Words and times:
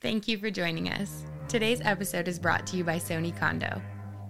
Thank 0.00 0.28
you 0.28 0.38
for 0.38 0.48
joining 0.48 0.90
us. 0.90 1.24
Today's 1.48 1.80
episode 1.82 2.28
is 2.28 2.38
brought 2.38 2.64
to 2.68 2.76
you 2.76 2.84
by 2.84 2.98
Sony 2.98 3.36
Kando. 3.36 3.82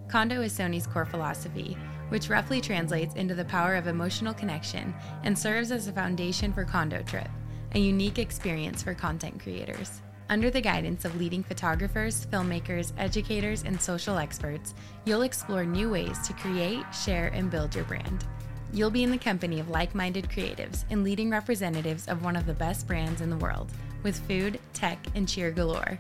Kando 0.07 0.43
is 0.43 0.57
Sony's 0.57 0.87
core 0.87 1.05
philosophy, 1.05 1.77
which 2.09 2.31
roughly 2.31 2.59
translates 2.63 3.17
into 3.17 3.35
the 3.35 3.45
power 3.45 3.75
of 3.75 3.87
emotional 3.87 4.33
connection 4.33 4.95
and 5.25 5.39
serves 5.39 5.71
as 5.71 5.87
a 5.87 5.93
foundation 5.93 6.55
for 6.55 6.65
Kando 6.65 7.07
Trip, 7.07 7.29
a 7.75 7.79
unique 7.79 8.19
experience 8.19 8.83
for 8.83 8.95
content 8.95 9.43
creators. 9.43 10.01
Under 10.31 10.49
the 10.51 10.63
guidance 10.63 11.05
of 11.05 11.21
leading 11.21 11.43
photographers, 11.43 12.25
filmmakers, 12.33 12.93
educators, 12.97 13.65
and 13.65 13.79
social 13.79 14.17
experts, 14.17 14.75
you'll 15.05 15.21
explore 15.21 15.67
new 15.67 15.91
ways 15.91 16.19
to 16.27 16.33
create, 16.33 16.87
share, 16.95 17.29
and 17.35 17.51
build 17.51 17.75
your 17.75 17.85
brand. 17.85 18.25
You'll 18.73 18.91
be 18.91 19.03
in 19.03 19.11
the 19.11 19.19
company 19.19 19.61
of 19.61 19.69
like 19.69 19.95
minded 19.95 20.31
creatives 20.31 20.87
and 20.89 21.05
leading 21.05 21.29
representatives 21.29 22.09
of 22.09 22.25
one 22.25 22.37
of 22.37 22.47
the 22.47 22.55
best 22.55 22.87
brands 22.87 23.21
in 23.21 23.29
the 23.29 23.37
world 23.37 23.71
with 24.03 24.19
food, 24.27 24.59
tech, 24.73 24.99
and 25.15 25.29
cheer 25.29 25.51
galore. 25.51 25.99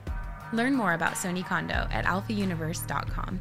Learn 0.53 0.75
more 0.75 0.95
about 0.95 1.15
Sony 1.15 1.45
Kando 1.45 1.93
at 1.93 2.05
alphauniverse.com. 2.05 3.39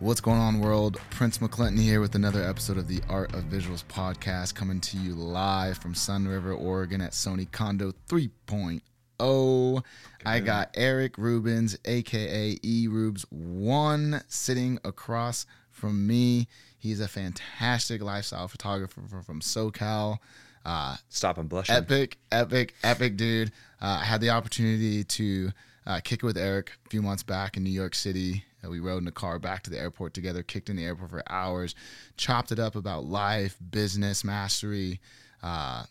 What's 0.00 0.20
going 0.20 0.38
on, 0.38 0.60
world? 0.60 0.98
Prince 1.10 1.38
McClinton 1.38 1.78
here 1.80 2.00
with 2.00 2.14
another 2.14 2.42
episode 2.42 2.78
of 2.78 2.88
the 2.88 3.00
Art 3.08 3.32
of 3.32 3.44
Visuals 3.44 3.84
podcast 3.84 4.54
coming 4.54 4.80
to 4.80 4.96
you 4.98 5.14
live 5.14 5.78
from 5.78 5.94
Sunriver, 5.94 6.58
Oregon 6.58 7.00
at 7.00 7.12
Sony 7.12 7.48
Kando 7.48 7.94
3.0. 8.08 9.84
I 10.26 10.40
got 10.40 10.70
Eric 10.74 11.16
Rubens, 11.16 11.78
aka 11.84 12.58
E 12.62 12.88
Rubes, 12.88 13.24
one 13.30 14.22
sitting 14.26 14.78
across 14.84 15.46
from 15.70 16.06
me. 16.06 16.48
He's 16.76 17.00
a 17.00 17.08
fantastic 17.08 18.02
lifestyle 18.02 18.48
photographer 18.48 19.00
from 19.22 19.40
SoCal. 19.40 20.18
Uh, 20.64 20.96
Stop 21.08 21.38
and 21.38 21.48
blush. 21.48 21.68
Epic, 21.70 22.18
epic, 22.32 22.74
epic 22.82 23.16
dude. 23.16 23.52
Uh, 23.80 23.98
I 24.00 24.04
had 24.04 24.20
the 24.20 24.30
opportunity 24.30 25.04
to 25.04 25.50
uh, 25.86 26.00
kick 26.02 26.22
it 26.22 26.26
with 26.26 26.38
Eric 26.38 26.72
a 26.86 26.88
few 26.88 27.02
months 27.02 27.22
back 27.22 27.56
in 27.56 27.64
New 27.64 27.70
York 27.70 27.94
City. 27.94 28.44
Uh, 28.64 28.70
we 28.70 28.80
rode 28.80 29.02
in 29.02 29.08
a 29.08 29.12
car 29.12 29.38
back 29.38 29.62
to 29.64 29.70
the 29.70 29.78
airport 29.78 30.14
together, 30.14 30.42
kicked 30.42 30.70
in 30.70 30.76
the 30.76 30.84
airport 30.84 31.10
for 31.10 31.22
hours, 31.28 31.74
chopped 32.16 32.50
it 32.50 32.58
up 32.58 32.76
about 32.76 33.04
life, 33.04 33.56
business, 33.70 34.24
mastery, 34.24 35.00
uh, 35.42 35.84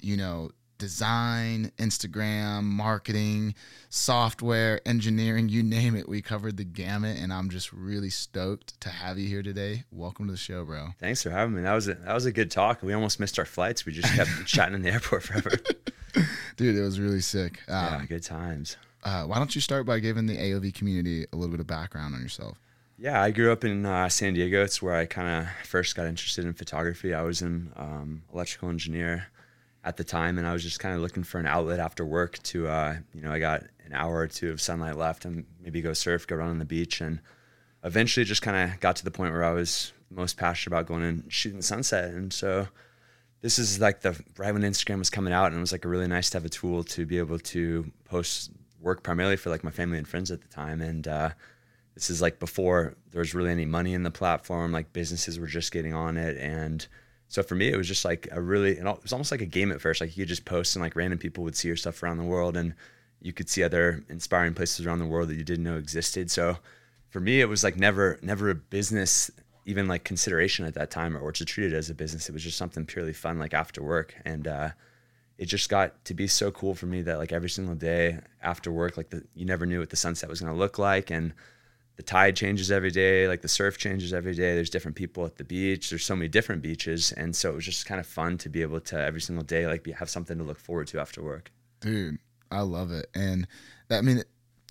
you 0.00 0.16
know, 0.16 0.50
design, 0.80 1.70
Instagram, 1.76 2.64
marketing, 2.64 3.54
software, 3.90 4.80
engineering, 4.86 5.50
you 5.50 5.62
name 5.62 5.94
it. 5.94 6.08
We 6.08 6.22
covered 6.22 6.56
the 6.56 6.64
gamut, 6.64 7.18
and 7.20 7.32
I'm 7.32 7.50
just 7.50 7.70
really 7.70 8.08
stoked 8.08 8.80
to 8.80 8.88
have 8.88 9.18
you 9.18 9.28
here 9.28 9.42
today. 9.42 9.84
Welcome 9.92 10.26
to 10.26 10.32
the 10.32 10.38
show, 10.38 10.64
bro. 10.64 10.88
Thanks 10.98 11.22
for 11.22 11.30
having 11.30 11.54
me. 11.54 11.62
That 11.62 11.74
was 11.74 11.86
a, 11.86 11.94
that 11.94 12.14
was 12.14 12.24
a 12.24 12.32
good 12.32 12.50
talk. 12.50 12.82
We 12.82 12.94
almost 12.94 13.20
missed 13.20 13.38
our 13.38 13.44
flights. 13.44 13.84
We 13.84 13.92
just 13.92 14.12
kept 14.14 14.30
chatting 14.46 14.74
in 14.74 14.80
the 14.82 14.90
airport 14.90 15.22
forever. 15.22 15.50
Dude, 16.56 16.74
it 16.74 16.80
was 16.80 16.98
really 16.98 17.20
sick. 17.20 17.60
Yeah, 17.68 18.02
good 18.08 18.22
times. 18.22 18.78
Uh, 19.04 19.24
why 19.24 19.36
don't 19.36 19.54
you 19.54 19.60
start 19.60 19.84
by 19.84 19.98
giving 19.98 20.26
the 20.26 20.36
AOV 20.36 20.74
community 20.74 21.26
a 21.30 21.36
little 21.36 21.50
bit 21.50 21.60
of 21.60 21.66
background 21.66 22.14
on 22.14 22.22
yourself? 22.22 22.58
Yeah, 22.98 23.22
I 23.22 23.30
grew 23.30 23.52
up 23.52 23.64
in 23.64 23.84
uh, 23.84 24.08
San 24.08 24.32
Diego. 24.32 24.64
It's 24.64 24.80
where 24.80 24.94
I 24.94 25.04
kind 25.04 25.44
of 25.44 25.66
first 25.66 25.94
got 25.94 26.06
interested 26.06 26.46
in 26.46 26.54
photography. 26.54 27.12
I 27.12 27.22
was 27.22 27.42
an 27.42 27.72
um, 27.76 28.22
electrical 28.32 28.70
engineer 28.70 29.26
at 29.84 29.96
the 29.96 30.04
time, 30.04 30.38
and 30.38 30.46
I 30.46 30.52
was 30.52 30.62
just 30.62 30.80
kind 30.80 30.94
of 30.94 31.00
looking 31.00 31.22
for 31.22 31.38
an 31.38 31.46
outlet 31.46 31.80
after 31.80 32.04
work 32.04 32.38
to, 32.44 32.68
uh, 32.68 32.96
you 33.14 33.22
know, 33.22 33.32
I 33.32 33.38
got 33.38 33.62
an 33.84 33.92
hour 33.94 34.18
or 34.18 34.28
two 34.28 34.50
of 34.50 34.60
sunlight 34.60 34.96
left 34.96 35.24
and 35.24 35.46
maybe 35.62 35.80
go 35.80 35.92
surf, 35.94 36.26
go 36.26 36.36
run 36.36 36.50
on 36.50 36.58
the 36.58 36.64
beach, 36.64 37.00
and 37.00 37.20
eventually 37.82 38.24
just 38.24 38.42
kind 38.42 38.72
of 38.72 38.78
got 38.80 38.96
to 38.96 39.04
the 39.04 39.10
point 39.10 39.32
where 39.32 39.44
I 39.44 39.52
was 39.52 39.92
most 40.10 40.36
passionate 40.36 40.74
about 40.76 40.86
going 40.86 41.02
and 41.02 41.32
shooting 41.32 41.58
the 41.58 41.64
sunset, 41.64 42.12
and 42.12 42.32
so 42.32 42.68
this 43.40 43.58
is 43.58 43.80
like 43.80 44.00
the 44.02 44.20
right 44.36 44.52
when 44.52 44.62
Instagram 44.62 44.98
was 44.98 45.08
coming 45.08 45.32
out, 45.32 45.46
and 45.46 45.56
it 45.56 45.60
was 45.60 45.72
like 45.72 45.84
a 45.84 45.88
really 45.88 46.08
nice 46.08 46.28
to 46.30 46.36
have 46.36 46.44
a 46.44 46.50
tool 46.50 46.84
to 46.84 47.06
be 47.06 47.18
able 47.18 47.38
to 47.38 47.90
post 48.04 48.50
work 48.80 49.02
primarily 49.02 49.36
for 49.36 49.50
like 49.50 49.64
my 49.64 49.70
family 49.70 49.98
and 49.98 50.08
friends 50.08 50.30
at 50.30 50.42
the 50.42 50.48
time, 50.48 50.82
and 50.82 51.08
uh, 51.08 51.30
this 51.94 52.10
is 52.10 52.20
like 52.20 52.38
before 52.38 52.94
there 53.12 53.20
was 53.20 53.34
really 53.34 53.50
any 53.50 53.64
money 53.64 53.94
in 53.94 54.02
the 54.02 54.10
platform, 54.10 54.72
like 54.72 54.92
businesses 54.92 55.38
were 55.38 55.46
just 55.46 55.72
getting 55.72 55.94
on 55.94 56.16
it, 56.18 56.36
and 56.36 56.86
so 57.30 57.44
for 57.44 57.54
me, 57.54 57.68
it 57.68 57.76
was 57.76 57.86
just 57.86 58.04
like 58.04 58.26
a 58.32 58.40
really, 58.40 58.72
it 58.72 58.82
was 58.82 59.12
almost 59.12 59.30
like 59.30 59.40
a 59.40 59.46
game 59.46 59.70
at 59.70 59.80
first. 59.80 60.00
Like 60.00 60.16
you 60.16 60.24
could 60.24 60.28
just 60.28 60.44
post 60.44 60.74
and 60.74 60.82
like 60.82 60.96
random 60.96 61.16
people 61.16 61.44
would 61.44 61.54
see 61.54 61.68
your 61.68 61.76
stuff 61.76 62.02
around 62.02 62.18
the 62.18 62.24
world 62.24 62.56
and 62.56 62.74
you 63.22 63.32
could 63.32 63.48
see 63.48 63.62
other 63.62 64.04
inspiring 64.08 64.52
places 64.52 64.84
around 64.84 64.98
the 64.98 65.06
world 65.06 65.28
that 65.28 65.36
you 65.36 65.44
didn't 65.44 65.62
know 65.62 65.76
existed. 65.76 66.28
So 66.28 66.58
for 67.08 67.20
me, 67.20 67.40
it 67.40 67.48
was 67.48 67.62
like 67.62 67.76
never, 67.76 68.18
never 68.20 68.50
a 68.50 68.56
business, 68.56 69.30
even 69.64 69.86
like 69.86 70.02
consideration 70.02 70.66
at 70.66 70.74
that 70.74 70.90
time 70.90 71.16
or, 71.16 71.20
or 71.20 71.30
to 71.30 71.44
treat 71.44 71.72
it 71.72 71.76
as 71.76 71.88
a 71.88 71.94
business. 71.94 72.28
It 72.28 72.32
was 72.32 72.42
just 72.42 72.58
something 72.58 72.84
purely 72.84 73.12
fun, 73.12 73.38
like 73.38 73.54
after 73.54 73.80
work. 73.80 74.16
And, 74.24 74.48
uh, 74.48 74.70
it 75.38 75.46
just 75.46 75.68
got 75.68 76.04
to 76.06 76.14
be 76.14 76.26
so 76.26 76.50
cool 76.50 76.74
for 76.74 76.86
me 76.86 77.00
that 77.02 77.18
like 77.18 77.30
every 77.30 77.48
single 77.48 77.76
day 77.76 78.18
after 78.42 78.72
work, 78.72 78.96
like 78.96 79.10
the, 79.10 79.22
you 79.36 79.46
never 79.46 79.66
knew 79.66 79.78
what 79.78 79.90
the 79.90 79.96
sunset 79.96 80.28
was 80.28 80.40
going 80.40 80.52
to 80.52 80.58
look 80.58 80.80
like. 80.80 81.12
And, 81.12 81.32
the 82.00 82.06
tide 82.06 82.34
changes 82.34 82.70
every 82.70 82.90
day, 82.90 83.28
like 83.28 83.42
the 83.42 83.48
surf 83.48 83.76
changes 83.76 84.14
every 84.14 84.32
day. 84.32 84.54
There's 84.54 84.70
different 84.70 84.96
people 84.96 85.26
at 85.26 85.36
the 85.36 85.44
beach. 85.44 85.90
There's 85.90 86.02
so 86.02 86.16
many 86.16 86.28
different 86.28 86.62
beaches, 86.62 87.12
and 87.12 87.36
so 87.36 87.50
it 87.50 87.56
was 87.56 87.66
just 87.66 87.84
kind 87.84 88.00
of 88.00 88.06
fun 88.06 88.38
to 88.38 88.48
be 88.48 88.62
able 88.62 88.80
to 88.80 88.98
every 88.98 89.20
single 89.20 89.44
day 89.44 89.66
like 89.66 89.82
be, 89.82 89.92
have 89.92 90.08
something 90.08 90.38
to 90.38 90.42
look 90.42 90.58
forward 90.58 90.86
to 90.88 90.98
after 90.98 91.22
work. 91.22 91.52
Dude, 91.80 92.16
I 92.50 92.62
love 92.62 92.90
it, 92.90 93.08
and 93.14 93.46
that 93.88 93.98
I 93.98 94.00
mean. 94.00 94.22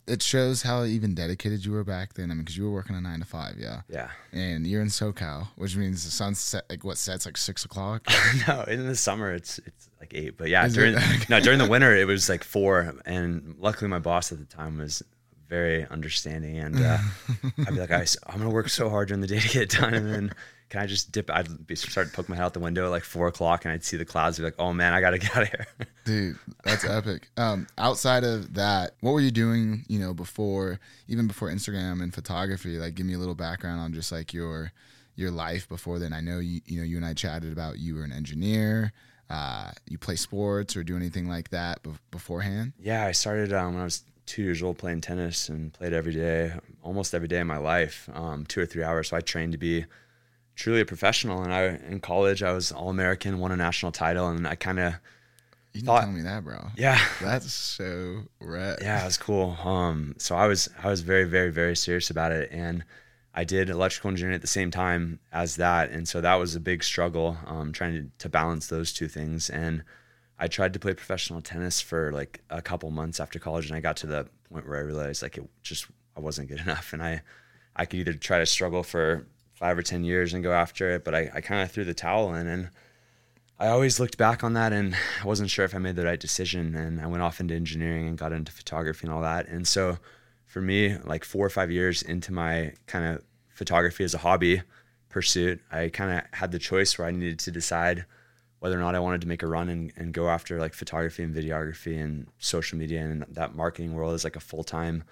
It, 0.08 0.24
shows 0.24 0.64
how 0.64 0.86
even 0.86 1.14
dedicated 1.14 1.64
you 1.64 1.72
were 1.72 1.84
back 1.84 2.16
then. 2.16 2.32
I 2.32 2.34
mean, 2.34 2.40
because 2.40 2.58
you 2.58 2.64
were 2.64 2.72
working 2.72 2.96
a 2.96 3.02
nine 3.02 3.20
to 3.20 3.28
five, 3.28 3.58
yeah. 3.60 3.82
Yeah. 3.88 4.10
And 4.32 4.66
you're 4.66 4.82
in 4.82 4.88
SoCal, 4.88 5.50
which 5.56 5.76
means 5.76 6.04
the 6.04 6.10
sun 6.10 6.34
set 6.34 6.68
like 6.68 6.84
what 6.84 6.98
sets 6.98 7.28
like 7.28 7.38
six 7.38 7.64
o'clock. 7.64 8.08
no, 8.48 8.64
in 8.64 8.88
the 8.88 8.96
summer 8.96 9.32
it's 9.32 9.60
it's 9.68 9.88
like 10.00 10.16
eight, 10.16 10.36
but 10.36 10.50
yeah, 10.50 10.66
Is 10.66 10.74
during 10.74 10.96
no 11.30 11.40
during 11.40 11.60
the 11.60 11.68
winter 11.70 11.96
it 11.96 12.08
was 12.08 12.28
like 12.28 12.44
four. 12.44 12.96
And 13.06 13.58
luckily, 13.60 13.88
my 13.88 14.00
boss 14.00 14.32
at 14.32 14.40
the 14.40 14.46
time 14.46 14.80
was 14.80 15.04
very 15.50 15.86
understanding, 15.88 16.58
and 16.60 16.80
uh, 16.80 16.98
I'd 17.68 17.74
be 17.74 17.80
like, 17.80 17.92
I, 17.92 18.06
am 18.30 18.38
gonna 18.38 18.50
work 18.50 18.70
so 18.70 18.90
hard 18.90 19.08
during 19.08 19.22
the 19.22 19.28
day 19.28 19.40
to 19.40 19.50
get 19.50 19.64
it 19.64 19.70
done, 19.72 19.94
and 19.94 20.08
then 20.08 20.32
can 20.70 20.82
I 20.82 20.86
just 20.86 21.12
dip? 21.12 21.32
I'd 21.32 21.66
be, 21.66 21.76
start 21.76 22.10
to 22.10 22.14
poke 22.14 22.30
my 22.30 22.36
head 22.36 22.46
out 22.46 22.54
the 22.54 22.60
window 22.60 22.86
at 22.86 22.92
like 22.92 23.04
four 23.04 23.28
o'clock, 23.28 23.66
and 23.66 23.74
I'd 23.74 23.84
see 23.84 23.98
the 23.98 24.06
clouds. 24.06 24.38
Be 24.38 24.44
like, 24.44 24.56
oh 24.60 24.72
man, 24.72 24.94
I 24.94 25.02
gotta 25.02 25.18
get 25.20 25.36
out 25.36 25.44
of 25.44 25.50
here. 25.50 25.68
Dude, 26.06 26.40
that's 26.64 26.86
epic. 26.86 27.28
Um, 27.38 27.68
outside 27.78 28.24
of 28.24 28.54
that, 28.54 28.92
what 29.02 29.12
were 29.12 29.22
you 29.22 29.32
doing? 29.32 29.84
You 29.88 30.00
know, 30.00 30.14
before 30.14 30.80
even 31.08 31.28
before 31.28 31.50
Instagram 31.50 32.04
and 32.04 32.14
photography? 32.14 32.78
Like, 32.78 32.96
give 32.96 33.06
me 33.06 33.14
a 33.14 33.18
little 33.20 33.36
background 33.36 33.82
on 33.82 33.94
just 33.94 34.12
like 34.12 34.34
your 34.34 34.72
your 35.16 35.32
life 35.32 35.68
before 35.68 35.98
then. 35.98 36.14
I 36.14 36.22
know 36.22 36.38
you 36.40 36.62
you 36.66 36.80
know 36.80 36.86
you 36.86 36.98
and 36.98 37.06
I 37.06 37.14
chatted 37.16 37.52
about 37.52 37.80
you 37.80 37.96
were 37.96 38.04
an 38.04 38.12
engineer. 38.12 38.94
Uh, 39.30 39.72
you 39.88 39.98
play 40.00 40.16
sports 40.16 40.76
or 40.76 40.84
do 40.84 40.96
anything 40.96 41.30
like 41.30 41.50
that 41.50 41.84
be- 41.84 41.92
beforehand? 42.10 42.74
Yeah, 42.80 43.06
I 43.06 43.12
started 43.12 43.54
um, 43.54 43.74
when 43.74 43.82
I 43.82 43.84
was 43.84 44.04
two 44.30 44.44
years 44.44 44.62
old 44.62 44.78
playing 44.78 45.02
tennis 45.02 45.50
and 45.50 45.74
played 45.74 45.92
every 45.92 46.14
day, 46.14 46.54
almost 46.84 47.16
every 47.16 47.28
day 47.28 47.40
of 47.40 47.48
my 47.48 47.58
life, 47.58 48.08
um, 48.14 48.46
two 48.46 48.62
or 48.62 48.66
three 48.66 48.84
hours. 48.84 49.10
So 49.10 49.18
I 49.18 49.22
trained 49.22 49.54
to 49.54 49.58
be 49.58 49.86
truly 50.56 50.82
a 50.82 50.86
professional. 50.86 51.42
And 51.42 51.52
I 51.52 51.80
in 51.90 52.00
college 52.00 52.44
I 52.44 52.54
was 52.54 52.72
all 52.72 52.90
American, 52.90 53.40
won 53.40 53.52
a 53.52 53.58
national 53.58 53.92
title, 53.92 54.30
and 54.30 54.48
I 54.48 54.54
kind 54.54 54.80
of 54.80 54.94
you 55.74 55.82
thought, 55.82 56.02
tell 56.02 56.12
me 56.12 56.22
that, 56.22 56.44
bro. 56.44 56.68
Yeah, 56.78 57.00
that's 57.20 57.52
so 57.52 58.24
rad. 58.40 58.80
Yeah, 58.82 59.02
it 59.02 59.06
was 59.06 59.18
cool. 59.18 59.58
Um, 59.64 60.14
so 60.20 60.36
I 60.36 60.46
was 60.46 60.70
I 60.84 60.90
was 60.90 61.02
very 61.02 61.24
very 61.24 61.52
very 61.52 61.76
serious 61.76 62.12
about 62.12 62.32
it, 62.32 62.50
and 62.52 62.84
I 63.34 63.44
did 63.44 63.70
electrical 63.72 64.12
engineering 64.12 64.36
at 64.36 64.42
the 64.42 64.48
same 64.48 64.70
time 64.70 65.20
as 65.32 65.56
that, 65.56 65.90
and 65.90 66.08
so 66.08 66.22
that 66.22 66.36
was 66.36 66.56
a 66.56 66.60
big 66.60 66.84
struggle, 66.84 67.36
um, 67.48 67.72
trying 67.72 67.94
to, 67.94 68.12
to 68.20 68.30
balance 68.30 68.68
those 68.68 68.94
two 68.94 69.08
things. 69.08 69.50
And 69.50 69.84
I 70.40 70.48
tried 70.48 70.74
to 70.74 70.80
play 70.80 70.94
professional 70.94 71.42
tennis 71.42 71.82
for 71.82 72.12
like 72.12 72.42
a 72.50 72.62
couple 72.62 72.90
months 72.92 73.20
after 73.20 73.40
college, 73.40 73.68
and 73.68 73.76
I 73.76 73.82
got 73.82 73.98
to 73.98 74.08
the 74.08 74.28
point 74.52 74.68
where 74.68 74.78
I 74.78 74.82
realized 74.82 75.22
like 75.22 75.38
it 75.38 75.48
just 75.62 75.88
I 76.16 76.22
wasn't 76.22 76.48
good 76.50 76.60
enough, 76.68 76.94
and 76.94 77.04
I 77.04 77.22
I 77.76 77.86
could 77.86 78.00
either 78.00 78.14
try 78.14 78.40
to 78.40 78.46
struggle 78.46 78.84
for 78.84 79.28
five 79.54 79.78
or 79.78 79.84
ten 79.84 80.04
years 80.04 80.34
and 80.34 80.44
go 80.44 80.54
after 80.54 80.92
it, 80.92 81.04
but 81.04 81.14
I, 81.14 81.30
I 81.34 81.42
kind 81.42 81.62
of 81.62 81.72
threw 81.72 81.84
the 81.84 81.94
towel 81.94 82.34
in, 82.34 82.48
and 82.48 82.70
I 83.60 83.68
always 83.68 84.00
looked 84.00 84.18
back 84.18 84.44
on 84.44 84.54
that, 84.54 84.72
and 84.72 84.96
I 85.22 85.28
wasn't 85.28 85.50
sure 85.50 85.66
if 85.66 85.76
I 85.76 85.80
made 85.80 85.98
the 85.98 86.06
right 86.06 86.20
decision, 86.20 86.74
and 86.76 87.02
I 87.02 87.08
went 87.08 87.24
off 87.24 87.42
into 87.42 87.54
engineering 87.54 88.08
and 88.08 88.18
got 88.18 88.32
into 88.32 88.54
photography 88.54 89.06
and 89.06 89.14
all 89.14 89.22
that, 89.22 89.48
and 89.50 89.68
so 89.68 89.98
for 90.46 90.62
me, 90.62 90.98
like 91.06 91.24
four 91.24 91.46
or 91.46 91.50
five 91.50 91.70
years 91.70 92.02
into 92.02 92.34
my 92.34 92.74
kind 92.88 93.06
of 93.06 93.24
photography 93.50 94.04
as 94.04 94.16
a 94.16 94.20
hobby 94.20 94.64
pursuit, 95.10 95.62
I 95.72 95.90
kind 95.90 96.18
of 96.18 96.24
had 96.32 96.52
the 96.52 96.58
choice 96.58 96.98
where 96.98 97.08
I 97.08 97.12
needed 97.12 97.40
to 97.40 97.52
decide 97.52 98.06
whether 98.60 98.78
or 98.78 98.82
not 98.82 98.96
I 98.96 99.00
wanted 99.00 99.22
to 99.22 99.28
make 99.28 99.42
a 99.42 99.48
run 99.48 99.70
and, 99.70 99.92
and 99.96 100.14
go 100.14 100.30
after 100.30 100.60
like 100.60 100.74
photography 100.74 101.24
and 101.24 101.34
videography 101.34 102.02
and 102.02 102.28
social 102.40 102.78
media 102.78 103.02
and 103.02 103.26
that 103.30 103.56
marketing 103.56 103.94
world 103.94 104.14
as 104.14 104.24
like 104.24 104.36
a 104.36 104.42
full 104.42 104.64
time 104.64 105.04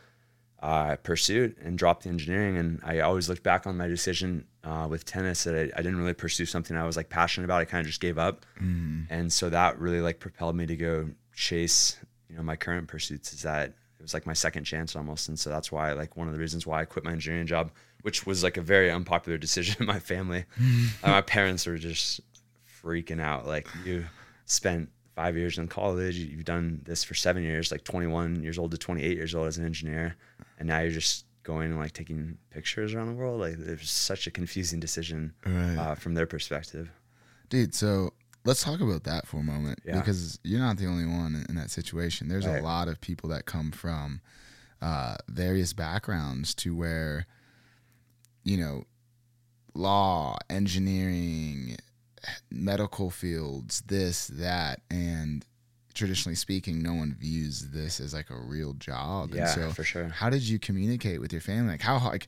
uh, 0.61 0.95
pursuit 0.97 1.57
and 1.61 1.77
drop 1.77 2.03
the 2.03 2.09
engineering. 2.09 2.57
And 2.57 2.79
I 2.83 2.99
always 3.01 3.29
look 3.29 3.43
back 3.43 3.67
on 3.67 3.77
my 3.77 3.87
decision 3.87 4.45
uh, 4.63 4.87
with 4.89 5.05
tennis 5.05 5.43
that 5.43 5.55
I, 5.55 5.79
I, 5.79 5.81
didn't 5.81 5.97
really 5.97 6.13
pursue 6.13 6.45
something 6.45 6.75
I 6.75 6.85
was 6.85 6.97
like 6.97 7.09
passionate 7.09 7.45
about. 7.45 7.61
I 7.61 7.65
kind 7.65 7.81
of 7.81 7.87
just 7.87 8.01
gave 8.01 8.17
up. 8.17 8.45
Mm. 8.61 9.05
And 9.09 9.31
so 9.31 9.49
that 9.49 9.79
really 9.79 10.01
like 10.01 10.19
propelled 10.19 10.55
me 10.55 10.65
to 10.65 10.75
go 10.75 11.09
chase, 11.33 11.97
you 12.27 12.35
know, 12.35 12.43
my 12.43 12.55
current 12.55 12.87
pursuits 12.87 13.33
is 13.33 13.43
that 13.43 13.69
it 13.69 14.01
was 14.01 14.13
like 14.13 14.25
my 14.25 14.33
second 14.33 14.63
chance 14.63 14.95
almost. 14.95 15.29
And 15.29 15.39
so 15.39 15.49
that's 15.49 15.71
why 15.71 15.93
like 15.93 16.17
one 16.17 16.27
of 16.27 16.33
the 16.33 16.39
reasons 16.39 16.65
why 16.65 16.81
I 16.81 16.85
quit 16.85 17.05
my 17.05 17.11
engineering 17.11 17.47
job, 17.47 17.71
which 18.01 18.25
was 18.25 18.43
like 18.43 18.57
a 18.57 18.61
very 18.61 18.89
unpopular 18.89 19.37
decision 19.37 19.77
in 19.79 19.85
my 19.85 19.99
family. 19.99 20.45
uh, 21.03 21.09
my 21.11 21.21
parents 21.21 21.67
were 21.67 21.77
just 21.77 22.19
freaking 22.83 23.19
out. 23.21 23.45
Like 23.47 23.67
you 23.85 24.05
spent 24.45 24.89
five 25.15 25.35
years 25.35 25.57
in 25.57 25.67
college. 25.67 26.15
You've 26.15 26.45
done 26.45 26.81
this 26.85 27.03
for 27.03 27.13
seven 27.15 27.43
years, 27.43 27.71
like 27.71 27.83
21 27.83 28.43
years 28.43 28.57
old 28.57 28.71
to 28.71 28.77
28 28.77 29.15
years 29.17 29.33
old 29.35 29.47
as 29.47 29.57
an 29.57 29.65
engineer, 29.65 30.15
and 30.59 30.67
now 30.67 30.79
you're 30.79 30.91
just 30.91 31.25
going 31.43 31.71
and 31.71 31.79
like 31.79 31.93
taking 31.93 32.37
pictures 32.51 32.93
around 32.93 33.07
the 33.07 33.13
world. 33.13 33.39
Like 33.39 33.55
there's 33.57 33.89
such 33.89 34.27
a 34.27 34.31
confusing 34.31 34.79
decision 34.79 35.33
Right. 35.45 35.75
uh, 35.77 35.95
from 35.95 36.13
their 36.13 36.25
perspective. 36.27 36.89
Dude, 37.49 37.73
so 37.73 38.13
let's 38.43 38.63
talk 38.63 38.81
about 38.81 39.05
that 39.05 39.25
for 39.25 39.37
a 39.39 39.43
moment 39.43 39.79
Yeah. 39.85 39.97
because 39.99 40.37
you're 40.43 40.59
not 40.59 40.77
the 40.77 40.85
only 40.85 41.05
one 41.05 41.35
in, 41.35 41.45
in 41.49 41.55
that 41.55 41.71
situation. 41.71 42.27
There's 42.27 42.45
a 42.45 42.59
lot 42.61 42.87
of 42.89 42.99
people 43.01 43.29
that 43.29 43.45
come 43.45 43.71
from 43.71 44.19
uh, 44.81 45.15
various 45.29 45.71
backgrounds 45.73 46.53
to 46.55 46.75
where, 46.75 47.25
you 48.43 48.57
know, 48.57 48.83
law, 49.73 50.37
engineering, 50.49 51.77
medical 52.49 53.09
fields, 53.09 53.81
this, 53.87 54.27
that, 54.27 54.81
and 54.89 55.45
traditionally 55.93 56.35
speaking, 56.35 56.81
no 56.81 56.93
one 56.93 57.15
views 57.19 57.69
this 57.69 57.99
as 57.99 58.13
like 58.13 58.29
a 58.29 58.37
real 58.37 58.73
job. 58.73 59.33
Yeah, 59.33 59.47
so, 59.47 59.71
for 59.71 59.83
sure. 59.83 60.09
how 60.09 60.29
did 60.29 60.43
you 60.43 60.59
communicate 60.59 61.19
with 61.19 61.31
your 61.31 61.41
family? 61.41 61.71
Like, 61.71 61.81
how, 61.81 61.99
like, 62.05 62.27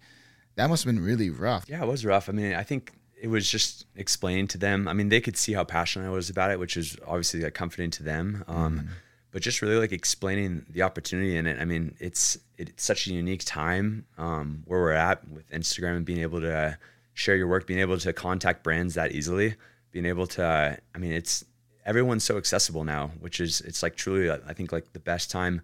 that 0.55 0.69
must 0.69 0.83
have 0.83 0.93
been 0.93 1.03
really 1.03 1.29
rough. 1.29 1.65
Yeah, 1.67 1.83
it 1.83 1.87
was 1.87 2.05
rough. 2.05 2.29
I 2.29 2.31
mean, 2.31 2.53
I 2.53 2.63
think 2.63 2.93
it 3.21 3.27
was 3.27 3.49
just 3.49 3.85
explaining 3.95 4.47
to 4.47 4.57
them. 4.57 4.87
I 4.87 4.93
mean, 4.93 5.09
they 5.09 5.21
could 5.21 5.37
see 5.37 5.53
how 5.53 5.63
passionate 5.63 6.07
I 6.07 6.11
was 6.11 6.29
about 6.29 6.51
it, 6.51 6.59
which 6.59 6.77
is 6.77 6.97
obviously 7.05 7.41
like 7.41 7.53
comforting 7.53 7.91
to 7.91 8.03
them. 8.03 8.43
Um, 8.47 8.89
But 9.31 9.43
just 9.43 9.61
really 9.61 9.75
like 9.75 9.91
explaining 9.91 10.65
the 10.71 10.81
opportunity 10.81 11.37
in 11.37 11.45
it. 11.45 11.61
I 11.61 11.65
mean, 11.65 11.95
it's 11.99 12.39
it's 12.57 12.83
such 12.83 13.05
a 13.05 13.13
unique 13.13 13.43
time 13.45 14.07
um, 14.17 14.63
where 14.65 14.79
we're 14.79 14.91
at 14.91 15.27
with 15.29 15.47
Instagram 15.51 15.97
and 15.97 16.03
being 16.05 16.21
able 16.21 16.41
to 16.41 16.79
share 17.13 17.35
your 17.35 17.47
work, 17.47 17.67
being 17.67 17.79
able 17.79 17.99
to 17.99 18.11
contact 18.11 18.63
brands 18.63 18.95
that 18.95 19.11
easily, 19.11 19.55
being 19.91 20.05
able 20.05 20.27
to. 20.27 20.77
I 20.93 20.97
mean, 20.97 21.11
it's 21.13 21.45
everyone's 21.85 22.23
so 22.23 22.37
accessible 22.37 22.83
now, 22.83 23.11
which 23.19 23.39
is 23.39 23.61
it's 23.61 23.81
like 23.83 23.95
truly 23.95 24.29
I 24.31 24.53
think 24.53 24.71
like 24.71 24.93
the 24.93 24.99
best 24.99 25.31
time 25.31 25.61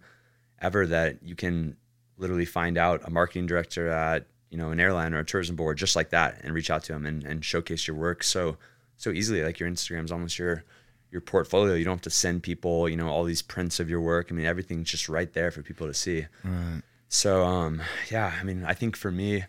ever 0.61 0.87
that 0.87 1.21
you 1.23 1.35
can 1.35 1.77
literally 2.17 2.45
find 2.45 2.77
out 2.77 3.01
a 3.05 3.09
marketing 3.09 3.45
director 3.45 3.89
at 3.89 4.25
you 4.49 4.57
know 4.57 4.71
an 4.71 4.79
airline 4.79 5.13
or 5.13 5.19
a 5.19 5.25
tourism 5.25 5.55
board 5.55 5.77
just 5.77 5.95
like 5.97 6.11
that 6.11 6.39
and 6.43 6.53
reach 6.53 6.69
out 6.69 6.81
to 6.85 6.93
them 6.93 7.05
and, 7.05 7.23
and 7.25 7.43
showcase 7.43 7.87
your 7.87 7.97
work 7.97 8.23
so 8.23 8.55
so 8.95 9.09
easily 9.09 9.43
like 9.43 9.59
your 9.59 9.69
instagram's 9.69 10.13
almost 10.13 10.39
your 10.39 10.63
your 11.11 11.19
portfolio 11.19 11.73
you 11.73 11.83
don't 11.83 11.95
have 11.95 12.01
to 12.01 12.09
send 12.09 12.41
people 12.41 12.87
you 12.87 12.95
know 12.95 13.09
all 13.09 13.25
these 13.25 13.41
prints 13.41 13.81
of 13.81 13.89
your 13.89 13.99
work 13.99 14.27
i 14.29 14.33
mean 14.33 14.45
everything's 14.45 14.89
just 14.89 15.09
right 15.09 15.33
there 15.33 15.51
for 15.51 15.61
people 15.61 15.87
to 15.87 15.93
see 15.93 16.25
Right. 16.45 16.81
so 17.09 17.43
um 17.43 17.81
yeah 18.09 18.31
i 18.39 18.43
mean 18.45 18.63
i 18.65 18.73
think 18.73 18.95
for 18.95 19.11
me 19.11 19.43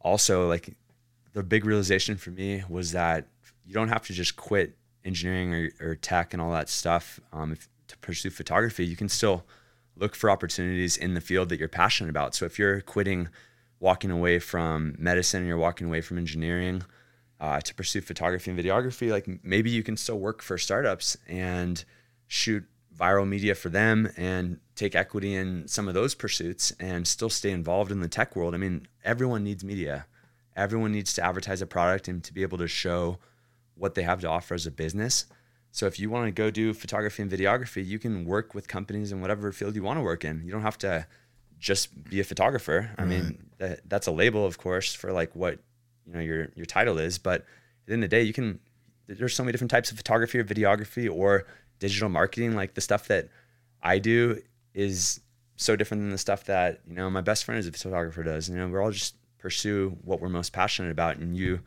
also 0.00 0.48
like 0.48 0.74
the 1.34 1.42
big 1.42 1.66
realization 1.66 2.16
for 2.16 2.30
me 2.30 2.62
was 2.66 2.92
that 2.92 3.26
you 3.70 3.74
don't 3.74 3.88
have 3.88 4.04
to 4.04 4.12
just 4.12 4.34
quit 4.34 4.76
engineering 5.04 5.54
or, 5.54 5.70
or 5.80 5.94
tech 5.94 6.32
and 6.32 6.42
all 6.42 6.50
that 6.50 6.68
stuff 6.68 7.20
um, 7.32 7.52
if, 7.52 7.68
to 7.86 7.96
pursue 7.98 8.28
photography. 8.28 8.84
You 8.84 8.96
can 8.96 9.08
still 9.08 9.44
look 9.96 10.16
for 10.16 10.28
opportunities 10.28 10.96
in 10.96 11.14
the 11.14 11.20
field 11.20 11.50
that 11.50 11.60
you're 11.60 11.68
passionate 11.68 12.10
about. 12.10 12.34
So 12.34 12.46
if 12.46 12.58
you're 12.58 12.80
quitting 12.80 13.28
walking 13.78 14.10
away 14.10 14.40
from 14.40 14.96
medicine 14.98 15.38
and 15.38 15.48
you're 15.48 15.56
walking 15.56 15.86
away 15.86 16.00
from 16.00 16.18
engineering 16.18 16.82
uh, 17.40 17.60
to 17.60 17.72
pursue 17.72 18.00
photography 18.00 18.50
and 18.50 18.58
videography 18.58 19.08
like 19.08 19.28
maybe 19.44 19.70
you 19.70 19.84
can 19.84 19.96
still 19.96 20.18
work 20.18 20.42
for 20.42 20.58
startups 20.58 21.16
and 21.28 21.84
shoot 22.26 22.64
viral 22.94 23.26
media 23.26 23.54
for 23.54 23.68
them 23.68 24.10
and 24.16 24.58
take 24.74 24.96
equity 24.96 25.34
in 25.34 25.66
some 25.68 25.86
of 25.86 25.94
those 25.94 26.16
pursuits 26.16 26.72
and 26.80 27.06
still 27.06 27.30
stay 27.30 27.52
involved 27.52 27.92
in 27.92 28.00
the 28.00 28.08
tech 28.08 28.34
world. 28.34 28.52
I 28.52 28.58
mean 28.58 28.88
everyone 29.04 29.44
needs 29.44 29.62
media. 29.62 30.06
Everyone 30.56 30.90
needs 30.90 31.14
to 31.14 31.24
advertise 31.24 31.62
a 31.62 31.66
product 31.66 32.08
and 32.08 32.22
to 32.24 32.34
be 32.34 32.42
able 32.42 32.58
to 32.58 32.66
show 32.66 33.20
what 33.80 33.94
they 33.94 34.02
have 34.02 34.20
to 34.20 34.28
offer 34.28 34.54
as 34.54 34.66
a 34.66 34.70
business. 34.70 35.24
So 35.72 35.86
if 35.86 35.98
you 35.98 36.10
want 36.10 36.26
to 36.26 36.32
go 36.32 36.50
do 36.50 36.74
photography 36.74 37.22
and 37.22 37.30
videography 37.30 37.84
you 37.84 37.98
can 37.98 38.24
work 38.24 38.54
with 38.54 38.68
companies 38.68 39.10
in 39.10 39.20
whatever 39.20 39.50
field 39.52 39.74
you 39.74 39.82
want 39.82 39.98
to 39.98 40.02
work 40.02 40.24
in. 40.24 40.42
You 40.44 40.52
don't 40.52 40.62
have 40.62 40.78
to 40.78 41.06
just 41.58 42.04
be 42.04 42.20
a 42.20 42.24
photographer. 42.24 42.90
I 42.98 43.04
mean 43.04 43.50
that, 43.58 43.80
that's 43.88 44.06
a 44.06 44.10
label 44.10 44.44
of 44.44 44.58
course 44.58 44.94
for 44.94 45.12
like 45.12 45.34
what 45.34 45.58
you 46.06 46.12
know 46.12 46.20
your 46.20 46.48
your 46.54 46.66
title 46.66 46.98
is 46.98 47.18
but 47.18 47.40
at 47.40 47.46
the 47.86 47.92
end 47.94 48.04
of 48.04 48.10
the 48.10 48.16
day 48.16 48.22
you 48.22 48.32
can 48.32 48.60
there's 49.06 49.34
so 49.34 49.42
many 49.42 49.52
different 49.52 49.70
types 49.70 49.90
of 49.90 49.96
photography 49.96 50.38
or 50.38 50.44
videography 50.44 51.10
or 51.10 51.46
digital 51.78 52.08
marketing. 52.08 52.54
Like 52.54 52.74
the 52.74 52.80
stuff 52.80 53.08
that 53.08 53.28
i 53.82 53.98
do 53.98 54.38
is 54.74 55.20
so 55.56 55.74
different 55.74 56.02
than 56.02 56.10
the 56.10 56.18
stuff 56.18 56.44
that 56.44 56.80
you 56.86 56.94
know 56.94 57.08
my 57.08 57.22
best 57.22 57.44
friend 57.44 57.58
is 57.58 57.66
a 57.66 57.72
photographer 57.72 58.22
does. 58.22 58.48
You 58.48 58.56
know 58.56 58.68
we're 58.68 58.82
all 58.82 58.90
just 58.90 59.14
pursue 59.38 59.96
what 60.04 60.20
we're 60.20 60.28
most 60.28 60.52
passionate 60.52 60.90
about 60.90 61.16
and 61.16 61.34
you 61.34 61.60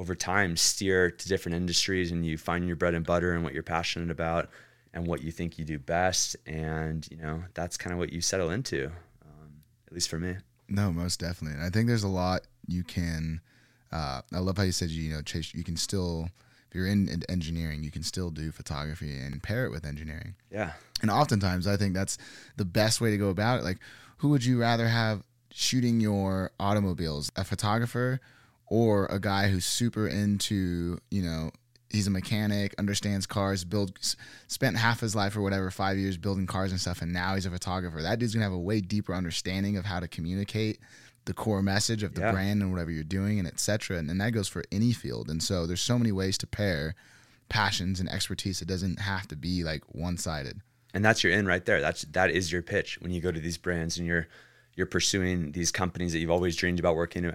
over 0.00 0.14
time 0.14 0.56
steer 0.56 1.10
to 1.10 1.28
different 1.28 1.54
industries 1.54 2.10
and 2.10 2.24
you 2.24 2.38
find 2.38 2.66
your 2.66 2.76
bread 2.76 2.94
and 2.94 3.04
butter 3.04 3.34
and 3.34 3.44
what 3.44 3.52
you're 3.52 3.62
passionate 3.62 4.10
about 4.10 4.48
and 4.94 5.06
what 5.06 5.22
you 5.22 5.30
think 5.30 5.58
you 5.58 5.64
do 5.64 5.78
best 5.78 6.36
and 6.46 7.06
you 7.10 7.18
know 7.18 7.44
that's 7.52 7.76
kind 7.76 7.92
of 7.92 7.98
what 7.98 8.10
you 8.10 8.20
settle 8.22 8.50
into 8.50 8.86
um, 8.86 9.50
at 9.86 9.92
least 9.92 10.08
for 10.08 10.18
me 10.18 10.34
No, 10.68 10.90
most 10.92 11.20
definitely. 11.20 11.56
And 11.58 11.66
I 11.66 11.70
think 11.70 11.88
there's 11.88 12.04
a 12.04 12.08
lot 12.08 12.46
you 12.66 12.82
can. 12.84 13.40
Uh, 13.92 14.22
I 14.32 14.38
love 14.38 14.56
how 14.56 14.62
you 14.62 14.72
said 14.72 14.90
you, 14.90 15.12
know 15.12 15.20
chase. 15.20 15.52
You 15.52 15.64
can 15.64 15.76
still, 15.76 16.30
if 16.68 16.74
you're 16.74 16.86
in, 16.86 17.08
in 17.08 17.22
engineering, 17.28 17.82
you 17.82 17.90
can 17.90 18.04
still 18.04 18.30
do 18.30 18.52
photography 18.52 19.18
and 19.18 19.42
pair 19.42 19.66
it 19.66 19.70
with 19.70 19.84
engineering. 19.84 20.34
yeah 20.50 20.72
And 21.02 21.10
oftentimes, 21.10 21.66
I 21.66 21.76
think 21.76 21.92
that's 21.94 22.16
the 22.56 22.64
best 22.64 23.00
way 23.00 23.10
to 23.10 23.18
go 23.18 23.28
about 23.28 23.58
it. 23.58 23.64
Like, 23.64 23.78
who 24.18 24.28
would 24.28 24.44
you 24.44 24.60
rather 24.60 24.86
have 24.88 25.24
shooting 25.52 26.00
your 26.00 26.52
automobiles, 26.60 27.32
a 27.34 27.44
photographer 27.44 28.20
or 28.70 29.04
a 29.06 29.18
guy 29.20 29.48
who's 29.48 29.66
super 29.66 30.06
into, 30.08 30.98
you 31.10 31.20
know, 31.22 31.50
he's 31.90 32.06
a 32.06 32.10
mechanic, 32.10 32.74
understands 32.78 33.26
cars, 33.26 33.64
build, 33.64 33.98
spent 34.46 34.76
half 34.78 35.00
his 35.00 35.14
life 35.14 35.36
or 35.36 35.42
whatever, 35.42 35.70
five 35.70 35.98
years 35.98 36.16
building 36.16 36.46
cars 36.46 36.70
and 36.70 36.80
stuff, 36.80 37.02
and 37.02 37.12
now 37.12 37.34
he's 37.34 37.46
a 37.46 37.50
photographer. 37.50 38.00
That 38.00 38.18
dude's 38.18 38.32
gonna 38.32 38.44
have 38.44 38.52
a 38.52 38.58
way 38.58 38.80
deeper 38.80 39.12
understanding 39.14 39.76
of 39.76 39.84
how 39.84 40.00
to 40.00 40.08
communicate 40.08 40.78
the 41.26 41.34
core 41.34 41.62
message 41.62 42.02
of 42.02 42.14
the 42.14 42.22
Yeah. 42.22 42.32
brand 42.32 42.62
and 42.62 42.70
whatever 42.72 42.90
you're 42.90 43.04
doing 43.04 43.38
and 43.38 43.46
etc. 43.46 43.98
And, 43.98 44.08
and 44.10 44.20
that 44.20 44.30
goes 44.30 44.48
for 44.48 44.64
any 44.72 44.92
field. 44.92 45.28
And 45.28 45.42
so 45.42 45.66
there's 45.66 45.82
so 45.82 45.98
many 45.98 46.12
ways 46.12 46.38
to 46.38 46.46
pair 46.46 46.94
passions 47.48 48.00
and 48.00 48.08
expertise. 48.08 48.62
It 48.62 48.68
doesn't 48.68 49.00
have 49.00 49.26
to 49.28 49.36
be 49.36 49.62
like 49.64 49.82
one 49.88 50.16
sided. 50.16 50.60
and 50.94 51.04
that's 51.04 51.22
your 51.22 51.32
in 51.32 51.46
right 51.46 51.64
there 51.66 51.80
that's 51.80 52.02
that 52.12 52.30
is 52.30 52.50
your 52.50 52.62
pitch 52.62 52.98
when 53.00 53.12
you 53.12 53.20
go 53.20 53.30
to 53.30 53.38
these 53.38 53.56
brands 53.58 53.96
and 53.98 54.06
you're 54.08 54.26
you're 54.76 54.86
pursuing 54.86 55.52
these 55.52 55.70
companies 55.70 56.12
that 56.12 56.18
you've 56.20 56.30
always 56.32 56.56
dreamed 56.56 56.78
about 56.80 56.96
working 56.96 57.32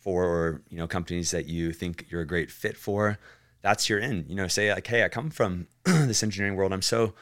for 0.00 0.24
or 0.24 0.62
you 0.68 0.78
know 0.78 0.86
companies 0.86 1.30
that 1.30 1.46
you 1.46 1.72
think 1.72 2.06
you're 2.08 2.22
a 2.22 2.26
great 2.26 2.50
fit 2.50 2.76
for 2.76 3.18
that's 3.62 3.88
your 3.88 3.98
in. 3.98 4.24
You 4.28 4.34
know 4.34 4.48
say 4.48 4.72
like 4.72 4.86
hey 4.86 5.04
i 5.04 5.08
come 5.08 5.30
from 5.30 5.66
this 5.84 6.22
engineering 6.22 6.56
world. 6.56 6.72
I'm 6.72 6.82
so 6.82 7.14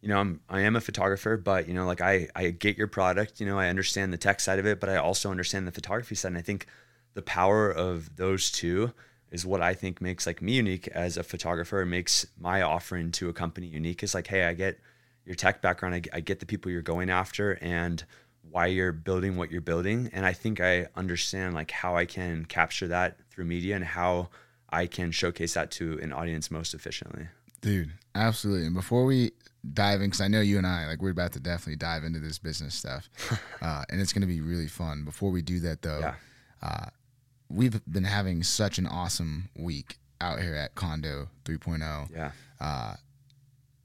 you 0.00 0.08
know 0.08 0.18
i'm 0.18 0.40
i 0.48 0.60
am 0.60 0.74
a 0.74 0.80
photographer 0.80 1.36
but 1.36 1.68
you 1.68 1.74
know 1.74 1.86
like 1.86 2.00
i 2.00 2.28
i 2.34 2.50
get 2.50 2.76
your 2.76 2.88
product. 2.88 3.40
You 3.40 3.46
know 3.46 3.58
i 3.58 3.68
understand 3.68 4.12
the 4.12 4.18
tech 4.18 4.40
side 4.40 4.58
of 4.58 4.66
it 4.66 4.80
but 4.80 4.88
i 4.88 4.96
also 4.96 5.30
understand 5.30 5.66
the 5.66 5.72
photography 5.72 6.14
side. 6.14 6.28
And 6.28 6.38
i 6.38 6.42
think 6.42 6.66
the 7.14 7.22
power 7.22 7.70
of 7.70 8.16
those 8.16 8.50
two 8.50 8.92
is 9.30 9.46
what 9.46 9.60
i 9.62 9.74
think 9.74 10.00
makes 10.00 10.26
like 10.26 10.42
me 10.42 10.52
unique 10.52 10.88
as 10.88 11.16
a 11.16 11.22
photographer 11.22 11.84
makes 11.84 12.26
my 12.38 12.62
offering 12.62 13.12
to 13.12 13.28
a 13.28 13.32
company 13.32 13.66
unique. 13.66 14.02
Is 14.02 14.14
like 14.14 14.26
hey 14.26 14.44
i 14.44 14.54
get 14.54 14.78
your 15.24 15.36
tech 15.36 15.62
background. 15.62 15.94
I, 15.94 16.02
I 16.12 16.20
get 16.20 16.40
the 16.40 16.46
people 16.46 16.72
you're 16.72 16.82
going 16.82 17.08
after 17.08 17.52
and 17.62 18.04
why 18.52 18.66
you're 18.66 18.92
building 18.92 19.36
what 19.36 19.50
you're 19.50 19.60
building 19.60 20.08
and 20.12 20.24
i 20.26 20.32
think 20.32 20.60
i 20.60 20.86
understand 20.94 21.54
like 21.54 21.70
how 21.70 21.96
i 21.96 22.04
can 22.06 22.44
capture 22.44 22.86
that 22.88 23.16
through 23.30 23.44
media 23.44 23.74
and 23.74 23.84
how 23.84 24.28
i 24.70 24.86
can 24.86 25.10
showcase 25.10 25.54
that 25.54 25.70
to 25.70 25.98
an 26.00 26.12
audience 26.12 26.50
most 26.50 26.74
efficiently 26.74 27.26
Dude, 27.62 27.92
absolutely. 28.16 28.66
And 28.66 28.74
before 28.74 29.04
we 29.04 29.30
dive 29.72 30.00
in, 30.00 30.08
because 30.08 30.20
I 30.20 30.26
know 30.26 30.40
you 30.40 30.58
and 30.58 30.66
I, 30.66 30.88
like, 30.88 31.00
we're 31.00 31.10
about 31.12 31.30
to 31.34 31.38
definitely 31.38 31.76
dive 31.76 32.02
into 32.02 32.18
this 32.18 32.40
business 32.40 32.74
stuff, 32.74 33.08
uh, 33.62 33.84
and 33.88 34.00
it's 34.00 34.12
going 34.12 34.22
to 34.22 34.26
be 34.26 34.40
really 34.40 34.66
fun. 34.66 35.04
Before 35.04 35.30
we 35.30 35.42
do 35.42 35.60
that, 35.60 35.80
though, 35.82 36.00
Yeah. 36.00 36.14
uh, 36.60 36.86
we've 37.48 37.80
been 37.86 38.02
having 38.02 38.42
such 38.42 38.78
an 38.78 38.88
awesome 38.88 39.48
week 39.56 39.98
out 40.20 40.40
here 40.40 40.56
at 40.56 40.74
Kando 40.74 41.28
3.0. 41.44 42.08
yeah 42.12 42.32
Uh, 42.60 42.94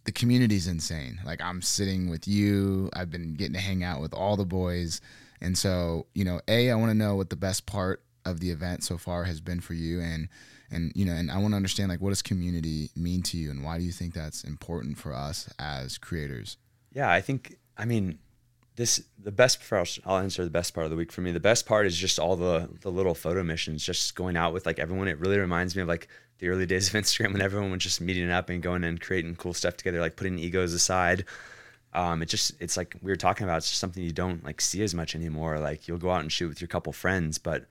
the 0.07 0.11
community's 0.13 0.67
insane. 0.67 1.19
Like, 1.23 1.41
I'm 1.41 1.61
sitting 1.61 2.09
with 2.09 2.27
you, 2.27 2.89
I've 2.93 3.11
been 3.11 3.35
getting 3.35 3.53
to 3.53 3.59
hang 3.59 3.83
out 3.83 4.01
with 4.01 4.13
all 4.13 4.35
the 4.35 4.45
boys. 4.45 5.01
And 5.41 5.55
so, 5.55 6.07
you 6.15 6.25
know, 6.25 6.41
A, 6.47 6.71
I 6.71 6.75
want 6.75 6.89
to 6.89 6.97
know 6.97 7.15
what 7.15 7.29
the 7.29 7.35
best 7.35 7.67
part 7.67 8.01
of 8.25 8.39
the 8.39 8.49
event 8.49 8.83
so 8.83 8.97
far 8.97 9.25
has 9.25 9.39
been 9.39 9.59
for 9.59 9.75
you. 9.75 10.01
And, 10.01 10.29
and 10.71 10.91
you 10.95 11.05
know 11.05 11.13
and 11.13 11.31
i 11.31 11.37
want 11.37 11.51
to 11.51 11.55
understand 11.55 11.89
like 11.89 12.01
what 12.01 12.09
does 12.09 12.21
community 12.21 12.89
mean 12.95 13.21
to 13.21 13.37
you 13.37 13.49
and 13.49 13.63
why 13.63 13.77
do 13.77 13.83
you 13.83 13.91
think 13.91 14.13
that's 14.13 14.43
important 14.43 14.97
for 14.97 15.13
us 15.13 15.49
as 15.59 15.97
creators 15.97 16.57
yeah 16.93 17.09
i 17.09 17.21
think 17.21 17.57
i 17.77 17.85
mean 17.85 18.19
this 18.75 19.03
the 19.17 19.31
best 19.31 19.67
part 19.67 19.97
i'll 20.05 20.17
answer 20.17 20.43
the 20.43 20.49
best 20.49 20.73
part 20.73 20.85
of 20.85 20.91
the 20.91 20.97
week 20.97 21.11
for 21.11 21.21
me 21.21 21.31
the 21.31 21.39
best 21.39 21.65
part 21.65 21.87
is 21.87 21.95
just 21.95 22.19
all 22.19 22.35
the 22.35 22.69
the 22.81 22.91
little 22.91 23.15
photo 23.15 23.43
missions 23.43 23.83
just 23.83 24.13
going 24.15 24.35
out 24.35 24.53
with 24.53 24.65
like 24.65 24.79
everyone 24.79 25.07
it 25.07 25.17
really 25.19 25.39
reminds 25.39 25.75
me 25.75 25.81
of 25.81 25.87
like 25.87 26.07
the 26.39 26.49
early 26.49 26.65
days 26.65 26.87
of 26.87 26.93
instagram 27.01 27.33
when 27.33 27.41
everyone 27.41 27.71
was 27.71 27.83
just 27.83 28.01
meeting 28.01 28.29
up 28.29 28.49
and 28.49 28.61
going 28.61 28.83
and 28.83 29.01
creating 29.01 29.35
cool 29.35 29.53
stuff 29.53 29.77
together 29.77 29.99
like 29.99 30.15
putting 30.15 30.39
egos 30.39 30.73
aside 30.73 31.25
um, 31.93 32.21
it 32.21 32.27
just 32.27 32.51
it's 32.59 32.77
like 32.77 32.95
we 33.01 33.11
were 33.11 33.15
talking 33.15 33.45
about 33.45 33.57
it's 33.57 33.69
just 33.69 33.79
something 33.79 34.03
you 34.03 34.11
don't 34.11 34.43
like 34.43 34.61
see 34.61 34.83
as 34.83 34.93
much 34.93 35.15
anymore 35.15 35.57
like 35.59 35.87
you'll 35.87 35.97
go 35.97 36.11
out 36.11 36.21
and 36.21 36.31
shoot 36.31 36.49
with 36.49 36.61
your 36.61 36.67
couple 36.67 36.93
friends 36.93 37.37
but 37.37 37.65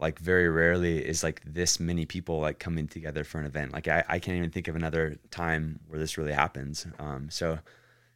like 0.00 0.18
very 0.18 0.48
rarely 0.48 0.98
is 0.98 1.22
like 1.22 1.42
this 1.44 1.78
many 1.78 2.06
people 2.06 2.40
like 2.40 2.58
coming 2.58 2.88
together 2.88 3.22
for 3.22 3.38
an 3.38 3.46
event. 3.46 3.72
Like 3.72 3.86
I, 3.86 4.02
I 4.08 4.18
can't 4.18 4.38
even 4.38 4.50
think 4.50 4.66
of 4.66 4.76
another 4.76 5.18
time 5.30 5.78
where 5.88 6.00
this 6.00 6.16
really 6.16 6.32
happens. 6.32 6.86
Um, 6.98 7.28
so 7.30 7.58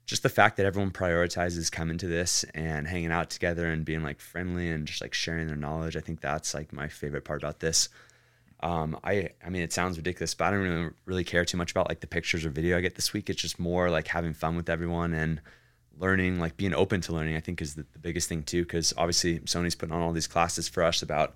just 0.07 0.23
the 0.23 0.29
fact 0.29 0.57
that 0.57 0.67
everyone 0.67 0.91
prioritizes 0.91 1.71
coming 1.71 1.99
to 1.99 2.09
this 2.09 2.45
and 2.55 2.89
hanging 2.89 3.11
out 3.11 3.31
together 3.31 3.67
and 3.67 3.85
being 3.85 4.03
like 4.03 4.21
friendly 4.21 4.71
and 4.71 4.87
just 4.87 5.03
like 5.03 5.15
sharing 5.15 5.47
their 5.47 5.57
knowledge, 5.57 5.97
I 5.97 6.01
think 6.01 6.21
that's 6.21 6.55
like 6.55 6.73
my 6.73 6.89
favorite 6.89 7.25
part 7.25 7.43
about 7.43 7.61
this. 7.61 7.91
Um, 8.64 8.99
I, 9.04 9.28
I 9.44 9.50
mean, 9.50 9.61
it 9.61 9.75
sounds 9.75 9.99
ridiculous, 9.99 10.35
but 10.35 10.47
I 10.47 10.50
don't 10.52 10.61
really, 10.61 10.90
really 11.04 11.25
care 11.25 11.44
too 11.44 11.59
much 11.59 11.71
about 11.71 11.87
like 11.87 12.00
the 12.00 12.06
pictures 12.06 12.47
or 12.47 12.49
video 12.49 12.78
I 12.78 12.80
get 12.80 12.94
this 12.94 13.12
week. 13.12 13.28
It's 13.28 13.42
just 13.42 13.59
more 13.59 13.90
like 13.90 14.09
having 14.09 14.33
fun 14.33 14.56
with 14.56 14.71
everyone 14.71 15.12
and 15.12 15.42
learning, 15.99 16.40
like 16.40 16.56
being 16.56 16.73
open 16.73 17.02
to 17.02 17.12
learning. 17.12 17.37
I 17.37 17.40
think 17.40 17.61
is 17.61 17.75
the, 17.75 17.85
the 17.92 17.99
biggest 17.99 18.26
thing 18.26 18.42
too, 18.42 18.62
because 18.62 18.94
obviously 18.97 19.40
Sony's 19.40 19.75
putting 19.75 19.94
on 19.94 20.00
all 20.00 20.12
these 20.12 20.26
classes 20.26 20.66
for 20.66 20.83
us 20.83 21.02
about 21.02 21.35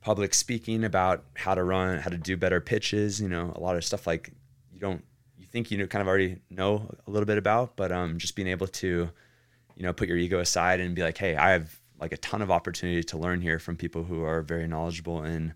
public 0.00 0.34
speaking, 0.34 0.82
about 0.82 1.22
how 1.34 1.54
to 1.54 1.62
run, 1.62 1.98
how 1.98 2.10
to 2.10 2.18
do 2.18 2.36
better 2.36 2.60
pitches. 2.60 3.20
You 3.20 3.28
know, 3.28 3.52
a 3.54 3.60
lot 3.60 3.76
of 3.76 3.84
stuff 3.84 4.04
like 4.04 4.32
you 4.72 4.80
don't 4.80 5.04
you 5.38 5.46
think 5.46 5.70
you 5.70 5.78
know 5.78 5.86
kind 5.86 6.02
of 6.02 6.08
already 6.08 6.40
know 6.50 6.90
a 7.06 7.10
little 7.10 7.26
bit 7.26 7.38
about, 7.38 7.76
but 7.76 7.92
um, 7.92 8.18
just 8.18 8.34
being 8.34 8.48
able 8.48 8.66
to, 8.66 9.08
you 9.76 9.82
know, 9.84 9.92
put 9.92 10.08
your 10.08 10.18
ego 10.18 10.40
aside 10.40 10.80
and 10.80 10.96
be 10.96 11.02
like, 11.02 11.18
hey, 11.18 11.36
I 11.36 11.50
have 11.50 11.78
like 12.00 12.10
a 12.10 12.16
ton 12.16 12.42
of 12.42 12.50
opportunity 12.50 13.04
to 13.04 13.16
learn 13.16 13.40
here 13.40 13.60
from 13.60 13.76
people 13.76 14.02
who 14.02 14.24
are 14.24 14.42
very 14.42 14.66
knowledgeable 14.66 15.22
in 15.22 15.54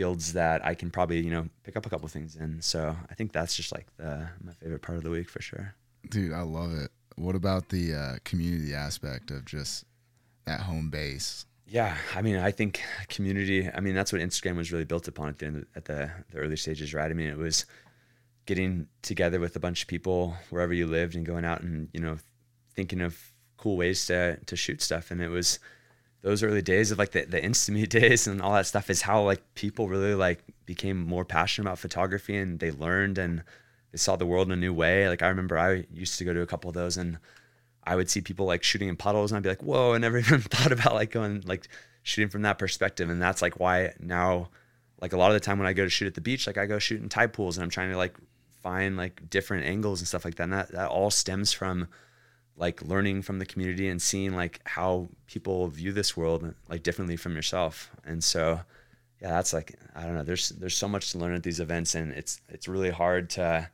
fields 0.00 0.32
that 0.32 0.64
I 0.64 0.74
can 0.74 0.90
probably 0.90 1.20
you 1.20 1.30
know 1.30 1.46
pick 1.62 1.76
up 1.76 1.84
a 1.84 1.90
couple 1.90 2.08
things 2.08 2.34
in. 2.34 2.62
So 2.62 2.96
I 3.10 3.14
think 3.14 3.32
that's 3.32 3.54
just 3.54 3.70
like 3.70 3.86
the 3.98 4.26
my 4.42 4.52
favorite 4.52 4.80
part 4.80 4.96
of 4.96 5.04
the 5.04 5.10
week 5.10 5.28
for 5.28 5.42
sure. 5.42 5.74
Dude, 6.08 6.32
I 6.32 6.40
love 6.40 6.72
it. 6.72 6.90
What 7.16 7.34
about 7.34 7.68
the 7.68 7.94
uh, 7.94 8.14
community 8.24 8.72
aspect 8.72 9.30
of 9.30 9.44
just 9.44 9.84
that 10.46 10.60
home 10.60 10.88
base? 10.88 11.44
Yeah, 11.66 11.94
I 12.16 12.22
mean, 12.22 12.36
I 12.36 12.50
think 12.50 12.80
community. 13.08 13.68
I 13.70 13.80
mean, 13.80 13.94
that's 13.94 14.10
what 14.10 14.22
Instagram 14.22 14.56
was 14.56 14.72
really 14.72 14.86
built 14.86 15.06
upon 15.06 15.28
at 15.28 15.38
the 15.38 15.46
end, 15.46 15.66
at 15.76 15.84
the, 15.84 16.10
the 16.30 16.38
early 16.38 16.56
stages, 16.56 16.94
right? 16.94 17.10
I 17.10 17.14
mean, 17.14 17.28
it 17.28 17.36
was 17.36 17.66
getting 18.46 18.86
together 19.02 19.38
with 19.38 19.54
a 19.54 19.60
bunch 19.60 19.82
of 19.82 19.88
people 19.88 20.34
wherever 20.48 20.72
you 20.72 20.86
lived 20.86 21.14
and 21.14 21.26
going 21.26 21.44
out 21.44 21.60
and 21.60 21.88
you 21.92 22.00
know 22.00 22.16
thinking 22.74 23.02
of 23.02 23.14
cool 23.58 23.76
ways 23.76 24.06
to 24.06 24.38
to 24.46 24.56
shoot 24.56 24.80
stuff. 24.80 25.10
And 25.10 25.20
it 25.20 25.28
was 25.28 25.58
those 26.22 26.42
early 26.42 26.62
days 26.62 26.90
of 26.90 26.98
like 26.98 27.12
the 27.12 27.24
the 27.24 27.40
Instameet 27.40 27.88
days 28.00 28.26
and 28.26 28.42
all 28.42 28.52
that 28.52 28.66
stuff 28.66 28.90
is 28.90 29.02
how 29.02 29.22
like 29.22 29.42
people 29.54 29.88
really 29.88 30.14
like 30.14 30.42
became 30.66 31.00
more 31.06 31.24
passionate 31.24 31.66
about 31.66 31.78
photography 31.78 32.36
and 32.36 32.60
they 32.60 32.70
learned 32.70 33.18
and 33.18 33.42
they 33.92 33.98
saw 33.98 34.16
the 34.16 34.26
world 34.26 34.48
in 34.48 34.52
a 34.52 34.56
new 34.56 34.72
way. 34.72 35.08
Like 35.08 35.22
I 35.22 35.28
remember 35.28 35.58
I 35.58 35.84
used 35.92 36.18
to 36.18 36.24
go 36.24 36.32
to 36.32 36.42
a 36.42 36.46
couple 36.46 36.68
of 36.68 36.74
those 36.74 36.96
and 36.96 37.18
I 37.84 37.96
would 37.96 38.10
see 38.10 38.20
people 38.20 38.46
like 38.46 38.62
shooting 38.62 38.88
in 38.88 38.96
puddles 38.96 39.32
and 39.32 39.36
I'd 39.38 39.42
be 39.42 39.48
like, 39.48 39.62
whoa, 39.62 39.94
I 39.94 39.98
never 40.06 40.18
even 40.18 40.40
thought 40.40 40.72
about 40.72 40.94
like 40.94 41.10
going 41.10 41.42
like 41.46 41.68
shooting 42.02 42.30
from 42.30 42.42
that 42.42 42.58
perspective. 42.58 43.10
And 43.10 43.20
that's 43.20 43.42
like 43.42 43.58
why 43.58 43.94
now, 43.98 44.50
like 45.00 45.12
a 45.12 45.16
lot 45.16 45.30
of 45.30 45.34
the 45.34 45.40
time 45.40 45.58
when 45.58 45.66
I 45.66 45.72
go 45.72 45.84
to 45.84 45.90
shoot 45.90 46.06
at 46.06 46.14
the 46.14 46.20
beach, 46.20 46.46
like 46.46 46.58
I 46.58 46.66
go 46.66 46.78
shoot 46.78 47.00
in 47.00 47.08
tide 47.08 47.32
pools 47.32 47.56
and 47.56 47.64
I'm 47.64 47.70
trying 47.70 47.90
to 47.90 47.96
like 47.96 48.14
find 48.62 48.96
like 48.96 49.28
different 49.30 49.64
angles 49.64 50.00
and 50.00 50.08
stuff 50.08 50.24
like 50.24 50.34
that. 50.36 50.44
And 50.44 50.52
that, 50.52 50.72
that 50.72 50.88
all 50.88 51.10
stems 51.10 51.52
from 51.52 51.88
like 52.60 52.82
learning 52.82 53.22
from 53.22 53.38
the 53.38 53.46
community 53.46 53.88
and 53.88 54.00
seeing 54.00 54.36
like 54.36 54.60
how 54.64 55.08
people 55.26 55.66
view 55.68 55.92
this 55.92 56.16
world 56.16 56.54
like 56.68 56.82
differently 56.84 57.16
from 57.16 57.34
yourself. 57.34 57.90
And 58.04 58.22
so, 58.22 58.60
yeah, 59.20 59.30
that's 59.30 59.52
like, 59.52 59.76
I 59.96 60.04
don't 60.04 60.14
know, 60.14 60.22
there's, 60.22 60.50
there's 60.50 60.76
so 60.76 60.86
much 60.86 61.10
to 61.12 61.18
learn 61.18 61.34
at 61.34 61.42
these 61.42 61.58
events 61.58 61.94
and 61.94 62.12
it's, 62.12 62.40
it's 62.48 62.68
really 62.68 62.90
hard 62.90 63.30
to, 63.30 63.68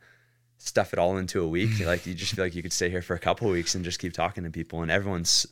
stuff 0.57 0.91
it 0.91 0.99
all 0.99 1.17
into 1.17 1.43
a 1.43 1.47
week. 1.47 1.79
like 1.85 2.05
you 2.05 2.13
just 2.13 2.33
feel 2.33 2.45
like 2.45 2.55
you 2.55 2.63
could 2.63 2.73
stay 2.73 2.89
here 2.89 3.01
for 3.01 3.13
a 3.13 3.19
couple 3.19 3.49
weeks 3.49 3.75
and 3.75 3.85
just 3.85 3.99
keep 3.99 4.13
talking 4.13 4.43
to 4.43 4.49
people. 4.49 4.81
And 4.81 4.91
everyone's, 4.91 5.45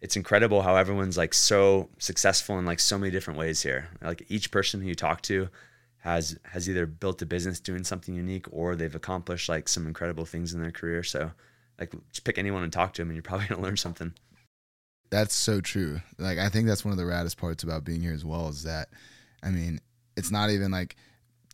it's 0.00 0.16
incredible 0.16 0.62
how 0.62 0.76
everyone's 0.76 1.16
like 1.16 1.34
so 1.34 1.88
successful 1.98 2.58
in 2.58 2.66
like 2.66 2.80
so 2.80 2.98
many 2.98 3.10
different 3.10 3.38
ways 3.38 3.62
here. 3.62 3.88
Like 4.02 4.24
each 4.28 4.50
person 4.50 4.80
who 4.80 4.88
you 4.88 4.94
talk 4.94 5.22
to 5.22 5.48
has 5.98 6.38
has 6.44 6.68
either 6.68 6.84
built 6.84 7.22
a 7.22 7.26
business 7.26 7.58
doing 7.58 7.82
something 7.82 8.14
unique 8.14 8.44
or 8.50 8.76
they've 8.76 8.94
accomplished 8.94 9.48
like 9.48 9.68
some 9.68 9.86
incredible 9.86 10.26
things 10.26 10.52
in 10.52 10.60
their 10.60 10.70
career. 10.70 11.02
So 11.02 11.32
like 11.78 11.92
just 12.10 12.24
pick 12.24 12.38
anyone 12.38 12.62
and 12.62 12.72
talk 12.72 12.94
to 12.94 13.02
them 13.02 13.08
and 13.08 13.16
you're 13.16 13.22
probably 13.22 13.46
gonna 13.46 13.62
learn 13.62 13.76
something. 13.76 14.12
That's 15.10 15.34
so 15.34 15.60
true. 15.60 16.00
Like 16.18 16.38
I 16.38 16.48
think 16.48 16.66
that's 16.66 16.84
one 16.84 16.92
of 16.92 16.98
the 16.98 17.04
raddest 17.04 17.36
parts 17.36 17.62
about 17.62 17.84
being 17.84 18.00
here 18.00 18.14
as 18.14 18.24
well 18.24 18.48
is 18.48 18.62
that 18.64 18.88
I 19.42 19.50
mean, 19.50 19.80
it's 20.16 20.30
not 20.30 20.50
even 20.50 20.70
like 20.70 20.96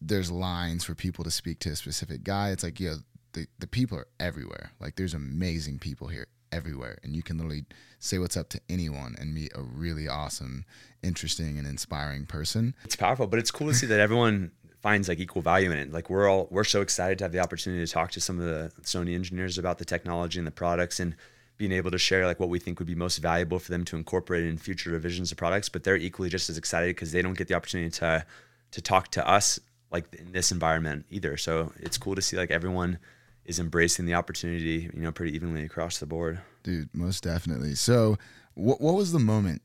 there's 0.00 0.30
lines 0.30 0.84
for 0.84 0.94
people 0.94 1.24
to 1.24 1.30
speak 1.30 1.58
to 1.60 1.70
a 1.70 1.76
specific 1.76 2.24
guy. 2.24 2.50
It's 2.50 2.62
like, 2.62 2.80
yo, 2.80 2.96
the, 3.32 3.46
the 3.58 3.66
people 3.66 3.98
are 3.98 4.06
everywhere. 4.18 4.72
Like 4.80 4.96
there's 4.96 5.14
amazing 5.14 5.78
people 5.78 6.08
here 6.08 6.26
everywhere. 6.52 6.98
And 7.02 7.14
you 7.14 7.22
can 7.22 7.36
literally 7.36 7.64
say 7.98 8.18
what's 8.18 8.36
up 8.36 8.48
to 8.50 8.60
anyone 8.68 9.14
and 9.18 9.34
meet 9.34 9.52
a 9.54 9.62
really 9.62 10.08
awesome, 10.08 10.64
interesting 11.02 11.58
and 11.58 11.66
inspiring 11.66 12.26
person. 12.26 12.74
It's 12.84 12.96
powerful, 12.96 13.26
but 13.26 13.38
it's 13.38 13.50
cool 13.50 13.68
to 13.68 13.74
see 13.74 13.86
that 13.86 14.00
everyone 14.00 14.52
finds 14.80 15.08
like 15.08 15.20
equal 15.20 15.42
value 15.42 15.70
in 15.70 15.78
it. 15.78 15.92
Like 15.92 16.10
we're 16.10 16.28
all 16.28 16.48
we're 16.50 16.64
so 16.64 16.80
excited 16.80 17.18
to 17.18 17.24
have 17.24 17.32
the 17.32 17.40
opportunity 17.40 17.84
to 17.84 17.92
talk 17.92 18.10
to 18.12 18.20
some 18.20 18.38
of 18.38 18.46
the 18.46 18.72
Sony 18.82 19.14
engineers 19.14 19.58
about 19.58 19.78
the 19.78 19.84
technology 19.84 20.38
and 20.38 20.46
the 20.46 20.52
products 20.52 21.00
and 21.00 21.14
being 21.58 21.72
able 21.72 21.90
to 21.90 21.98
share 21.98 22.26
like 22.26 22.40
what 22.40 22.48
we 22.48 22.58
think 22.58 22.78
would 22.78 22.88
be 22.88 22.94
most 22.94 23.18
valuable 23.18 23.58
for 23.58 23.70
them 23.70 23.84
to 23.84 23.96
incorporate 23.96 24.44
in 24.44 24.56
future 24.56 24.90
revisions 24.90 25.30
of 25.30 25.36
products. 25.36 25.68
But 25.68 25.84
they're 25.84 25.96
equally 25.96 26.30
just 26.30 26.48
as 26.48 26.56
excited 26.56 26.96
because 26.96 27.12
they 27.12 27.20
don't 27.22 27.36
get 27.36 27.48
the 27.48 27.54
opportunity 27.54 27.90
to 27.90 28.24
to 28.70 28.80
talk 28.80 29.08
to 29.08 29.28
us 29.28 29.60
like 29.90 30.14
in 30.14 30.32
this 30.32 30.52
environment 30.52 31.04
either. 31.10 31.36
So 31.36 31.72
it's 31.78 31.98
cool 31.98 32.14
to 32.14 32.22
see 32.22 32.36
like 32.36 32.50
everyone 32.50 32.98
is 33.44 33.58
embracing 33.58 34.06
the 34.06 34.14
opportunity, 34.14 34.90
you 34.94 35.02
know, 35.02 35.12
pretty 35.12 35.34
evenly 35.34 35.64
across 35.64 35.98
the 35.98 36.06
board. 36.06 36.40
Dude, 36.62 36.88
most 36.94 37.24
definitely. 37.24 37.74
So, 37.74 38.16
what 38.54 38.80
what 38.80 38.94
was 38.94 39.12
the 39.12 39.18
moment 39.18 39.60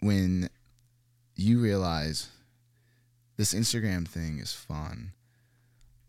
when 0.00 0.50
you 1.36 1.60
realize 1.60 2.28
this 3.38 3.54
Instagram 3.54 4.06
thing 4.06 4.38
is 4.40 4.52
fun, 4.52 5.12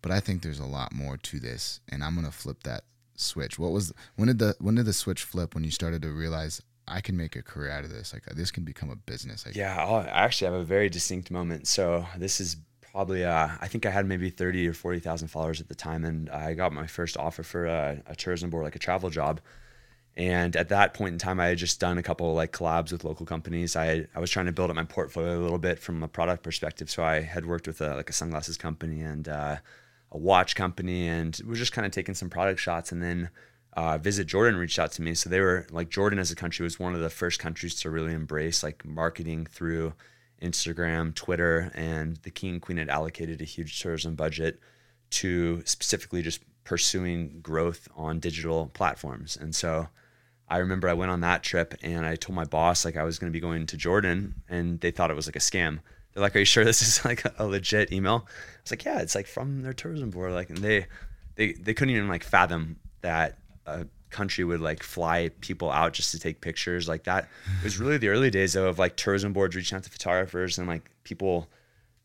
but 0.02 0.12
I 0.12 0.20
think 0.20 0.42
there's 0.42 0.60
a 0.60 0.66
lot 0.66 0.92
more 0.92 1.16
to 1.16 1.40
this, 1.40 1.80
and 1.88 2.04
I'm 2.04 2.16
gonna 2.16 2.32
flip 2.32 2.64
that 2.64 2.84
switch. 3.16 3.60
What 3.60 3.72
was 3.72 3.94
when 4.16 4.28
did 4.28 4.40
the 4.40 4.56
when 4.60 4.76
did 4.76 4.88
the 4.88 4.94
switch 4.94 5.24
flip 5.24 5.54
when 5.56 5.64
you 5.64 5.72
started 5.72 6.02
to 6.02 6.10
realize 6.10 6.62
I 6.88 7.02
can 7.02 7.16
make 7.16 7.36
a 7.36 7.44
career 7.44 7.70
out 7.70 7.84
of 7.86 7.92
this? 7.92 8.14
Like 8.14 8.26
this 8.26 8.52
can 8.52 8.64
become 8.64 8.90
a 8.90 8.96
business. 8.96 9.46
Like, 9.46 9.56
yeah, 9.56 9.78
I'll, 9.80 9.98
I 9.98 10.08
actually 10.08 10.52
have 10.52 10.60
a 10.60 10.66
very 10.66 10.90
distinct 10.90 11.30
moment. 11.30 11.68
So 11.68 12.06
this 12.18 12.42
is 12.42 12.58
probably 12.92 13.24
uh, 13.24 13.50
I 13.62 13.68
think 13.68 13.86
I 13.86 13.92
had 13.92 14.08
maybe 14.08 14.32
thirty 14.32 14.68
or 14.68 14.74
forty 14.74 15.00
thousand 15.00 15.28
followers 15.28 15.62
at 15.62 15.68
the 15.68 15.76
time, 15.76 16.04
and 16.06 16.30
I 16.32 16.56
got 16.56 16.74
my 16.74 16.88
first 16.88 17.16
offer 17.16 17.44
for 17.44 17.68
a, 17.68 18.02
a, 18.08 18.16
tourism 18.16 18.50
board, 18.50 18.64
like 18.64 18.76
a 18.76 18.80
travel 18.80 19.12
job. 19.12 19.40
And 20.18 20.56
at 20.56 20.70
that 20.70 20.94
point 20.94 21.14
in 21.14 21.20
time, 21.20 21.40
I 21.40 21.48
had 21.48 21.58
just 21.58 21.80
done 21.80 21.98
a 21.98 22.04
couple 22.04 22.34
like 22.34 22.52
collabs 22.52 22.92
with 22.92 23.04
local 23.04 23.26
companies. 23.26 23.76
I 23.76 23.86
had, 23.86 24.08
I 24.16 24.20
was 24.20 24.30
trying 24.30 24.48
to 24.48 24.52
build 24.52 24.70
up 24.70 24.76
my 24.76 24.84
portfolio 24.84 25.40
a 25.40 25.42
little 25.42 25.60
bit 25.60 25.80
from 25.80 26.04
a 26.04 26.08
product 26.08 26.44
perspective. 26.44 26.90
So 26.90 27.04
I 27.04 27.22
had 27.22 27.46
worked 27.46 27.68
with 27.68 27.80
a, 27.80 27.96
like 27.96 28.10
a 28.10 28.14
sunglasses 28.14 28.58
company 28.58 29.02
and 29.02 29.30
uh, 29.30 29.58
a 30.12 30.18
watch 30.18 30.56
company, 30.56 31.08
and 31.08 31.40
was 31.48 31.60
just 31.60 31.72
kind 31.72 31.86
of 31.86 31.92
taking 31.92 32.16
some 32.16 32.30
product 32.30 32.60
shots. 32.60 32.92
And 32.92 33.02
then 33.02 33.30
uh, 33.74 33.98
Visit 33.98 34.28
Jordan 34.28 34.60
reached 34.60 34.80
out 34.80 34.92
to 34.94 35.02
me. 35.02 35.14
So 35.14 35.30
they 35.30 35.40
were 35.40 35.68
like 35.72 35.90
Jordan 35.90 36.20
as 36.20 36.32
a 36.32 36.36
country 36.36 36.64
was 36.64 36.80
one 36.80 36.96
of 36.96 37.02
the 37.02 37.10
first 37.10 37.40
countries 37.40 37.80
to 37.82 37.90
really 37.90 38.14
embrace 38.14 38.64
like 38.64 38.84
marketing 38.84 39.46
through 39.46 39.94
Instagram, 40.42 41.14
Twitter, 41.14 41.72
and 41.74 42.18
the 42.18 42.32
king 42.32 42.54
and 42.54 42.62
queen 42.62 42.78
had 42.78 42.90
allocated 42.90 43.42
a 43.42 43.46
huge 43.46 43.80
tourism 43.80 44.16
budget 44.16 44.60
to 45.12 45.62
specifically 45.66 46.22
just 46.22 46.42
pursuing 46.70 47.40
growth 47.42 47.88
on 47.96 48.20
digital 48.20 48.70
platforms. 48.76 49.36
And 49.36 49.56
so 49.56 49.88
I 50.48 50.58
remember 50.58 50.88
I 50.88 50.94
went 50.94 51.10
on 51.10 51.22
that 51.22 51.42
trip 51.42 51.74
and 51.82 52.06
I 52.06 52.16
told 52.16 52.36
my 52.36 52.46
boss 52.46 52.86
like 52.86 52.96
I 52.96 53.02
was 53.02 53.18
going 53.18 53.32
to 53.32 53.34
be 53.34 53.40
going 53.40 53.66
to 53.66 53.76
Jordan 53.76 54.36
and 54.48 54.80
they 54.80 54.92
thought 54.92 55.10
it 55.10 55.16
was 55.16 55.26
like 55.26 55.36
a 55.36 55.40
scam. 55.40 55.80
They're 56.14 56.22
like, 56.22 56.36
"Are 56.36 56.40
you 56.40 56.46
sure 56.46 56.64
this 56.64 56.84
is 56.84 57.04
like 57.10 57.24
a 57.40 57.46
legit 57.48 57.92
email?" 57.92 58.28
I 58.28 58.62
was 58.62 58.72
like, 58.72 58.86
"Yeah, 58.86 59.00
it's 59.00 59.16
like 59.16 59.26
from 59.26 59.64
their 59.64 59.74
tourism 59.74 60.12
board." 60.12 60.34
Like, 60.34 60.52
and 60.52 60.60
they 60.60 60.86
they 61.34 61.54
they 61.54 61.74
couldn't 61.74 61.96
even 61.96 62.08
like 62.08 62.24
fathom 62.24 62.76
that 63.02 63.40
a 63.66 63.88
country 64.12 64.44
would 64.44 64.62
like 64.62 64.84
fly 64.84 65.32
people 65.42 65.72
out 65.72 65.94
just 65.94 66.12
to 66.12 66.20
take 66.20 66.40
pictures 66.40 66.88
like 66.88 67.06
that. 67.06 67.30
It 67.62 67.64
was 67.64 67.80
really 67.80 67.98
the 67.98 68.10
early 68.10 68.30
days 68.30 68.54
though 68.54 68.68
of 68.68 68.78
like 68.78 68.96
tourism 68.96 69.34
boards 69.34 69.56
reaching 69.56 69.76
out 69.76 69.84
to 69.86 69.90
photographers 69.90 70.60
and 70.60 70.68
like 70.68 70.92
people 71.04 71.48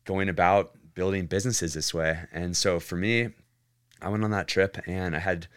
going 0.05 0.27
about 0.27 0.71
building 0.95 1.27
businesses 1.27 1.75
this 1.75 1.93
way. 1.93 2.19
And 2.31 2.57
so 2.57 2.79
for 2.79 2.95
me, 2.95 3.29
I 4.01 4.09
went 4.09 4.23
on 4.23 4.31
that 4.31 4.47
trip 4.47 4.77
and 4.87 5.15
I 5.15 5.19
had 5.19 5.47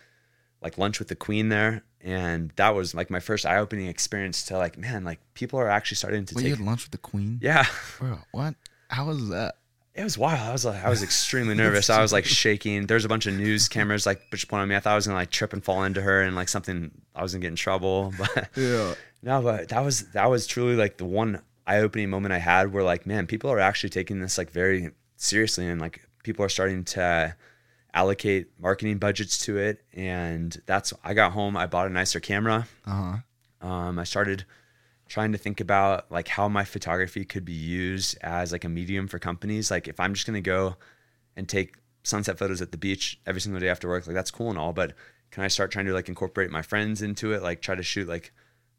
like 0.63 0.79
lunch 0.79 0.99
with 0.99 1.09
the 1.09 1.17
queen 1.17 1.49
there 1.49 1.83
and 2.01 2.53
that 2.57 2.75
was 2.75 2.95
like 2.95 3.11
my 3.11 3.21
first 3.21 3.45
eye-opening 3.47 3.87
experience 3.87 4.45
to 4.47 4.57
like 4.57 4.77
man 4.79 5.05
like 5.05 5.19
people 5.35 5.59
are 5.59 5.69
actually 5.69 5.97
starting 5.97 6.25
to 6.27 6.35
Wait, 6.35 6.43
take 6.43 6.49
you 6.51 6.57
had 6.57 6.65
lunch 6.65 6.85
with 6.85 6.93
the 6.93 6.99
queen? 6.99 7.39
yeah 7.43 7.65
Bro, 7.99 8.19
what? 8.33 8.55
How 8.89 9.07
was 9.07 9.29
that? 9.29 9.57
it 9.95 10.05
was 10.05 10.17
wild. 10.17 10.39
I 10.39 10.53
was 10.53 10.65
like, 10.65 10.85
I 10.85 10.89
was 10.89 11.03
extremely 11.03 11.55
nervous. 11.65 11.91
I 11.91 12.01
was 12.01 12.13
like 12.13 12.25
shaking. 12.25 12.87
There's 12.87 13.05
a 13.05 13.09
bunch 13.09 13.27
of 13.27 13.35
news 13.35 13.69
cameras 13.69 14.07
like 14.07 14.21
pointing 14.31 14.61
at 14.63 14.69
me. 14.69 14.77
I 14.77 14.81
thought 14.81 14.93
I 14.93 14.97
was 14.97 15.07
gonna 15.09 15.19
like 15.19 15.31
trip 15.31 15.53
and 15.53 15.63
fall 15.65 15.83
into 15.83 16.01
her 16.01 16.23
and 16.23 16.37
like 16.37 16.49
something. 16.49 16.93
I 17.17 17.23
was 17.23 17.33
gonna 17.33 17.43
get 17.43 17.49
in 17.49 17.57
trouble. 17.57 18.13
But 18.19 18.49
Yeah. 18.57 18.95
no, 19.23 19.43
but 19.43 19.69
that 19.71 19.85
was 19.85 20.09
that 20.13 20.31
was 20.31 20.47
truly 20.47 20.77
like 20.77 20.99
the 20.99 21.05
one 21.05 21.43
eye-opening 21.67 22.11
moment 22.11 22.33
I 22.33 22.39
had 22.39 22.73
where 22.73 22.85
like, 22.85 23.07
man, 23.07 23.27
people 23.27 23.51
are 23.51 23.59
actually 23.59 23.91
taking 23.91 24.21
this 24.21 24.39
like 24.39 24.51
very 24.53 24.91
seriously 25.17 25.67
and 25.69 25.81
like 25.81 26.01
people 26.23 26.45
are 26.45 26.49
starting 26.49 26.85
to 26.85 27.35
allocate 27.99 28.47
marketing 28.61 28.99
budgets 28.99 29.39
to 29.39 29.59
it. 29.59 29.83
And 29.93 30.57
that's 30.67 30.93
I 31.03 31.15
got 31.15 31.33
home. 31.33 31.57
I 31.57 31.67
bought 31.67 31.89
a 31.89 31.91
nicer 31.91 32.21
camera. 32.21 32.69
Uh 32.87 32.91
huh. 33.61 33.67
Um, 33.69 33.99
I 33.99 34.05
started 34.05 34.45
trying 35.09 35.33
to 35.33 35.39
think 35.39 35.61
about 35.61 36.11
like 36.11 36.29
how 36.29 36.49
my 36.49 36.65
photography 36.65 37.25
could 37.25 37.45
be 37.45 37.53
used 37.53 38.17
as 38.23 38.53
like 38.53 38.65
a 38.65 38.69
medium 38.69 39.09
for 39.09 39.19
companies. 39.19 39.71
Like 39.71 39.89
if 39.89 39.99
I'm 39.99 40.15
just 40.15 40.27
gonna 40.27 40.41
go 40.41 40.77
and 41.37 41.49
take 41.49 41.77
sunset 42.05 42.39
photos 42.39 42.63
at 42.63 42.71
the 42.71 42.79
beach 42.79 43.19
every 43.27 43.41
single 43.41 43.61
day 43.61 43.69
after 43.69 43.89
work, 43.89 44.07
like 44.07 44.15
that's 44.15 44.31
cool 44.31 44.51
and 44.51 44.59
all, 44.59 44.73
but 44.73 44.93
can 45.33 45.43
I 45.43 45.49
start 45.49 45.73
trying 45.73 45.87
to 45.87 45.93
like 45.93 46.09
incorporate 46.09 46.51
my 46.51 46.63
friends 46.63 47.03
into 47.03 47.33
it? 47.33 47.43
Like 47.43 47.61
try 47.61 47.75
to 47.75 47.83
shoot 47.83 48.07
like 48.07 48.33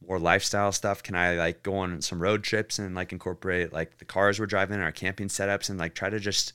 more 0.08 0.20
lifestyle 0.20 0.72
stuff? 0.72 1.04
Can 1.04 1.16
I 1.16 1.36
like 1.36 1.62
go 1.62 1.76
on 1.76 2.02
some 2.02 2.22
road 2.22 2.44
trips 2.44 2.80
and 2.80 2.96
like 2.96 3.12
incorporate 3.12 3.74
like 3.74 3.98
the 3.98 4.06
cars 4.06 4.40
we're 4.40 4.46
driving, 4.46 4.80
our 4.80 4.94
camping 4.94 5.28
setups, 5.28 5.70
and 5.70 5.78
like 5.78 5.94
try 5.94 6.10
to 6.10 6.20
just 6.20 6.54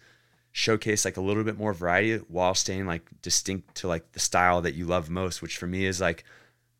showcase 0.56 1.04
like 1.04 1.16
a 1.16 1.20
little 1.20 1.42
bit 1.42 1.58
more 1.58 1.74
variety 1.74 2.16
while 2.28 2.54
staying 2.54 2.86
like 2.86 3.02
distinct 3.22 3.74
to 3.74 3.88
like 3.88 4.12
the 4.12 4.20
style 4.20 4.62
that 4.62 4.74
you 4.74 4.86
love 4.86 5.10
most, 5.10 5.42
which 5.42 5.58
for 5.58 5.66
me 5.66 5.84
is 5.84 6.00
like 6.00 6.22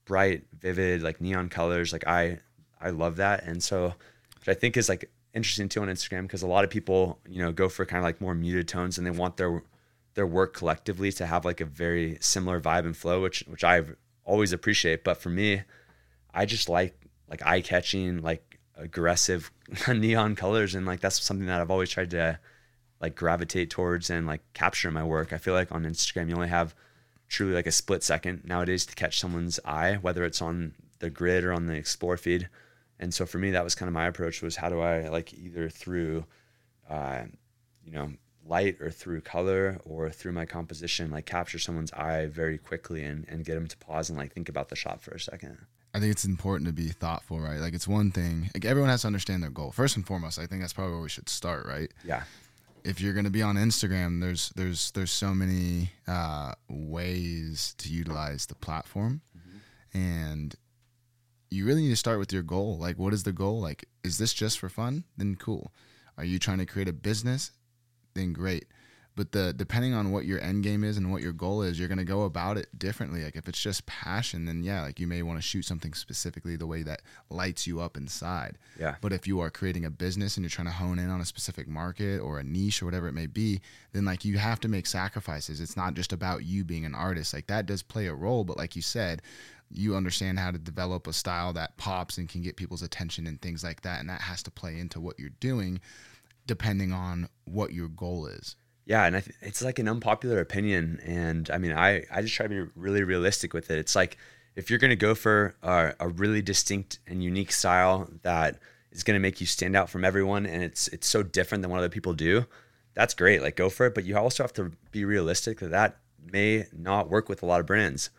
bright, 0.05 0.45
vivid, 0.57 1.03
like 1.03 1.21
neon 1.21 1.49
colors. 1.49 1.93
Like 1.93 2.07
I 2.07 2.39
I 2.81 2.91
love 2.91 3.17
that. 3.17 3.43
And 3.43 3.61
so 3.61 3.95
which 4.39 4.49
I 4.49 4.55
think 4.55 4.77
is 4.77 4.89
like 4.89 5.11
interesting 5.35 5.69
too 5.69 5.83
on 5.83 5.89
Instagram 5.89 6.23
because 6.23 6.43
a 6.43 6.47
lot 6.47 6.63
of 6.63 6.71
people, 6.71 7.19
you 7.29 7.43
know, 7.43 7.51
go 7.51 7.69
for 7.69 7.85
kind 7.85 7.99
of 7.99 8.05
like 8.05 8.21
more 8.21 8.33
muted 8.33 8.69
tones 8.69 8.97
and 8.97 9.05
they 9.05 9.11
want 9.11 9.39
their 9.39 9.61
their 10.15 10.27
work 10.27 10.55
collectively 10.55 11.11
to 11.11 11.27
have 11.27 11.45
like 11.45 11.61
a 11.61 11.65
very 11.65 12.17
similar 12.21 12.61
vibe 12.61 12.87
and 12.87 12.97
flow, 12.97 13.21
which 13.23 13.41
which 13.49 13.65
I 13.65 13.83
always 14.25 14.53
appreciate. 14.53 15.03
But 15.03 15.17
for 15.17 15.31
me, 15.31 15.63
I 16.33 16.47
just 16.47 16.69
like 16.69 16.97
like 17.29 17.45
eye 17.45 17.61
catching, 17.61 18.23
like 18.23 18.61
aggressive 18.77 19.51
neon 19.89 20.37
colors, 20.37 20.77
and 20.77 20.87
like 20.87 21.01
that's 21.01 21.21
something 21.21 21.49
that 21.49 21.61
I've 21.61 21.73
always 21.73 21.91
tried 21.91 22.13
to 22.13 22.39
like 23.05 23.15
gravitate 23.15 23.69
towards 23.69 24.09
and 24.09 24.27
like 24.27 24.41
capture 24.55 24.91
my 24.91 25.05
work. 25.05 25.35
I 25.35 25.37
feel 25.37 25.53
like 25.53 25.71
on 25.71 25.85
Instagram 25.85 26.31
you 26.31 26.35
only 26.35 26.49
have 26.49 26.75
truly 27.29 27.53
like 27.53 27.67
a 27.67 27.73
split 27.73 28.03
second 28.03 28.43
nowadays 28.45 28.87
to 28.87 28.95
catch 28.95 29.21
someone's 29.21 29.61
eye, 29.63 29.99
whether 30.01 30.25
it's 30.25 30.41
on 30.41 30.73
the 31.01 31.11
grid 31.11 31.45
or 31.45 31.53
on 31.53 31.67
the 31.67 31.75
explore 31.75 32.17
feed. 32.17 32.49
And 32.99 33.13
so 33.13 33.27
for 33.27 33.37
me, 33.37 33.51
that 33.51 33.63
was 33.63 33.75
kind 33.75 33.89
of 33.89 33.93
my 33.93 34.07
approach 34.07 34.41
was 34.41 34.57
how 34.57 34.71
do 34.71 34.81
I 34.81 35.09
like 35.09 35.35
either 35.35 35.69
through, 35.69 36.25
uh, 36.89 37.25
you 37.85 37.93
know, 37.93 38.13
light 38.47 38.81
or 38.81 38.91
through 38.91 39.21
color 39.21 39.79
or 39.85 40.09
through 40.09 40.33
my 40.33 40.47
composition, 40.47 41.11
like 41.11 41.27
capture 41.27 41.59
someone's 41.59 41.93
eye 41.93 42.25
very 42.25 42.57
quickly 42.57 43.05
and, 43.05 43.27
and 43.29 43.45
get 43.45 43.55
them 43.55 43.67
to 43.67 43.77
pause 43.77 44.09
and 44.09 44.19
like 44.19 44.33
think 44.33 44.49
about 44.49 44.71
the 44.71 44.77
shot 44.77 45.03
for 45.03 45.11
a 45.11 45.21
second. 45.21 45.59
I 45.93 46.01
think 46.01 46.11
it's 46.11 46.25
important 46.25 46.67
to 46.69 46.73
be 46.73 46.89
thoughtful, 46.89 47.39
right? 47.39 47.61
Like 47.61 47.75
it's 47.75 47.87
one 47.87 48.11
thing, 48.11 48.51
like 48.55 48.65
everyone 48.65 48.89
has 48.89 49.03
to 49.03 49.09
understand 49.09 49.43
their 49.43 49.51
goal. 49.51 49.73
First 49.73 49.95
and 49.97 50.07
foremost, 50.07 50.39
I 50.39 50.47
think 50.47 50.63
that's 50.63 50.73
probably 50.73 50.95
where 50.95 51.03
we 51.03 51.11
should 51.11 51.29
start, 51.29 51.67
right? 51.67 51.93
Yeah. 52.03 52.25
If 52.85 53.01
you're 53.01 53.15
going 53.15 53.25
to 53.25 53.31
be 53.31 53.43
on 53.43 53.57
Instagram, 53.57 54.21
there's 54.21 54.51
there's 54.51 54.91
there's 54.91 55.11
so 55.11 55.35
many 55.35 55.93
uh, 56.07 56.53
ways 56.69 57.75
to 57.79 57.89
utilize 57.89 58.47
the 58.47 58.55
platform, 58.55 59.23
mm-hmm. 59.37 59.99
and 59.99 60.55
you 61.51 61.65
really 61.65 61.83
need 61.83 61.91
to 61.91 61.97
start 61.97 62.19
with 62.19 62.33
your 62.33 62.43
goal. 62.43 62.77
Like, 62.79 62.99
what 62.99 63.15
is 63.15 63.23
the 63.23 63.33
goal? 63.33 63.61
Like, 63.61 63.87
is 64.03 64.19
this 64.19 64.35
just 64.35 64.59
for 64.59 64.69
fun? 64.69 65.05
Then 65.17 65.37
cool. 65.37 65.73
Are 66.19 66.25
you 66.25 66.39
trying 66.39 66.59
to 66.59 66.67
create 66.67 66.89
a 66.89 66.93
business? 66.93 67.53
Then 68.15 68.33
great 68.33 68.67
but 69.17 69.33
the 69.33 69.53
depending 69.53 69.95
on 69.95 70.11
what 70.11 70.25
your 70.25 70.41
end 70.41 70.63
game 70.63 70.83
is 70.83 70.97
and 70.97 71.11
what 71.11 71.23
your 71.23 71.33
goal 71.33 71.63
is 71.63 71.79
you're 71.79 71.89
going 71.89 71.99
to 71.99 72.05
go 72.05 72.23
about 72.23 72.57
it 72.57 72.67
differently. 72.79 73.23
Like 73.25 73.37
if 73.37 73.49
it's 73.49 73.61
just 73.61 73.87
passion 73.87 74.45
then 74.45 74.63
yeah 74.63 74.83
like 74.83 74.99
you 74.99 75.07
may 75.07 75.23
want 75.23 75.39
to 75.39 75.43
shoot 75.43 75.65
something 75.65 75.95
specifically 75.95 76.57
the 76.57 76.67
way 76.67 76.83
that 76.83 77.03
lights 77.31 77.67
you 77.67 77.81
up 77.81 77.97
inside. 77.97 78.59
Yeah. 78.79 78.97
But 79.01 79.13
if 79.13 79.27
you 79.27 79.41
are 79.41 79.51
creating 79.51 79.85
a 79.85 79.91
business 79.91 80.37
and 80.37 80.45
you're 80.45 80.51
trying 80.51 80.67
to 80.67 80.73
hone 80.73 80.99
in 80.99 81.11
on 81.11 81.21
a 81.21 81.25
specific 81.25 81.69
market 81.69 82.19
or 82.19 82.39
a 82.39 82.45
niche 82.45 82.83
or 82.83 82.87
whatever 82.87 83.09
it 83.09 83.13
may 83.13 83.27
be 83.27 83.61
then 83.93 84.05
like 84.05 84.25
you 84.25 84.39
have 84.39 84.61
to 84.61 84.69
make 84.69 84.87
sacrifices. 84.87 85.61
It's 85.61 85.77
not 85.77 85.95
just 85.95 86.13
about 86.13 86.45
you 86.45 86.65
being 86.65 86.85
an 86.85 86.95
artist. 86.95 87.33
Like 87.35 87.47
that 87.47 87.67
does 87.67 87.83
play 87.83 88.07
a 88.07 88.15
role 88.15 88.45
but 88.45 88.59
like 88.59 88.77
you 88.77 88.83
said 88.83 89.23
you 89.71 89.97
understand 89.97 90.39
how 90.39 90.51
to 90.51 90.59
develop 90.59 91.07
a 91.07 91.13
style 91.13 91.53
that 91.53 91.77
pops 91.77 92.19
and 92.19 92.29
can 92.29 92.43
get 92.43 92.57
people's 92.57 92.83
attention 92.83 93.27
and 93.27 93.41
things 93.41 93.65
like 93.65 93.83
that 93.83 93.99
and 93.99 94.09
that 94.09 94.21
has 94.21 94.43
to 94.43 94.51
play 94.51 94.79
into 94.79 95.01
what 95.01 95.19
you're 95.19 95.31
doing 95.41 95.81
depending 96.47 96.93
on 96.93 97.29
what 97.45 97.73
your 97.73 97.89
goal 97.89 98.27
is 98.27 98.57
yeah, 98.87 99.07
and 99.07 99.25
th- 99.25 99.37
it's 99.41 99.63
like 99.63 99.79
an 99.79 99.89
unpopular 99.89 100.41
opinion, 100.41 101.01
and 101.05 101.51
I 101.51 101.59
mean, 101.59 101.73
I 101.73 102.05
I 102.11 102.21
just 102.21 102.35
try 102.35 102.47
to 102.47 102.67
be 102.67 102.71
really 102.77 103.03
realistic 103.03 103.55
with 103.55 103.71
it. 103.71 103.79
It's 103.79 103.97
like 103.97 104.19
if 104.57 104.69
you're 104.69 104.79
gonna 104.79 104.97
go 104.97 105.15
for 105.15 105.55
a, 105.63 105.95
a 106.01 106.09
really 106.09 106.43
distinct 106.43 106.99
and 107.07 107.23
unique 107.23 107.53
style 107.53 108.09
that 108.23 108.59
is 108.93 109.03
gonna 109.03 109.21
make 109.21 109.41
you 109.41 109.47
stand 109.47 109.75
out 109.75 109.89
from 109.89 110.05
everyone, 110.05 110.45
and 110.45 110.63
it's 110.63 110.89
it's 110.89 111.07
so 111.07 111.23
different 111.23 111.63
than 111.63 111.71
what 111.71 111.79
other 111.79 111.89
people 111.89 112.13
do, 112.13 112.45
that's 112.95 113.15
great. 113.15 113.41
Like 113.43 113.57
go 113.57 113.71
for 113.71 113.87
it, 113.87 113.95
but 113.95 114.05
you 114.05 114.17
also 114.19 114.43
have 114.43 114.53
to 114.55 114.73
be 114.91 115.05
realistic 115.05 115.61
that 115.61 115.71
that 115.71 115.97
may 116.23 116.67
not 116.73 117.09
work 117.09 117.29
with 117.29 117.43
a 117.43 117.47
lot 117.47 117.61
of 117.61 117.67
brands. 117.67 118.11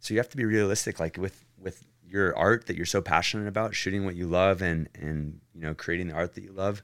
So 0.00 0.14
you 0.14 0.20
have 0.20 0.30
to 0.30 0.36
be 0.36 0.46
realistic, 0.46 0.98
like 1.00 1.18
with 1.18 1.44
with 1.58 1.84
your 2.06 2.34
art 2.36 2.66
that 2.66 2.76
you're 2.76 2.86
so 2.86 3.02
passionate 3.02 3.48
about, 3.48 3.74
shooting 3.74 4.06
what 4.06 4.16
you 4.16 4.26
love, 4.26 4.62
and 4.62 4.88
and 4.94 5.40
you 5.54 5.60
know 5.60 5.74
creating 5.74 6.08
the 6.08 6.14
art 6.14 6.34
that 6.34 6.44
you 6.44 6.52
love 6.52 6.82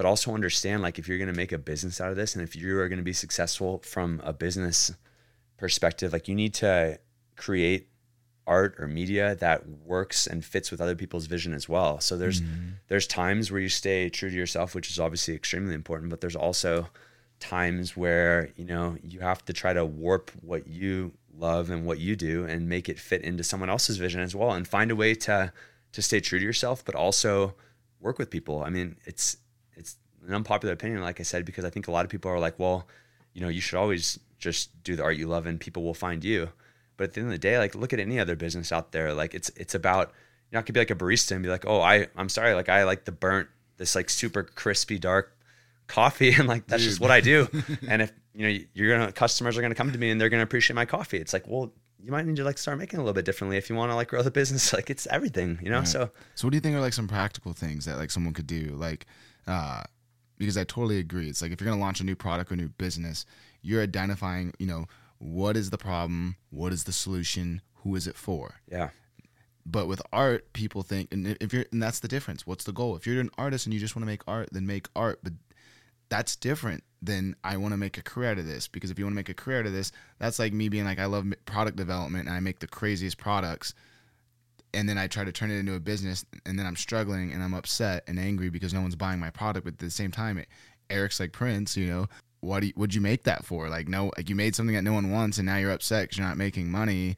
but 0.00 0.06
also 0.06 0.32
understand 0.32 0.80
like 0.80 0.98
if 0.98 1.06
you're 1.06 1.18
going 1.18 1.28
to 1.28 1.36
make 1.36 1.52
a 1.52 1.58
business 1.58 2.00
out 2.00 2.08
of 2.08 2.16
this 2.16 2.34
and 2.34 2.42
if 2.42 2.56
you 2.56 2.78
are 2.78 2.88
going 2.88 2.96
to 2.96 3.04
be 3.04 3.12
successful 3.12 3.80
from 3.80 4.18
a 4.24 4.32
business 4.32 4.90
perspective 5.58 6.10
like 6.10 6.26
you 6.26 6.34
need 6.34 6.54
to 6.54 6.98
create 7.36 7.86
art 8.46 8.74
or 8.78 8.86
media 8.86 9.34
that 9.34 9.68
works 9.68 10.26
and 10.26 10.42
fits 10.42 10.70
with 10.70 10.80
other 10.80 10.96
people's 10.96 11.26
vision 11.26 11.52
as 11.52 11.68
well 11.68 12.00
so 12.00 12.16
there's 12.16 12.40
mm-hmm. 12.40 12.70
there's 12.88 13.06
times 13.06 13.52
where 13.52 13.60
you 13.60 13.68
stay 13.68 14.08
true 14.08 14.30
to 14.30 14.34
yourself 14.34 14.74
which 14.74 14.88
is 14.88 14.98
obviously 14.98 15.34
extremely 15.34 15.74
important 15.74 16.08
but 16.08 16.22
there's 16.22 16.34
also 16.34 16.88
times 17.38 17.94
where 17.94 18.48
you 18.56 18.64
know 18.64 18.96
you 19.02 19.20
have 19.20 19.44
to 19.44 19.52
try 19.52 19.74
to 19.74 19.84
warp 19.84 20.30
what 20.40 20.66
you 20.66 21.12
love 21.36 21.68
and 21.68 21.84
what 21.84 21.98
you 21.98 22.16
do 22.16 22.46
and 22.46 22.66
make 22.66 22.88
it 22.88 22.98
fit 22.98 23.20
into 23.20 23.44
someone 23.44 23.68
else's 23.68 23.98
vision 23.98 24.22
as 24.22 24.34
well 24.34 24.52
and 24.52 24.66
find 24.66 24.90
a 24.90 24.96
way 24.96 25.14
to 25.14 25.52
to 25.92 26.00
stay 26.00 26.20
true 26.20 26.38
to 26.38 26.44
yourself 26.46 26.82
but 26.86 26.94
also 26.94 27.54
work 28.00 28.18
with 28.18 28.30
people 28.30 28.62
i 28.64 28.70
mean 28.70 28.96
it's 29.04 29.36
an 30.26 30.34
unpopular 30.34 30.72
opinion, 30.72 31.00
like 31.00 31.20
I 31.20 31.22
said, 31.22 31.44
because 31.44 31.64
I 31.64 31.70
think 31.70 31.88
a 31.88 31.90
lot 31.90 32.04
of 32.04 32.10
people 32.10 32.30
are 32.30 32.38
like, 32.38 32.58
well, 32.58 32.86
you 33.32 33.40
know, 33.40 33.48
you 33.48 33.60
should 33.60 33.78
always 33.78 34.18
just 34.38 34.82
do 34.82 34.96
the 34.96 35.02
art 35.02 35.16
you 35.16 35.26
love 35.26 35.46
and 35.46 35.60
people 35.60 35.82
will 35.82 35.94
find 35.94 36.24
you. 36.24 36.48
But 36.96 37.04
at 37.04 37.12
the 37.14 37.20
end 37.20 37.28
of 37.28 37.32
the 37.32 37.38
day, 37.38 37.58
like 37.58 37.74
look 37.74 37.92
at 37.92 38.00
any 38.00 38.18
other 38.18 38.36
business 38.36 38.72
out 38.72 38.92
there. 38.92 39.14
Like 39.14 39.34
it's 39.34 39.50
it's 39.56 39.74
about 39.74 40.12
you're 40.50 40.58
not 40.58 40.66
gonna 40.66 40.74
be 40.74 40.80
like 40.80 40.90
a 40.90 40.94
barista 40.94 41.32
and 41.32 41.42
be 41.42 41.48
like, 41.48 41.64
oh, 41.66 41.80
I 41.80 42.08
I'm 42.16 42.28
sorry, 42.28 42.54
like 42.54 42.68
I 42.68 42.84
like 42.84 43.04
the 43.04 43.12
burnt 43.12 43.48
this 43.78 43.94
like 43.94 44.10
super 44.10 44.42
crispy 44.42 44.98
dark 44.98 45.36
coffee 45.86 46.32
and 46.38 46.46
like 46.46 46.66
that's 46.66 46.82
Dude. 46.82 46.90
just 46.90 47.00
what 47.00 47.10
I 47.10 47.20
do. 47.20 47.48
and 47.88 48.02
if 48.02 48.12
you 48.34 48.46
know 48.46 48.64
you're 48.74 48.98
gonna 48.98 49.12
customers 49.12 49.56
are 49.56 49.62
gonna 49.62 49.74
come 49.74 49.92
to 49.92 49.98
me 49.98 50.10
and 50.10 50.20
they're 50.20 50.28
gonna 50.28 50.42
appreciate 50.42 50.74
my 50.74 50.84
coffee, 50.84 51.18
it's 51.18 51.32
like 51.32 51.46
well 51.46 51.72
you 52.02 52.10
might 52.10 52.26
need 52.26 52.36
to 52.36 52.44
like 52.44 52.58
start 52.58 52.78
making 52.78 52.98
a 52.98 53.02
little 53.02 53.14
bit 53.14 53.24
differently 53.24 53.56
if 53.56 53.68
you 53.68 53.76
want 53.76 53.90
to 53.90 53.94
like 53.94 54.08
grow 54.08 54.22
the 54.22 54.30
business. 54.30 54.72
Like 54.80 54.90
it's 54.90 55.06
everything, 55.08 55.58
you 55.62 55.70
know. 55.70 55.78
Right. 55.78 55.88
So 55.88 56.10
so 56.34 56.46
what 56.46 56.52
do 56.52 56.56
you 56.56 56.60
think 56.60 56.76
are 56.76 56.80
like 56.80 56.92
some 56.92 57.08
practical 57.08 57.52
things 57.52 57.84
that 57.86 57.98
like 57.98 58.10
someone 58.10 58.34
could 58.34 58.46
do 58.46 58.74
like 58.76 59.06
uh 59.46 59.82
because 60.40 60.56
I 60.56 60.64
totally 60.64 60.98
agree. 60.98 61.28
It's 61.28 61.42
like 61.42 61.52
if 61.52 61.60
you're 61.60 61.68
going 61.68 61.78
to 61.78 61.84
launch 61.84 62.00
a 62.00 62.04
new 62.04 62.16
product 62.16 62.50
or 62.50 62.56
new 62.56 62.70
business, 62.70 63.26
you're 63.60 63.82
identifying, 63.82 64.54
you 64.58 64.66
know, 64.66 64.86
what 65.18 65.54
is 65.54 65.68
the 65.68 65.76
problem, 65.76 66.36
what 66.48 66.72
is 66.72 66.84
the 66.84 66.92
solution, 66.92 67.60
who 67.82 67.94
is 67.94 68.06
it 68.06 68.16
for? 68.16 68.54
Yeah. 68.72 68.88
But 69.66 69.86
with 69.86 70.00
art, 70.14 70.50
people 70.54 70.82
think, 70.82 71.12
and 71.12 71.36
if 71.42 71.52
you're, 71.52 71.66
and 71.70 71.82
that's 71.82 72.00
the 72.00 72.08
difference. 72.08 72.46
What's 72.46 72.64
the 72.64 72.72
goal? 72.72 72.96
If 72.96 73.06
you're 73.06 73.20
an 73.20 73.30
artist 73.36 73.66
and 73.66 73.74
you 73.74 73.78
just 73.78 73.94
want 73.94 74.02
to 74.02 74.06
make 74.06 74.22
art, 74.26 74.48
then 74.50 74.66
make 74.66 74.88
art. 74.96 75.20
But 75.22 75.34
that's 76.08 76.36
different 76.36 76.84
than 77.02 77.36
I 77.44 77.58
want 77.58 77.72
to 77.74 77.78
make 77.78 77.98
a 77.98 78.02
career 78.02 78.30
out 78.30 78.38
of 78.38 78.46
this. 78.46 78.66
Because 78.66 78.90
if 78.90 78.98
you 78.98 79.04
want 79.04 79.12
to 79.12 79.16
make 79.16 79.28
a 79.28 79.34
career 79.34 79.60
out 79.60 79.66
of 79.66 79.74
this, 79.74 79.92
that's 80.18 80.38
like 80.38 80.54
me 80.54 80.70
being 80.70 80.86
like, 80.86 80.98
I 80.98 81.04
love 81.04 81.26
product 81.44 81.76
development 81.76 82.28
and 82.28 82.34
I 82.34 82.40
make 82.40 82.60
the 82.60 82.66
craziest 82.66 83.18
products 83.18 83.74
and 84.74 84.88
then 84.88 84.98
I 84.98 85.06
try 85.06 85.24
to 85.24 85.32
turn 85.32 85.50
it 85.50 85.58
into 85.58 85.74
a 85.74 85.80
business, 85.80 86.24
and 86.46 86.58
then 86.58 86.66
I'm 86.66 86.76
struggling 86.76 87.32
and 87.32 87.42
I'm 87.42 87.54
upset 87.54 88.04
and 88.06 88.18
angry 88.18 88.50
because 88.50 88.72
no 88.72 88.80
one's 88.80 88.96
buying 88.96 89.20
my 89.20 89.30
product. 89.30 89.64
But 89.64 89.74
at 89.74 89.78
the 89.78 89.90
same 89.90 90.10
time, 90.10 90.44
Eric's 90.88 91.20
like 91.20 91.32
Prince, 91.32 91.76
you 91.76 91.86
know, 91.86 92.06
what 92.40 92.60
do 92.60 92.68
you, 92.68 92.72
what'd 92.74 92.94
you 92.94 93.00
make 93.00 93.24
that 93.24 93.44
for? 93.44 93.68
Like, 93.68 93.88
no, 93.88 94.10
like 94.16 94.28
you 94.28 94.34
made 94.34 94.54
something 94.54 94.74
that 94.74 94.82
no 94.82 94.92
one 94.92 95.10
wants, 95.10 95.38
and 95.38 95.46
now 95.46 95.56
you're 95.56 95.72
upset 95.72 96.04
because 96.04 96.18
you're 96.18 96.26
not 96.26 96.36
making 96.36 96.70
money. 96.70 97.16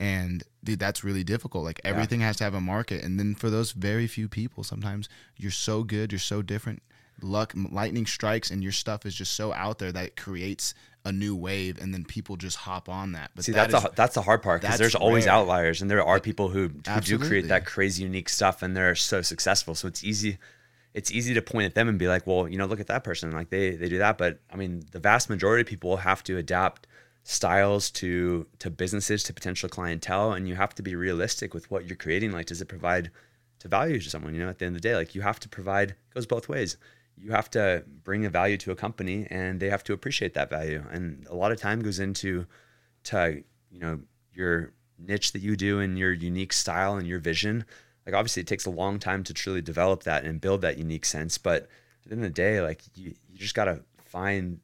And 0.00 0.42
dude, 0.62 0.80
that's 0.80 1.04
really 1.04 1.24
difficult. 1.24 1.64
Like 1.64 1.80
everything 1.84 2.20
yeah. 2.20 2.26
has 2.26 2.36
to 2.38 2.44
have 2.44 2.54
a 2.54 2.60
market, 2.60 3.04
and 3.04 3.18
then 3.18 3.34
for 3.34 3.50
those 3.50 3.72
very 3.72 4.06
few 4.06 4.28
people, 4.28 4.64
sometimes 4.64 5.08
you're 5.36 5.50
so 5.50 5.84
good, 5.84 6.12
you're 6.12 6.18
so 6.18 6.42
different. 6.42 6.82
Luck, 7.22 7.52
lightning 7.70 8.06
strikes, 8.06 8.50
and 8.50 8.62
your 8.62 8.72
stuff 8.72 9.06
is 9.06 9.14
just 9.14 9.34
so 9.34 9.52
out 9.52 9.78
there 9.78 9.92
that 9.92 10.04
it 10.04 10.16
creates 10.16 10.74
a 11.04 11.12
new 11.12 11.36
wave 11.36 11.78
and 11.80 11.92
then 11.92 12.04
people 12.04 12.36
just 12.36 12.56
hop 12.56 12.88
on 12.88 13.12
that. 13.12 13.30
But 13.34 13.44
See, 13.44 13.52
that 13.52 13.70
that's 13.70 13.84
is, 13.84 13.90
the 13.90 13.96
that's 13.96 14.14
the 14.14 14.22
hard 14.22 14.42
part 14.42 14.62
because 14.62 14.78
there's 14.78 14.94
always 14.94 15.26
rare. 15.26 15.34
outliers 15.34 15.82
and 15.82 15.90
there 15.90 16.02
are 16.02 16.18
people 16.18 16.48
who, 16.48 16.70
who 16.88 17.00
do 17.00 17.18
create 17.18 17.48
that 17.48 17.66
crazy 17.66 18.02
unique 18.02 18.28
stuff 18.28 18.62
and 18.62 18.76
they're 18.76 18.94
so 18.94 19.20
successful. 19.20 19.74
So 19.74 19.86
it's 19.86 20.02
easy 20.02 20.38
it's 20.94 21.10
easy 21.10 21.34
to 21.34 21.42
point 21.42 21.66
at 21.66 21.74
them 21.74 21.88
and 21.88 21.98
be 21.98 22.06
like, 22.08 22.26
well, 22.26 22.48
you 22.48 22.56
know, 22.56 22.66
look 22.66 22.80
at 22.80 22.86
that 22.86 23.04
person. 23.04 23.32
Like 23.32 23.50
they 23.50 23.72
they 23.72 23.88
do 23.88 23.98
that. 23.98 24.16
But 24.16 24.38
I 24.50 24.56
mean, 24.56 24.84
the 24.92 25.00
vast 25.00 25.28
majority 25.28 25.60
of 25.60 25.66
people 25.66 25.98
have 25.98 26.22
to 26.24 26.38
adapt 26.38 26.86
styles 27.22 27.90
to 27.90 28.46
to 28.60 28.70
businesses, 28.70 29.22
to 29.24 29.34
potential 29.34 29.68
clientele, 29.68 30.32
and 30.32 30.48
you 30.48 30.54
have 30.54 30.74
to 30.76 30.82
be 30.82 30.96
realistic 30.96 31.52
with 31.52 31.70
what 31.70 31.84
you're 31.84 31.96
creating. 31.96 32.32
Like, 32.32 32.46
does 32.46 32.62
it 32.62 32.68
provide 32.68 33.10
to 33.58 33.68
value 33.68 34.00
to 34.00 34.08
someone? 34.08 34.34
You 34.34 34.40
know, 34.40 34.48
at 34.48 34.58
the 34.58 34.64
end 34.64 34.76
of 34.76 34.80
the 34.80 34.88
day, 34.88 34.96
like 34.96 35.14
you 35.14 35.20
have 35.20 35.40
to 35.40 35.48
provide 35.50 35.90
it 35.90 36.14
goes 36.14 36.26
both 36.26 36.48
ways 36.48 36.78
you 37.16 37.30
have 37.30 37.50
to 37.50 37.84
bring 38.02 38.24
a 38.24 38.30
value 38.30 38.56
to 38.56 38.70
a 38.70 38.76
company 38.76 39.26
and 39.30 39.60
they 39.60 39.70
have 39.70 39.84
to 39.84 39.92
appreciate 39.92 40.34
that 40.34 40.50
value 40.50 40.84
and 40.90 41.26
a 41.28 41.34
lot 41.34 41.52
of 41.52 41.60
time 41.60 41.80
goes 41.80 41.98
into 41.98 42.46
to 43.02 43.42
you 43.70 43.80
know 43.80 44.00
your 44.32 44.72
niche 44.98 45.32
that 45.32 45.40
you 45.40 45.56
do 45.56 45.80
and 45.80 45.98
your 45.98 46.12
unique 46.12 46.52
style 46.52 46.96
and 46.96 47.06
your 47.06 47.18
vision 47.18 47.64
like 48.06 48.14
obviously 48.14 48.42
it 48.42 48.46
takes 48.46 48.66
a 48.66 48.70
long 48.70 48.98
time 48.98 49.24
to 49.24 49.34
truly 49.34 49.62
develop 49.62 50.02
that 50.02 50.24
and 50.24 50.40
build 50.40 50.60
that 50.60 50.76
unique 50.76 51.04
sense. 51.04 51.38
But 51.38 51.62
at 52.02 52.08
the 52.08 52.12
end 52.12 52.24
of 52.24 52.30
the 52.30 52.34
day, 52.34 52.60
like 52.60 52.82
you, 52.94 53.14
you 53.30 53.38
just 53.38 53.54
got 53.54 53.64
to 53.64 53.82
find 54.04 54.60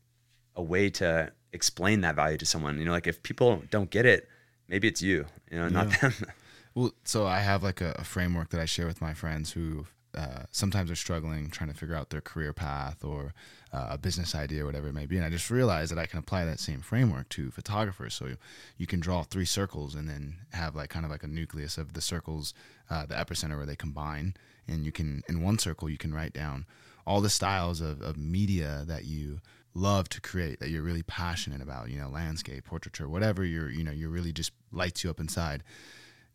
a 0.56 0.62
way 0.62 0.90
to 0.90 1.32
explain 1.52 2.02
that 2.02 2.16
value 2.16 2.38
to 2.38 2.46
someone. 2.46 2.78
You 2.78 2.84
know, 2.84 2.92
like 2.92 3.06
if 3.06 3.22
people 3.22 3.62
don't 3.70 3.90
get 3.90 4.04
it, 4.06 4.28
maybe 4.68 4.88
it's 4.88 5.00
you, 5.00 5.26
you 5.50 5.58
know, 5.58 5.68
not 5.68 5.90
them. 6.00 6.12
Well, 6.72 6.92
so 7.02 7.26
I 7.26 7.40
have 7.40 7.64
like 7.64 7.80
a, 7.80 7.96
a 7.98 8.04
framework 8.04 8.50
that 8.50 8.60
I 8.60 8.64
share 8.64 8.86
with 8.86 9.00
my 9.00 9.12
friends 9.12 9.50
who 9.50 9.86
uh, 10.16 10.44
sometimes 10.50 10.90
are 10.90 10.96
struggling 10.96 11.50
trying 11.50 11.70
to 11.70 11.76
figure 11.76 11.94
out 11.94 12.10
their 12.10 12.20
career 12.20 12.52
path 12.52 13.04
or 13.04 13.32
uh, 13.72 13.88
a 13.90 13.98
business 13.98 14.34
idea, 14.34 14.62
or 14.62 14.66
whatever 14.66 14.88
it 14.88 14.94
may 14.94 15.06
be. 15.06 15.16
And 15.16 15.24
I 15.24 15.30
just 15.30 15.50
realized 15.50 15.92
that 15.92 15.98
I 15.98 16.06
can 16.06 16.18
apply 16.18 16.44
that 16.44 16.58
same 16.58 16.80
framework 16.80 17.28
to 17.30 17.50
photographers. 17.50 18.14
So 18.14 18.26
you, 18.26 18.36
you 18.76 18.86
can 18.86 19.00
draw 19.00 19.22
three 19.22 19.44
circles 19.44 19.94
and 19.94 20.08
then 20.08 20.36
have 20.52 20.74
like 20.74 20.90
kind 20.90 21.04
of 21.04 21.10
like 21.10 21.22
a 21.22 21.28
nucleus 21.28 21.78
of 21.78 21.92
the 21.92 22.00
circles, 22.00 22.52
uh, 22.90 23.06
the 23.06 23.14
epicenter 23.14 23.56
where 23.56 23.66
they 23.66 23.76
combine. 23.76 24.34
And 24.66 24.84
you 24.84 24.92
can, 24.92 25.22
in 25.28 25.42
one 25.42 25.58
circle, 25.58 25.88
you 25.88 25.98
can 25.98 26.12
write 26.12 26.32
down 26.32 26.66
all 27.06 27.20
the 27.20 27.30
styles 27.30 27.80
of, 27.80 28.02
of 28.02 28.16
media 28.16 28.84
that 28.86 29.04
you 29.04 29.40
love 29.72 30.08
to 30.08 30.20
create 30.20 30.58
that 30.58 30.68
you're 30.68 30.82
really 30.82 31.02
passionate 31.04 31.62
about 31.62 31.88
you 31.88 31.96
know 31.96 32.08
landscape 32.08 32.64
portraiture 32.64 33.08
whatever 33.08 33.44
you're 33.44 33.70
you 33.70 33.84
know 33.84 33.92
you're 33.92 34.08
really 34.08 34.32
just 34.32 34.50
lights 34.72 35.04
you 35.04 35.10
up 35.10 35.20
inside 35.20 35.62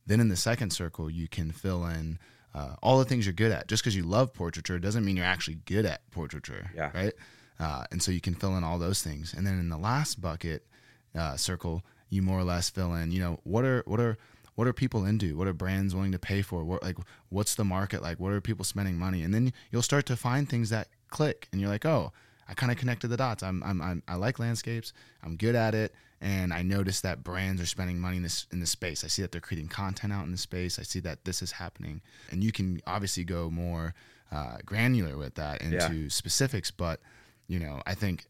then 0.05 0.21
in 0.21 0.29
the 0.29 0.38
second 0.38 0.71
circle 0.71 1.09
you 1.09 1.27
can 1.27 1.51
fill 1.51 1.85
in 1.85 2.17
uh, 2.56 2.76
all 2.82 2.98
the 3.00 3.06
things 3.06 3.26
you're 3.26 3.34
good 3.34 3.52
at. 3.52 3.68
Just 3.68 3.84
because 3.84 3.96
you 3.96 4.04
love 4.04 4.34
portraiture 4.34 4.80
doesn't 4.80 5.04
mean 5.06 5.18
you're 5.18 5.26
actually 5.26 5.60
good 5.65 5.86
at 5.86 6.10
portraiture 6.12 6.72
Yeah. 6.76 6.89
right? 6.96 7.13
Uh, 7.60 7.84
and 7.91 8.02
so 8.02 8.12
you 8.12 8.22
can 8.22 8.34
fill 8.34 8.56
in 8.58 8.63
all 8.63 8.80
those 8.80 9.02
things. 9.04 9.34
And 9.34 9.46
then 9.46 9.60
in 9.60 9.70
the 9.70 9.78
last 9.78 10.22
bucket 10.22 10.65
uh, 11.13 11.36
circle 11.38 11.84
you 12.10 12.22
more 12.22 12.39
or 12.39 12.44
less 12.44 12.70
fill 12.70 12.94
in 12.94 13.12
you 13.12 13.20
know 13.20 13.39
what 13.44 13.65
are 13.65 13.82
what 13.86 14.00
are 14.00 14.18
what 14.56 14.68
are 14.68 14.74
people 14.74 15.06
into? 15.06 15.36
What 15.36 15.48
are 15.50 15.54
brands 15.54 15.94
willing 15.94 16.13
to 16.13 16.20
pay 16.20 16.41
for? 16.41 16.63
What 16.63 16.82
like 16.82 16.98
what's 17.30 17.56
the 17.56 17.65
market 17.65 18.02
like? 18.02 18.20
What 18.22 18.32
are 18.32 18.39
people 18.41 18.63
spending 18.63 18.98
money? 18.98 19.22
And 19.24 19.34
then 19.34 19.52
you'll 19.72 19.82
start 19.82 20.06
to 20.06 20.15
find 20.15 20.48
things 20.48 20.70
that 20.70 20.88
click 21.10 21.48
and 21.52 21.60
you're 21.60 21.70
like 21.70 21.86
oh 21.86 22.13
I 22.47 22.53
kind 22.53 22.71
of 22.71 22.77
connected 22.77 23.08
the 23.08 23.17
dots. 23.17 23.41
I'm, 23.43 23.63
I'm, 23.63 23.81
I'm, 23.81 24.03
I 24.08 24.15
like 24.15 24.38
landscapes. 24.39 24.93
I'm 25.23 25.36
good 25.36 25.55
at 25.55 25.73
it, 25.73 25.93
and 26.21 26.53
I 26.53 26.62
notice 26.62 27.01
that 27.01 27.23
brands 27.23 27.60
are 27.62 27.65
spending 27.65 27.99
money 27.99 28.17
in 28.17 28.23
this 28.23 28.45
in 28.51 28.60
this 28.60 28.69
space. 28.69 29.03
I 29.03 29.08
see 29.08 29.21
that 29.23 29.31
they're 29.31 29.41
creating 29.41 29.69
content 29.69 30.13
out 30.13 30.25
in 30.25 30.31
the 30.31 30.38
space. 30.38 30.77
I 30.79 30.84
see 30.84 30.99
that 31.01 31.25
this 31.25 31.41
is 31.41 31.53
happening, 31.53 32.01
and 32.31 32.43
you 32.43 32.51
can 32.51 32.81
obviously 32.86 33.23
go 33.23 33.49
more 33.49 33.93
uh, 34.31 34.58
granular 34.65 35.17
with 35.17 35.36
that 35.36 35.62
into 35.62 35.75
Yeah. 35.95 36.08
specifics. 36.10 36.69
But 36.71 36.99
you 37.47 37.60
know, 37.60 37.81
I 37.88 37.95
think 37.95 38.25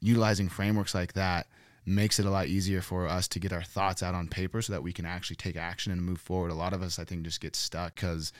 utilizing 0.00 0.48
frameworks 0.48 0.94
like 0.94 1.14
that 1.14 1.46
makes 1.84 2.18
it 2.18 2.26
a 2.26 2.30
lot 2.30 2.46
easier 2.48 2.82
for 2.82 3.06
us 3.08 3.28
to 3.28 3.38
get 3.38 3.52
our 3.52 3.62
thoughts 3.62 4.02
out 4.02 4.14
on 4.14 4.26
paper 4.28 4.60
so 4.60 4.72
that 4.72 4.82
we 4.82 4.92
can 4.92 5.06
actually 5.06 5.36
take 5.36 5.56
action 5.56 5.92
and 5.92 6.02
move 6.02 6.20
forward. 6.20 6.50
A 6.50 6.54
lot 6.54 6.72
of 6.72 6.82
us, 6.82 6.98
I 6.98 7.04
think, 7.04 7.22
just 7.22 7.40
get 7.40 7.54
stuck 7.56 7.94
because 7.94 8.32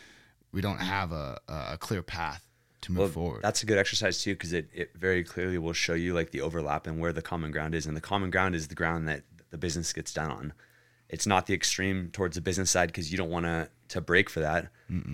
we 0.52 0.60
don't 0.60 0.78
have 0.80 1.10
a 1.12 1.38
a 1.48 1.76
clear 1.78 2.02
path 2.02 2.45
to 2.82 2.92
move 2.92 2.98
well, 2.98 3.08
forward. 3.08 3.42
that's 3.42 3.62
a 3.62 3.66
good 3.66 3.78
exercise 3.78 4.22
too, 4.22 4.34
because 4.34 4.52
it, 4.52 4.68
it 4.74 4.90
very 4.96 5.24
clearly 5.24 5.58
will 5.58 5.72
show 5.72 5.94
you 5.94 6.14
like 6.14 6.30
the 6.30 6.40
overlap 6.40 6.86
and 6.86 7.00
where 7.00 7.12
the 7.12 7.22
common 7.22 7.50
ground 7.50 7.74
is. 7.74 7.86
And 7.86 7.96
the 7.96 8.00
common 8.00 8.30
ground 8.30 8.54
is 8.54 8.68
the 8.68 8.74
ground 8.74 9.08
that 9.08 9.22
the 9.50 9.58
business 9.58 9.92
gets 9.92 10.12
done 10.12 10.30
on. 10.30 10.52
It's 11.08 11.26
not 11.26 11.46
the 11.46 11.54
extreme 11.54 12.10
towards 12.12 12.34
the 12.34 12.40
business 12.40 12.70
side 12.70 12.88
because 12.88 13.12
you 13.12 13.18
don't 13.18 13.30
want 13.30 13.46
to 13.46 13.70
to 13.88 14.00
break 14.00 14.28
for 14.28 14.40
that, 14.40 14.68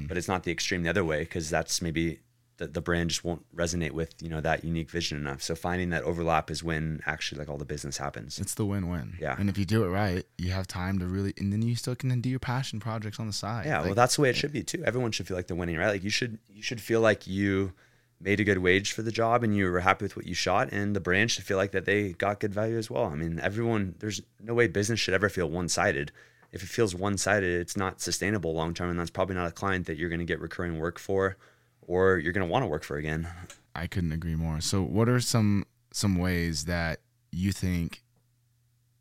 but 0.08 0.16
it's 0.16 0.28
not 0.28 0.44
the 0.44 0.50
extreme 0.50 0.82
the 0.82 0.88
other 0.88 1.04
way 1.04 1.20
because 1.20 1.50
that's 1.50 1.82
maybe 1.82 2.20
the, 2.58 2.66
the 2.66 2.80
brand 2.80 3.10
just 3.10 3.24
won't 3.24 3.44
resonate 3.54 3.92
with 3.92 4.14
you 4.20 4.28
know 4.28 4.40
that 4.40 4.64
unique 4.64 4.90
vision 4.90 5.18
enough. 5.18 5.42
So 5.42 5.54
finding 5.54 5.90
that 5.90 6.02
overlap 6.04 6.50
is 6.50 6.62
when 6.62 7.00
actually 7.06 7.38
like 7.38 7.48
all 7.48 7.58
the 7.58 7.64
business 7.64 7.96
happens. 7.98 8.38
It's 8.38 8.54
the 8.54 8.66
win-win. 8.66 9.16
Yeah. 9.20 9.36
And 9.38 9.48
if 9.48 9.58
you 9.58 9.64
do 9.64 9.84
it 9.84 9.88
right, 9.88 10.24
you 10.38 10.50
have 10.50 10.66
time 10.66 10.98
to 10.98 11.06
really, 11.06 11.34
and 11.38 11.52
then 11.52 11.62
you 11.62 11.76
still 11.76 11.94
can 11.94 12.20
do 12.20 12.28
your 12.28 12.38
passion 12.38 12.80
projects 12.80 13.18
on 13.18 13.26
the 13.26 13.32
side. 13.32 13.66
Yeah, 13.66 13.82
well, 13.82 13.94
that's 13.94 14.16
the 14.16 14.22
way 14.22 14.30
it 14.30 14.36
should 14.36 14.52
be 14.52 14.62
too. 14.62 14.82
Everyone 14.84 15.12
should 15.12 15.26
feel 15.26 15.36
like 15.36 15.46
they're 15.46 15.56
winning, 15.56 15.76
right? 15.76 15.88
Like 15.88 16.04
you 16.04 16.10
should 16.10 16.38
you 16.48 16.62
should 16.62 16.80
feel 16.80 17.00
like 17.00 17.26
you 17.26 17.72
made 18.20 18.38
a 18.38 18.44
good 18.44 18.58
wage 18.58 18.92
for 18.92 19.02
the 19.02 19.10
job 19.10 19.42
and 19.42 19.56
you 19.56 19.68
were 19.68 19.80
happy 19.80 20.04
with 20.04 20.16
what 20.16 20.26
you 20.26 20.34
shot, 20.34 20.68
and 20.72 20.94
the 20.94 21.00
brand 21.00 21.30
should 21.30 21.44
feel 21.44 21.56
like 21.56 21.72
that 21.72 21.84
they 21.84 22.12
got 22.12 22.40
good 22.40 22.54
value 22.54 22.78
as 22.78 22.90
well. 22.90 23.06
I 23.06 23.14
mean, 23.14 23.40
everyone 23.40 23.94
there's 23.98 24.20
no 24.40 24.54
way 24.54 24.68
business 24.68 25.00
should 25.00 25.14
ever 25.14 25.28
feel 25.28 25.48
one 25.48 25.68
sided. 25.68 26.12
If 26.52 26.62
it 26.62 26.68
feels 26.68 26.94
one 26.94 27.16
sided, 27.16 27.60
it's 27.60 27.78
not 27.78 28.02
sustainable 28.02 28.52
long 28.52 28.74
term, 28.74 28.90
and 28.90 29.00
that's 29.00 29.10
probably 29.10 29.34
not 29.34 29.48
a 29.48 29.52
client 29.52 29.86
that 29.86 29.96
you're 29.96 30.10
going 30.10 30.18
to 30.18 30.26
get 30.26 30.38
recurring 30.38 30.78
work 30.78 30.98
for, 30.98 31.38
or 31.86 32.18
you're 32.18 32.32
going 32.32 32.46
to 32.46 32.50
want 32.50 32.62
to 32.62 32.66
work 32.68 32.84
for 32.84 32.96
again. 32.96 33.28
I 33.74 33.86
couldn't 33.86 34.12
agree 34.12 34.34
more. 34.34 34.60
So, 34.60 34.82
what 34.82 35.08
are 35.08 35.20
some 35.20 35.64
some 35.92 36.16
ways 36.16 36.64
that 36.66 37.00
you 37.30 37.52
think 37.52 38.02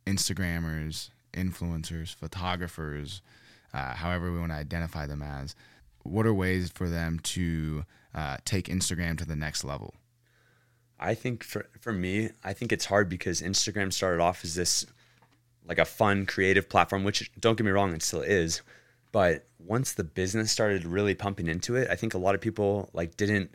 Instagrammers, 0.06 1.10
influencers, 1.34 2.14
photographers, 2.14 3.22
uh, 3.74 3.94
however 3.94 4.32
we 4.32 4.40
want 4.40 4.52
to 4.52 4.58
identify 4.58 5.06
them 5.06 5.22
as, 5.22 5.56
what 6.04 6.26
are 6.26 6.34
ways 6.34 6.70
for 6.70 6.90
them 6.90 7.20
to 7.20 7.86
uh, 8.14 8.38
take 8.46 8.66
Instagram 8.66 9.18
to 9.18 9.26
the 9.26 9.36
next 9.36 9.64
level? 9.64 9.96
I 11.00 11.16
think 11.16 11.44
for 11.44 11.68
for 11.80 11.92
me, 11.92 12.30
I 12.44 12.54
think 12.54 12.72
it's 12.72 12.86
hard 12.86 13.10
because 13.10 13.42
Instagram 13.42 13.92
started 13.92 14.22
off 14.22 14.44
as 14.44 14.56
this 14.56 14.86
like 15.66 15.80
a 15.80 15.86
fun 15.86 16.26
creative 16.26 16.70
platform, 16.70 17.04
which 17.04 17.32
don't 17.40 17.58
get 17.58 17.66
me 17.66 17.72
wrong, 17.72 17.94
it 17.94 18.04
still 18.04 18.22
is. 18.22 18.62
But 19.12 19.46
once 19.60 19.94
the 19.94 20.04
business 20.04 20.52
started 20.52 20.86
really 20.86 21.16
pumping 21.16 21.48
into 21.48 21.76
it, 21.76 21.90
I 21.90 21.96
think 21.96 22.14
a 22.14 22.18
lot 22.18 22.36
of 22.36 22.42
people 22.42 22.90
like 22.94 23.18
didn't 23.18 23.52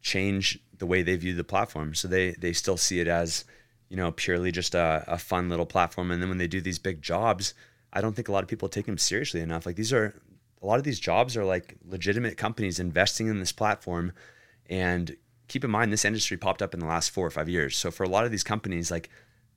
change 0.00 0.58
the 0.78 0.86
way 0.86 1.02
they 1.02 1.16
view 1.16 1.34
the 1.34 1.44
platform. 1.44 1.94
So 1.94 2.08
they 2.08 2.32
they 2.32 2.52
still 2.52 2.76
see 2.76 3.00
it 3.00 3.08
as, 3.08 3.44
you 3.88 3.96
know, 3.96 4.12
purely 4.12 4.50
just 4.50 4.74
a, 4.74 5.04
a 5.06 5.18
fun 5.18 5.48
little 5.48 5.66
platform. 5.66 6.10
And 6.10 6.22
then 6.22 6.28
when 6.28 6.38
they 6.38 6.46
do 6.46 6.60
these 6.60 6.78
big 6.78 7.02
jobs, 7.02 7.54
I 7.92 8.00
don't 8.00 8.14
think 8.14 8.28
a 8.28 8.32
lot 8.32 8.42
of 8.42 8.48
people 8.48 8.68
take 8.68 8.86
them 8.86 8.98
seriously 8.98 9.40
enough. 9.40 9.66
Like 9.66 9.76
these 9.76 9.92
are 9.92 10.14
a 10.62 10.66
lot 10.66 10.78
of 10.78 10.84
these 10.84 11.00
jobs 11.00 11.36
are 11.36 11.44
like 11.44 11.76
legitimate 11.84 12.36
companies 12.36 12.78
investing 12.78 13.28
in 13.28 13.38
this 13.38 13.52
platform. 13.52 14.12
And 14.68 15.16
keep 15.48 15.64
in 15.64 15.70
mind 15.70 15.92
this 15.92 16.04
industry 16.04 16.36
popped 16.36 16.62
up 16.62 16.74
in 16.74 16.80
the 16.80 16.86
last 16.86 17.10
four 17.10 17.26
or 17.26 17.30
five 17.30 17.48
years. 17.48 17.76
So 17.76 17.90
for 17.90 18.04
a 18.04 18.08
lot 18.08 18.24
of 18.24 18.30
these 18.30 18.44
companies, 18.44 18.90
like 18.90 19.10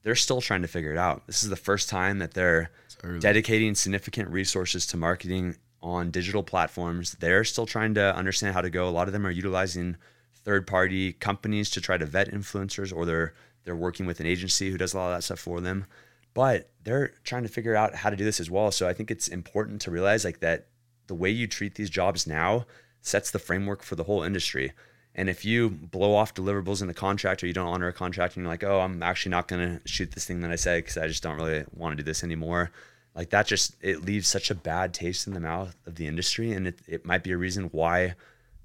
they're 0.03 0.15
still 0.15 0.41
trying 0.41 0.61
to 0.61 0.67
figure 0.67 0.91
it 0.91 0.97
out. 0.97 1.25
This 1.27 1.43
is 1.43 1.49
the 1.49 1.55
first 1.55 1.89
time 1.89 2.19
that 2.19 2.33
they're 2.33 2.71
dedicating 3.19 3.75
significant 3.75 4.29
resources 4.29 4.85
to 4.87 4.97
marketing 4.97 5.55
on 5.81 6.11
digital 6.11 6.43
platforms. 6.43 7.13
They're 7.19 7.43
still 7.43 7.65
trying 7.65 7.93
to 7.95 8.15
understand 8.15 8.53
how 8.53 8.61
to 8.61 8.69
go. 8.69 8.87
A 8.87 8.91
lot 8.91 9.07
of 9.07 9.13
them 9.13 9.25
are 9.25 9.31
utilizing 9.31 9.97
third-party 10.43 11.13
companies 11.13 11.69
to 11.71 11.81
try 11.81 11.97
to 11.97 12.05
vet 12.05 12.31
influencers, 12.31 12.95
or 12.95 13.05
they're 13.05 13.33
they're 13.63 13.75
working 13.75 14.05
with 14.05 14.19
an 14.19 14.25
agency 14.25 14.69
who 14.69 14.77
does 14.77 14.93
a 14.93 14.97
lot 14.97 15.07
of 15.07 15.17
that 15.17 15.23
stuff 15.23 15.39
for 15.39 15.61
them. 15.61 15.85
But 16.33 16.69
they're 16.83 17.13
trying 17.23 17.43
to 17.43 17.49
figure 17.49 17.75
out 17.75 17.95
how 17.95 18.09
to 18.09 18.15
do 18.15 18.25
this 18.25 18.39
as 18.39 18.51
well. 18.51 18.71
So 18.71 18.87
I 18.87 18.93
think 18.93 19.09
it's 19.09 19.27
important 19.27 19.81
to 19.81 19.91
realize 19.91 20.25
like 20.25 20.39
that 20.39 20.67
the 21.07 21.15
way 21.15 21.29
you 21.29 21.47
treat 21.47 21.75
these 21.75 21.89
jobs 21.89 22.27
now 22.27 22.65
sets 23.01 23.31
the 23.31 23.39
framework 23.39 23.83
for 23.83 23.95
the 23.95 24.03
whole 24.03 24.23
industry. 24.23 24.73
And 25.15 25.30
if 25.30 25.45
you 25.45 25.69
blow 25.69 26.15
off 26.15 26.34
deliverables 26.34 26.82
in 26.82 26.88
the 26.88 26.93
contract 26.93 27.43
or 27.43 27.47
you 27.47 27.54
don't 27.54 27.67
honor 27.67 27.88
a 27.88 27.93
contract 27.93 28.36
and 28.36 28.43
you're 28.43 28.52
like, 28.52 28.63
oh, 28.63 28.80
I'm 28.80 29.04
actually 29.04 29.30
not 29.30 29.47
going 29.47 29.80
to 29.80 29.88
shoot 29.88 30.12
this 30.12 30.26
thing 30.26 30.41
that 30.41 30.52
I 30.52 30.56
said 30.56 30.84
because 30.84 30.97
I 30.97 31.08
just 31.08 31.21
don't 31.21 31.38
really 31.38 31.65
want 31.76 31.93
to 31.93 32.04
do 32.04 32.06
this 32.06 32.23
anymore, 32.23 32.71
like 33.15 33.30
that 33.30 33.45
just, 33.45 33.76
it 33.82 34.04
leaves 34.04 34.28
such 34.28 34.49
a 34.49 34.56
bad 34.56 34.93
taste 34.93 35.28
in 35.28 35.34
the 35.34 35.39
mouth 35.39 35.76
of 35.86 35.95
the 35.95 36.08
industry. 36.08 36.52
And 36.52 36.67
it, 36.67 36.80
it 36.88 37.06
might 37.06 37.23
be 37.23 37.32
a 37.32 37.38
reason 37.38 37.65
why 37.65 38.15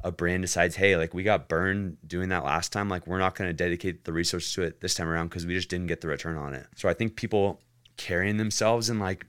a 0.03 0.11
brand 0.11 0.43
decides, 0.43 0.77
hey, 0.77 0.97
like 0.97 1.13
we 1.13 1.23
got 1.23 1.49
burned 1.49 1.99
doing 2.07 2.31
that 2.31 2.45
last 2.45 2.73
time. 2.73 2.89
Like 2.89 3.07
we're 3.07 3.19
not 3.19 3.35
going 3.35 3.51
to 3.51 3.55
dedicate 3.55 4.05
the 4.05 4.13
resources 4.13 4.53
to 4.55 4.63
it 4.63 4.81
this 4.81 4.95
time 4.95 5.09
around 5.09 5.29
because 5.29 5.45
we 5.45 5.55
just 5.55 5.69
didn't 5.69 5.89
get 5.89 6.01
the 6.01 6.09
return 6.09 6.39
on 6.39 6.55
it. 6.55 6.67
So 6.77 6.89
I 6.89 6.95
think 6.95 7.17
people 7.17 7.61
carrying 7.99 8.39
themselves 8.39 8.89
and 8.89 8.99
like, 8.99 9.27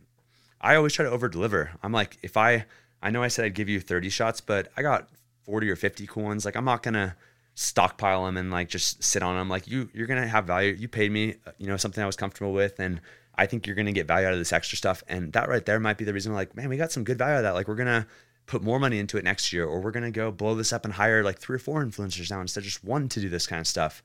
I 0.62 0.76
always 0.76 0.94
try 0.94 1.04
to 1.04 1.12
over 1.12 1.28
deliver. 1.28 1.72
I'm 1.84 1.92
like, 1.92 2.18
if 2.22 2.38
I, 2.38 2.66
I 3.02 3.10
know 3.10 3.24
I 3.24 3.28
said 3.28 3.46
I'd 3.46 3.56
give 3.56 3.68
you 3.68 3.82
30 3.82 4.10
shots, 4.10 4.40
but 4.40 4.72
I 4.78 4.84
got 4.84 5.10
40 5.44 5.70
or 5.70 5.76
50 5.76 6.08
cool 6.08 6.24
ones. 6.24 6.46
Like 6.46 6.56
I'm 6.56 6.66
not 6.66 6.84
gonna 6.84 7.16
stockpile 7.56 8.26
them 8.26 8.38
and 8.38 8.52
like 8.52 8.70
just 8.70 9.04
sit 9.04 9.22
on 9.22 9.36
them. 9.36 9.50
Like 9.50 9.68
you, 9.68 9.90
you're 9.94 10.08
gonna 10.08 10.28
have 10.28 10.46
value. 10.46 10.74
You 10.74 10.88
paid 10.88 11.12
me, 11.12 11.36
uh, 11.46 11.52
you 11.58 11.68
know, 11.68 11.78
something 11.78 12.04
I 12.04 12.08
was 12.08 12.16
comfortable 12.16 12.54
with, 12.54 12.80
and 12.80 13.02
I 13.36 13.46
think 13.46 13.68
you're 13.68 13.76
gonna 13.76 13.92
get 13.92 14.08
value 14.08 14.28
out 14.28 14.34
of 14.34 14.40
this 14.40 14.54
extra 14.54 14.78
stuff. 14.78 15.04
And 15.08 15.34
that 15.34 15.50
right 15.50 15.66
there 15.66 15.80
might 15.80 15.98
be 15.98 16.06
the 16.06 16.14
reason. 16.14 16.34
Like, 16.34 16.56
man, 16.56 16.70
we 16.70 16.78
got 16.78 16.92
some 16.92 17.04
good 17.04 17.18
value 17.18 17.36
out 17.36 17.38
of 17.40 17.44
that. 17.44 17.54
Like 17.54 17.68
we're 17.68 17.76
gonna 17.76 18.08
put 18.46 18.64
more 18.64 18.80
money 18.80 18.98
into 18.98 19.18
it 19.18 19.24
next 19.24 19.54
year, 19.54 19.66
or 19.66 19.80
we're 19.80 19.92
gonna 19.92 20.12
go 20.12 20.32
blow 20.32 20.56
this 20.56 20.74
up 20.74 20.86
and 20.86 20.94
hire 20.94 21.24
like 21.24 21.40
three 21.40 21.56
or 21.56 21.60
four 21.60 21.84
influencers 21.86 22.32
now 22.32 22.42
instead 22.42 22.62
of 22.62 22.66
just 22.66 22.84
one 22.84 23.08
to 23.10 23.20
do 23.20 23.30
this 23.30 23.46
kind 23.46 23.60
of 23.60 23.68
stuff. 23.68 24.04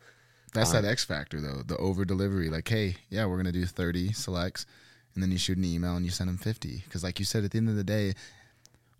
That's 0.53 0.70
that 0.70 0.85
X 0.85 1.05
factor 1.05 1.40
though, 1.40 1.62
the 1.66 1.77
over 1.79 2.05
delivery. 2.05 2.49
Like, 2.49 2.68
hey, 2.68 2.97
yeah, 3.11 3.27
we're 3.27 3.37
gonna 3.37 3.51
do 3.51 3.66
thirty 3.66 4.12
selects, 4.12 4.66
and 5.14 5.23
then 5.23 5.33
you 5.33 5.38
shoot 5.38 5.59
an 5.59 5.64
email 5.64 5.97
and 5.97 6.05
you 6.05 6.12
send 6.12 6.29
them 6.29 6.37
fifty. 6.37 6.83
Because, 6.85 7.03
like 7.03 7.18
you 7.18 7.25
said, 7.25 7.44
at 7.44 7.51
the 7.51 7.59
end 7.59 7.68
of 7.68 7.77
the 7.77 7.85
day, 7.85 8.14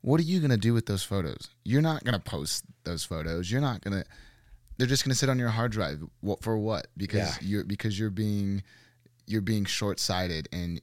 what 0.05 0.21
are 0.21 0.25
you 0.25 0.39
gonna 0.39 0.59
do 0.59 0.75
with 0.75 0.85
those 0.85 1.03
photos? 1.03 1.49
You're 1.65 1.81
not 1.81 2.05
gonna 2.05 2.19
post 2.21 2.65
those 2.85 3.05
photos. 3.05 3.51
You're 3.51 3.63
not 3.63 3.81
gonna. 3.81 4.05
They're 4.77 4.87
just 4.87 5.03
gonna 5.03 5.15
sit 5.15 5.31
on 5.31 5.39
your 5.39 5.49
hard 5.49 5.73
drive. 5.73 6.03
What 6.21 6.43
for? 6.43 6.59
What? 6.59 6.89
Because 6.95 7.21
Yeah. 7.21 7.37
you're 7.41 7.65
because 7.65 7.99
you're 7.99 8.11
being 8.11 8.63
you're 9.27 9.41
being 9.41 9.65
short 9.65 9.99
sighted 9.99 10.47
and 10.53 10.79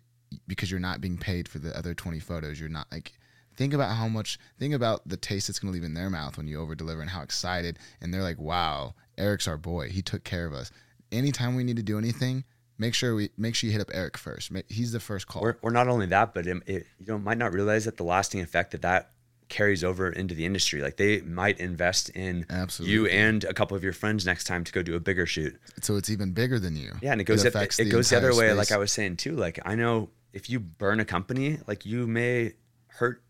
because 0.48 0.72
you're 0.72 0.80
not 0.80 1.02
being 1.02 1.20
paid 1.20 1.48
for 1.48 1.60
the 1.60 1.78
other 1.78 1.94
twenty 1.94 2.20
photos. 2.20 2.60
You're 2.60 2.70
not 2.70 2.88
like. 2.92 3.14
Think 3.56 3.74
about 3.74 3.96
how 3.96 4.08
much. 4.08 4.40
Think 4.58 4.74
about 4.74 5.08
the 5.08 5.18
taste 5.18 5.50
it's 5.50 5.60
gonna 5.60 5.72
leave 5.74 5.84
in 5.84 5.94
their 5.94 6.10
mouth 6.10 6.36
when 6.38 6.48
you 6.48 6.60
over 6.60 6.74
deliver 6.74 7.02
and 7.02 7.10
how 7.12 7.22
excited 7.22 7.78
and 8.02 8.12
they're 8.12 8.24
like, 8.24 8.40
"Wow, 8.40 8.96
Eric's 9.20 9.48
our 9.48 9.58
boy. 9.58 9.90
He 9.90 10.02
took 10.02 10.24
care 10.24 10.48
of 10.48 10.54
us." 10.54 10.72
Anytime 11.12 11.56
we 11.56 11.64
need 11.64 11.76
to 11.76 11.84
do 11.84 12.00
anything, 12.00 12.44
make 12.82 12.96
sure 12.96 13.14
we 13.14 13.30
make 13.38 13.54
sure 13.54 13.68
you 13.68 13.72
hit 13.72 13.82
up 13.82 13.92
Eric 13.94 14.18
first. 14.18 14.52
He's 14.68 14.92
the 14.92 15.00
first 15.00 15.28
call. 15.28 15.44
Or, 15.44 15.58
or 15.62 15.70
not 15.70 15.88
only 15.88 16.08
that, 16.08 16.34
but 16.34 16.48
it, 16.48 16.58
it, 16.66 16.88
you 17.00 17.06
know 17.06 17.20
might 17.20 17.38
not 17.38 17.54
realize 17.54 17.86
that 17.86 17.96
the 17.96 18.04
lasting 18.04 18.42
effect 18.42 18.72
that 18.72 18.82
that 18.82 19.12
carries 19.50 19.84
over 19.84 20.10
into 20.10 20.34
the 20.34 20.46
industry. 20.46 20.82
Like 20.82 20.98
they 20.98 21.22
might 21.22 21.60
invest 21.60 22.10
in 22.10 22.48
Absolutely. 22.50 22.94
you 22.94 23.06
and 23.08 23.44
a 23.44 23.54
couple 23.54 23.78
of 23.78 23.84
your 23.84 23.94
friends 23.94 24.26
next 24.26 24.46
time 24.46 24.64
to 24.64 24.72
go 24.72 24.82
do 24.82 24.96
a 24.96 25.00
bigger 25.00 25.28
shoot. 25.28 25.58
So 25.82 25.96
it's 25.96 26.10
even 26.10 26.32
bigger 26.32 26.60
than 26.60 26.76
you. 26.76 26.94
Yeah, 27.02 27.12
and 27.12 27.22
it 27.22 27.26
goes 27.26 27.46
it, 27.46 27.56
it, 27.56 27.90
goes 27.90 28.10
the 28.10 28.18
other 28.18 28.36
way. 28.36 28.52
Like. 28.54 28.72
I 28.72 28.78
was 28.78 28.92
saying 28.92 29.18
too. 29.18 29.36
Like 29.36 29.60
I 29.64 29.76
know 29.76 30.10
if 30.34 30.50
you 30.50 30.60
burn 30.60 31.00
a 31.00 31.06
company, 31.06 31.60
like 31.68 31.86
you 31.86 32.08
may 32.08 32.54
hurt 32.88 33.22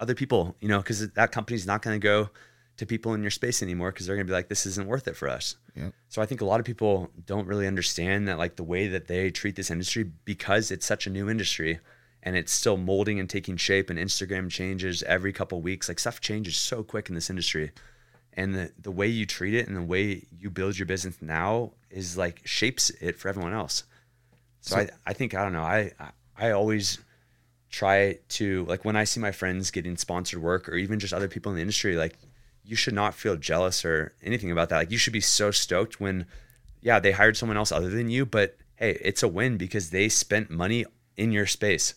other 0.00 0.14
people. 0.14 0.56
You 0.60 0.68
know, 0.68 0.78
because 0.78 1.06
that 1.10 1.32
company's 1.32 1.66
not 1.66 1.82
going 1.82 2.00
to 2.00 2.02
go 2.02 2.30
to 2.76 2.86
people 2.86 3.14
in 3.14 3.22
your 3.22 3.30
space 3.30 3.62
anymore 3.62 3.90
because 3.90 4.06
they're 4.06 4.16
going 4.16 4.26
to 4.26 4.30
be 4.30 4.34
like, 4.34 4.48
this 4.48 4.66
isn't 4.66 4.86
worth 4.86 5.08
it 5.08 5.16
for 5.16 5.28
us. 5.28 5.56
Yep. 5.74 5.92
So 6.08 6.20
I 6.20 6.26
think 6.26 6.40
a 6.40 6.44
lot 6.44 6.60
of 6.60 6.66
people 6.66 7.10
don't 7.24 7.46
really 7.46 7.66
understand 7.66 8.28
that 8.28 8.36
like 8.38 8.56
the 8.56 8.64
way 8.64 8.88
that 8.88 9.06
they 9.08 9.30
treat 9.30 9.56
this 9.56 9.70
industry 9.70 10.04
because 10.24 10.70
it's 10.70 10.84
such 10.84 11.06
a 11.06 11.10
new 11.10 11.30
industry 11.30 11.80
and 12.22 12.36
it's 12.36 12.52
still 12.52 12.76
molding 12.76 13.18
and 13.20 13.30
taking 13.30 13.56
shape 13.56 13.88
and 13.88 13.98
Instagram 13.98 14.50
changes 14.50 15.02
every 15.04 15.32
couple 15.32 15.60
weeks. 15.62 15.88
Like 15.88 15.98
stuff 15.98 16.20
changes 16.20 16.56
so 16.56 16.82
quick 16.82 17.08
in 17.08 17.14
this 17.14 17.30
industry. 17.30 17.70
And 18.34 18.54
the, 18.54 18.72
the 18.78 18.90
way 18.90 19.06
you 19.06 19.24
treat 19.24 19.54
it 19.54 19.66
and 19.68 19.76
the 19.76 19.82
way 19.82 20.26
you 20.38 20.50
build 20.50 20.78
your 20.78 20.84
business 20.86 21.16
now 21.22 21.72
is 21.90 22.18
like 22.18 22.42
shapes 22.44 22.90
it 23.00 23.16
for 23.18 23.28
everyone 23.28 23.54
else. 23.54 23.84
So, 24.60 24.74
So- 24.76 24.80
I, 24.82 24.88
I 25.06 25.12
think 25.14 25.34
I 25.34 25.42
don't 25.42 25.52
know. 25.54 25.62
I 25.62 25.92
I- 25.98 26.10
I 26.38 26.50
always 26.50 26.98
try 27.70 28.18
to 28.28 28.66
like 28.66 28.84
when 28.84 28.94
I 28.94 29.04
see 29.04 29.20
my 29.20 29.32
friends 29.32 29.70
getting 29.70 29.96
sponsored 29.96 30.42
work 30.42 30.68
or 30.68 30.74
even 30.76 30.98
just 30.98 31.14
other 31.14 31.28
people 31.28 31.50
in 31.50 31.56
the 31.56 31.62
industry, 31.62 31.96
like 31.96 32.18
you 32.66 32.76
should 32.76 32.94
not 32.94 33.14
feel 33.14 33.36
jealous 33.36 33.84
or 33.84 34.12
anything 34.22 34.50
about 34.50 34.68
that. 34.68 34.78
Like 34.78 34.90
you 34.90 34.98
should 34.98 35.12
be 35.12 35.20
so 35.20 35.50
stoked 35.50 36.00
when, 36.00 36.26
yeah, 36.80 36.98
they 36.98 37.12
hired 37.12 37.36
someone 37.36 37.56
else 37.56 37.70
other 37.70 37.88
than 37.88 38.10
you, 38.10 38.26
but 38.26 38.56
hey, 38.74 38.98
it's 39.00 39.22
a 39.22 39.28
win 39.28 39.56
because 39.56 39.90
they 39.90 40.08
spent 40.08 40.50
money 40.50 40.84
in 41.16 41.30
your 41.32 41.46
space, 41.46 41.94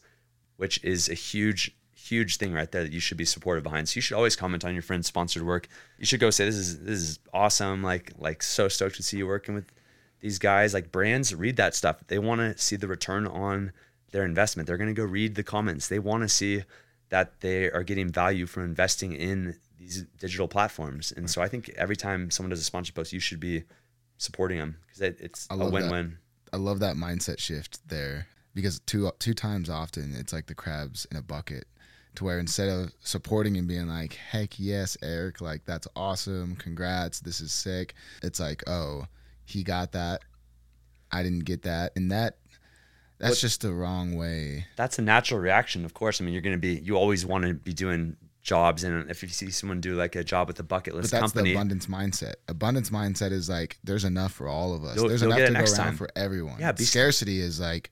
which 0.58 0.84
is 0.84 1.10
a 1.10 1.16
huge, 1.16 1.76
huge 1.94 2.38
thing 2.38 2.54
right 2.54 2.72
there 2.72 2.84
that 2.84 2.94
you 2.94 3.00
should 3.00 3.18
be 3.18 3.26
supportive 3.26 3.64
behind. 3.64 3.90
So 3.90 3.98
you 3.98 4.02
should 4.02 4.16
always 4.16 4.36
comment 4.36 4.64
on 4.64 4.74
your 4.74 4.84
friend's 4.84 5.08
sponsored 5.08 5.44
work. 5.44 5.68
You 5.98 6.06
should 6.06 6.20
go 6.20 6.30
say, 6.30 6.46
this 6.46 6.56
is, 6.56 6.80
this 6.80 7.00
is 7.00 7.20
awesome. 7.34 7.82
Like, 7.82 8.14
like 8.18 8.44
so 8.44 8.68
stoked 8.68 8.96
to 8.98 9.04
see 9.04 9.18
you 9.18 9.28
working 9.28 9.56
with 9.56 9.72
these 10.22 10.38
guys. 10.38 10.74
Like 10.74 10.92
brands 10.92 11.34
read 11.34 11.58
that 11.58 11.74
stuff. 11.74 12.04
They 12.08 12.20
want 12.20 12.42
to 12.42 12.58
see 12.62 12.76
the 12.76 12.88
return 12.88 13.26
on 13.26 13.72
their 14.12 14.24
investment. 14.24 14.68
They're 14.68 14.78
going 14.78 14.94
to 14.94 15.02
go 15.02 15.04
read 15.04 15.34
the 15.34 15.44
comments. 15.44 15.88
They 15.88 16.00
want 16.00 16.22
to 16.24 16.30
see 16.30 16.64
that 17.10 17.42
they 17.42 17.72
are 17.72 17.84
getting 17.84 18.10
value 18.10 18.46
from 18.46 18.64
investing 18.64 19.14
in 19.14 19.58
these 19.80 20.06
digital 20.20 20.48
platforms. 20.48 21.12
And 21.15 21.30
so 21.30 21.42
I 21.42 21.48
think 21.48 21.70
every 21.78 21.96
time 21.96 22.30
someone 22.30 22.50
does 22.50 22.60
a 22.60 22.63
sponsored 22.63 22.96
post, 22.96 23.13
you 23.13 23.20
should 23.20 23.39
be 23.39 23.63
supporting 24.18 24.58
them 24.58 24.78
because 24.86 25.02
it, 25.02 25.18
it's 25.20 25.48
a 25.50 25.58
that. 25.58 25.72
win-win. 25.72 26.18
I 26.52 26.58
love 26.58 26.80
that 26.80 26.96
mindset 26.96 27.39
shift 27.39 27.88
there 27.88 28.28
because 28.54 28.80
two 28.82 29.10
two 29.20 29.34
times 29.34 29.70
often 29.70 30.13
it's 30.15 30.34
like 30.34 30.48
the 30.48 30.56
crabs 30.56 31.06
in 31.12 31.18
a 31.18 31.22
bucket 31.22 31.65
to 32.15 32.24
where 32.24 32.39
instead 32.39 32.68
of 32.68 32.92
supporting 33.02 33.56
and 33.56 33.68
being 33.68 33.88
like 33.88 34.13
heck 34.15 34.60
yes 34.60 34.98
Eric 35.04 35.39
like 35.42 35.63
that's 35.65 35.88
awesome 35.96 36.56
congrats 36.56 37.20
this 37.20 37.39
is 37.39 37.52
sick 37.52 37.94
it's 38.24 38.39
like 38.39 38.63
oh 38.68 39.06
he 39.46 39.63
got 39.63 39.92
that 39.92 40.24
I 41.12 41.22
didn't 41.22 41.46
get 41.46 41.62
that 41.63 41.92
and 41.96 42.12
that 42.12 42.39
that's 43.20 43.32
What- 43.34 43.39
just 43.42 43.62
the 43.62 43.74
wrong 43.74 44.15
way 44.15 44.65
That's 44.76 44.98
a 44.98 45.02
natural 45.02 45.39
reaction, 45.39 45.84
of 45.86 45.94
course. 45.94 46.20
I 46.22 46.24
mean, 46.24 46.34
you're 46.34 46.42
going 46.42 46.56
to 46.56 46.60
be, 46.60 46.80
you 46.80 46.96
always 46.96 47.26
want 47.26 47.44
to 47.44 47.54
be 47.54 47.74
doing 47.74 48.15
jobs. 48.50 48.84
And 48.84 49.10
if 49.10 49.22
you 49.24 49.30
see 49.30 49.52
someone 49.52 49.80
do 49.80 49.94
like 49.96 50.16
a 50.16 50.24
job 50.24 50.48
with 50.48 50.60
a 50.60 50.64
bucket 50.64 50.94
but 50.94 51.02
list 51.02 51.12
that's 51.12 51.22
company, 51.22 51.52
the 51.52 51.56
abundance 51.56 51.86
mindset 51.86 52.34
abundance 52.48 52.90
mindset 52.90 53.32
is 53.32 53.48
like 53.50 53.78
there's 53.84 54.04
enough 54.06 54.34
for 54.34 54.48
all 54.48 54.74
of 54.74 54.84
us 54.84 54.96
You'll- 54.96 55.08
there's 55.10 55.22
you'll 55.22 55.32
enough 55.34 55.48
to 55.48 55.54
go 55.54 55.60
around 55.60 55.86
time. 55.88 55.96
for 55.98 56.10
everyone 56.16 56.58
Yeah, 56.60 56.74
scarcity 56.76 57.40
is 57.40 57.60
like 57.60 57.92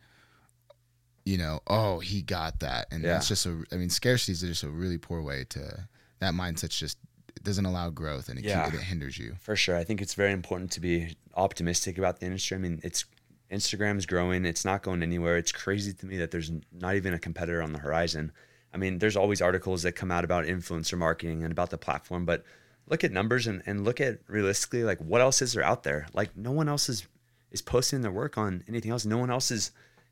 you 1.26 1.38
know 1.38 1.60
oh 1.67 2.00
he 2.00 2.22
got 2.22 2.60
that 2.62 2.88
and 2.91 3.04
Yeah. 3.04 3.13
that's 3.13 3.28
just 3.28 3.46
a 3.46 3.63
i 3.72 3.76
mean 3.76 3.89
scarcity 3.89 4.32
is 4.32 4.41
just 4.41 4.63
a 4.63 4.70
really 4.70 4.98
poor 4.98 5.22
way 5.22 5.46
to 5.50 5.88
that 6.20 6.34
mindset's 6.34 6.80
just 6.80 6.98
it 7.36 7.43
doesn't 7.43 7.65
allow 7.65 7.89
growth 7.91 8.30
and 8.30 8.39
it, 8.39 8.46
Yeah. 8.46 8.65
it 8.67 8.74
hinders 8.82 9.17
you 9.20 9.36
For 9.39 9.56
sure. 9.56 9.78
I 9.78 9.84
think 9.84 10.02
it's 10.02 10.15
very 10.15 10.32
important 10.32 10.72
to 10.72 10.80
be 10.80 11.15
optimistic 11.36 11.98
about 12.00 12.20
the 12.20 12.26
industry. 12.26 12.56
I 12.58 12.60
mean, 12.60 12.80
it's 12.84 13.06
Instagram's 13.52 14.08
growing, 14.08 14.43
it's 14.43 14.65
not 14.65 14.82
going 14.82 15.04
anywhere. 15.04 15.38
It's 15.38 15.52
crazy 15.52 15.93
to 15.93 16.06
me 16.08 16.17
that 16.17 16.32
there's 16.32 16.52
not 16.74 16.96
even 16.96 17.13
a 17.13 17.20
competitor 17.20 17.62
on 17.62 17.74
the 17.74 17.80
horizon. 17.80 18.32
I 18.78 18.80
mean, 18.80 19.00
there's 19.00 19.18
always 19.18 19.42
articles 19.42 19.82
that 19.84 19.94
come 19.94 20.12
out 20.12 20.24
about 20.24 20.46
influencer 20.46 20.98
marketing 20.98 21.42
and 21.44 21.52
about 21.52 21.72
the 21.72 21.78
platform, 21.80 22.26
but 22.26 22.44
look 22.88 23.04
at 23.04 23.12
numbers 23.12 23.48
and, 23.48 23.63
and 23.66 23.84
look 23.84 24.00
at 24.00 24.20
realistically 24.28 24.84
like 24.84 25.00
what 25.00 25.20
else 25.20 25.42
is 25.42 25.54
there 25.54 25.63
out 25.63 25.82
there? 25.84 26.08
Like 26.13 26.38
no 26.38 26.52
one 26.52 26.70
else 26.70 26.88
is 26.90 27.08
is 27.52 27.62
posting 27.62 28.02
their 28.02 28.12
work 28.12 28.38
on 28.38 28.63
anything 28.68 28.92
else. 28.92 29.04
No 29.06 29.18
one 29.18 29.32
else 29.32 29.50
is 29.52 29.72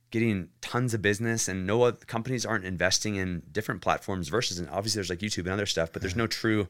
getting 0.10 0.50
tons 0.62 0.94
of 0.94 1.02
business 1.02 1.48
and 1.48 1.68
no 1.68 1.84
other 1.84 1.98
companies 2.08 2.46
aren't 2.46 2.66
investing 2.66 3.16
in 3.16 3.44
different 3.52 3.82
platforms 3.82 4.30
versus 4.30 4.58
and 4.60 4.70
obviously 4.70 4.98
there's 5.00 5.10
like 5.10 5.20
YouTube 5.20 5.40
and 5.46 5.50
other 5.50 5.66
stuff, 5.66 5.92
but 5.94 6.02
there's 6.02 6.16
no 6.16 6.28
true 6.28 6.68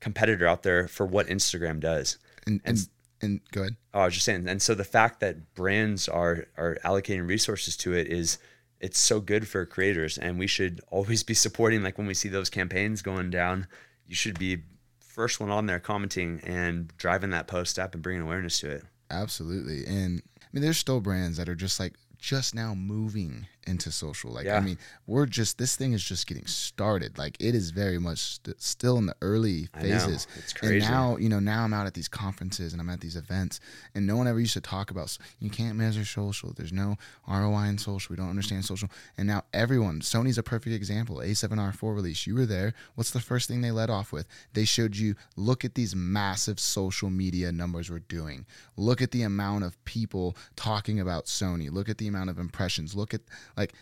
competitor 0.00 0.46
out 0.46 0.62
there 0.62 0.88
for 0.88 1.06
what 1.06 1.26
Instagram 1.28 1.80
does. 1.80 2.18
and 2.46 2.60
and, 2.64 2.76
And- 2.78 2.88
and 3.20 3.40
go 3.50 3.62
ahead 3.62 3.76
Oh, 3.94 4.00
I 4.00 4.04
was 4.04 4.14
just 4.14 4.26
saying, 4.26 4.46
and 4.48 4.62
so 4.62 4.74
the 4.76 4.84
fact 4.84 5.18
that 5.20 5.54
brands 5.54 6.08
are 6.08 6.46
are 6.56 6.78
allocating 6.84 7.26
resources 7.26 7.76
to 7.78 7.92
it 7.92 8.06
is 8.06 8.38
it's 8.80 8.98
so 8.98 9.20
good 9.20 9.48
for 9.48 9.66
creators, 9.66 10.18
and 10.18 10.38
we 10.38 10.46
should 10.46 10.80
always 10.88 11.22
be 11.22 11.34
supporting. 11.34 11.82
Like 11.82 11.98
when 11.98 12.06
we 12.06 12.14
see 12.14 12.28
those 12.28 12.50
campaigns 12.50 13.02
going 13.02 13.30
down, 13.30 13.66
you 14.06 14.14
should 14.14 14.38
be 14.38 14.58
first 15.00 15.40
one 15.40 15.50
on 15.50 15.66
there 15.66 15.80
commenting 15.80 16.40
and 16.44 16.92
driving 16.96 17.30
that 17.30 17.48
post 17.48 17.78
up 17.78 17.92
and 17.94 18.02
bringing 18.02 18.22
awareness 18.22 18.60
to 18.60 18.70
it. 18.70 18.84
absolutely 19.10 19.84
and 19.84 20.22
i 20.40 20.46
mean 20.52 20.62
there's 20.62 20.78
still 20.78 21.00
brands 21.00 21.36
that 21.38 21.48
are 21.48 21.56
just 21.56 21.80
like 21.80 21.94
just 22.18 22.54
now 22.54 22.72
moving 22.72 23.46
into 23.68 23.90
social 23.92 24.30
like 24.32 24.46
i 24.48 24.60
mean 24.60 24.78
we're 25.06 25.26
just 25.26 25.58
this 25.58 25.76
thing 25.76 25.92
is 25.92 26.02
just 26.02 26.26
getting 26.26 26.46
started 26.46 27.16
like 27.18 27.36
it 27.38 27.54
is 27.54 27.70
very 27.70 27.98
much 27.98 28.18
st- 28.18 28.60
still 28.60 28.96
in 28.98 29.06
the 29.06 29.14
early 29.22 29.68
phases 29.78 30.26
It's 30.36 30.52
And 30.52 30.60
crazy. 30.70 30.86
now, 30.88 31.16
you 31.18 31.28
know, 31.28 31.38
now 31.40 31.64
I'm 31.64 31.74
out 31.74 31.86
at 31.86 31.94
these 31.94 32.08
conferences 32.08 32.72
and 32.72 32.80
I'm 32.82 32.88
at 32.90 33.00
these 33.00 33.16
events, 33.16 33.60
and 33.94 34.06
no 34.06 34.16
one 34.16 34.26
ever 34.26 34.40
used 34.40 34.54
to 34.54 34.60
talk 34.60 34.90
about 34.90 35.16
you 35.38 35.50
can't 35.50 35.76
measure 35.76 36.04
social. 36.04 36.52
There's 36.56 36.72
no 36.72 36.96
ROI 37.28 37.64
in 37.72 37.78
social. 37.78 38.12
We 38.12 38.16
don't 38.16 38.30
understand 38.30 38.64
social. 38.64 38.88
And 39.16 39.26
now 39.28 39.44
everyone, 39.52 40.00
Sony's 40.00 40.38
a 40.38 40.42
perfect 40.42 40.74
example. 40.74 41.16
A7R4 41.16 41.94
release. 41.94 42.26
You 42.26 42.34
were 42.34 42.46
there. 42.46 42.74
What's 42.94 43.10
the 43.10 43.20
first 43.20 43.48
thing 43.48 43.60
they 43.60 43.70
led 43.70 43.90
off 43.90 44.12
with? 44.12 44.26
They 44.54 44.64
showed 44.64 44.96
you 44.96 45.14
look 45.36 45.64
at 45.64 45.74
these 45.74 45.94
massive 45.94 46.58
social 46.60 47.10
media 47.10 47.52
numbers 47.52 47.90
we're 47.90 48.00
doing. 48.00 48.46
Look 48.76 49.00
at 49.02 49.10
the 49.12 49.22
amount 49.22 49.64
of 49.64 49.82
people 49.84 50.36
talking 50.56 50.98
about 51.00 51.26
Sony. 51.26 51.70
Look 51.70 51.88
at 51.88 51.98
the 51.98 52.08
amount 52.08 52.30
of 52.30 52.38
impressions. 52.38 52.94
Look 52.94 53.14
at 53.14 53.20
like 53.58 53.74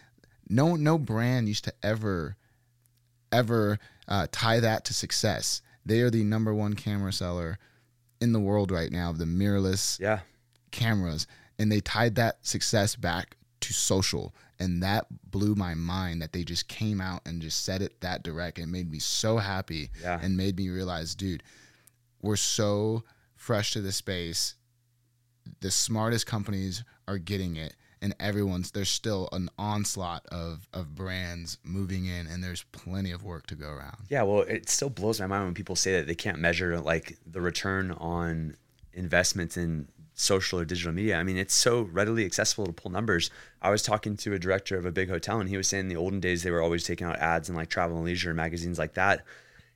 no 0.48 0.74
no 0.74 0.98
brand 0.98 1.46
used 1.48 1.64
to 1.64 1.72
ever 1.82 2.36
ever 3.32 3.78
uh, 4.08 4.26
tie 4.32 4.60
that 4.60 4.84
to 4.86 4.94
success. 4.94 5.60
They 5.84 6.00
are 6.00 6.10
the 6.10 6.24
number 6.24 6.54
one 6.54 6.74
camera 6.74 7.12
seller 7.12 7.58
in 8.20 8.32
the 8.32 8.40
world 8.40 8.70
right 8.70 8.90
now 8.90 9.10
of 9.10 9.18
the 9.18 9.24
mirrorless 9.24 10.00
Yeah, 10.00 10.20
cameras, 10.70 11.26
and 11.58 11.70
they 11.70 11.80
tied 11.80 12.14
that 12.16 12.44
success 12.46 12.96
back 12.96 13.36
to 13.60 13.72
social, 13.72 14.34
and 14.58 14.82
that 14.82 15.06
blew 15.30 15.54
my 15.54 15.74
mind 15.74 16.22
that 16.22 16.32
they 16.32 16.44
just 16.44 16.68
came 16.68 17.00
out 17.00 17.20
and 17.26 17.42
just 17.42 17.64
said 17.64 17.82
it 17.82 18.00
that 18.00 18.22
direct. 18.22 18.58
It 18.58 18.66
made 18.66 18.90
me 18.90 18.98
so 19.00 19.38
happy, 19.38 19.90
Yeah. 20.00 20.18
and 20.22 20.36
made 20.36 20.56
me 20.56 20.68
realize, 20.70 21.14
dude, 21.14 21.42
we're 22.22 22.36
so 22.36 23.02
fresh 23.34 23.72
to 23.72 23.80
the 23.80 23.92
space. 23.92 24.54
The 25.60 25.70
smartest 25.70 26.26
companies 26.26 26.84
are 27.06 27.18
getting 27.18 27.56
it, 27.56 27.74
and 28.06 28.14
everyone's 28.20 28.70
there's 28.70 28.88
still 28.88 29.28
an 29.32 29.50
onslaught 29.58 30.24
of 30.26 30.68
of 30.72 30.94
brands 30.94 31.58
moving 31.64 32.06
in, 32.06 32.28
and 32.28 32.42
there's 32.42 32.62
plenty 32.70 33.10
of 33.10 33.24
work 33.24 33.46
to 33.48 33.56
go 33.56 33.68
around. 33.68 33.96
yeah. 34.08 34.22
Well, 34.22 34.42
it 34.42 34.68
still 34.68 34.90
blows 34.90 35.20
my 35.20 35.26
mind 35.26 35.44
when 35.44 35.54
people 35.54 35.74
say 35.74 35.96
that 35.96 36.06
they 36.06 36.14
can't 36.14 36.38
measure 36.38 36.78
like 36.78 37.18
the 37.26 37.40
return 37.40 37.90
on 37.90 38.56
investments 38.92 39.56
in 39.56 39.88
social 40.14 40.60
or 40.60 40.64
digital 40.64 40.92
media. 40.92 41.16
I 41.16 41.24
mean, 41.24 41.36
it's 41.36 41.52
so 41.54 41.82
readily 41.82 42.24
accessible 42.24 42.66
to 42.66 42.72
pull 42.72 42.92
numbers. 42.92 43.28
I 43.60 43.70
was 43.70 43.82
talking 43.82 44.16
to 44.18 44.34
a 44.34 44.38
director 44.38 44.78
of 44.78 44.86
a 44.86 44.92
big 44.92 45.08
hotel, 45.10 45.40
and 45.40 45.48
he 45.48 45.56
was 45.56 45.66
saying 45.66 45.82
in 45.82 45.88
the 45.88 45.96
olden 45.96 46.20
days 46.20 46.44
they 46.44 46.52
were 46.52 46.62
always 46.62 46.84
taking 46.84 47.08
out 47.08 47.16
ads 47.16 47.50
in 47.50 47.56
like 47.56 47.68
travel 47.68 47.96
and 47.96 48.06
leisure 48.06 48.32
magazines 48.32 48.78
like 48.78 48.94
that. 48.94 49.24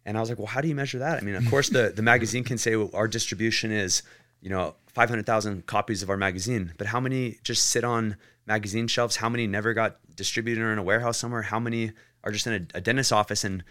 And 0.06 0.16
I 0.16 0.20
was 0.20 0.30
like, 0.30 0.38
well, 0.38 0.46
how 0.46 0.60
do 0.60 0.68
you 0.68 0.76
measure 0.76 1.00
that? 1.00 1.18
I 1.20 1.24
mean, 1.24 1.34
of 1.34 1.46
course, 1.50 1.68
the 1.68 1.92
the 1.94 2.02
magazine 2.02 2.44
can 2.44 2.58
say 2.58 2.76
well, 2.76 2.90
our 2.94 3.08
distribution 3.08 3.72
is, 3.72 4.02
you 4.40 4.50
know, 4.50 4.76
five 4.94 5.08
hundred 5.08 5.26
thousand 5.26 5.66
copies 5.66 6.02
of 6.02 6.10
our 6.10 6.16
magazine, 6.16 6.72
but 6.78 6.86
how 6.88 7.00
many 7.00 7.38
just 7.44 7.66
sit 7.66 7.84
on 7.84 8.16
magazine 8.46 8.86
shelves? 8.88 9.16
How 9.16 9.28
many 9.28 9.46
never 9.46 9.74
got 9.74 9.98
distributed 10.16 10.62
or 10.62 10.72
in 10.72 10.78
a 10.78 10.82
warehouse 10.82 11.18
somewhere? 11.18 11.42
How 11.42 11.58
many 11.60 11.92
are 12.24 12.32
just 12.32 12.46
in 12.46 12.52
a, 12.74 12.78
a 12.78 12.80
dentist's 12.80 13.12
office 13.12 13.44
and 13.44 13.62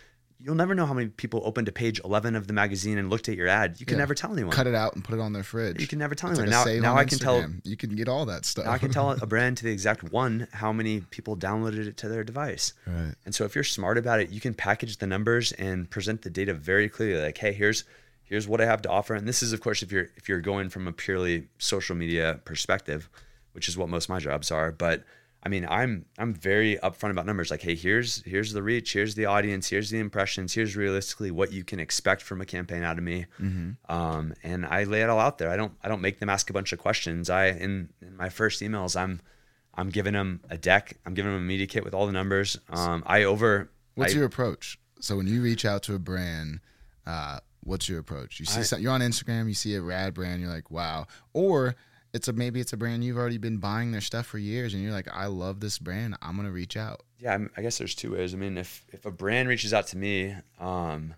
You'll 0.42 0.56
never 0.56 0.74
know 0.74 0.86
how 0.86 0.94
many 0.94 1.10
people 1.10 1.42
opened 1.44 1.66
to 1.66 1.74
page 1.74 2.00
11 2.06 2.34
of 2.38 2.48
the 2.48 2.54
magazine 2.54 2.98
and 2.98 3.10
looked 3.10 3.28
at 3.28 3.36
your 3.36 3.50
ad. 3.50 3.78
You 3.78 3.86
can 3.86 3.96
Yeah. 3.96 4.04
never 4.04 4.14
tell 4.16 4.32
anyone. 4.32 4.54
Cut 4.54 4.68
it 4.68 4.74
out 4.74 4.96
and 4.96 5.04
put 5.04 5.16
it 5.16 5.20
on 5.20 5.34
their 5.34 5.44
fridge. 5.44 5.82
You 5.82 5.86
can 5.86 6.00
never 6.00 6.16
tell 6.16 6.30
It's 6.30 6.40
anyone. 6.40 6.58
like 6.66 6.76
now 6.82 6.94
now 6.94 6.98
I 6.98 7.04
can 7.04 7.20
tell 7.20 7.46
You 7.66 7.76
can 7.76 7.94
get 7.94 8.08
all 8.08 8.26
that 8.28 8.46
stuff. 8.46 8.66
I 8.66 8.78
can 8.78 8.90
tell 8.90 9.12
a 9.22 9.26
brand 9.26 9.58
to 9.58 9.66
the 9.66 9.72
exact 9.74 10.14
one 10.14 10.48
how 10.54 10.72
many 10.72 11.02
people 11.02 11.36
downloaded 11.36 11.86
it 11.88 11.98
to 11.98 12.08
their 12.08 12.24
device. 12.24 12.72
Right. 12.88 13.16
And 13.26 13.36
so 13.36 13.44
if 13.44 13.54
you're 13.54 13.66
smart 13.66 13.98
about 13.98 14.22
it, 14.22 14.30
you 14.30 14.40
can 14.40 14.54
package 14.54 15.00
the 15.00 15.08
numbers 15.08 15.52
and 15.52 15.90
present 15.90 16.22
the 16.22 16.30
data 16.30 16.54
very 16.54 16.88
clearly. 16.88 17.22
Like, 17.22 17.38
hey, 17.38 17.52
here's 17.52 17.84
here's 18.30 18.48
what 18.48 18.62
I 18.62 18.66
have 18.66 18.82
to 18.84 18.90
offer. 18.90 19.16
And 19.16 19.28
this 19.28 19.44
is 19.44 19.52
of 19.52 19.60
course 19.60 19.82
if 19.82 19.92
you're 19.92 20.08
if 20.16 20.30
you're 20.30 20.40
going 20.40 20.70
from 20.70 20.88
a 20.88 20.94
purely 20.94 21.48
social 21.58 21.96
media 21.96 22.40
perspective, 22.46 23.10
which 23.54 23.68
is 23.68 23.78
what 23.78 23.90
most 23.90 24.06
of 24.06 24.10
my 24.12 24.20
jobs 24.20 24.52
are. 24.52 24.72
But 24.72 25.04
I 25.42 25.50
mean, 25.50 25.66
I'm 25.70 26.06
I'm 26.18 26.34
very 26.34 26.78
upfront 26.84 27.12
about 27.12 27.26
numbers. 27.26 27.50
Like, 27.50 27.62
hey, 27.62 27.76
here's 27.76 28.22
here's 28.24 28.52
the 28.52 28.62
reach, 28.62 28.94
here's 28.94 29.16
the 29.16 29.26
audience, 29.26 29.70
here's 29.70 29.90
the 29.90 30.00
impressions, 30.00 30.54
here's 30.54 30.76
realistically 30.76 31.32
what 31.32 31.54
you 31.54 31.64
can 31.64 31.80
expect 31.80 32.22
from 32.22 32.42
a 32.42 32.46
campaign 32.46 32.84
out 32.84 32.98
of 32.98 33.04
me. 33.04 33.26
Mm-hmm. 33.42 33.94
Um, 33.94 34.34
and 34.44 34.66
I 34.66 34.84
lay 34.84 35.02
it 35.02 35.10
all 35.10 35.20
out 35.20 35.38
there. 35.38 35.50
I 35.50 35.56
don't 35.56 35.74
I 35.82 35.88
don't 35.88 36.02
make 36.02 36.20
them 36.20 36.30
ask 36.30 36.50
a 36.50 36.54
bunch 36.54 36.74
of 36.74 36.80
questions. 36.80 37.30
I 37.30 37.48
in, 37.48 37.90
in 38.02 38.18
my 38.18 38.30
first 38.30 38.62
emails, 38.62 39.00
I'm 39.00 39.22
I'm 39.74 39.90
giving 39.90 40.14
them 40.14 40.42
a 40.50 40.58
deck. 40.58 40.98
I'm 41.06 41.14
giving 41.14 41.32
them 41.32 41.42
a 41.42 41.46
media 41.46 41.68
kit 41.68 41.86
with 41.86 41.94
all 41.94 42.06
the 42.06 42.12
numbers. 42.12 42.58
Um, 42.70 43.04
I 43.06 43.24
over. 43.24 43.72
What's 43.96 44.14
I, 44.14 44.18
your 44.18 44.26
approach? 44.26 44.78
So 45.00 45.16
when 45.16 45.28
you 45.28 45.42
reach 45.42 45.64
out 45.64 45.84
to 45.84 45.96
a 45.96 46.00
brand, 46.00 46.60
uh, 47.06 47.40
what's 47.70 47.88
your 47.88 48.00
approach? 48.00 48.40
You 48.40 48.46
see, 48.46 48.62
I, 48.62 48.64
some, 48.64 48.82
you're 48.82 48.92
on 48.92 49.02
Instagram, 49.02 49.48
you 49.48 49.54
see 49.54 49.76
a 49.76 49.82
rad 49.82 50.14
brand, 50.14 50.42
you're 50.42 50.52
like, 50.52 50.72
wow, 50.72 51.06
or 51.34 51.76
it's 52.14 52.28
a 52.28 52.34
maybe 52.34 52.60
it's 52.60 52.74
a 52.74 52.78
brand 52.78 53.04
you've 53.04 53.18
already 53.18 53.38
been 53.38 53.58
buying 53.58 53.92
their 53.92 54.02
stuff 54.02 54.26
for 54.26 54.38
years 54.38 54.74
and 54.74 54.82
you're 54.82 54.92
like 54.92 55.08
i 55.14 55.26
love 55.28 55.60
this 55.60 55.78
brand 55.78 56.16
i'm 56.22 56.36
gonna 56.36 56.52
reach 56.52 56.76
out. 56.76 57.04
Yeah 57.20 57.34
I'm, 57.34 57.52
i 57.56 57.62
guess 57.62 57.78
there's 57.78 57.96
two 57.96 58.14
ways. 58.14 58.34
I 58.34 58.38
mean 58.38 58.58
if 58.58 58.86
if 58.92 59.06
a 59.06 59.12
brand 59.12 59.48
reaches 59.48 59.74
out 59.74 59.88
to 59.88 59.98
me 59.98 60.36
um 60.60 61.14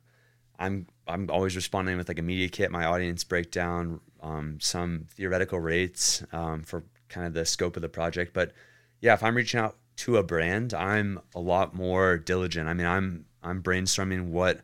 i'm 0.59 0.87
i'm 1.07 1.29
always 1.29 1.55
responding 1.55 1.97
with 1.97 2.07
like 2.07 2.19
a 2.19 2.23
media 2.23 2.49
kit 2.49 2.71
my 2.71 2.85
audience 2.85 3.23
breakdown 3.23 4.01
um 4.21 4.59
some 4.59 5.07
theoretical 5.15 5.59
rates 5.59 6.23
um 6.33 6.63
for 6.63 6.83
kind 7.09 7.27
of 7.27 7.33
the 7.33 7.45
scope 7.45 7.75
of 7.75 7.81
the 7.81 7.89
project. 7.89 8.33
But 8.33 8.51
yeah 8.99 9.13
if 9.13 9.23
i'm 9.23 9.35
reaching 9.35 9.59
out 9.59 9.77
to 9.97 10.17
a 10.17 10.23
brand 10.23 10.73
i'm 10.73 11.21
a 11.35 11.39
lot 11.39 11.73
more 11.73 12.17
diligent. 12.17 12.67
I 12.67 12.73
mean 12.73 12.87
i'm 12.87 13.25
i'm 13.43 13.63
brainstorming 13.63 14.27
what 14.27 14.61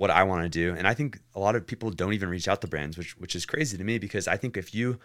what 0.00 0.10
i 0.10 0.22
want 0.22 0.42
to 0.42 0.48
do 0.48 0.74
and 0.74 0.88
i 0.88 0.94
think 0.94 1.18
a 1.34 1.40
lot 1.40 1.54
of 1.54 1.66
people 1.66 1.90
don't 1.90 2.14
even 2.14 2.28
reach 2.28 2.48
out 2.48 2.60
to 2.60 2.66
brands 2.66 2.96
which 2.96 3.12
which 3.18 3.34
is 3.34 3.44
crazy 3.44 3.76
to 3.76 3.84
me 3.84 3.98
because 3.98 4.26
i 4.26 4.36
think 4.36 4.56
if 4.56 4.74
you 4.74 4.98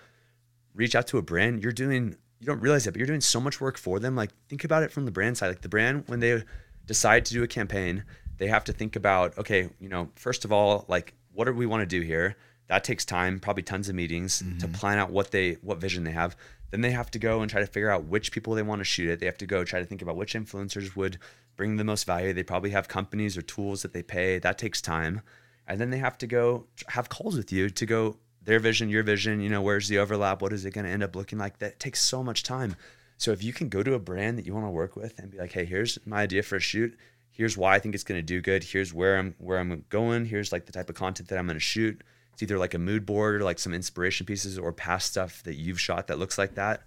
reach 0.76 0.96
out 0.96 1.08
to 1.08 1.18
a 1.18 1.22
brand, 1.22 1.64
you're 1.64 1.72
doing 1.72 2.16
you 2.40 2.46
don't 2.46 2.60
realize 2.60 2.86
it, 2.86 2.92
but 2.92 2.98
you're 2.98 3.08
doing 3.08 3.22
so 3.22 3.40
much 3.40 3.62
work 3.62 3.78
for 3.78 3.98
them. 3.98 4.16
Like 4.16 4.32
think 4.50 4.64
about 4.64 4.84
it 4.84 4.92
from 4.92 5.06
the 5.06 5.12
brand 5.12 5.38
side. 5.38 5.48
Like 5.48 5.62
the 5.62 5.70
brand 5.70 6.04
when 6.08 6.20
they 6.20 6.44
decide 6.86 7.26
to 7.26 7.34
do 7.34 7.44
a 7.44 7.48
campaign, 7.48 8.04
they 8.38 8.48
have 8.48 8.66
to 8.66 8.74
think 8.74 8.96
about, 8.96 9.38
okay, 9.38 9.70
you 9.80 9.90
know, 9.90 10.10
first 10.16 10.46
of 10.46 10.52
all, 10.52 10.86
like 10.88 11.14
what 11.34 11.46
do 11.46 11.54
we 11.54 11.66
want 11.66 11.82
to 11.82 11.86
do 11.86 12.02
here? 12.02 12.36
That 12.68 12.84
takes 12.84 13.06
time, 13.06 13.40
probably 13.40 13.64
tons 13.64 13.90
of 13.90 13.96
meetings 13.96 14.42
mm-hmm. 14.42 14.58
to 14.60 14.68
plan 14.68 14.98
out 14.98 15.12
what 15.12 15.32
they 15.32 15.54
what 15.62 15.80
vision 15.80 16.04
they 16.04 16.12
have. 16.12 16.36
Then 16.72 16.82
they 16.82 16.92
have 16.92 17.10
to 17.12 17.20
go 17.20 17.42
and 17.42 17.50
try 17.50 17.62
to 17.62 17.68
figure 17.68 17.90
out 17.90 18.06
which 18.06 18.32
people 18.32 18.54
they 18.54 18.64
want 18.64 18.80
to 18.80 18.86
shoot 18.86 19.10
it. 19.10 19.20
They 19.20 19.28
have 19.28 19.38
to 19.38 19.46
go 19.46 19.64
try 19.64 19.80
to 19.80 19.86
think 19.86 20.02
about 20.02 20.18
which 20.18 20.34
influencers 20.34 20.96
would 20.96 21.20
bring 21.56 21.78
the 21.78 21.84
most 21.84 22.06
value. 22.06 22.34
They 22.34 22.44
probably 22.44 22.72
have 22.72 22.88
companies 22.88 23.38
or 23.38 23.42
tools 23.42 23.82
that 23.82 23.94
they 23.94 24.04
pay. 24.04 24.40
That 24.40 24.58
takes 24.58 24.82
time. 24.82 25.22
And 25.68 25.80
then 25.80 25.90
they 25.90 25.98
have 25.98 26.18
to 26.20 26.28
go 26.28 26.68
have 26.90 27.10
calls 27.10 27.38
with 27.38 27.52
you 27.52 27.70
to 27.70 27.86
go 27.86 28.18
their 28.44 28.60
vision, 28.60 28.90
your 28.90 29.04
vision, 29.04 29.42
you 29.42 29.50
know, 29.50 29.62
where's 29.62 29.88
the 29.88 29.98
overlap? 29.98 30.42
What 30.42 30.54
is 30.54 30.66
it 30.66 30.74
going 30.74 30.86
to 30.86 30.92
end 30.92 31.04
up 31.04 31.16
looking 31.16 31.40
like? 31.40 31.58
That 31.60 31.80
takes 31.80 32.02
so 32.02 32.24
much 32.24 32.44
time. 32.44 32.76
So 33.18 33.32
if 33.32 33.44
you 33.44 33.54
can 33.54 33.70
go 33.70 33.82
to 33.82 33.94
a 33.94 34.00
brand 34.00 34.38
that 34.38 34.46
you 34.46 34.54
want 34.54 34.66
to 34.68 34.72
work 34.72 34.96
with 34.96 35.18
and 35.20 35.32
be 35.32 35.38
like, 35.38 35.52
hey, 35.52 35.66
here's 35.66 35.98
my 36.06 36.22
idea 36.22 36.44
for 36.44 36.58
a 36.58 36.62
shoot. 36.62 36.98
Here's 37.32 37.58
why 37.58 37.76
I 37.76 37.80
think 37.80 37.96
it's 37.96 38.04
going 38.04 38.20
to 38.20 38.26
do 38.26 38.42
good. 38.42 38.64
Here's 38.64 38.94
where 38.94 39.18
I'm 39.18 39.36
where 39.40 39.58
I'm 39.58 39.84
going. 39.90 40.26
Here's 40.26 40.52
like 40.52 40.66
the 40.66 40.72
type 40.72 40.90
of 40.90 40.96
content 40.96 41.30
that 41.30 41.40
I'm 41.40 41.48
going 41.48 41.56
to 41.56 41.60
shoot. 41.60 42.02
It's 42.34 42.44
either 42.44 42.58
like 42.58 42.74
a 42.74 42.80
mood 42.80 43.06
board 43.06 43.36
or 43.36 43.44
like 43.44 43.60
some 43.60 43.74
inspiration 43.74 44.26
pieces 44.26 44.60
or 44.60 44.72
past 44.72 45.12
stuff 45.12 45.42
that 45.44 45.56
you've 45.56 45.80
shot 45.80 46.08
that 46.08 46.20
looks 46.20 46.38
like 46.38 46.56
that. 46.56 46.84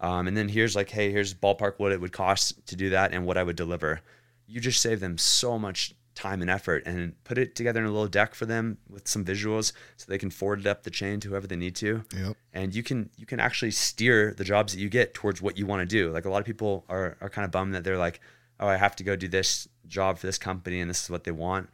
Um, 0.00 0.28
and 0.28 0.36
then 0.36 0.48
here's 0.48 0.76
like, 0.76 0.90
hey, 0.90 1.10
here's 1.10 1.34
ballpark 1.34 1.74
what 1.78 1.92
it 1.92 2.00
would 2.00 2.12
cost 2.12 2.66
to 2.66 2.76
do 2.76 2.90
that 2.90 3.12
and 3.12 3.26
what 3.26 3.36
I 3.36 3.42
would 3.42 3.56
deliver. 3.56 4.00
You 4.46 4.60
just 4.60 4.80
save 4.80 5.00
them 5.00 5.18
so 5.18 5.58
much 5.58 5.94
time 6.18 6.40
and 6.40 6.50
effort 6.50 6.82
and 6.84 7.14
put 7.22 7.38
it 7.38 7.54
together 7.54 7.80
in 7.80 7.86
a 7.86 7.90
little 7.90 8.08
deck 8.08 8.34
for 8.34 8.44
them 8.44 8.76
with 8.90 9.06
some 9.06 9.24
visuals 9.24 9.72
so 9.96 10.06
they 10.08 10.18
can 10.18 10.30
forward 10.30 10.58
it 10.58 10.66
up 10.66 10.82
the 10.82 10.90
chain 10.90 11.20
to 11.20 11.28
whoever 11.28 11.46
they 11.46 11.56
need 11.56 11.76
to. 11.76 12.02
Yep. 12.14 12.36
And 12.52 12.74
you 12.74 12.82
can 12.82 13.10
you 13.16 13.24
can 13.24 13.38
actually 13.38 13.70
steer 13.70 14.34
the 14.36 14.44
jobs 14.44 14.72
that 14.72 14.80
you 14.80 14.88
get 14.88 15.14
towards 15.14 15.40
what 15.40 15.56
you 15.56 15.64
want 15.64 15.80
to 15.80 15.86
do. 15.86 16.10
Like 16.10 16.24
a 16.24 16.30
lot 16.30 16.40
of 16.40 16.46
people 16.46 16.84
are 16.88 17.16
are 17.20 17.28
kind 17.28 17.44
of 17.44 17.52
bummed 17.52 17.74
that 17.74 17.84
they're 17.84 17.98
like, 17.98 18.20
"Oh, 18.58 18.66
I 18.66 18.76
have 18.76 18.96
to 18.96 19.04
go 19.04 19.14
do 19.14 19.28
this 19.28 19.68
job 19.86 20.18
for 20.18 20.26
this 20.26 20.38
company 20.38 20.80
and 20.80 20.90
this 20.90 21.04
is 21.04 21.10
what 21.10 21.22
they 21.22 21.30
want." 21.30 21.68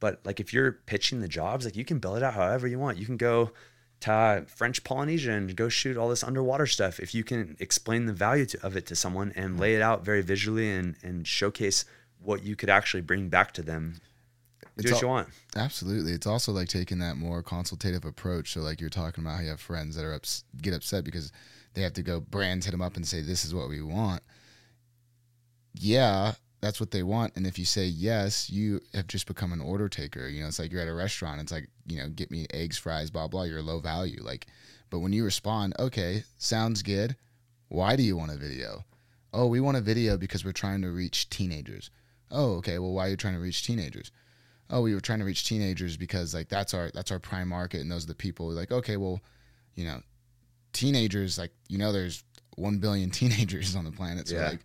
But 0.00 0.20
like 0.24 0.40
if 0.40 0.54
you're 0.54 0.72
pitching 0.72 1.20
the 1.20 1.28
jobs, 1.28 1.66
like 1.66 1.76
you 1.76 1.84
can 1.84 1.98
build 1.98 2.16
it 2.16 2.22
out 2.22 2.32
however 2.34 2.66
you 2.66 2.78
want. 2.78 2.96
You 2.96 3.04
can 3.04 3.18
go 3.18 3.52
to 4.00 4.44
French 4.48 4.82
Polynesia 4.82 5.32
and 5.32 5.54
go 5.54 5.68
shoot 5.68 5.96
all 5.96 6.08
this 6.08 6.24
underwater 6.24 6.66
stuff. 6.66 6.98
If 6.98 7.14
you 7.14 7.24
can 7.24 7.56
explain 7.60 8.06
the 8.06 8.12
value 8.12 8.46
to, 8.46 8.66
of 8.66 8.76
it 8.76 8.86
to 8.86 8.96
someone 8.96 9.32
and 9.36 9.60
lay 9.60 9.74
it 9.74 9.82
out 9.82 10.04
very 10.04 10.22
visually 10.22 10.70
and, 10.70 10.96
and 11.02 11.26
showcase 11.26 11.84
what 12.22 12.42
you 12.42 12.56
could 12.56 12.70
actually 12.70 13.02
bring 13.02 13.28
back 13.28 13.52
to 13.52 13.62
them. 13.62 14.00
Do 14.76 14.84
it's 14.84 14.92
what 14.92 15.02
you 15.02 15.08
want. 15.08 15.28
Absolutely. 15.56 16.12
It's 16.12 16.26
also 16.26 16.52
like 16.52 16.68
taking 16.68 16.98
that 17.00 17.16
more 17.16 17.42
consultative 17.42 18.04
approach. 18.04 18.52
So 18.52 18.60
like 18.60 18.80
you're 18.80 18.88
talking 18.88 19.22
about 19.22 19.36
how 19.36 19.42
you 19.42 19.50
have 19.50 19.60
friends 19.60 19.96
that 19.96 20.04
are 20.04 20.14
ups, 20.14 20.44
get 20.62 20.74
upset 20.74 21.04
because 21.04 21.32
they 21.74 21.82
have 21.82 21.92
to 21.94 22.02
go 22.02 22.20
brands 22.20 22.66
hit 22.66 22.72
them 22.72 22.82
up 22.82 22.96
and 22.96 23.06
say 23.06 23.20
this 23.20 23.44
is 23.44 23.54
what 23.54 23.68
we 23.68 23.82
want. 23.82 24.22
Yeah, 25.74 26.34
that's 26.60 26.80
what 26.80 26.90
they 26.90 27.02
want. 27.02 27.34
And 27.36 27.46
if 27.46 27.58
you 27.58 27.64
say 27.64 27.84
yes, 27.84 28.50
you 28.50 28.80
have 28.94 29.06
just 29.06 29.26
become 29.26 29.52
an 29.52 29.60
order 29.60 29.88
taker. 29.88 30.28
You 30.28 30.42
know, 30.42 30.48
it's 30.48 30.58
like 30.58 30.70
you're 30.70 30.82
at 30.82 30.88
a 30.88 30.94
restaurant. 30.94 31.40
It's 31.40 31.52
like, 31.52 31.68
you 31.86 31.98
know, 31.98 32.08
get 32.08 32.30
me 32.30 32.46
eggs, 32.52 32.76
fries, 32.76 33.10
blah, 33.10 33.28
blah. 33.28 33.44
You're 33.44 33.62
low 33.62 33.80
value. 33.80 34.22
Like, 34.22 34.46
but 34.90 34.98
when 34.98 35.12
you 35.12 35.24
respond, 35.24 35.74
okay, 35.78 36.24
sounds 36.36 36.82
good. 36.82 37.16
Why 37.68 37.96
do 37.96 38.02
you 38.02 38.16
want 38.16 38.32
a 38.32 38.36
video? 38.36 38.84
Oh, 39.32 39.46
we 39.46 39.60
want 39.60 39.76
a 39.76 39.80
video 39.80 40.16
because 40.16 40.44
we're 40.44 40.52
trying 40.52 40.82
to 40.82 40.90
reach 40.90 41.30
teenagers. 41.30 41.90
Oh, 42.30 42.56
okay. 42.56 42.78
Well, 42.78 42.92
why 42.92 43.06
are 43.06 43.10
you 43.10 43.16
trying 43.16 43.34
to 43.34 43.40
reach 43.40 43.64
teenagers? 43.64 44.10
Oh, 44.68 44.82
we 44.82 44.94
were 44.94 45.00
trying 45.00 45.20
to 45.20 45.24
reach 45.24 45.46
teenagers 45.46 45.96
because 45.96 46.34
like 46.34 46.48
that's 46.48 46.74
our 46.74 46.90
that's 46.92 47.10
our 47.10 47.18
prime 47.18 47.48
market, 47.48 47.80
and 47.80 47.90
those 47.90 48.04
are 48.04 48.08
the 48.08 48.14
people. 48.14 48.50
Like, 48.50 48.70
okay, 48.70 48.96
well, 48.96 49.20
you 49.74 49.84
know, 49.84 50.00
teenagers 50.72 51.38
like 51.38 51.50
you 51.68 51.78
know, 51.78 51.92
there's 51.92 52.22
one 52.56 52.78
billion 52.78 53.10
teenagers 53.20 53.74
on 53.74 53.84
the 53.84 53.92
planet. 53.92 54.28
So 54.28 54.36
yeah. 54.36 54.50
like, 54.50 54.60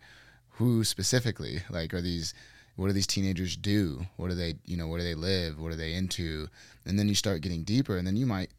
who 0.58 0.84
specifically 0.84 1.62
like 1.70 1.94
are 1.94 2.02
these? 2.02 2.34
What 2.76 2.88
do 2.88 2.94
these 2.94 3.08
teenagers 3.08 3.56
do? 3.56 4.06
What 4.18 4.30
do 4.30 4.36
they 4.36 4.56
you 4.66 4.78
know? 4.78 4.88
What 4.88 4.98
do 4.98 5.04
they 5.04 5.16
live? 5.16 5.60
What 5.60 5.72
are 5.72 5.78
they 5.78 5.94
into? 5.94 6.48
And 6.86 7.00
then 7.00 7.08
you 7.08 7.16
start 7.16 7.42
getting 7.42 7.64
deeper, 7.64 7.98
and 7.98 8.06
then 8.06 8.18
you 8.18 8.26
might 8.26 8.50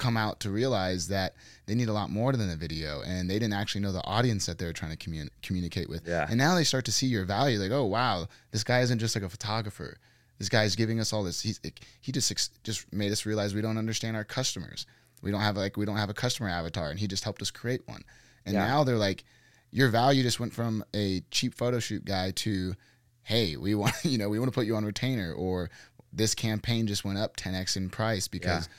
come 0.00 0.16
out 0.16 0.40
to 0.40 0.50
realize 0.50 1.08
that 1.08 1.34
they 1.66 1.74
need 1.74 1.88
a 1.88 1.92
lot 1.92 2.10
more 2.10 2.32
than 2.32 2.50
a 2.50 2.56
video 2.56 3.02
and 3.02 3.28
they 3.28 3.38
didn't 3.38 3.52
actually 3.52 3.82
know 3.82 3.92
the 3.92 4.02
audience 4.04 4.46
that 4.46 4.58
they 4.58 4.64
were 4.64 4.72
trying 4.72 4.90
to 4.90 4.96
commun- 4.96 5.30
communicate 5.42 5.90
with. 5.90 6.08
Yeah. 6.08 6.26
And 6.28 6.38
now 6.38 6.54
they 6.54 6.64
start 6.64 6.86
to 6.86 6.92
see 6.92 7.06
your 7.06 7.26
value 7.26 7.58
like, 7.58 7.70
oh, 7.70 7.84
wow, 7.84 8.26
this 8.50 8.64
guy 8.64 8.80
isn't 8.80 8.98
just 8.98 9.14
like 9.14 9.22
a 9.22 9.28
photographer. 9.28 9.98
This 10.38 10.48
guy's 10.48 10.74
giving 10.74 10.98
us 11.00 11.12
all 11.12 11.22
this. 11.22 11.42
He's, 11.42 11.60
he 12.00 12.12
just 12.12 12.32
just 12.64 12.90
made 12.92 13.12
us 13.12 13.26
realize 13.26 13.54
we 13.54 13.60
don't 13.60 13.76
understand 13.76 14.16
our 14.16 14.24
customers. 14.24 14.86
We 15.20 15.30
don't 15.30 15.42
have 15.42 15.58
like 15.58 15.76
we 15.76 15.84
don't 15.84 15.98
have 15.98 16.08
a 16.08 16.14
customer 16.14 16.48
avatar, 16.48 16.88
and 16.88 16.98
he 16.98 17.06
just 17.06 17.24
helped 17.24 17.42
us 17.42 17.50
create 17.50 17.86
one. 17.86 18.02
And 18.46 18.54
yeah. 18.54 18.66
now 18.66 18.84
they're 18.84 18.96
like, 18.96 19.24
your 19.70 19.88
value 19.88 20.22
just 20.22 20.40
went 20.40 20.52
from 20.52 20.84
a 20.94 21.22
cheap 21.30 21.54
photo 21.54 21.78
shoot 21.78 22.04
guy 22.04 22.32
to, 22.32 22.74
hey, 23.22 23.56
we 23.56 23.74
want 23.74 23.94
you 24.04 24.18
know 24.18 24.28
we 24.28 24.38
want 24.38 24.50
to 24.50 24.54
put 24.54 24.66
you 24.66 24.76
on 24.76 24.84
retainer, 24.84 25.32
or 25.32 25.70
this 26.12 26.34
campaign 26.34 26.86
just 26.86 27.04
went 27.04 27.18
up 27.18 27.36
10x 27.36 27.76
in 27.76 27.88
price 27.88 28.26
because 28.26 28.66
yeah 28.66 28.74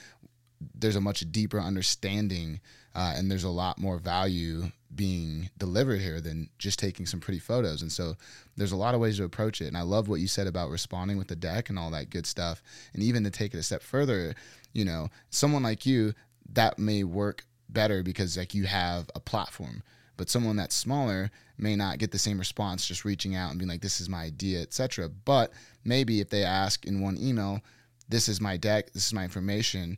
there's 0.75 0.95
a 0.95 1.01
much 1.01 1.23
deeper 1.31 1.59
understanding 1.59 2.59
uh, 2.93 3.13
and 3.15 3.31
there's 3.31 3.43
a 3.43 3.49
lot 3.49 3.77
more 3.77 3.97
value 3.97 4.65
being 4.93 5.49
delivered 5.57 6.01
here 6.01 6.19
than 6.19 6.49
just 6.57 6.77
taking 6.77 7.05
some 7.05 7.21
pretty 7.21 7.39
photos. 7.39 7.81
And 7.81 7.91
so 7.91 8.15
there's 8.57 8.73
a 8.73 8.77
lot 8.77 8.93
of 8.93 8.99
ways 8.99 9.17
to 9.17 9.23
approach 9.23 9.61
it. 9.61 9.67
And 9.67 9.77
I 9.77 9.83
love 9.83 10.09
what 10.09 10.19
you 10.19 10.27
said 10.27 10.47
about 10.47 10.69
responding 10.69 11.17
with 11.17 11.27
the 11.27 11.35
deck 11.35 11.69
and 11.69 11.79
all 11.79 11.91
that 11.91 12.09
good 12.09 12.25
stuff. 12.25 12.61
And 12.93 13.01
even 13.01 13.23
to 13.23 13.31
take 13.31 13.53
it 13.53 13.57
a 13.57 13.63
step 13.63 13.81
further, 13.81 14.35
you 14.73 14.83
know, 14.83 15.07
someone 15.29 15.63
like 15.63 15.85
you, 15.85 16.13
that 16.53 16.77
may 16.77 17.05
work 17.05 17.45
better 17.69 18.03
because 18.03 18.37
like 18.37 18.53
you 18.53 18.65
have 18.65 19.09
a 19.15 19.21
platform. 19.21 19.83
But 20.17 20.29
someone 20.29 20.55
that's 20.55 20.75
smaller 20.75 21.31
may 21.57 21.75
not 21.75 21.97
get 21.97 22.11
the 22.11 22.19
same 22.19 22.37
response 22.37 22.87
just 22.87 23.05
reaching 23.05 23.35
out 23.35 23.49
and 23.49 23.59
being 23.59 23.69
like, 23.69 23.81
this 23.81 24.01
is 24.01 24.09
my 24.09 24.23
idea, 24.23 24.61
etc. 24.61 25.09
But 25.09 25.51
maybe 25.83 26.19
if 26.19 26.29
they 26.29 26.43
ask 26.43 26.85
in 26.85 27.01
one 27.01 27.17
email, 27.17 27.61
this 28.09 28.27
is 28.27 28.41
my 28.41 28.57
deck, 28.57 28.91
this 28.93 29.07
is 29.07 29.13
my 29.13 29.23
information, 29.23 29.97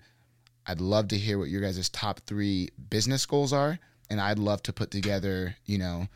I'd 0.65 0.81
love 0.81 1.09
to 1.09 1.17
hear 1.17 1.37
what 1.37 1.49
your 1.49 1.61
guys' 1.61 1.89
top 1.89 2.21
three 2.21 2.69
business 2.89 3.25
goals 3.25 3.53
are. 3.53 3.79
And 4.09 4.21
I'd 4.21 4.39
love 4.39 4.61
to 4.63 4.73
put 4.73 4.91
together, 4.91 5.55
you 5.65 5.77
know, 5.77 6.07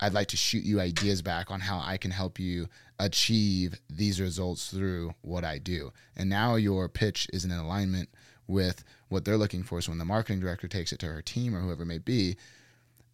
I'd 0.00 0.14
like 0.14 0.28
to 0.28 0.36
shoot 0.36 0.64
you 0.64 0.80
ideas 0.80 1.20
back 1.20 1.50
on 1.50 1.60
how 1.60 1.82
I 1.84 1.98
can 1.98 2.10
help 2.10 2.38
you 2.38 2.68
achieve 2.98 3.78
these 3.90 4.20
results 4.20 4.70
through 4.70 5.14
what 5.20 5.44
I 5.44 5.58
do. 5.58 5.92
And 6.16 6.30
now 6.30 6.54
your 6.54 6.88
pitch 6.88 7.28
is 7.32 7.44
in 7.44 7.50
alignment 7.50 8.08
with 8.46 8.82
what 9.08 9.24
they're 9.24 9.36
looking 9.36 9.62
for. 9.62 9.80
So 9.80 9.90
when 9.90 9.98
the 9.98 10.04
marketing 10.04 10.40
director 10.40 10.68
takes 10.68 10.92
it 10.92 10.98
to 11.00 11.06
her 11.06 11.20
team 11.20 11.54
or 11.54 11.60
whoever 11.60 11.82
it 11.82 11.86
may 11.86 11.98
be, 11.98 12.36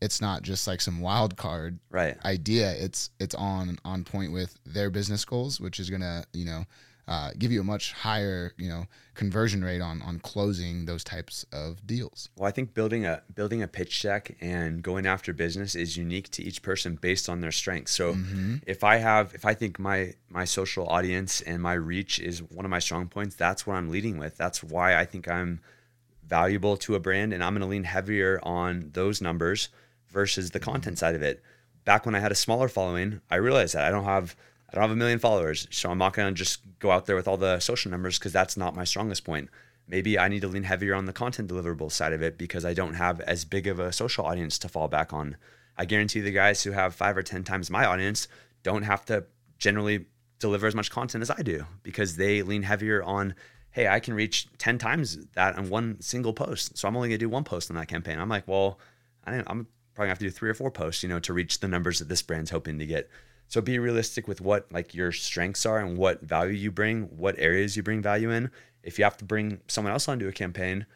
it's 0.01 0.21
not 0.21 0.43
just 0.43 0.67
like 0.67 0.81
some 0.81 1.01
wild 1.01 1.37
card 1.37 1.79
right. 1.91 2.17
idea. 2.25 2.73
It's 2.73 3.11
it's 3.19 3.35
on 3.35 3.79
on 3.85 4.05
point 4.05 4.33
with 4.33 4.59
their 4.65 4.91
business 4.91 5.25
goals, 5.25 5.61
which 5.61 5.81
is 5.81 5.91
gonna, 5.91 6.25
you 6.33 6.45
know, 6.45 6.65
uh, 7.09 7.31
give 7.39 7.53
you 7.53 7.61
a 7.61 7.65
much 7.65 7.93
higher 7.93 8.53
you 8.57 8.69
know 8.69 8.85
conversion 9.15 9.63
rate 9.63 9.81
on 9.81 10.03
on 10.03 10.19
closing 10.19 10.85
those 10.85 11.05
types 11.05 11.47
of 11.53 11.87
deals. 11.87 12.29
Well, 12.37 12.49
I 12.49 12.51
think 12.51 12.75
building 12.75 13.07
a 13.07 13.23
building 13.35 13.63
a 13.63 13.69
pitch 13.69 14.03
deck 14.03 14.37
and 14.41 14.83
going 14.83 15.07
after 15.07 15.33
business 15.33 15.75
is 15.75 15.97
unique 15.97 16.31
to 16.33 16.43
each 16.43 16.63
person 16.63 16.97
based 16.97 17.29
on 17.29 17.41
their 17.41 17.53
strengths. 17.53 17.93
So 17.93 18.15
mm-hmm. 18.15 18.57
if 18.67 18.85
I 18.85 18.97
have 18.97 19.35
if 19.35 19.45
I 19.45 19.55
think 19.55 19.79
my 19.79 20.15
my 20.29 20.45
social 20.45 20.87
audience 20.89 21.41
and 21.41 21.63
my 21.63 21.75
reach 21.75 22.19
is 22.19 22.43
one 22.43 22.65
of 22.65 22.71
my 22.71 22.81
strong 22.81 23.09
points, 23.09 23.37
that's 23.37 23.67
what 23.67 23.77
I'm 23.77 23.89
leading 23.89 24.19
with. 24.19 24.37
That's 24.37 24.63
why 24.63 24.97
I 24.97 25.05
think 25.05 25.29
I'm 25.29 25.61
valuable 26.27 26.77
to 26.77 26.97
a 26.97 27.01
brand 27.01 27.33
and 27.33 27.43
I'm 27.43 27.53
going 27.53 27.61
to 27.61 27.69
lean 27.69 27.85
heavier 27.85 28.41
on 28.43 28.91
those 28.95 29.21
numbers 29.21 29.69
versus 30.17 30.53
the 30.53 30.59
content 30.59 30.99
side 30.99 31.15
of 31.15 31.21
it. 31.23 31.43
Back 31.85 32.07
when 32.07 32.15
I 32.15 32.21
had 32.21 32.33
a 32.33 32.35
smaller 32.35 32.69
following, 32.69 33.21
I 33.31 33.37
realized 33.37 33.75
that 33.75 33.85
I 33.85 33.91
don't 33.91 34.05
have 34.05 34.35
I 34.71 34.75
don't 34.75 34.83
have 34.83 34.91
a 34.91 34.97
million 34.97 35.19
followers, 35.19 35.69
so 35.71 35.91
I'm 35.91 35.99
not 35.99 36.15
gonna 36.15 36.33
just 36.33 36.61
go 36.79 36.91
out 36.91 37.05
there 37.05 37.17
with 37.17 37.29
all 37.29 37.37
the 37.37 37.61
social 37.61 37.91
numbers 37.91 38.19
because 38.19 38.33
that's 38.33 38.57
not 38.57 38.75
my 38.75 38.85
strongest 38.85 39.25
point. 39.25 39.51
Maybe 39.87 40.19
I 40.19 40.29
need 40.29 40.41
to 40.41 40.49
lean 40.49 40.63
heavier 40.63 40.95
on 40.95 41.05
the 41.05 41.13
content 41.13 41.51
deliverable 41.51 41.93
side 41.93 42.15
of 42.15 42.23
it 42.23 42.39
because 42.39 42.65
I 42.65 42.73
don't 42.73 42.95
have 42.95 43.21
as 43.21 43.45
big 43.45 43.67
of 43.67 43.79
a 43.79 43.93
social 43.93 44.25
audience 44.25 44.59
to 44.61 44.71
fall 44.71 44.89
back 44.89 45.13
on. 45.13 45.37
I 45.77 45.85
guarantee 45.85 46.21
the 46.21 46.33
guys 46.33 46.63
who 46.63 46.71
have 46.71 46.95
five 46.95 47.17
or 47.17 47.23
ten 47.23 47.45
times 47.45 47.69
my 47.69 47.85
audience 47.85 48.27
don't 48.63 48.85
have 48.85 49.05
to 49.07 49.27
generally 49.59 50.07
deliver 50.39 50.67
as 50.67 50.75
much 50.75 50.91
content 50.91 51.21
as 51.21 51.31
I 51.31 51.43
do 51.43 51.67
because 51.83 52.17
they 52.17 52.41
lean 52.41 52.63
heavier 52.63 53.03
on 53.03 53.35
hey, 53.71 53.87
I 53.87 54.01
can 54.01 54.15
reach 54.15 54.49
10 54.57 54.79
times 54.79 55.19
that 55.35 55.55
on 55.59 55.69
one 55.69 56.01
single 56.01 56.33
post. 56.33 56.79
So 56.79 56.89
I'm 56.89 56.97
only 56.97 57.11
gonna 57.11 57.19
do 57.19 57.29
one 57.29 57.45
post 57.45 57.71
on 57.71 57.77
that 57.77 57.89
campaign. 57.89 58.19
I'm 58.19 58.31
like, 58.31 58.49
well, 58.49 58.81
I 59.27 59.35
am 59.35 59.67
probably 59.97 60.11
have 60.11 60.19
to 60.19 60.27
do 60.27 60.31
three 60.31 60.51
or 60.51 60.55
four 60.55 60.71
posts, 60.71 61.03
you 61.03 61.09
know, 61.09 61.19
to 61.21 61.33
reach 61.33 61.59
the 61.59 61.69
numbers 61.69 61.99
that 61.99 62.09
this 62.09 62.23
brand's 62.23 62.51
hoping 62.51 62.79
to 62.79 62.87
get. 62.87 63.09
So 63.49 63.61
be 63.61 63.79
realistic 63.79 64.29
with 64.29 64.41
what 64.41 64.71
like 64.71 64.95
your 64.95 65.11
strengths 65.11 65.65
are 65.65 65.79
and 65.79 65.97
what 65.97 66.21
value 66.21 66.53
you 66.53 66.71
bring, 66.71 67.05
what 67.17 67.35
areas 67.39 67.77
you 67.77 67.83
bring 67.83 68.03
value 68.03 68.31
in. 68.31 68.51
If 68.83 68.99
you 68.99 69.05
have 69.05 69.17
to 69.17 69.25
bring 69.25 69.61
someone 69.69 69.93
else 69.93 70.07
onto 70.07 70.29
a 70.29 70.33
campaign 70.33 70.87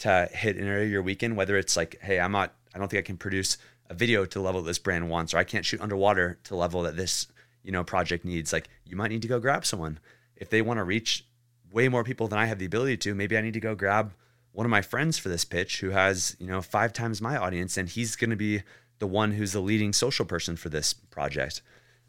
to 0.00 0.28
hit 0.32 0.56
an 0.56 0.66
area 0.66 0.84
of 0.84 0.90
your 0.90 1.02
weekend, 1.02 1.36
whether 1.36 1.56
it's 1.56 1.76
like, 1.76 1.98
hey, 2.02 2.20
I'm 2.20 2.32
not, 2.32 2.54
I 2.74 2.78
don't 2.78 2.88
think 2.88 2.98
I 2.98 3.06
can 3.06 3.16
produce 3.16 3.56
a 3.88 3.94
video 3.94 4.24
to 4.24 4.38
the 4.38 4.44
level 4.44 4.62
this 4.62 4.78
brand 4.78 5.08
wants, 5.08 5.32
or 5.32 5.38
I 5.38 5.44
can't 5.44 5.64
shoot 5.64 5.80
underwater 5.80 6.38
to 6.44 6.50
the 6.50 6.56
level 6.56 6.82
that 6.82 6.96
this, 6.96 7.26
you 7.62 7.72
know, 7.72 7.82
project 7.82 8.24
needs. 8.24 8.52
Like 8.52 8.68
you 8.84 8.96
might 8.96 9.10
need 9.10 9.22
to 9.22 9.28
go 9.28 9.40
grab 9.40 9.64
someone. 9.64 9.98
If 10.36 10.50
they 10.50 10.62
want 10.62 10.78
to 10.78 10.84
reach 10.84 11.26
way 11.72 11.88
more 11.88 12.04
people 12.04 12.28
than 12.28 12.38
I 12.38 12.46
have 12.46 12.58
the 12.58 12.66
ability 12.66 12.98
to, 12.98 13.14
maybe 13.14 13.38
I 13.38 13.40
need 13.40 13.54
to 13.54 13.60
go 13.60 13.74
grab 13.74 14.12
one 14.52 14.66
of 14.66 14.70
my 14.70 14.82
friends 14.82 15.18
for 15.18 15.28
this 15.28 15.44
pitch 15.44 15.80
who 15.80 15.90
has, 15.90 16.36
you 16.38 16.46
know, 16.46 16.60
five 16.60 16.92
times 16.92 17.20
my 17.20 17.36
audience 17.36 17.76
and 17.76 17.88
he's 17.88 18.16
going 18.16 18.30
to 18.30 18.36
be 18.36 18.62
the 18.98 19.06
one 19.06 19.32
who's 19.32 19.52
the 19.52 19.60
leading 19.60 19.92
social 19.92 20.24
person 20.24 20.56
for 20.56 20.68
this 20.68 20.92
project. 20.92 21.62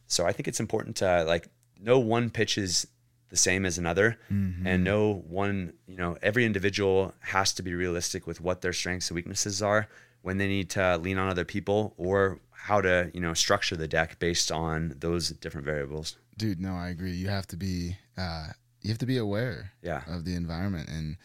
So 0.07 0.25
I 0.25 0.33
think 0.33 0.47
it's 0.47 0.59
important 0.59 0.97
to 0.97 1.23
like 1.23 1.47
no 1.79 1.99
one 1.99 2.29
pitch 2.29 2.57
is 2.57 2.87
the 3.29 3.37
same 3.37 3.65
as 3.65 3.77
another 3.77 4.17
mm-hmm. 4.31 4.67
and 4.67 4.83
no 4.83 5.23
one, 5.27 5.73
you 5.87 5.95
know, 5.95 6.17
every 6.21 6.45
individual 6.45 7.13
has 7.21 7.53
to 7.53 7.63
be 7.63 7.73
realistic 7.73 8.27
with 8.27 8.41
what 8.41 8.61
their 8.61 8.73
strengths 8.73 9.09
and 9.09 9.15
weaknesses 9.15 9.61
are 9.61 9.87
when 10.21 10.37
they 10.37 10.47
need 10.47 10.69
to 10.71 10.97
lean 10.97 11.17
on 11.17 11.29
other 11.29 11.45
people 11.45 11.93
or 11.97 12.39
how 12.51 12.81
to, 12.81 13.09
you 13.13 13.21
know, 13.21 13.33
structure 13.33 13.75
the 13.75 13.87
deck 13.87 14.19
based 14.19 14.51
on 14.51 14.93
those 14.99 15.29
different 15.29 15.65
variables. 15.65 16.17
Dude, 16.37 16.59
no, 16.59 16.73
I 16.73 16.89
agree. 16.89 17.13
You 17.13 17.29
have 17.29 17.47
to 17.47 17.57
be 17.57 17.97
uh 18.17 18.47
you 18.81 18.89
have 18.89 18.97
to 18.97 19.05
be 19.05 19.17
aware 19.17 19.71
yeah. 19.81 20.01
of 20.07 20.25
the 20.25 20.35
environment 20.35 20.89
and 20.89 21.17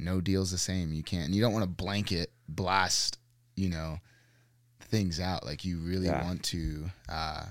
no 0.00 0.20
deal's 0.20 0.50
the 0.50 0.58
same. 0.58 0.92
You 0.92 1.02
can't 1.02 1.32
you 1.32 1.40
don't 1.40 1.52
want 1.52 1.64
to 1.64 1.70
blanket 1.70 2.32
blast, 2.48 3.18
you 3.56 3.68
know, 3.68 3.98
things 4.80 5.20
out. 5.20 5.44
Like 5.44 5.64
you 5.64 5.78
really 5.78 6.06
yeah. 6.06 6.24
want 6.24 6.42
to 6.44 6.86
uh 7.08 7.44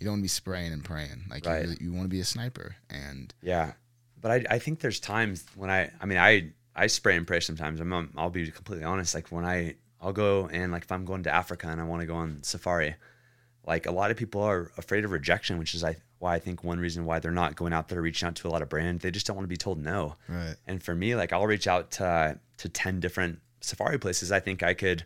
you 0.00 0.06
don't 0.06 0.14
want 0.14 0.20
to 0.20 0.24
be 0.24 0.28
spraying 0.28 0.72
and 0.72 0.84
praying. 0.84 1.24
Like 1.30 1.46
right. 1.46 1.62
you, 1.62 1.62
really, 1.62 1.76
you 1.80 1.92
want 1.92 2.04
to 2.04 2.08
be 2.08 2.20
a 2.20 2.24
sniper 2.24 2.76
and 2.90 3.32
Yeah. 3.42 3.72
But 4.20 4.30
I 4.30 4.44
I 4.54 4.58
think 4.58 4.80
there's 4.80 5.00
times 5.00 5.44
when 5.54 5.70
I 5.70 5.90
I 6.00 6.06
mean 6.06 6.18
I 6.18 6.52
I 6.74 6.88
spray 6.88 7.16
and 7.16 7.26
pray 7.26 7.40
sometimes. 7.40 7.80
I'm 7.80 8.10
I'll 8.16 8.30
be 8.30 8.50
completely 8.50 8.84
honest 8.84 9.14
like 9.14 9.30
when 9.30 9.44
I 9.44 9.76
I'll 10.00 10.12
go 10.12 10.48
and 10.52 10.72
like 10.72 10.84
if 10.84 10.92
I'm 10.92 11.04
going 11.04 11.22
to 11.24 11.34
Africa 11.34 11.68
and 11.68 11.80
I 11.80 11.84
want 11.84 12.00
to 12.00 12.06
go 12.06 12.14
on 12.14 12.42
safari, 12.42 12.96
like 13.66 13.86
a 13.86 13.92
lot 13.92 14.10
of 14.10 14.16
people 14.16 14.42
are 14.42 14.70
afraid 14.76 15.04
of 15.04 15.10
rejection, 15.12 15.58
which 15.58 15.74
is 15.74 15.84
I 15.84 15.96
why 16.24 16.34
I 16.34 16.38
think 16.38 16.64
one 16.64 16.80
reason 16.80 17.04
why 17.04 17.18
they're 17.18 17.30
not 17.30 17.54
going 17.54 17.74
out 17.74 17.88
there 17.88 18.00
reaching 18.00 18.26
out 18.26 18.34
to 18.36 18.48
a 18.48 18.50
lot 18.50 18.62
of 18.62 18.70
brands. 18.70 19.02
They 19.02 19.10
just 19.10 19.26
don't 19.26 19.36
want 19.36 19.44
to 19.44 19.48
be 19.48 19.58
told 19.58 19.78
no. 19.78 20.16
Right. 20.26 20.56
And 20.66 20.82
for 20.82 20.94
me, 20.94 21.14
like 21.14 21.32
I'll 21.32 21.46
reach 21.46 21.68
out 21.68 21.92
to 21.92 22.40
to 22.56 22.68
ten 22.70 22.98
different 22.98 23.40
safari 23.60 23.98
places. 23.98 24.32
I 24.32 24.40
think 24.40 24.62
I 24.62 24.74
could. 24.74 25.04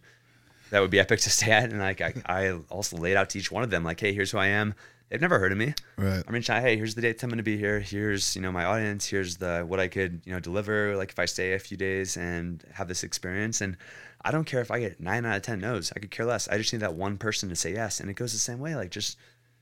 That 0.71 0.81
would 0.81 0.91
be 0.91 1.01
epic 1.01 1.21
to 1.27 1.31
stay 1.31 1.51
at, 1.51 1.71
and 1.71 1.81
like 1.81 2.01
I, 2.01 2.14
I 2.25 2.53
also 2.71 2.97
laid 2.97 3.16
out 3.16 3.31
to 3.31 3.39
each 3.39 3.51
one 3.51 3.64
of 3.64 3.71
them, 3.71 3.85
like, 3.85 4.01
hey, 4.01 4.12
here's 4.12 4.31
who 4.31 4.39
I 4.39 4.47
am. 4.47 4.75
They've 5.09 5.21
never 5.21 5.39
heard 5.39 5.53
of 5.53 5.59
me. 5.59 5.73
Right. 5.97 6.23
I'm 6.27 6.35
reaching 6.35 6.55
out, 6.55 6.61
hey, 6.61 6.77
here's 6.77 6.95
the 6.95 7.01
dates 7.01 7.23
I'm 7.23 7.31
going 7.31 7.39
to 7.39 7.43
be 7.43 7.57
here. 7.57 7.81
Here's 7.81 8.37
you 8.37 8.43
know 8.43 8.53
my 8.53 8.64
audience. 8.64 9.07
Here's 9.07 9.39
the 9.39 9.64
what 9.66 9.81
I 9.81 9.89
could 9.89 10.21
you 10.25 10.33
know 10.33 10.41
deliver. 10.41 10.97
Like 10.97 11.11
if 11.11 11.19
I 11.19 11.25
stay 11.25 11.55
a 11.55 11.59
few 11.59 11.77
days 11.77 12.16
and 12.16 12.62
have 12.75 12.87
this 12.87 13.03
experience, 13.03 13.61
and 13.61 13.77
I 14.23 14.31
don't 14.31 14.45
care 14.45 14.61
if 14.61 14.71
I 14.71 14.79
get 14.79 15.01
nine 15.01 15.27
out 15.27 15.37
of 15.37 15.43
ten 15.43 15.59
no's. 15.59 15.93
I 15.97 15.99
could 15.99 16.12
care 16.12 16.27
less. 16.27 16.47
I 16.47 16.59
just 16.59 16.73
need 16.73 16.81
that 16.81 16.95
one 16.95 17.19
person 17.19 17.49
to 17.49 17.57
say 17.57 17.73
yes, 17.73 17.99
and 17.99 18.09
it 18.09 18.14
goes 18.14 18.33
the 18.33 18.39
same 18.39 18.61
way. 18.61 18.77
Like 18.77 18.91
just 18.91 19.16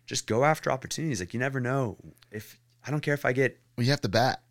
just 0.06 0.26
go 0.26 0.44
after 0.44 0.70
opportunities. 0.70 1.20
Like 1.20 1.34
you 1.34 1.40
never 1.40 1.60
know 1.60 1.96
if 2.30 2.58
I 2.86 2.90
don't 2.90 3.00
care 3.00 3.14
if 3.14 3.24
I 3.24 3.32
get. 3.32 3.58
Well, 3.76 3.84
you 3.84 3.90
have 3.90 4.00
to 4.02 4.08
bat. 4.08 4.42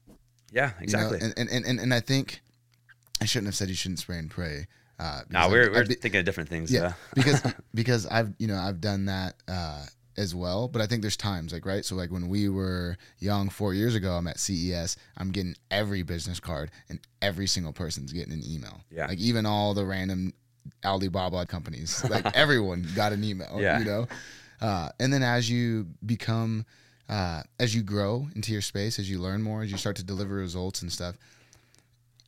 Yeah, 0.51 0.71
exactly. 0.79 1.19
You 1.19 1.27
know? 1.27 1.33
and, 1.37 1.49
and 1.49 1.65
and 1.65 1.79
and 1.79 1.93
I 1.93 1.99
think 1.99 2.41
I 3.21 3.25
shouldn't 3.25 3.47
have 3.47 3.55
said 3.55 3.69
you 3.69 3.75
shouldn't 3.75 3.99
spray 3.99 4.19
and 4.19 4.29
pray. 4.29 4.67
Uh, 4.97 5.21
no, 5.29 5.49
we're, 5.49 5.71
we're 5.71 5.85
be, 5.85 5.95
thinking 5.95 6.19
of 6.19 6.25
different 6.25 6.49
things. 6.49 6.71
Yeah, 6.71 6.93
because 7.15 7.41
because 7.73 8.05
I've 8.05 8.33
you 8.37 8.47
know 8.47 8.57
I've 8.57 8.81
done 8.81 9.05
that 9.05 9.35
uh, 9.47 9.85
as 10.17 10.33
well. 10.33 10.67
But 10.67 10.81
I 10.81 10.87
think 10.87 11.01
there's 11.01 11.17
times 11.17 11.51
like 11.51 11.65
right. 11.65 11.83
So 11.83 11.95
like 11.95 12.11
when 12.11 12.27
we 12.27 12.49
were 12.49 12.97
young 13.19 13.49
four 13.49 13.73
years 13.73 13.95
ago, 13.95 14.13
I'm 14.13 14.27
at 14.27 14.39
CES. 14.39 14.97
I'm 15.17 15.31
getting 15.31 15.55
every 15.71 16.03
business 16.03 16.39
card, 16.39 16.71
and 16.89 16.99
every 17.21 17.47
single 17.47 17.73
person's 17.73 18.13
getting 18.13 18.33
an 18.33 18.43
email. 18.45 18.81
Yeah, 18.89 19.07
like 19.07 19.19
even 19.19 19.45
all 19.45 19.73
the 19.73 19.85
random 19.85 20.33
Alibaba 20.85 21.45
companies, 21.45 22.03
like 22.09 22.25
everyone 22.35 22.87
got 22.95 23.11
an 23.11 23.23
email. 23.23 23.57
Yeah, 23.59 23.79
you 23.79 23.85
know. 23.85 24.07
Uh, 24.61 24.89
and 24.99 25.11
then 25.11 25.23
as 25.23 25.49
you 25.49 25.87
become, 26.05 26.65
uh, 27.09 27.43
as 27.59 27.75
you 27.75 27.83
grow 27.83 28.27
into 28.35 28.51
your 28.51 28.61
space, 28.61 28.99
as 28.99 29.09
you 29.09 29.19
learn 29.19 29.41
more, 29.41 29.63
as 29.63 29.71
you 29.71 29.77
start 29.77 29.95
to 29.97 30.03
deliver 30.03 30.35
results 30.35 30.81
and 30.81 30.91
stuff, 30.91 31.15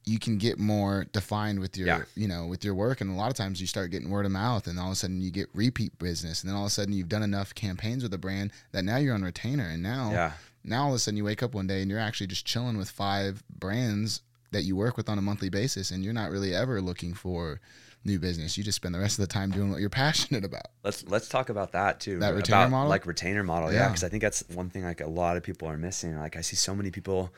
you 0.06 0.20
can 0.20 0.38
get 0.38 0.58
more 0.58 1.06
defined 1.12 1.60
with 1.60 1.78
your, 1.78 1.88
yeah. 1.88 2.02
you 2.16 2.30
know, 2.30 2.48
with 2.48 2.64
your 2.64 2.74
work. 2.74 3.02
And 3.02 3.10
a 3.10 3.14
lot 3.14 3.30
of 3.30 3.36
times 3.36 3.60
you 3.60 3.68
start 3.68 3.92
getting 3.92 4.10
word 4.10 4.26
of 4.26 4.32
mouth, 4.32 4.68
and 4.68 4.80
all 4.80 4.88
of 4.88 4.94
a 4.94 4.96
sudden 4.96 5.20
you 5.20 5.32
get 5.32 5.50
repeat 5.54 5.98
business, 6.00 6.42
and 6.42 6.50
then 6.50 6.56
all 6.56 6.64
of 6.64 6.68
a 6.68 6.72
sudden 6.72 6.94
you've 6.94 7.10
done 7.10 7.24
enough 7.24 7.54
campaigns 7.54 8.04
with 8.04 8.14
a 8.14 8.18
brand 8.18 8.52
that 8.72 8.86
now 8.86 8.98
you're 8.98 9.14
on 9.14 9.24
retainer, 9.24 9.68
and 9.68 9.84
now, 9.84 10.12
yeah. 10.12 10.32
now 10.64 10.84
all 10.84 10.90
of 10.90 10.96
a 10.96 11.00
sudden 11.00 11.18
you 11.18 11.26
wake 11.26 11.44
up 11.44 11.54
one 11.54 11.68
day 11.68 11.82
and 11.82 11.92
you're 11.92 12.00
actually 12.00 12.28
just 12.28 12.46
chilling 12.46 12.78
with 12.78 12.90
five 12.90 13.44
brands 13.50 14.22
that 14.52 14.64
you 14.64 14.78
work 14.78 14.96
with 14.96 15.10
on 15.10 15.18
a 15.18 15.22
monthly 15.22 15.50
basis, 15.50 15.92
and 15.92 16.06
you're 16.06 16.14
not 16.14 16.32
really 16.32 16.56
ever 16.56 16.82
looking 16.82 17.14
for 17.14 17.60
new 18.08 18.18
business. 18.20 18.58
You 18.58 18.64
just 18.64 18.78
spend 18.78 18.96
the 18.96 19.00
rest 19.00 19.20
of 19.20 19.28
the 19.28 19.32
time 19.34 19.52
doing 19.52 19.70
what 19.70 19.80
you're 19.80 19.90
passionate 19.92 20.44
about. 20.44 20.68
Let's 20.84 21.04
let's 21.08 21.30
talk 21.30 21.50
about 21.50 21.74
that 21.74 22.00
too. 22.00 22.20
That 22.20 22.34
retainer 22.34 22.62
about, 22.62 22.72
model, 22.72 22.90
like 22.90 23.06
retainer 23.06 23.44
model, 23.44 23.72
yeah. 23.72 23.88
Because 23.88 24.02
yeah, 24.02 24.08
I 24.08 24.10
think 24.10 24.24
that's 24.24 24.44
one 24.54 24.70
thing 24.70 24.84
like 24.84 25.02
a 25.02 25.08
lot 25.08 25.38
of 25.38 25.44
people 25.44 25.68
are 25.68 25.78
missing. 25.78 26.18
Like 26.18 26.36
I 26.36 26.42
see 26.42 26.56
so 26.56 26.74
many 26.74 26.90
people 26.90 27.32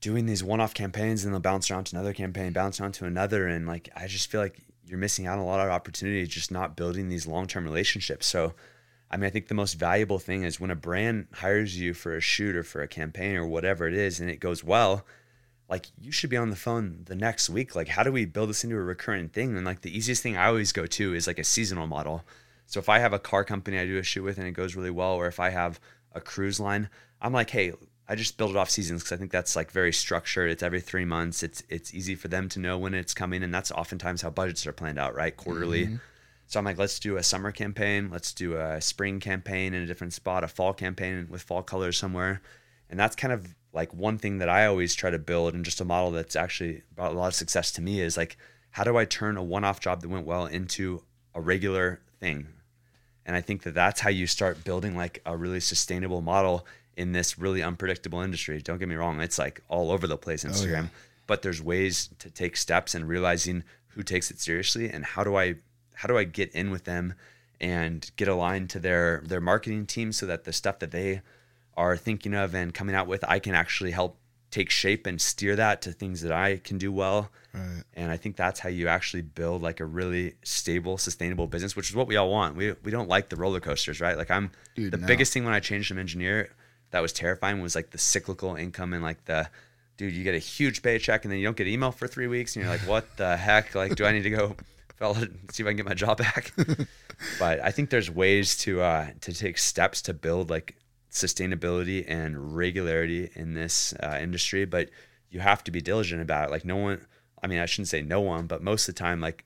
doing 0.00 0.26
these 0.26 0.42
one-off 0.42 0.74
campaigns 0.74 1.24
and 1.24 1.32
they'll 1.32 1.40
bounce 1.40 1.70
around 1.70 1.84
to 1.84 1.96
another 1.96 2.12
campaign, 2.12 2.52
bounce 2.52 2.80
around 2.80 2.92
to 2.94 3.04
another, 3.04 3.46
and 3.46 3.66
like 3.68 3.88
I 3.94 4.08
just 4.08 4.30
feel 4.30 4.40
like 4.40 4.60
you're 4.84 4.98
missing 4.98 5.26
out 5.26 5.38
on 5.38 5.44
a 5.44 5.46
lot 5.46 5.60
of 5.60 5.70
opportunities 5.70 6.28
just 6.28 6.50
not 6.50 6.76
building 6.76 7.08
these 7.08 7.26
long-term 7.26 7.64
relationships. 7.64 8.26
So. 8.26 8.54
I 9.10 9.18
mean, 9.18 9.26
I 9.26 9.30
think 9.30 9.48
the 9.48 9.54
most 9.54 9.74
valuable 9.74 10.18
thing 10.18 10.44
is 10.44 10.58
when 10.58 10.70
a 10.70 10.74
brand 10.74 11.26
hires 11.34 11.78
you 11.78 11.92
for 11.92 12.16
a 12.16 12.20
shoot 12.22 12.56
or 12.56 12.62
for 12.62 12.80
a 12.80 12.88
campaign 12.88 13.36
or 13.36 13.46
whatever 13.46 13.86
it 13.86 13.92
is, 13.92 14.20
and 14.20 14.30
it 14.30 14.40
goes 14.40 14.64
well 14.64 15.04
like 15.72 15.86
you 15.98 16.12
should 16.12 16.28
be 16.28 16.36
on 16.36 16.50
the 16.50 16.56
phone 16.56 17.00
the 17.06 17.14
next 17.14 17.48
week. 17.48 17.74
Like 17.74 17.88
how 17.88 18.02
do 18.02 18.12
we 18.12 18.26
build 18.26 18.50
this 18.50 18.62
into 18.62 18.76
a 18.76 18.82
recurrent 18.82 19.32
thing? 19.32 19.56
And 19.56 19.64
like 19.64 19.80
the 19.80 19.96
easiest 19.96 20.22
thing 20.22 20.36
i 20.36 20.46
always 20.46 20.70
go 20.70 20.84
to 20.84 21.14
is 21.14 21.26
like 21.26 21.38
a 21.38 21.44
seasonal 21.44 21.86
model. 21.86 22.24
So 22.66 22.78
if 22.78 22.90
i 22.90 22.98
have 22.98 23.14
a 23.14 23.18
car 23.18 23.42
company 23.42 23.78
i 23.78 23.86
do 23.86 23.96
a 23.96 24.02
shoot 24.02 24.22
with 24.22 24.36
and 24.36 24.46
it 24.46 24.52
goes 24.52 24.76
really 24.76 24.90
well 24.90 25.14
or 25.14 25.26
if 25.26 25.40
i 25.40 25.48
have 25.48 25.80
a 26.14 26.20
cruise 26.20 26.60
line 26.60 26.90
i'm 27.22 27.32
like 27.32 27.48
hey 27.48 27.72
i 28.06 28.14
just 28.14 28.36
build 28.36 28.50
it 28.50 28.56
off 28.58 28.68
seasons 28.68 29.02
because 29.02 29.16
i 29.16 29.16
think 29.16 29.30
that's 29.30 29.56
like 29.56 29.70
very 29.70 29.94
structured. 29.94 30.50
It's 30.50 30.62
every 30.62 30.82
three 30.82 31.06
months. 31.06 31.42
It's 31.42 31.62
it's 31.70 31.94
easy 31.94 32.16
for 32.16 32.28
them 32.28 32.50
to 32.50 32.58
know 32.58 32.76
when 32.76 32.92
it's 32.92 33.14
coming 33.14 33.42
and 33.42 33.54
that's 33.54 33.70
oftentimes 33.70 34.20
how 34.20 34.28
budgets 34.28 34.66
are 34.66 34.72
planned 34.72 34.98
out 34.98 35.14
right? 35.14 35.34
Quarterly. 35.34 35.86
Mm-hmm. 35.86 35.96
so 36.48 36.58
i'm 36.58 36.66
like 36.66 36.76
let's 36.76 37.00
do 37.00 37.16
a 37.16 37.22
summer 37.22 37.50
campaign. 37.50 38.10
Let's 38.10 38.34
do 38.34 38.56
a 38.58 38.78
spring 38.82 39.20
campaign 39.20 39.72
in 39.72 39.82
a 39.82 39.86
different 39.86 40.12
spot 40.12 40.44
a 40.44 40.48
fall 40.48 40.74
campaign 40.74 41.28
with 41.30 41.42
fall 41.42 41.62
colors 41.62 41.96
somewhere. 41.96 42.42
And 42.90 43.00
that's 43.00 43.16
kind 43.16 43.32
of 43.32 43.54
like 43.72 43.94
one 43.94 44.18
thing 44.18 44.38
that 44.38 44.48
I 44.48 44.66
always 44.66 44.94
try 44.94 45.10
to 45.10 45.18
build 45.18 45.54
and 45.54 45.64
just 45.64 45.80
a 45.80 45.84
model 45.84 46.10
that's 46.10 46.36
actually 46.36 46.82
brought 46.94 47.12
a 47.12 47.18
lot 47.18 47.28
of 47.28 47.34
success 47.34 47.70
to 47.72 47.82
me 47.82 48.00
is 48.00 48.16
like 48.16 48.36
how 48.70 48.84
do 48.84 48.96
I 48.96 49.04
turn 49.04 49.36
a 49.36 49.42
one-off 49.42 49.80
job 49.80 50.00
that 50.00 50.08
went 50.08 50.26
well 50.26 50.46
into 50.46 51.02
a 51.34 51.40
regular 51.40 52.00
thing? 52.20 52.48
And 53.24 53.36
I 53.36 53.40
think 53.40 53.62
that 53.62 53.74
that's 53.74 54.00
how 54.00 54.10
you 54.10 54.26
start 54.26 54.64
building 54.64 54.96
like 54.96 55.20
a 55.24 55.36
really 55.36 55.60
sustainable 55.60 56.22
model 56.22 56.66
in 56.96 57.12
this 57.12 57.38
really 57.38 57.62
unpredictable 57.62 58.20
industry. 58.20 58.60
Don't 58.60 58.78
get 58.78 58.88
me 58.88 58.94
wrong, 58.94 59.20
it's 59.20 59.38
like 59.38 59.62
all 59.68 59.90
over 59.90 60.06
the 60.06 60.16
place 60.16 60.44
oh, 60.44 60.48
Instagram, 60.48 60.78
oh, 60.78 60.82
yeah. 60.82 60.86
but 61.26 61.42
there's 61.42 61.62
ways 61.62 62.10
to 62.18 62.30
take 62.30 62.56
steps 62.56 62.94
and 62.94 63.06
realizing 63.06 63.62
who 63.88 64.02
takes 64.02 64.30
it 64.30 64.40
seriously 64.40 64.88
and 64.88 65.04
how 65.04 65.22
do 65.22 65.36
I 65.36 65.56
how 65.94 66.08
do 66.08 66.16
I 66.16 66.24
get 66.24 66.50
in 66.52 66.70
with 66.70 66.84
them 66.84 67.14
and 67.60 68.10
get 68.16 68.28
aligned 68.28 68.70
to 68.70 68.80
their 68.80 69.22
their 69.24 69.40
marketing 69.40 69.86
team 69.86 70.12
so 70.12 70.26
that 70.26 70.44
the 70.44 70.52
stuff 70.52 70.78
that 70.80 70.90
they 70.90 71.20
are 71.76 71.96
thinking 71.96 72.34
of 72.34 72.54
and 72.54 72.72
coming 72.72 72.94
out 72.94 73.06
with, 73.06 73.24
I 73.26 73.38
can 73.38 73.54
actually 73.54 73.90
help 73.90 74.18
take 74.50 74.70
shape 74.70 75.06
and 75.06 75.20
steer 75.20 75.56
that 75.56 75.80
to 75.82 75.92
things 75.92 76.20
that 76.20 76.32
I 76.32 76.58
can 76.58 76.78
do 76.78 76.92
well. 76.92 77.30
Right. 77.54 77.82
And 77.94 78.10
I 78.10 78.16
think 78.16 78.36
that's 78.36 78.60
how 78.60 78.68
you 78.68 78.88
actually 78.88 79.22
build 79.22 79.62
like 79.62 79.80
a 79.80 79.84
really 79.84 80.34
stable, 80.42 80.98
sustainable 80.98 81.46
business, 81.46 81.74
which 81.74 81.90
is 81.90 81.96
what 81.96 82.06
we 82.06 82.16
all 82.16 82.30
want. 82.30 82.56
We 82.56 82.74
we 82.84 82.90
don't 82.90 83.08
like 83.08 83.28
the 83.28 83.36
roller 83.36 83.60
coasters, 83.60 84.00
right? 84.00 84.16
Like 84.16 84.30
I'm 84.30 84.50
Dude, 84.74 84.92
the 84.92 84.98
no. 84.98 85.06
biggest 85.06 85.32
thing 85.32 85.44
when 85.44 85.54
I 85.54 85.60
changed 85.60 85.88
from 85.88 85.98
engineer 85.98 86.50
that 86.90 87.00
was 87.00 87.12
terrifying 87.12 87.62
was 87.62 87.74
like 87.74 87.90
the 87.90 87.98
cyclical 87.98 88.54
income 88.56 88.92
and 88.92 89.02
like 89.02 89.24
the 89.24 89.48
dude, 89.96 90.14
you 90.14 90.24
get 90.24 90.34
a 90.34 90.38
huge 90.38 90.82
paycheck 90.82 91.24
and 91.24 91.32
then 91.32 91.38
you 91.38 91.46
don't 91.46 91.56
get 91.56 91.66
email 91.66 91.92
for 91.92 92.06
three 92.06 92.26
weeks 92.26 92.56
and 92.56 92.64
you're 92.64 92.72
like, 92.72 92.86
what 92.86 93.16
the 93.16 93.36
heck? 93.36 93.74
Like, 93.74 93.94
do 93.94 94.04
I 94.04 94.12
need 94.12 94.22
to 94.22 94.30
go 94.30 94.56
see 95.50 95.62
if 95.62 95.66
I 95.66 95.70
can 95.70 95.76
get 95.76 95.86
my 95.86 95.94
job 95.94 96.18
back. 96.18 96.52
but 97.38 97.60
I 97.60 97.70
think 97.70 97.90
there's 97.90 98.10
ways 98.10 98.56
to 98.58 98.80
uh, 98.80 99.08
to 99.22 99.32
take 99.32 99.58
steps 99.58 100.02
to 100.02 100.14
build 100.14 100.50
like 100.50 100.76
sustainability 101.12 102.04
and 102.08 102.56
regularity 102.56 103.30
in 103.34 103.54
this 103.54 103.94
uh, 104.02 104.18
industry. 104.20 104.64
But 104.64 104.90
you 105.30 105.40
have 105.40 105.62
to 105.64 105.70
be 105.70 105.80
diligent 105.80 106.20
about 106.20 106.48
it. 106.48 106.50
Like 106.50 106.64
no 106.64 106.76
one, 106.76 107.06
I 107.42 107.46
mean, 107.46 107.58
I 107.58 107.66
shouldn't 107.66 107.88
say 107.88 108.02
no 108.02 108.20
one, 108.20 108.46
but 108.46 108.62
most 108.62 108.88
of 108.88 108.94
the 108.94 108.98
time, 108.98 109.20
like 109.20 109.44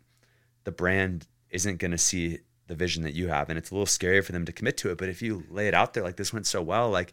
the 0.64 0.72
brand 0.72 1.26
isn't 1.50 1.78
going 1.78 1.90
to 1.90 1.98
see 1.98 2.38
the 2.66 2.74
vision 2.74 3.04
that 3.04 3.14
you 3.14 3.28
have, 3.28 3.48
and 3.48 3.58
it's 3.58 3.70
a 3.70 3.74
little 3.74 3.86
scary 3.86 4.20
for 4.20 4.32
them 4.32 4.44
to 4.44 4.52
commit 4.52 4.76
to 4.78 4.90
it. 4.90 4.98
But 4.98 5.08
if 5.08 5.22
you 5.22 5.44
lay 5.50 5.68
it 5.68 5.74
out 5.74 5.94
there, 5.94 6.02
like 6.02 6.16
this 6.16 6.32
went 6.32 6.46
so 6.46 6.60
well, 6.60 6.90
like 6.90 7.12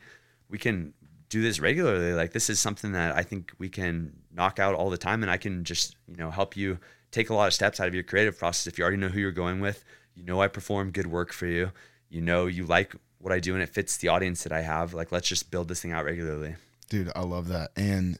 we 0.50 0.58
can 0.58 0.94
do 1.30 1.42
this 1.42 1.60
regularly. 1.60 2.14
Like 2.14 2.34
this 2.34 2.50
is 2.50 2.60
something 2.60 2.92
that 2.94 3.16
I 3.16 3.24
think 3.24 3.54
we 3.58 3.70
can 3.70 4.14
knock 4.32 4.60
out 4.60 4.76
all 4.76 4.90
the 4.90 4.98
time, 4.98 5.22
and 5.22 5.32
I 5.32 5.38
can 5.38 5.64
just 5.64 5.96
you 6.08 6.16
know 6.16 6.32
help 6.32 6.58
you 6.58 6.80
take 7.12 7.30
a 7.30 7.34
lot 7.36 7.48
of 7.48 7.54
steps 7.54 7.80
out 7.80 7.88
of 7.88 7.94
your 7.94 8.04
creative 8.04 8.38
process. 8.38 8.68
If 8.68 8.78
you 8.78 8.84
already 8.84 8.98
know 8.98 9.10
who 9.10 9.20
you're 9.20 9.32
going 9.32 9.60
with, 9.60 9.86
you 10.16 10.24
know 10.24 10.42
I 10.42 10.48
perform 10.48 10.92
good 10.92 11.08
work 11.08 11.32
for 11.32 11.46
you. 11.46 11.72
You 12.10 12.22
know 12.22 12.48
you 12.48 12.66
like 12.66 12.96
what 13.24 13.34
I 13.34 13.40
do 13.40 13.54
and 13.54 13.64
it 13.64 13.70
fits 13.70 13.98
the 13.98 14.10
audience 14.10 14.44
that 14.44 14.52
I 14.52 14.62
have. 14.62 14.94
Like 14.94 15.12
let's 15.12 15.28
just 15.28 15.50
build 15.50 15.70
this 15.70 15.82
thing 15.82 15.94
out 15.94 16.06
regularly. 16.06 16.56
Dude, 16.90 17.12
I 17.16 17.22
love 17.22 17.48
that. 17.48 17.72
And 17.76 18.20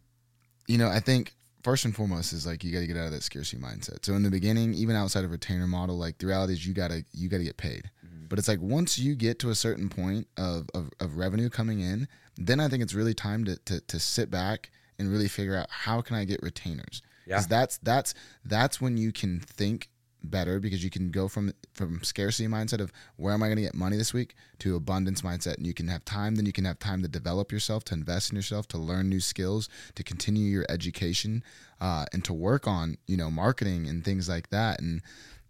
you 0.68 0.78
know, 0.78 0.88
I 0.88 1.02
think 1.02 1.36
first 1.62 1.86
and 1.86 1.96
foremost 1.96 2.32
is 2.32 2.48
like 2.48 2.64
you 2.64 2.72
got 2.72 2.80
to 2.80 2.88
get 2.88 2.98
out 2.98 3.08
of 3.08 3.12
that 3.12 3.24
scarcity 3.24 3.62
mindset. 3.62 4.06
So 4.06 4.14
in 4.14 4.24
the 4.24 4.32
beginning, 4.32 4.74
even 4.74 4.96
outside 4.96 5.26
of 5.26 5.32
retainer 5.32 5.68
model, 5.68 5.98
like 5.98 6.18
the 6.18 6.28
reality 6.28 6.54
is 6.54 6.66
you 6.66 6.74
gotta 6.74 7.04
you 7.12 7.28
gotta 7.28 7.44
get 7.44 7.58
paid. 7.58 7.92
Mm-hmm. 8.06 8.28
But 8.30 8.40
it's 8.40 8.48
like 8.48 8.62
once 8.62 8.98
you 8.98 9.14
get 9.14 9.40
to 9.40 9.50
a 9.50 9.56
certain 9.56 9.90
point 9.90 10.28
of, 10.38 10.70
of, 10.74 10.90
of 11.02 11.18
revenue 11.18 11.50
coming 11.50 11.82
in, 11.82 12.08
then 12.38 12.60
I 12.60 12.70
think 12.70 12.82
it's 12.82 12.94
really 12.94 13.14
time 13.14 13.44
to, 13.46 13.58
to, 13.66 13.82
to 13.82 14.00
sit 14.00 14.32
back 14.32 14.72
and 14.98 15.12
really 15.12 15.28
figure 15.28 15.56
out 15.56 15.68
how 15.70 16.02
can 16.02 16.16
I 16.16 16.24
get 16.24 16.42
retainers. 16.42 17.02
Yeah. 17.26 17.42
That's 17.48 17.78
that's 17.78 18.14
that's 18.44 18.82
when 18.82 18.98
you 18.98 19.12
can 19.12 19.40
think 19.40 19.90
better 20.24 20.60
because 20.60 20.84
you 20.84 20.90
can 20.90 21.12
go 21.12 21.28
from 21.28 21.54
from 21.74 22.04
scarcity 22.04 22.48
mindset 22.48 22.80
of 22.80 22.92
where 23.18 23.34
am 23.34 23.44
I 23.44 23.48
going 23.48 23.58
to 23.58 23.64
get 23.64 23.76
money 23.76 23.98
this 23.98 24.14
week 24.14 24.36
to 24.60 24.76
abundance 24.76 25.22
mindset. 25.22 25.58
And 25.58 25.68
you 25.68 25.74
can 25.74 25.88
have 25.88 26.06
time 26.06 26.36
then 26.36 26.46
you 26.46 26.54
can 26.54 26.66
have 26.66 26.80
time 26.80 27.02
to 27.02 27.08
develop 27.08 27.52
yourself 27.52 27.84
to 27.86 27.94
invest 27.94 28.32
in 28.32 28.36
yourself 28.36 28.68
to 28.70 28.78
learn 28.78 29.10
new 29.10 29.20
skills 29.20 29.70
to 29.96 30.04
continue 30.04 30.50
your 30.50 30.66
education 30.70 31.44
uh, 31.82 32.06
and 32.14 32.24
to 32.26 32.34
work 32.34 32.68
on 32.68 32.98
you 33.08 33.18
know 33.18 33.30
marketing 33.30 33.88
and 33.88 34.04
things 34.04 34.30
like 34.30 34.50
that. 34.50 34.80
And 34.80 35.02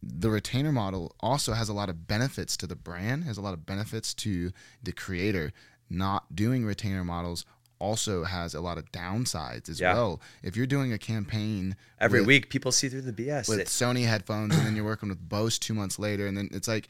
the 0.01 0.30
retainer 0.30 0.71
model 0.71 1.15
also 1.19 1.53
has 1.53 1.69
a 1.69 1.74
lot 1.74 1.89
of 1.89 2.07
benefits 2.07 2.57
to 2.57 2.67
the 2.67 2.76
brand 2.76 3.24
has 3.24 3.38
a 3.38 3.41
lot 3.41 3.53
of 3.53 3.65
benefits 3.65 4.13
to 4.13 4.51
the 4.82 4.91
creator 4.91 5.53
not 5.89 6.36
doing 6.36 6.65
retainer 6.65 7.03
models 7.03 7.45
also 7.80 8.24
has 8.24 8.53
a 8.53 8.61
lot 8.61 8.78
of 8.78 8.91
downsides 8.91 9.69
as 9.69 9.80
yeah. 9.80 9.93
well. 9.93 10.21
If 10.41 10.55
you're 10.55 10.67
doing 10.67 10.93
a 10.93 10.97
campaign 10.97 11.76
every 11.99 12.21
with, 12.21 12.28
week, 12.28 12.49
people 12.49 12.71
see 12.71 12.89
through 12.89 13.01
the 13.01 13.13
BS 13.13 13.49
with 13.49 13.67
Sony 13.67 14.05
headphones, 14.05 14.55
and 14.55 14.65
then 14.65 14.76
you're 14.76 14.86
working 14.86 15.09
with 15.09 15.28
Bose 15.28 15.59
two 15.59 15.74
months 15.74 15.99
later, 15.99 16.28
and 16.28 16.38
then 16.38 16.49
it's 16.51 16.67
like 16.67 16.88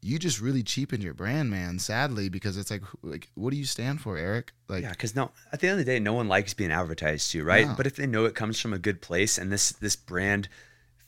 you 0.00 0.18
just 0.18 0.40
really 0.40 0.62
cheapened 0.62 1.02
your 1.02 1.14
brand, 1.14 1.50
man. 1.50 1.78
Sadly, 1.78 2.28
because 2.28 2.56
it's 2.56 2.70
like, 2.70 2.82
like, 3.02 3.28
what 3.34 3.50
do 3.50 3.56
you 3.56 3.64
stand 3.64 4.00
for, 4.00 4.16
Eric? 4.16 4.52
Like, 4.68 4.82
yeah, 4.82 4.90
because 4.90 5.16
no, 5.16 5.30
at 5.52 5.60
the 5.60 5.68
end 5.68 5.80
of 5.80 5.84
the 5.84 5.90
day, 5.90 5.98
no 5.98 6.12
one 6.12 6.28
likes 6.28 6.54
being 6.54 6.70
advertised 6.70 7.30
to, 7.32 7.44
right? 7.44 7.66
No. 7.66 7.74
But 7.76 7.86
if 7.86 7.96
they 7.96 8.06
know 8.06 8.24
it 8.24 8.34
comes 8.34 8.60
from 8.60 8.72
a 8.72 8.78
good 8.78 9.00
place, 9.00 9.38
and 9.38 9.50
this 9.52 9.70
this 9.72 9.96
brand 9.96 10.48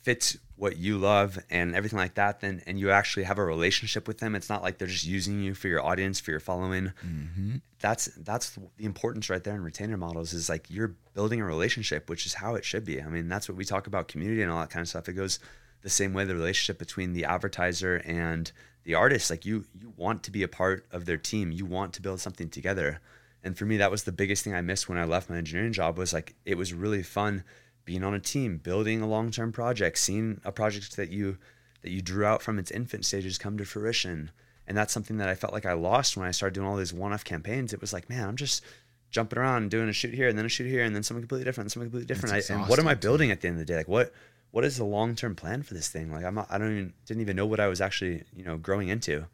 fits 0.01 0.37
what 0.61 0.77
you 0.77 0.95
love 0.95 1.39
and 1.49 1.75
everything 1.75 1.97
like 1.97 2.13
that 2.13 2.39
then 2.41 2.61
and 2.67 2.79
you 2.79 2.91
actually 2.91 3.23
have 3.23 3.39
a 3.39 3.43
relationship 3.43 4.07
with 4.07 4.19
them 4.19 4.35
it's 4.35 4.47
not 4.47 4.61
like 4.61 4.77
they're 4.77 4.87
just 4.87 5.07
using 5.07 5.41
you 5.41 5.55
for 5.55 5.67
your 5.67 5.83
audience 5.83 6.19
for 6.19 6.29
your 6.29 6.39
following. 6.39 6.93
Mm-hmm. 7.03 7.55
that's 7.79 8.05
that's 8.17 8.59
the 8.77 8.85
importance 8.85 9.27
right 9.27 9.43
there 9.43 9.55
in 9.55 9.63
retainer 9.63 9.97
models 9.97 10.33
is 10.33 10.49
like 10.49 10.69
you're 10.69 10.93
building 11.15 11.41
a 11.41 11.45
relationship 11.45 12.11
which 12.11 12.27
is 12.27 12.35
how 12.35 12.53
it 12.53 12.63
should 12.63 12.85
be. 12.85 13.01
I 13.01 13.07
mean 13.07 13.27
that's 13.27 13.49
what 13.49 13.57
we 13.57 13.65
talk 13.65 13.87
about 13.87 14.07
community 14.07 14.43
and 14.43 14.51
all 14.51 14.59
that 14.59 14.69
kind 14.69 14.83
of 14.83 14.87
stuff. 14.87 15.09
It 15.09 15.13
goes 15.13 15.39
the 15.81 15.89
same 15.89 16.13
way 16.13 16.25
the 16.25 16.35
relationship 16.35 16.77
between 16.77 17.13
the 17.13 17.25
advertiser 17.25 17.95
and 18.05 18.51
the 18.83 18.93
artist. 18.93 19.31
Like 19.31 19.47
you 19.47 19.65
you 19.73 19.93
want 19.97 20.21
to 20.23 20.31
be 20.31 20.43
a 20.43 20.47
part 20.47 20.85
of 20.91 21.05
their 21.05 21.17
team. 21.17 21.51
You 21.51 21.65
want 21.65 21.93
to 21.93 22.03
build 22.03 22.19
something 22.19 22.49
together. 22.49 23.01
And 23.43 23.57
for 23.57 23.65
me 23.65 23.77
that 23.77 23.89
was 23.89 24.03
the 24.03 24.11
biggest 24.11 24.43
thing 24.43 24.53
i 24.53 24.61
missed 24.61 24.87
when 24.87 24.99
i 24.99 25.05
left 25.05 25.27
my 25.27 25.37
engineering 25.37 25.73
job 25.73 25.97
was 25.97 26.13
like 26.13 26.35
it 26.45 26.55
was 26.55 26.71
really 26.71 27.01
fun 27.01 27.43
being 27.85 28.03
on 28.03 28.13
a 28.13 28.19
team, 28.19 28.57
building 28.57 29.01
a 29.01 29.07
long-term 29.07 29.51
project, 29.51 29.97
seeing 29.97 30.39
a 30.43 30.51
project 30.51 30.95
that 30.97 31.09
you 31.09 31.37
that 31.81 31.91
you 31.91 32.01
drew 32.01 32.25
out 32.25 32.41
from 32.41 32.59
its 32.59 32.69
infant 32.71 33.05
stages 33.05 33.37
come 33.37 33.57
to 33.57 33.65
fruition. 33.65 34.31
And 34.67 34.77
that's 34.77 34.93
something 34.93 35.17
that 35.17 35.27
I 35.27 35.35
felt 35.35 35.51
like 35.51 35.65
I 35.65 35.73
lost 35.73 36.15
when 36.15 36.27
I 36.27 36.31
started 36.31 36.53
doing 36.53 36.67
all 36.67 36.77
these 36.77 36.93
one-off 36.93 37.23
campaigns. 37.25 37.73
It 37.73 37.81
was 37.81 37.91
like, 37.91 38.07
man, 38.09 38.27
I'm 38.27 38.35
just 38.35 38.63
jumping 39.09 39.39
around 39.39 39.63
and 39.63 39.71
doing 39.71 39.89
a 39.89 39.93
shoot 39.93 40.13
here 40.13 40.29
and 40.29 40.37
then 40.37 40.45
a 40.45 40.49
shoot 40.49 40.67
here 40.67 40.83
and 40.83 40.95
then 40.95 41.03
something 41.03 41.23
completely 41.23 41.43
different, 41.43 41.65
and 41.65 41.71
something 41.71 41.89
completely 41.89 42.13
different. 42.13 42.35
I, 42.35 42.53
and 42.53 42.69
what 42.69 42.79
am 42.79 42.87
I 42.87 42.93
building 42.93 43.31
at 43.31 43.41
the 43.41 43.47
end 43.47 43.55
of 43.55 43.59
the 43.59 43.65
day? 43.65 43.77
Like 43.77 43.87
what 43.87 44.13
what 44.51 44.63
is 44.63 44.77
the 44.77 44.85
long-term 44.85 45.35
plan 45.35 45.63
for 45.63 45.73
this 45.73 45.89
thing? 45.89 46.11
Like 46.11 46.23
I'm 46.23 46.35
not, 46.35 46.47
I 46.49 46.57
don't 46.57 46.71
even 46.71 46.93
didn't 47.05 47.21
even 47.21 47.35
know 47.35 47.45
what 47.45 47.59
I 47.59 47.67
was 47.67 47.81
actually, 47.81 48.23
you 48.35 48.43
know, 48.43 48.57
growing 48.57 48.89
into. 48.89 49.25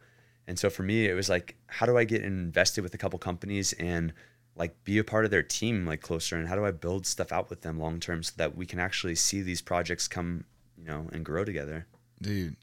And 0.47 0.57
so 0.57 0.69
for 0.69 0.83
me, 0.83 1.07
it 1.07 1.13
was 1.13 1.27
like, 1.27 1.55
how 1.67 1.85
do 1.85 1.97
I 1.97 2.05
get 2.05 2.23
invested 2.23 2.81
with 2.81 2.93
a 2.93 2.97
couple 2.97 3.19
companies 3.19 3.73
and 3.73 4.13
like 4.57 4.83
be 4.83 4.97
a 4.97 5.03
part 5.03 5.25
of 5.25 5.31
their 5.31 5.43
team 5.43 5.85
like 5.85 6.01
closer 6.01 6.35
and 6.35 6.47
how 6.47 6.55
do 6.55 6.65
I 6.65 6.71
build 6.71 7.05
stuff 7.05 7.31
out 7.31 7.49
with 7.49 7.61
them 7.61 7.79
long 7.79 7.99
term 7.99 8.23
so 8.23 8.33
that 8.37 8.55
we 8.55 8.65
can 8.65 8.79
actually 8.79 9.15
see 9.15 9.41
these 9.41 9.61
projects 9.61 10.07
come, 10.07 10.45
you 10.77 10.85
know, 10.85 11.07
and 11.11 11.23
grow 11.23 11.45
together. 11.45 11.85
Dude, 12.21 12.55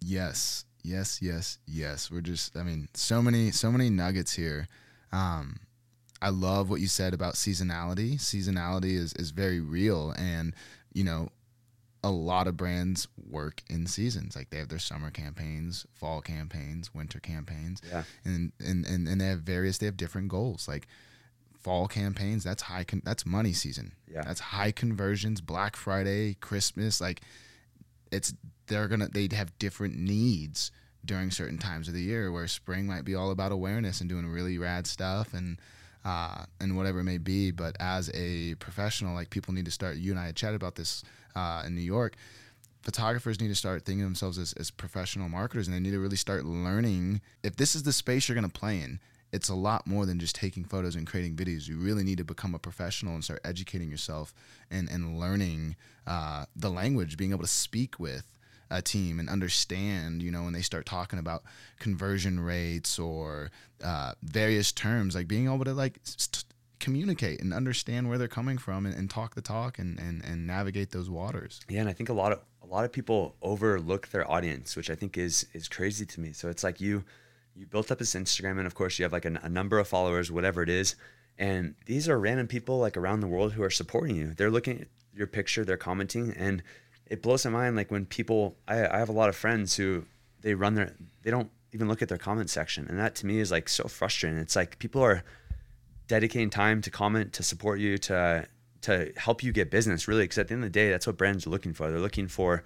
yes. 0.00 0.64
Yes, 0.82 1.20
yes, 1.22 1.58
yes. 1.66 2.10
We're 2.10 2.20
just 2.20 2.56
I 2.56 2.62
mean, 2.62 2.88
so 2.94 3.20
many 3.22 3.50
so 3.50 3.72
many 3.72 3.90
nuggets 3.90 4.34
here. 4.34 4.68
Um 5.12 5.60
I 6.22 6.30
love 6.30 6.70
what 6.70 6.80
you 6.80 6.86
said 6.86 7.12
about 7.12 7.34
seasonality. 7.34 8.14
Seasonality 8.14 8.94
is 8.96 9.12
is 9.14 9.30
very 9.30 9.60
real 9.60 10.14
and 10.16 10.54
you 10.92 11.04
know, 11.04 11.30
a 12.04 12.10
lot 12.10 12.46
of 12.46 12.56
brands 12.56 13.08
work 13.28 13.62
in 13.68 13.86
seasons. 13.86 14.36
Like 14.36 14.50
they 14.50 14.58
have 14.58 14.68
their 14.68 14.78
summer 14.78 15.10
campaigns, 15.10 15.86
fall 15.94 16.20
campaigns, 16.20 16.94
winter 16.94 17.18
campaigns. 17.18 17.80
Yeah. 17.90 18.04
And 18.24 18.52
and 18.60 18.86
and, 18.86 19.08
and 19.08 19.20
they 19.20 19.26
have 19.26 19.40
various 19.40 19.78
they 19.78 19.86
have 19.86 19.96
different 19.96 20.28
goals. 20.28 20.68
Like 20.68 20.86
fall 21.64 21.88
campaigns 21.88 22.44
that's 22.44 22.62
high 22.62 22.84
con- 22.84 23.02
that's 23.04 23.26
money 23.26 23.54
season. 23.54 23.92
Yeah. 24.06 24.22
That's 24.22 24.40
high 24.40 24.70
conversions 24.70 25.40
black 25.40 25.74
friday 25.74 26.34
christmas 26.34 27.00
like 27.00 27.22
it's 28.12 28.34
they're 28.66 28.86
gonna 28.86 29.08
they'd 29.08 29.32
have 29.32 29.58
different 29.58 29.96
needs 29.96 30.70
during 31.04 31.30
certain 31.30 31.58
times 31.58 31.88
of 31.88 31.94
the 31.94 32.02
year 32.02 32.30
where 32.30 32.46
spring 32.46 32.86
might 32.86 33.04
be 33.04 33.14
all 33.14 33.30
about 33.30 33.52
awareness 33.52 34.00
and 34.00 34.08
doing 34.08 34.26
really 34.26 34.58
rad 34.58 34.86
stuff 34.86 35.34
and 35.34 35.58
uh, 36.04 36.44
and 36.60 36.76
whatever 36.76 37.00
it 37.00 37.04
may 37.04 37.16
be. 37.16 37.50
But 37.50 37.76
as 37.80 38.10
a 38.12 38.54
professional 38.56 39.14
like 39.14 39.30
people 39.30 39.54
need 39.54 39.64
to 39.64 39.70
start 39.70 39.96
you 39.96 40.10
and 40.10 40.20
i 40.20 40.26
had 40.26 40.36
chatted 40.36 40.56
about 40.56 40.74
this 40.76 41.02
uh, 41.34 41.62
in 41.66 41.74
new 41.74 41.80
york. 41.80 42.14
Photographers 42.82 43.40
need 43.40 43.48
to 43.48 43.54
start 43.54 43.86
thinking 43.86 44.02
of 44.02 44.08
themselves 44.08 44.36
as, 44.36 44.52
as 44.54 44.70
professional 44.70 45.30
marketers 45.30 45.66
and 45.66 45.74
they 45.74 45.80
need 45.80 45.92
to 45.92 45.98
really 45.98 46.16
start 46.16 46.44
learning 46.44 47.22
if 47.42 47.56
this 47.56 47.74
is 47.74 47.82
the 47.84 47.94
space 47.94 48.28
you're 48.28 48.34
going 48.34 48.48
to 48.48 48.60
play 48.60 48.78
in 48.78 49.00
it's 49.34 49.48
a 49.48 49.54
lot 49.54 49.84
more 49.84 50.06
than 50.06 50.20
just 50.20 50.36
taking 50.36 50.64
photos 50.64 50.94
and 50.94 51.08
creating 51.08 51.34
videos. 51.34 51.66
You 51.66 51.76
really 51.76 52.04
need 52.04 52.18
to 52.18 52.24
become 52.24 52.54
a 52.54 52.58
professional 52.58 53.14
and 53.14 53.24
start 53.24 53.40
educating 53.44 53.90
yourself 53.90 54.32
and, 54.70 54.88
and 54.88 55.18
learning 55.18 55.74
uh, 56.06 56.44
the 56.54 56.70
language, 56.70 57.16
being 57.16 57.32
able 57.32 57.42
to 57.42 57.48
speak 57.48 57.98
with 57.98 58.26
a 58.70 58.80
team 58.80 59.18
and 59.18 59.28
understand, 59.28 60.22
you 60.22 60.30
know, 60.30 60.44
when 60.44 60.52
they 60.52 60.62
start 60.62 60.86
talking 60.86 61.18
about 61.18 61.42
conversion 61.80 62.38
rates 62.38 62.96
or 62.96 63.50
uh, 63.82 64.12
various 64.22 64.70
terms, 64.70 65.16
like 65.16 65.26
being 65.26 65.46
able 65.46 65.64
to 65.64 65.74
like 65.74 65.98
st- 66.04 66.44
communicate 66.78 67.40
and 67.40 67.52
understand 67.52 68.08
where 68.08 68.18
they're 68.18 68.28
coming 68.28 68.56
from 68.56 68.86
and, 68.86 68.94
and 68.94 69.10
talk 69.10 69.34
the 69.34 69.42
talk 69.42 69.80
and, 69.80 69.98
and, 69.98 70.24
and 70.24 70.46
navigate 70.46 70.90
those 70.92 71.10
waters. 71.10 71.60
Yeah. 71.68 71.80
And 71.80 71.88
I 71.88 71.92
think 71.92 72.08
a 72.08 72.12
lot 72.12 72.30
of, 72.30 72.40
a 72.62 72.66
lot 72.66 72.84
of 72.84 72.92
people 72.92 73.34
overlook 73.42 74.08
their 74.08 74.30
audience, 74.30 74.76
which 74.76 74.90
I 74.90 74.94
think 74.94 75.18
is, 75.18 75.46
is 75.52 75.68
crazy 75.68 76.06
to 76.06 76.20
me. 76.20 76.32
So 76.32 76.48
it's 76.48 76.62
like 76.62 76.80
you, 76.80 77.04
you 77.56 77.66
built 77.66 77.90
up 77.90 77.98
this 77.98 78.14
Instagram, 78.14 78.58
and 78.58 78.66
of 78.66 78.74
course, 78.74 78.98
you 78.98 79.04
have 79.04 79.12
like 79.12 79.24
a, 79.24 79.38
a, 79.42 79.48
number 79.48 79.78
of 79.78 79.88
followers, 79.88 80.30
whatever 80.30 80.62
it 80.62 80.68
is. 80.68 80.96
And 81.38 81.74
these 81.86 82.08
are 82.08 82.18
random 82.18 82.46
people 82.46 82.78
like 82.78 82.96
around 82.96 83.20
the 83.20 83.26
world 83.26 83.52
who 83.52 83.62
are 83.62 83.70
supporting 83.70 84.16
you. 84.16 84.34
They're 84.34 84.50
looking 84.50 84.82
at 84.82 84.88
your 85.14 85.26
picture, 85.26 85.64
they're 85.64 85.76
commenting, 85.76 86.32
and 86.32 86.62
it 87.06 87.22
blows 87.22 87.44
my 87.44 87.50
mind. 87.50 87.76
Like 87.76 87.90
when 87.90 88.06
people, 88.06 88.56
I, 88.66 88.86
I 88.86 88.98
have 88.98 89.08
a 89.08 89.12
lot 89.12 89.28
of 89.28 89.36
friends 89.36 89.76
who 89.76 90.04
they 90.40 90.54
run 90.54 90.74
their, 90.74 90.94
they 91.22 91.30
don't 91.30 91.50
even 91.72 91.88
look 91.88 92.02
at 92.02 92.08
their 92.08 92.18
comment 92.18 92.50
section, 92.50 92.86
and 92.88 92.98
that 92.98 93.14
to 93.16 93.26
me 93.26 93.38
is 93.38 93.50
like 93.50 93.68
so 93.68 93.84
frustrating. 93.84 94.38
It's 94.38 94.56
like 94.56 94.78
people 94.78 95.02
are 95.02 95.24
dedicating 96.06 96.50
time 96.50 96.80
to 96.82 96.90
comment, 96.90 97.32
to 97.34 97.42
support 97.42 97.80
you, 97.80 97.98
to 97.98 98.46
to 98.82 99.10
help 99.16 99.42
you 99.42 99.50
get 99.50 99.70
business, 99.70 100.06
really. 100.06 100.24
Because 100.24 100.38
at 100.38 100.48
the 100.48 100.54
end 100.54 100.62
of 100.62 100.70
the 100.70 100.78
day, 100.78 100.90
that's 100.90 101.06
what 101.06 101.16
brands 101.16 101.46
are 101.46 101.50
looking 101.50 101.72
for. 101.72 101.90
They're 101.90 102.00
looking 102.00 102.28
for 102.28 102.62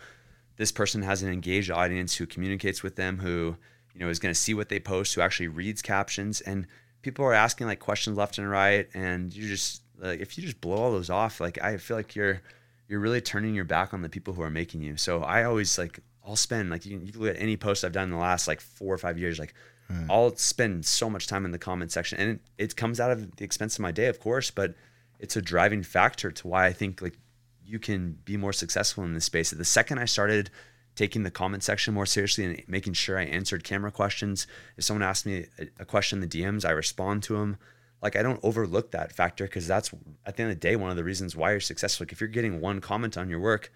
this 0.57 0.73
person 0.73 1.03
has 1.03 1.23
an 1.23 1.33
engaged 1.33 1.71
audience 1.71 2.17
who 2.17 2.27
communicates 2.27 2.83
with 2.83 2.97
them, 2.97 3.19
who 3.19 3.57
you 3.95 4.01
know, 4.01 4.09
is 4.09 4.19
going 4.19 4.35
to 4.35 4.41
see 4.41 4.55
what 4.55 4.69
they 4.69 4.81
post, 4.81 5.15
who 5.15 5.21
actually 5.21 5.49
reads 5.49 5.83
captions, 5.83 6.41
and 6.41 6.67
people 7.03 7.25
are 7.25 7.35
asking 7.35 7.67
like 7.67 7.81
questions 7.81 8.17
left 8.17 8.39
and 8.39 8.49
right, 8.51 8.89
and 8.95 9.35
you 9.35 9.49
just 9.49 9.83
like 9.99 10.21
if 10.21 10.37
you 10.37 10.45
just 10.45 10.61
blow 10.61 10.77
all 10.77 10.93
those 10.93 11.11
off, 11.11 11.41
like 11.41 11.63
I 11.63 11.77
feel 11.77 11.97
like 11.97 12.15
you're 12.15 12.43
you're 12.89 13.01
really 13.01 13.21
turning 13.21 13.55
your 13.55 13.65
back 13.65 13.93
on 13.93 14.03
the 14.03 14.09
people 14.09 14.35
who 14.35 14.43
are 14.43 14.51
making 14.51 14.83
you. 14.83 14.97
So 14.97 15.23
I 15.23 15.45
always 15.45 15.79
like 15.79 16.01
I'll 16.27 16.37
spend 16.37 16.71
like 16.71 16.85
you 16.87 16.97
can, 16.97 17.07
you 17.07 17.13
can 17.13 17.21
look 17.21 17.35
at 17.35 17.41
any 17.41 17.57
post 17.57 17.85
I've 17.85 17.93
done 17.93 18.05
in 18.05 18.11
the 18.11 18.17
last 18.17 18.49
like 18.49 18.61
four 18.61 18.95
or 18.95 18.99
five 18.99 19.19
years, 19.19 19.39
like 19.39 19.55
right. 19.89 20.07
I'll 20.11 20.37
spend 20.37 20.85
so 20.85 21.09
much 21.09 21.27
time 21.27 21.45
in 21.45 21.51
the 21.51 21.59
comment 21.59 21.93
section, 21.93 22.19
and 22.19 22.31
it, 22.31 22.41
it 22.65 22.77
comes 22.77 23.01
out 23.01 23.11
of 23.11 23.37
the 23.37 23.45
expense 23.45 23.77
of 23.77 23.81
my 23.81 23.93
day, 23.93 24.07
of 24.07 24.21
course, 24.21 24.51
but 24.51 24.75
it's 25.19 25.37
a 25.37 25.43
driving 25.43 25.83
factor 25.83 26.31
to 26.31 26.49
why 26.49 26.67
I 26.67 26.73
think 26.73 27.03
like 27.03 27.19
you 27.65 27.79
can 27.79 28.19
be 28.25 28.37
more 28.37 28.53
successful 28.53 29.05
in 29.05 29.13
this 29.13 29.25
space. 29.25 29.51
The 29.51 29.65
second 29.65 29.99
I 29.99 30.07
started 30.07 30.51
taking 30.99 31.23
the 31.23 31.31
comment 31.31 31.63
section 31.63 31.95
more 31.95 32.05
seriously 32.05 32.45
and 32.45 32.61
making 32.67 32.93
sure 32.93 33.17
I 33.17 33.23
answered 33.23 33.63
camera 33.63 33.93
questions, 33.93 34.49
if 34.77 34.83
someone 34.83 35.05
asks 35.05 35.25
me 35.25 35.47
a, 35.79 35.85
question 35.85 36.21
in 36.21 36.29
the 36.29 36.43
DMs, 36.43 36.65
I 36.65 36.71
respond 36.71 37.23
to 37.23 37.35
them. 37.35 37.57
Like 38.03 38.17
I 38.17 38.23
don't 38.23 38.41
overlook 38.43 38.91
that 38.91 39.13
factor 39.13 39.45
because 39.45 39.69
that's 39.69 39.93
at 40.27 40.37
the 40.37 40.43
end 40.43 40.51
of 40.51 40.57
the 40.57 40.61
day 40.61 40.75
one 40.75 40.91
of 40.91 40.97
the 40.97 41.05
reasons 41.05 41.37
why 41.37 41.53
you're 41.53 41.61
successful. 41.61 42.05
Like 42.05 42.11
if 42.11 42.21
you're 42.21 42.27
getting 42.27 42.61
one 42.61 42.81
comment 42.81 43.17
on 43.17 43.31
your 43.31 43.39
work, 43.39 43.73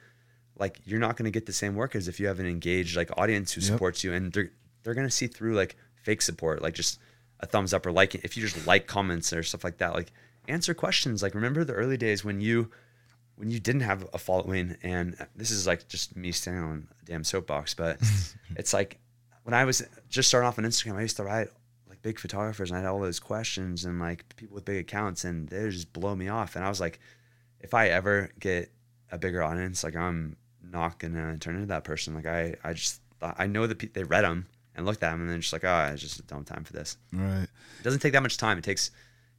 like 0.59 0.81
you're 0.85 0.99
not 0.99 1.17
going 1.17 1.27
to 1.27 1.31
get 1.31 1.47
the 1.47 1.53
same 1.53 1.77
work 1.77 1.95
as 1.95 2.09
if 2.09 2.19
you 2.19 2.27
have 2.27 2.41
an 2.41 2.47
engaged 2.47 2.97
like 2.97 3.17
audience 3.17 3.53
who 3.53 3.61
yep. 3.61 3.71
supports 3.71 4.03
you 4.03 4.13
and 4.13 4.33
they're 4.33 4.51
they're 4.83 4.95
going 4.95 5.07
to 5.07 5.11
see 5.11 5.29
through 5.29 5.55
like 5.55 5.77
fake 5.95 6.23
support, 6.23 6.61
like 6.61 6.75
just 6.75 6.99
a 7.39 7.47
thumbs 7.47 7.73
up 7.73 7.87
or 7.87 7.93
like 7.93 8.17
if 8.17 8.37
you 8.37 8.43
just 8.43 8.67
like 8.67 8.89
comments 8.89 9.33
or 9.33 9.45
stuff 9.45 9.63
like 9.63 9.79
that. 9.79 9.95
Like 9.95 10.11
answer 10.49 10.75
questions. 10.75 11.23
Like 11.23 11.37
remember 11.37 11.63
the 11.63 11.75
early 11.75 11.97
days 11.97 12.25
when 12.25 12.41
you 12.41 12.73
when 13.43 13.51
you 13.51 13.59
didn't 13.59 13.81
have 13.81 14.07
a 14.13 14.19
following 14.19 14.77
and 14.85 15.17
this 15.35 15.51
is 15.51 15.67
like 15.67 15.89
just 15.89 16.15
me 16.17 16.31
standing 16.31 16.63
on 16.63 16.89
a 17.03 17.05
damn 17.05 17.25
soapbox, 17.25 17.75
but 17.75 17.99
it's 18.57 18.73
like 18.73 19.01
when 19.43 19.53
I 19.53 19.65
was 19.65 19.85
just 20.09 20.29
starting 20.29 20.47
off 20.47 20.61
on 20.61 20.65
Instagram, 20.65 20.95
I 20.95 21.01
used 21.01 21.17
to 21.17 21.25
write 21.25 21.49
like 21.89 22.01
big 22.03 22.21
photographers 22.21 22.71
and 22.71 22.79
I 22.79 22.83
had 22.83 22.89
all 22.89 23.01
those 23.01 23.19
questions 23.19 23.85
and 23.85 23.99
like 23.99 24.37
people 24.37 24.55
with 24.55 24.65
big 24.65 24.77
accounts 24.77 25.25
and 25.25 25.49
they 25.49 25.69
just 25.71 25.93
blow 25.93 26.15
me 26.15 26.29
off. 26.29 26.55
And 26.55 26.65
I 26.65 26.69
was 26.69 26.79
like, 26.79 27.01
if 27.59 27.75
I 27.75 27.89
ever 27.89 28.31
get 28.39 28.71
a 29.11 29.19
bigger 29.19 29.43
audience, 29.43 29.83
like 29.83 29.97
I'm 29.97 30.37
not 30.63 31.01
gonna 31.01 31.37
turn 31.39 31.57
into 31.57 31.67
that 31.67 31.83
person. 31.83 32.15
Like 32.15 32.27
I, 32.27 32.55
I 32.63 32.75
just 32.75 33.01
thought, 33.19 33.35
I 33.39 33.49
know 33.49 33.67
that 33.67 33.77
pe- 33.77 33.89
they 33.89 34.05
read 34.05 34.23
them 34.23 34.47
and 34.77 34.87
looked 34.87 35.03
at 35.03 35.11
them 35.11 35.23
and 35.23 35.29
then 35.29 35.41
just 35.41 35.53
like, 35.53 35.65
oh, 35.65 35.91
it's 35.93 36.01
just 36.01 36.21
a 36.21 36.23
dumb 36.23 36.45
time 36.45 36.63
for 36.63 36.75
this. 36.75 36.97
Right. 37.13 37.43
It 37.43 37.83
doesn't 37.83 37.99
take 37.99 38.13
that 38.13 38.23
much 38.23 38.37
time. 38.37 38.57
It 38.57 38.63
takes 38.63 38.93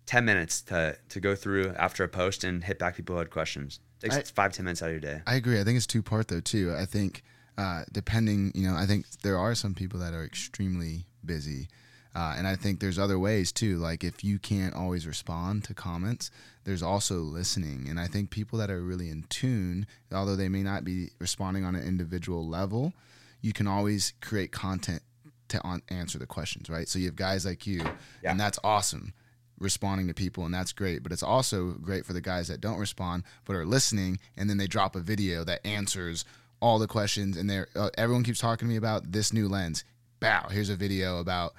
10 0.07 0.25
minutes 0.25 0.61
to, 0.63 0.97
to 1.07 1.21
go 1.21 1.35
through 1.35 1.73
after 1.77 2.03
a 2.03 2.09
post 2.09 2.43
and 2.43 2.61
hit 2.65 2.79
back 2.79 2.97
people 2.97 3.15
who 3.15 3.19
had 3.19 3.29
questions. 3.29 3.79
Takes 4.03 4.17
I, 4.17 4.21
five, 4.23 4.53
10 4.53 4.65
minutes 4.65 4.81
out 4.81 4.87
of 4.87 4.91
your 4.91 4.99
day. 4.99 5.21
I 5.25 5.35
agree. 5.35 5.59
I 5.59 5.63
think 5.63 5.77
it's 5.77 5.87
two 5.87 6.03
part 6.03 6.27
though 6.27 6.41
too. 6.41 6.75
I 6.77 6.85
think, 6.85 7.23
uh, 7.57 7.83
depending, 7.91 8.51
you 8.53 8.67
know, 8.67 8.75
I 8.75 8.85
think 8.85 9.09
there 9.21 9.37
are 9.37 9.55
some 9.55 9.73
people 9.73 9.99
that 9.99 10.13
are 10.13 10.23
extremely 10.23 11.05
busy. 11.25 11.69
Uh, 12.15 12.35
and 12.37 12.47
I 12.47 12.55
think 12.55 12.79
there's 12.79 12.99
other 12.99 13.17
ways 13.17 13.51
too. 13.51 13.77
Like 13.77 14.03
if 14.03 14.23
you 14.23 14.39
can't 14.39 14.75
always 14.75 15.07
respond 15.07 15.63
to 15.65 15.73
comments, 15.73 16.29
there's 16.63 16.83
also 16.83 17.19
listening. 17.19 17.87
And 17.89 17.99
I 17.99 18.07
think 18.07 18.29
people 18.29 18.59
that 18.59 18.69
are 18.69 18.81
really 18.81 19.09
in 19.09 19.23
tune, 19.29 19.87
although 20.11 20.35
they 20.35 20.49
may 20.49 20.63
not 20.63 20.83
be 20.83 21.09
responding 21.19 21.65
on 21.65 21.75
an 21.75 21.87
individual 21.87 22.47
level, 22.47 22.93
you 23.41 23.53
can 23.53 23.67
always 23.67 24.13
create 24.21 24.51
content 24.51 25.01
to 25.47 25.61
on, 25.63 25.81
answer 25.89 26.19
the 26.19 26.27
questions, 26.27 26.69
right? 26.69 26.87
So 26.87 26.99
you 26.99 27.05
have 27.05 27.15
guys 27.15 27.45
like 27.45 27.65
you, 27.65 27.81
yeah. 28.21 28.31
and 28.31 28.39
that's 28.39 28.59
awesome 28.63 29.13
responding 29.59 30.07
to 30.07 30.13
people 30.13 30.45
and 30.45 30.53
that's 30.53 30.71
great 30.71 31.03
but 31.03 31.11
it's 31.11 31.23
also 31.23 31.71
great 31.81 32.05
for 32.05 32.13
the 32.13 32.21
guys 32.21 32.47
that 32.47 32.61
don't 32.61 32.79
respond 32.79 33.23
but 33.45 33.55
are 33.55 33.65
listening 33.65 34.19
and 34.35 34.49
then 34.49 34.57
they 34.57 34.67
drop 34.67 34.95
a 34.95 34.99
video 34.99 35.43
that 35.43 35.65
answers 35.65 36.25
all 36.59 36.79
the 36.79 36.87
questions 36.87 37.37
and 37.37 37.49
they 37.49 37.63
uh, 37.75 37.89
everyone 37.97 38.23
keeps 38.23 38.39
talking 38.39 38.67
to 38.67 38.71
me 38.71 38.77
about 38.77 39.11
this 39.11 39.31
new 39.31 39.47
lens 39.47 39.83
bow 40.19 40.47
here's 40.49 40.69
a 40.69 40.75
video 40.75 41.19
about 41.19 41.53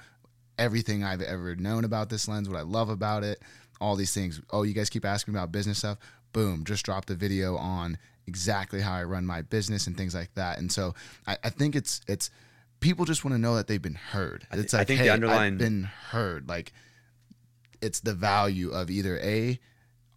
everything 0.57 1.03
i've 1.03 1.21
ever 1.21 1.55
known 1.55 1.83
about 1.83 2.09
this 2.09 2.27
lens 2.27 2.49
what 2.49 2.57
i 2.57 2.63
love 2.63 2.89
about 2.89 3.23
it 3.23 3.41
all 3.81 3.95
these 3.95 4.13
things 4.13 4.41
oh 4.51 4.63
you 4.63 4.73
guys 4.73 4.89
keep 4.89 5.05
asking 5.05 5.33
about 5.33 5.51
business 5.51 5.79
stuff 5.79 5.97
boom 6.33 6.63
just 6.63 6.85
dropped 6.85 7.09
a 7.09 7.15
video 7.15 7.55
on 7.55 7.97
exactly 8.27 8.81
how 8.81 8.93
i 8.93 9.03
run 9.03 9.25
my 9.25 9.41
business 9.41 9.87
and 9.87 9.97
things 9.97 10.13
like 10.13 10.33
that 10.35 10.57
and 10.57 10.71
so 10.71 10.93
i, 11.27 11.37
I 11.43 11.49
think 11.49 11.75
it's 11.75 12.01
it's 12.07 12.29
people 12.79 13.05
just 13.05 13.25
want 13.25 13.33
to 13.33 13.39
know 13.39 13.55
that 13.55 13.67
they've 13.67 13.81
been 13.81 13.95
heard. 13.95 14.45
It's 14.51 14.73
like, 14.73 14.81
I 14.81 14.83
think 14.83 14.99
hey, 14.99 15.07
the 15.07 15.13
underlying 15.13 15.53
I've 15.53 15.59
been 15.59 15.83
heard. 15.83 16.47
Like 16.47 16.71
it's 17.81 17.99
the 17.99 18.13
value 18.13 18.71
of 18.71 18.89
either 18.89 19.19
a 19.19 19.59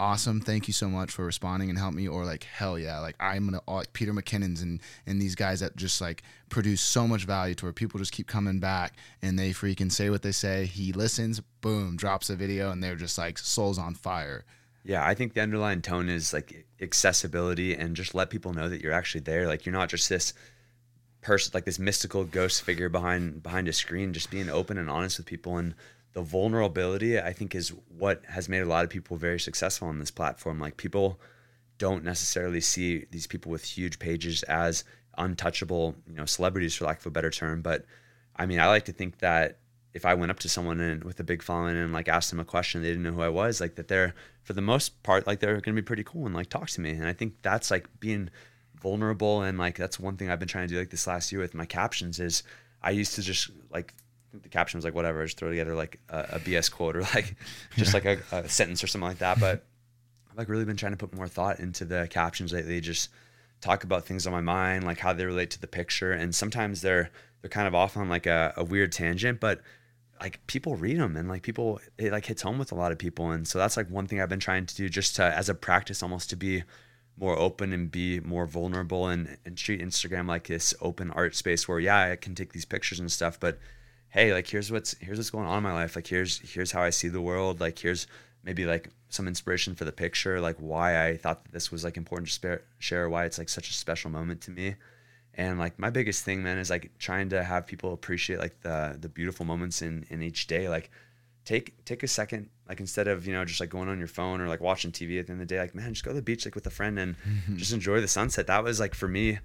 awesome 0.01 0.41
thank 0.41 0.69
you 0.69 0.73
so 0.73 0.89
much 0.89 1.11
for 1.11 1.25
responding 1.25 1.69
and 1.69 1.79
help 1.79 1.93
me 1.93 2.07
or 2.07 2.25
like 2.25 2.45
hell 2.45 2.79
yeah 2.79 3.01
like 3.01 3.17
i'm 3.19 3.47
gonna 3.47 3.61
like 3.67 3.93
peter 3.93 4.13
mckinnon's 4.13 4.63
and 4.63 4.81
and 5.07 5.21
these 5.21 5.35
guys 5.35 5.59
that 5.59 5.75
just 5.75 6.01
like 6.01 6.23
produce 6.51 6.81
so 6.81 7.09
much 7.09 7.25
value 7.25 7.55
to 7.55 7.65
where 7.67 7.73
people 7.73 7.99
just 7.99 8.13
keep 8.13 8.29
coming 8.29 8.61
back 8.61 8.97
and 9.23 9.37
they 9.37 9.51
freaking 9.51 9.91
say 9.91 10.09
what 10.09 10.23
they 10.23 10.31
say 10.31 10.67
he 10.67 10.93
listens 10.93 11.41
boom 11.61 11.97
drops 11.97 12.31
a 12.31 12.37
video 12.37 12.71
and 12.71 12.81
they're 12.83 12.95
just 12.95 13.19
like 13.19 13.37
souls 13.39 13.77
on 13.77 13.93
fire. 13.93 14.45
Yeah 14.85 15.05
i 15.05 15.15
think 15.15 15.35
the 15.35 15.41
underlying 15.41 15.83
tone 15.83 16.09
is 16.09 16.33
like 16.33 16.65
accessibility 16.81 17.75
and 17.75 17.97
just 17.97 18.15
let 18.15 18.31
people 18.31 18.53
know 18.53 18.69
that 18.69 18.81
you're 18.81 18.93
actually 18.93 19.21
there. 19.23 19.47
Like 19.47 19.67
you're 19.67 19.73
not 19.73 19.89
just 19.89 20.09
this 20.09 20.33
person 21.21 21.51
like 21.53 21.65
this 21.65 21.79
mystical 21.79 22.25
ghost 22.25 22.63
figure 22.63 22.89
behind 22.89 23.43
behind 23.43 23.69
a 23.69 23.73
screen 23.73 24.13
just 24.13 24.31
being 24.31 24.49
open 24.49 24.79
and 24.79 24.89
honest 24.89 25.19
with 25.19 25.27
people 25.27 25.57
and 25.57 25.75
the 26.13 26.23
vulnerability 26.23 27.21
i 27.21 27.33
think 27.33 27.55
is 27.55 27.73
what 27.97 28.25
has 28.27 28.49
made 28.49 28.61
a 28.61 28.67
lot 28.67 28.85
of 28.85 28.91
people 28.91 29.17
very 29.17 29.41
successful 29.41 29.89
on 29.89 29.99
this 29.99 30.11
platform. 30.11 30.59
Like 30.59 30.77
people 30.77 31.21
don't 31.79 32.05
necessarily 32.05 32.61
see 32.61 33.07
these 33.11 33.27
people 33.27 33.53
with 33.53 33.65
huge 33.65 33.99
pages 33.99 34.43
as 34.45 34.85
untouchable 35.17 35.95
you 36.09 36.15
know 36.15 36.25
celebrities 36.25 36.75
for 36.75 36.85
lack 36.85 37.01
of 37.01 37.07
a 37.07 37.11
better 37.11 37.31
term. 37.31 37.63
But 37.63 37.85
i 38.37 38.47
mean 38.47 38.61
i 38.61 38.67
like 38.67 38.85
to 38.85 38.93
think 38.93 39.19
that 39.19 39.59
if 39.95 40.05
i 40.05 40.15
went 40.15 40.31
up 40.31 40.39
to 40.41 40.49
someone 40.49 40.81
and 40.81 41.03
with 41.03 41.19
a 41.19 41.25
big 41.25 41.43
following 41.43 41.77
and 41.77 41.93
like 41.93 42.09
asked 42.09 42.31
them 42.31 42.41
a 42.41 42.45
question 42.45 42.83
they 42.83 42.89
didn't 42.89 43.03
know 43.03 43.13
who 43.13 43.23
i 43.23 43.29
was 43.29 43.61
like 43.61 43.75
that 43.75 43.89
they're 43.89 44.15
for 44.45 44.53
the 44.53 44.61
most 44.61 45.03
part 45.03 45.27
like 45.27 45.41
they're 45.41 45.55
going 45.55 45.75
to 45.77 45.83
be 45.83 45.83
pretty 45.83 46.05
cool 46.05 46.27
and 46.27 46.35
like 46.35 46.49
talk 46.49 46.69
to 46.71 46.81
me. 46.81 46.91
And 46.91 47.07
i 47.07 47.13
think 47.13 47.35
that's 47.43 47.71
like 47.71 47.89
being 48.01 48.31
vulnerable 48.81 49.43
and 49.43 49.59
like 49.59 49.77
that's 49.77 49.99
one 49.99 50.17
thing 50.17 50.31
I've 50.31 50.39
been 50.39 50.49
trying 50.49 50.69
to 50.69 50.75
do 50.75 50.79
like 50.79 50.91
this 50.91 51.07
last 51.07 51.33
year 51.33 51.41
with 51.41 51.55
my 51.55 51.67
captions 51.67 52.21
is 52.21 52.43
I 52.83 52.91
used 52.91 53.15
to 53.17 53.23
just 53.23 53.51
like 53.71 53.95
the 54.33 54.49
caption 54.49 54.79
was 54.79 54.85
like 54.85 54.95
whatever, 54.95 55.24
just 55.24 55.39
throw 55.39 55.49
together 55.49 55.74
like 55.74 56.01
a, 56.09 56.18
a 56.33 56.39
BS 56.41 56.70
quote 56.70 56.97
or 56.97 57.03
like 57.03 57.37
just 57.76 57.95
like 57.95 58.05
a, 58.05 58.18
a, 58.33 58.49
sentence 58.49 58.83
or 58.83 58.87
something 58.87 59.09
like 59.09 59.18
that. 59.18 59.41
But 59.41 59.64
I've 60.31 60.39
like 60.39 60.49
really 60.49 60.64
been 60.64 60.76
trying 60.76 60.93
to 60.93 60.99
put 60.99 61.14
more 61.14 61.29
thought 61.29 61.61
into 61.61 61.85
the 61.85 62.09
captions 62.11 62.53
lately. 62.53 62.81
Just 62.81 63.11
talk 63.61 63.85
about 63.85 64.05
things 64.05 64.26
on 64.26 64.33
my 64.33 64.41
mind, 64.41 64.85
like 64.85 64.99
how 64.99 65.12
they 65.12 65.24
relate 65.24 65.51
to 65.53 65.61
the 65.61 65.66
picture, 65.66 66.12
and 66.12 66.35
sometimes 66.35 66.81
they're 66.81 67.11
they're 67.41 67.51
kind 67.51 67.68
of 67.68 67.74
off 67.74 67.97
on 67.97 68.09
like 68.09 68.26
a, 68.26 68.53
a 68.57 68.64
weird 68.64 68.93
tangent, 68.93 69.41
but 69.41 69.61
like 70.20 70.45
people 70.49 70.74
read 70.74 70.99
them 70.99 71.16
and 71.16 71.29
like 71.29 71.43
people 71.43 71.81
it 71.97 72.12
like 72.12 72.26
hits 72.26 72.43
home 72.43 72.59
with 72.59 72.72
a 72.72 72.74
lot 72.74 72.93
of 72.93 72.99
people, 72.99 73.31
and 73.31 73.47
so 73.47 73.59
that's 73.59 73.76
like 73.76 73.89
one 73.91 74.07
thing 74.07 74.20
I've 74.20 74.29
been 74.29 74.41
trying 74.41 74.66
to 74.66 74.74
do 74.74 74.89
just 74.89 75.16
to 75.16 75.24
as 75.24 75.49
a 75.49 75.55
practice 75.55 76.03
almost 76.03 76.31
to 76.31 76.37
be 76.37 76.64
more 77.18 77.37
open 77.37 77.72
and 77.72 77.91
be 77.91 78.20
more 78.20 78.47
vulnerable 78.47 79.09
and, 79.09 79.39
and 79.45 79.57
treat 79.57 79.81
Instagram 79.81 80.29
like 80.29 80.47
this 80.47 80.72
open 80.81 81.11
art 81.11 81.35
space 81.35 81.66
where 81.66 81.81
yeah, 81.81 82.12
I 82.12 82.16
can 82.16 82.35
take 82.35 82.53
these 82.53 82.64
pictures 82.64 83.01
and 83.01 83.11
stuff, 83.11 83.41
but 83.41 83.59
hey, 84.11 84.33
like 84.33 84.47
here's 84.47 84.71
what's 84.71 84.97
here's 84.99 85.19
what's 85.19 85.31
going 85.31 85.47
on 85.47 85.59
in 85.59 85.63
my 85.63 85.73
life. 85.73 85.97
Like 85.97 86.07
here's 86.07 86.39
here's 86.39 86.73
how 86.73 86.83
I 86.83 86.91
see 86.91 87.09
the 87.09 87.21
world. 87.21 87.61
Like 87.61 87.79
here's 87.79 88.07
maybe 88.43 88.65
like 88.65 88.91
some 89.09 89.29
inspiration 89.29 89.75
for 89.75 89.85
the 89.85 89.93
picture, 89.93 90.41
like 90.41 90.57
why 90.59 91.07
I 91.07 91.17
thought 91.17 91.45
that 91.45 91.53
this 91.53 91.71
was 91.73 91.85
like 91.85 91.97
important 91.97 92.29
to 92.29 92.35
spare, 92.35 92.63
share, 92.79 93.09
why 93.09 93.25
it's 93.25 93.39
like 93.39 93.49
such 93.49 93.71
a 93.71 93.75
special 93.75 94.11
moment 94.11 94.41
to 94.43 94.51
me. 94.51 94.77
And 95.35 95.59
like 95.59 95.79
my 95.79 95.91
biggest 95.91 96.25
thing, 96.25 96.43
man, 96.43 96.59
is 96.59 96.71
like 96.71 96.91
trying 96.99 97.29
to 97.31 97.45
have 97.45 97.67
people 97.67 97.93
appreciate 97.93 98.39
like 98.39 98.61
the 98.61 98.97
the 99.01 99.09
beautiful 99.09 99.47
moments 99.47 99.83
in 99.83 100.07
in 100.11 100.23
each 100.23 100.47
day. 100.47 100.69
Like 100.69 100.91
take 101.45 101.83
take 101.87 102.03
a 102.03 102.09
second 102.09 102.51
like 102.69 102.79
instead 102.79 103.09
of 103.09 103.27
you 103.27 103.33
know 103.33 103.43
just 103.43 103.59
like 103.59 103.71
going 103.71 103.89
on 103.89 103.99
your 103.99 104.07
phone 104.07 104.43
or 104.43 104.49
like 104.49 104.61
watching 104.61 104.93
tv 104.93 105.19
at 105.19 105.27
the 105.27 105.33
end 105.33 105.41
of 105.41 105.49
the 105.49 105.55
day 105.55 105.59
like 105.59 105.75
man 105.75 105.95
just 105.95 106.05
go 106.05 106.11
to 106.11 106.15
the 106.15 106.21
beach 106.21 106.45
like 106.45 106.55
with 106.55 106.67
a 106.67 106.71
friend 106.71 106.99
and 106.99 107.17
just 107.57 107.73
enjoy 107.73 108.03
the 108.03 108.09
sunset 108.09 108.47
that 108.49 108.63
was 108.63 108.79
like 108.79 108.95
for 108.95 109.09
me 109.09 109.39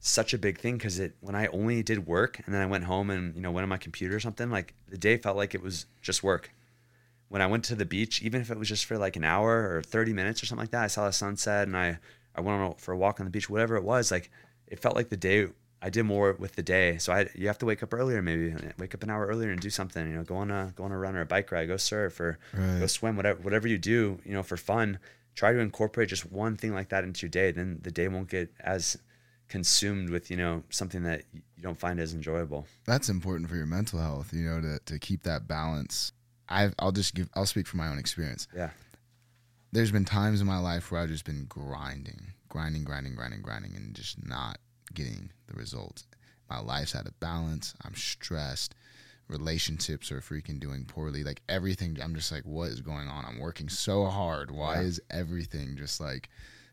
such 0.00 0.32
a 0.32 0.38
big 0.38 0.58
thing 0.58 0.76
because 0.76 0.98
it 0.98 1.14
when 1.20 1.34
i 1.34 1.46
only 1.48 1.82
did 1.82 2.06
work 2.06 2.40
and 2.44 2.54
then 2.54 2.62
i 2.62 2.66
went 2.66 2.84
home 2.84 3.10
and 3.10 3.34
you 3.34 3.40
know 3.40 3.50
went 3.50 3.62
on 3.62 3.68
my 3.68 3.76
computer 3.76 4.16
or 4.16 4.20
something 4.20 4.50
like 4.50 4.74
the 4.88 4.96
day 4.96 5.16
felt 5.16 5.36
like 5.36 5.54
it 5.54 5.62
was 5.62 5.86
just 6.00 6.22
work 6.22 6.50
when 7.28 7.42
i 7.42 7.46
went 7.46 7.62
to 7.62 7.74
the 7.74 7.84
beach 7.84 8.22
even 8.22 8.40
if 8.40 8.50
it 8.50 8.58
was 8.58 8.68
just 8.68 8.86
for 8.86 8.96
like 8.96 9.16
an 9.16 9.24
hour 9.24 9.76
or 9.76 9.82
30 9.82 10.14
minutes 10.14 10.42
or 10.42 10.46
something 10.46 10.62
like 10.62 10.70
that 10.70 10.84
i 10.84 10.86
saw 10.86 11.04
the 11.04 11.12
sunset 11.12 11.68
and 11.68 11.76
i 11.76 11.98
i 12.34 12.40
went 12.40 12.60
on 12.60 12.74
for 12.76 12.92
a 12.92 12.96
walk 12.96 13.20
on 13.20 13.26
the 13.26 13.30
beach 13.30 13.50
whatever 13.50 13.76
it 13.76 13.84
was 13.84 14.10
like 14.10 14.30
it 14.66 14.78
felt 14.78 14.96
like 14.96 15.10
the 15.10 15.16
day 15.16 15.48
I 15.82 15.88
did 15.88 16.02
more 16.02 16.34
with 16.34 16.56
the 16.56 16.62
day. 16.62 16.98
So 16.98 17.12
I 17.12 17.28
you 17.34 17.46
have 17.46 17.58
to 17.58 17.66
wake 17.66 17.82
up 17.82 17.94
earlier, 17.94 18.20
maybe 18.20 18.54
wake 18.78 18.94
up 18.94 19.02
an 19.02 19.10
hour 19.10 19.26
earlier 19.26 19.50
and 19.50 19.60
do 19.60 19.70
something. 19.70 20.06
You 20.06 20.16
know, 20.16 20.24
go 20.24 20.36
on 20.36 20.50
a 20.50 20.72
go 20.76 20.84
on 20.84 20.92
a 20.92 20.98
run 20.98 21.16
or 21.16 21.22
a 21.22 21.26
bike 21.26 21.50
ride, 21.50 21.68
go 21.68 21.76
surf 21.76 22.20
or 22.20 22.38
right. 22.52 22.80
go 22.80 22.86
swim, 22.86 23.16
whatever 23.16 23.40
whatever 23.40 23.66
you 23.66 23.78
do. 23.78 24.20
You 24.24 24.34
know, 24.34 24.42
for 24.42 24.58
fun, 24.58 24.98
try 25.34 25.52
to 25.52 25.58
incorporate 25.58 26.10
just 26.10 26.30
one 26.30 26.56
thing 26.56 26.74
like 26.74 26.90
that 26.90 27.04
into 27.04 27.22
your 27.22 27.30
day. 27.30 27.50
Then 27.50 27.80
the 27.82 27.90
day 27.90 28.08
won't 28.08 28.28
get 28.28 28.52
as 28.60 28.98
consumed 29.50 30.08
with 30.08 30.30
you 30.30 30.36
know 30.36 30.62
something 30.70 31.02
that 31.02 31.24
you 31.34 31.42
don't 31.62 31.78
find 31.78 32.00
as 32.00 32.14
enjoyable. 32.14 32.66
That's 32.86 33.10
important 33.10 33.50
for 33.50 33.56
your 33.56 33.66
mental 33.66 33.98
health. 33.98 34.32
You 34.32 34.44
know, 34.44 34.60
to 34.62 34.78
to 34.86 34.98
keep 34.98 35.24
that 35.24 35.46
balance. 35.46 36.12
I 36.48 36.70
I'll 36.78 36.92
just 36.92 37.14
give 37.14 37.28
I'll 37.34 37.46
speak 37.46 37.66
from 37.66 37.78
my 37.78 37.88
own 37.88 37.98
experience. 37.98 38.48
Yeah. 38.56 38.70
There's 39.72 39.92
been 39.92 40.04
times 40.04 40.40
in 40.40 40.46
my 40.46 40.58
life 40.58 40.90
where 40.90 41.00
I've 41.00 41.10
just 41.10 41.24
been 41.24 41.44
grinding, 41.48 42.32
grinding, 42.48 42.82
grinding, 42.82 43.14
grinding, 43.14 43.42
grinding, 43.42 43.76
and 43.76 43.94
just 43.94 44.26
not 44.26 44.58
getting 44.94 45.30
the 45.46 45.54
results. 45.54 46.06
My 46.48 46.58
life's 46.58 46.96
out 46.96 47.06
of 47.06 47.18
balance. 47.20 47.74
I'm 47.84 47.94
stressed. 47.94 48.74
Relationships 49.28 50.10
are 50.10 50.20
freaking 50.20 50.58
doing 50.58 50.84
poorly. 50.84 51.22
Like 51.22 51.40
everything, 51.48 51.98
I'm 52.02 52.16
just 52.16 52.32
like, 52.32 52.42
what 52.42 52.70
is 52.70 52.80
going 52.80 53.06
on? 53.06 53.24
I'm 53.24 53.38
working 53.38 53.68
so 53.68 54.06
hard. 54.06 54.50
Why 54.50 54.76
yeah. 54.76 54.88
is 54.88 55.00
everything 55.08 55.76
just 55.76 56.00
like 56.00 56.28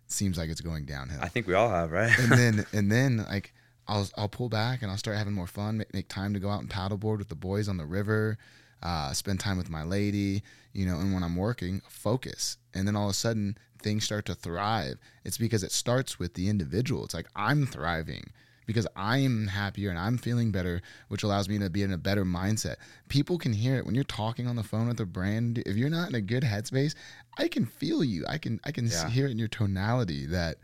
seems 0.08 0.38
like 0.38 0.50
it's 0.50 0.62
going 0.62 0.86
downhill? 0.86 1.20
I 1.22 1.28
think 1.28 1.48
we 1.48 1.54
all 1.54 1.70
have, 1.70 1.92
right? 1.92 2.12
and 2.18 2.32
then 2.32 2.66
and 2.74 2.92
then 2.92 3.26
like 3.30 3.54
I'll 3.88 4.08
I'll 4.18 4.30
pull 4.30 4.50
back 4.50 4.82
and 4.82 4.92
I'll 4.92 4.98
start 4.98 5.18
having 5.18 5.34
more 5.34 5.48
fun. 5.48 5.78
Make, 5.78 5.94
make 5.94 6.08
time 6.08 6.34
to 6.34 6.40
go 6.40 6.50
out 6.50 6.62
and 6.62 6.70
paddleboard 6.70 7.20
with 7.20 7.30
the 7.30 7.36
boys 7.36 7.68
on 7.68 7.78
the 7.78 7.86
river. 7.86 8.38
Uh, 8.84 9.12
spend 9.12 9.40
time 9.40 9.58
with 9.58 9.72
my 9.72 9.84
lady, 9.84 10.44
you 10.72 10.86
know, 10.86 11.00
and 11.00 11.12
when 11.12 11.24
I'm 11.24 11.36
working, 11.36 11.82
focus. 11.90 12.58
And 12.76 12.88
then 12.88 12.96
all 12.96 13.06
of 13.06 13.12
a 13.12 13.16
sudden, 13.16 13.58
things 13.82 14.04
start 14.04 14.26
to 14.28 14.36
thrive, 14.36 15.00
it's 15.24 15.38
because 15.38 15.64
it 15.64 15.72
starts 15.72 16.20
with 16.20 16.36
the 16.36 16.48
individual. 16.48 17.04
It's 17.04 17.14
like 17.14 17.28
I'm 17.36 17.66
thriving 17.66 18.32
because 18.68 18.86
I'm 18.96 19.48
happier 19.48 19.90
and 19.90 19.98
I'm 19.98 20.20
feeling 20.20 20.52
better, 20.52 20.84
which 21.08 21.24
allows 21.24 21.50
me 21.50 21.58
to 21.58 21.70
be 21.72 21.82
in 21.82 21.92
a 21.92 21.98
better 21.98 22.24
mindset. 22.24 22.76
People 23.10 23.40
can 23.40 23.54
hear 23.54 23.78
it 23.78 23.86
when 23.88 23.96
you're 23.96 24.04
talking 24.04 24.46
on 24.46 24.56
the 24.56 24.64
phone 24.64 24.88
with 24.88 25.00
a 25.00 25.06
brand. 25.08 25.58
If 25.66 25.76
you're 25.76 25.90
not 25.90 26.10
in 26.10 26.14
a 26.16 26.22
good 26.22 26.44
headspace, 26.44 26.94
I 27.40 27.48
can 27.48 27.66
feel 27.66 28.04
you. 28.04 28.24
I 28.30 28.38
can 28.38 28.60
I 28.64 28.72
can 28.72 28.86
Yeah. 28.88 29.10
hear 29.10 29.26
it 29.26 29.32
in 29.32 29.40
your 29.40 29.48
tonality 29.48 30.28
that 30.28 30.58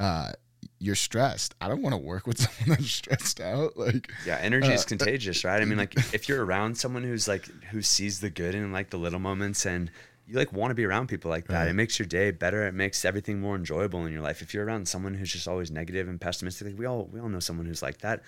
uh, 0.00 0.32
you're 0.78 0.94
stressed. 0.96 1.54
I 1.60 1.68
don't 1.68 1.82
want 1.82 1.92
to 1.92 1.98
work 1.98 2.26
with 2.26 2.38
someone 2.44 2.76
that's 2.78 2.90
stressed 2.90 3.40
out. 3.40 3.76
Like 3.76 4.10
Yeah, 4.26 4.38
energy 4.40 4.72
is 4.72 4.84
Uh, 4.84 4.88
contagious, 4.88 5.44
right? 5.44 5.62
I 5.62 5.64
mean, 5.66 5.78
like 5.78 5.94
if 6.14 6.28
you're 6.28 6.44
around 6.44 6.76
someone 6.78 7.04
who's 7.04 7.28
like 7.28 7.46
who 7.70 7.82
sees 7.82 8.20
the 8.20 8.30
good 8.30 8.54
in 8.54 8.72
like 8.72 8.90
the 8.90 8.98
little 8.98 9.20
moments 9.20 9.64
and 9.66 9.90
you 10.30 10.36
like 10.36 10.52
want 10.52 10.70
to 10.70 10.76
be 10.76 10.84
around 10.84 11.08
people 11.08 11.28
like 11.28 11.48
that. 11.48 11.62
Right. 11.62 11.68
It 11.68 11.72
makes 11.72 11.98
your 11.98 12.06
day 12.06 12.30
better. 12.30 12.64
It 12.66 12.72
makes 12.72 13.04
everything 13.04 13.40
more 13.40 13.56
enjoyable 13.56 14.06
in 14.06 14.12
your 14.12 14.22
life. 14.22 14.42
If 14.42 14.54
you're 14.54 14.64
around 14.64 14.86
someone 14.86 15.14
who's 15.14 15.32
just 15.32 15.48
always 15.48 15.72
negative 15.72 16.08
and 16.08 16.20
pessimistic, 16.20 16.68
like 16.68 16.78
we 16.78 16.86
all 16.86 17.08
we 17.12 17.18
all 17.18 17.28
know 17.28 17.40
someone 17.40 17.66
who's 17.66 17.82
like 17.82 17.98
that. 17.98 18.22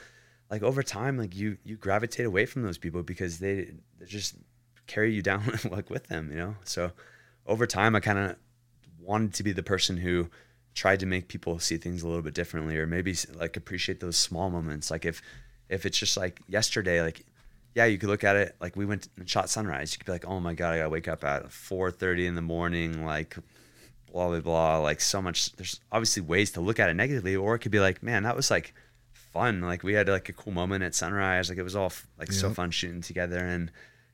Like 0.51 0.65
over 0.65 0.83
time, 0.83 1.17
like 1.17 1.37
you 1.37 1.59
you 1.65 1.77
gravitate 1.77 2.27
away 2.27 2.45
from 2.45 2.63
those 2.63 2.77
people 2.77 3.05
because 3.05 3.39
they 3.39 3.71
they 3.99 4.07
just 4.07 4.35
carry 4.89 5.15
you 5.15 5.23
down 5.31 5.45
like 5.71 5.91
with 5.91 6.09
them, 6.09 6.31
you 6.31 6.37
know. 6.37 6.57
So 6.65 6.91
over 7.47 7.67
time, 7.67 7.95
I 7.95 8.01
kind 8.01 8.19
of 8.19 8.37
wanted 9.01 9.35
to 9.35 9.45
be 9.45 9.53
the 9.53 9.63
person 9.63 9.97
who 9.97 10.29
tried 10.75 10.99
to 11.01 11.07
make 11.07 11.29
people 11.29 11.61
see 11.61 11.77
things 11.77 12.03
a 12.03 12.09
little 12.09 12.23
bit 12.23 12.35
differently 12.35 12.77
or 12.79 12.87
maybe 12.87 13.15
like 13.35 13.57
appreciate 13.57 14.01
those 14.01 14.17
small 14.17 14.49
moments 14.49 14.91
like 14.91 15.05
if 15.05 15.21
if 15.69 15.85
it's 15.85 15.99
just 15.99 16.17
like 16.17 16.41
yesterday 16.49 17.03
like 17.03 17.27
yeah 17.75 17.85
you 17.85 17.99
could 17.99 18.09
look 18.09 18.25
at 18.25 18.37
it 18.37 18.57
like 18.61 18.77
we 18.77 18.85
went 18.85 19.09
and 19.16 19.29
shot 19.29 19.49
sunrise. 19.49 19.93
You 19.93 19.99
could 19.99 20.07
be 20.07 20.12
like 20.12 20.27
oh 20.27 20.41
my 20.41 20.55
god 20.55 20.75
i 20.75 20.79
gotta 20.79 20.91
wake 20.91 21.09
up 21.09 21.25
at 21.25 21.47
4.30 21.47 22.27
in 22.27 22.35
the 22.35 22.43
morning 22.43 23.05
like 23.05 23.37
blah 24.12 24.29
blah 24.29 24.41
blah 24.41 24.79
like 24.79 25.01
so 25.01 25.23
much 25.23 25.53
there's 25.53 25.81
obviously 25.91 26.23
ways 26.23 26.53
to 26.53 26.61
look 26.61 26.79
at 26.79 26.91
it 26.91 26.95
negatively 26.95 27.35
or 27.35 27.55
it 27.55 27.61
could 27.61 27.73
be 27.73 27.81
like 27.81 28.03
man 28.03 28.25
that 28.25 28.37
was 28.37 28.51
like 28.51 28.75
fun 29.12 29.62
like 29.62 29.83
we 29.83 29.95
had 29.95 30.09
like 30.09 30.29
a 30.29 30.33
cool 30.33 30.53
moment 30.53 30.85
at 30.85 30.95
sunrise 30.95 31.49
like 31.49 31.57
it 31.57 31.62
was 31.62 31.75
all 31.75 31.87
f- 31.87 32.07
like 32.18 32.31
so 32.31 32.51
fun 32.51 32.70
shooting 32.70 33.01
together 33.01 33.39
and 33.39 33.70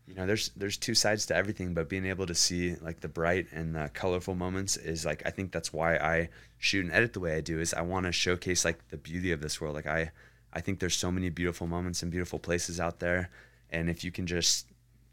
you 0.07 0.15
know 0.15 0.25
there's 0.27 0.51
there's 0.57 0.77
two 0.77 0.95
sides 0.95 1.27
to 1.27 1.35
everything 1.35 1.75
but 1.75 1.89
being 1.89 2.07
able 2.07 2.25
to 2.27 2.35
see 2.35 2.77
like 2.77 3.01
the 3.01 3.09
bright 3.09 3.47
and 3.53 3.75
the 3.75 3.91
colorful 3.93 4.37
moments 4.37 4.77
is 4.77 5.05
like 5.05 5.21
i 5.27 5.31
think 5.31 5.51
that's 5.51 5.73
why 5.73 5.97
i 5.97 6.29
shoot 6.59 6.85
and 6.85 6.95
edit 6.95 7.13
the 7.13 7.21
way 7.21 7.37
i 7.37 7.41
do 7.41 7.59
is 7.61 7.75
i 7.75 7.81
want 7.83 8.07
to 8.07 8.13
showcase 8.13 8.65
like 8.65 8.89
the 8.89 8.97
beauty 8.97 9.33
of 9.33 9.41
this 9.41 9.61
world 9.61 9.75
like 9.75 9.89
i 9.89 10.11
i 10.53 10.61
think 10.61 10.79
there's 10.79 10.97
so 10.97 11.11
many 11.11 11.29
beautiful 11.29 11.67
moments 11.67 12.01
and 12.03 12.13
beautiful 12.13 12.39
places 12.39 12.79
out 12.79 13.01
there 13.01 13.29
and 13.71 13.89
if 13.89 14.05
you 14.05 14.11
can 14.11 14.27
just 14.27 14.67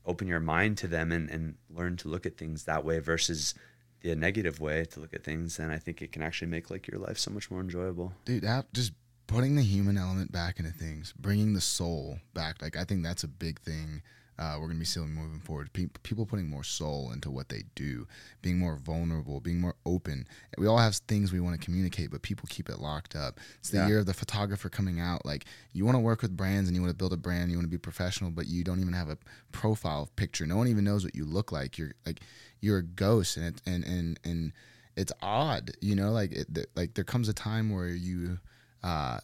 open 0.06 0.28
your 0.28 0.40
mind 0.40 0.78
to 0.78 0.88
them 0.88 1.12
and, 1.12 1.30
and 1.30 1.56
learn 1.70 1.98
to 1.98 2.08
look 2.08 2.26
at 2.26 2.38
things 2.38 2.64
that 2.64 2.86
way 2.86 3.00
versus 3.00 3.54
the 4.02 4.16
negative 4.16 4.60
way 4.60 4.86
to 4.86 5.00
look 5.00 5.14
at 5.14 5.24
things 5.24 5.58
then 5.58 5.72
i 5.72 5.78
think 5.78 6.02
it 6.02 6.12
can 6.12 6.22
actually 6.22 6.48
make 6.48 6.70
like 6.70 6.88
your 6.88 7.00
life 7.00 7.18
so 7.18 7.32
much 7.32 7.50
more 7.50 7.62
enjoyable. 7.62 8.14
Dude 8.26 8.44
that 8.44 8.72
just 8.74 8.94
putting 9.28 9.56
the 9.56 9.64
human 9.64 9.98
element 9.98 10.32
back 10.32 10.60
into 10.60 10.72
things 10.72 11.14
bringing 11.18 11.54
the 11.54 11.62
soul 11.62 12.20
back 12.34 12.62
like 12.62 12.78
i 12.78 12.84
think 12.84 13.04
that's 13.04 13.24
a 13.24 13.28
big 13.28 13.60
thing 13.62 14.02
uh, 14.38 14.54
we're 14.56 14.68
going 14.68 14.76
to 14.78 14.80
be 14.80 14.86
seeing 14.86 15.14
moving 15.14 15.40
forward. 15.40 15.72
Pe- 15.72 15.88
people 16.04 16.26
putting 16.26 16.50
more 16.50 16.64
soul 16.64 17.12
into 17.14 17.32
what 17.32 17.50
they 17.50 17.64
do 17.76 18.06
being 18.42 18.60
more 18.60 18.76
vulnerable 18.76 19.40
being 19.40 19.60
more 19.62 19.76
open. 19.86 20.28
We 20.58 20.68
all 20.68 20.78
have 20.78 20.96
things 20.96 21.32
we 21.32 21.40
want 21.40 21.60
to 21.60 21.64
communicate 21.66 22.12
but 22.12 22.22
people 22.22 22.48
keep 22.50 22.70
it 22.70 22.80
locked 22.80 23.16
up. 23.16 23.40
It's 23.60 23.70
the 23.70 23.78
Yeah. 23.78 23.88
year 23.88 24.00
of 24.00 24.06
the 24.06 24.14
photographer 24.14 24.70
coming 24.70 25.00
out 25.00 25.26
like 25.26 25.46
you 25.74 25.86
want 25.86 25.96
to 25.96 26.00
work 26.00 26.22
with 26.22 26.36
brands 26.36 26.68
and 26.70 26.76
you 26.76 26.82
want 26.82 26.92
to 26.92 26.98
build 26.98 27.14
a 27.14 27.18
brand 27.18 27.50
you 27.52 27.58
want 27.58 27.66
to 27.66 27.72
be 27.72 27.78
professional 27.78 28.30
but 28.32 28.48
you 28.48 28.64
don't 28.64 28.80
even 28.82 28.94
have 28.94 29.10
a 29.10 29.18
profile 29.52 30.10
picture. 30.16 30.46
No 30.46 30.58
one 30.58 30.68
even 30.68 30.84
knows 30.84 31.04
what 31.04 31.16
you 31.16 31.26
look 31.26 31.52
like. 31.52 31.78
You're 31.78 31.94
like 32.06 32.20
you're 32.62 32.80
a 32.80 32.84
ghost 32.84 33.38
and 33.38 33.46
it, 33.48 33.62
and 33.66 33.84
and 33.86 34.20
and 34.26 34.52
it's 34.98 35.14
odd 35.22 35.72
you 35.82 35.96
know 35.96 36.12
like 36.12 36.32
it, 36.34 36.54
th- 36.54 36.68
like 36.76 36.94
there 36.96 37.04
comes 37.04 37.30
a 37.30 37.34
time 37.34 37.70
where 37.70 37.90
you 37.90 38.40
uh 38.84 39.20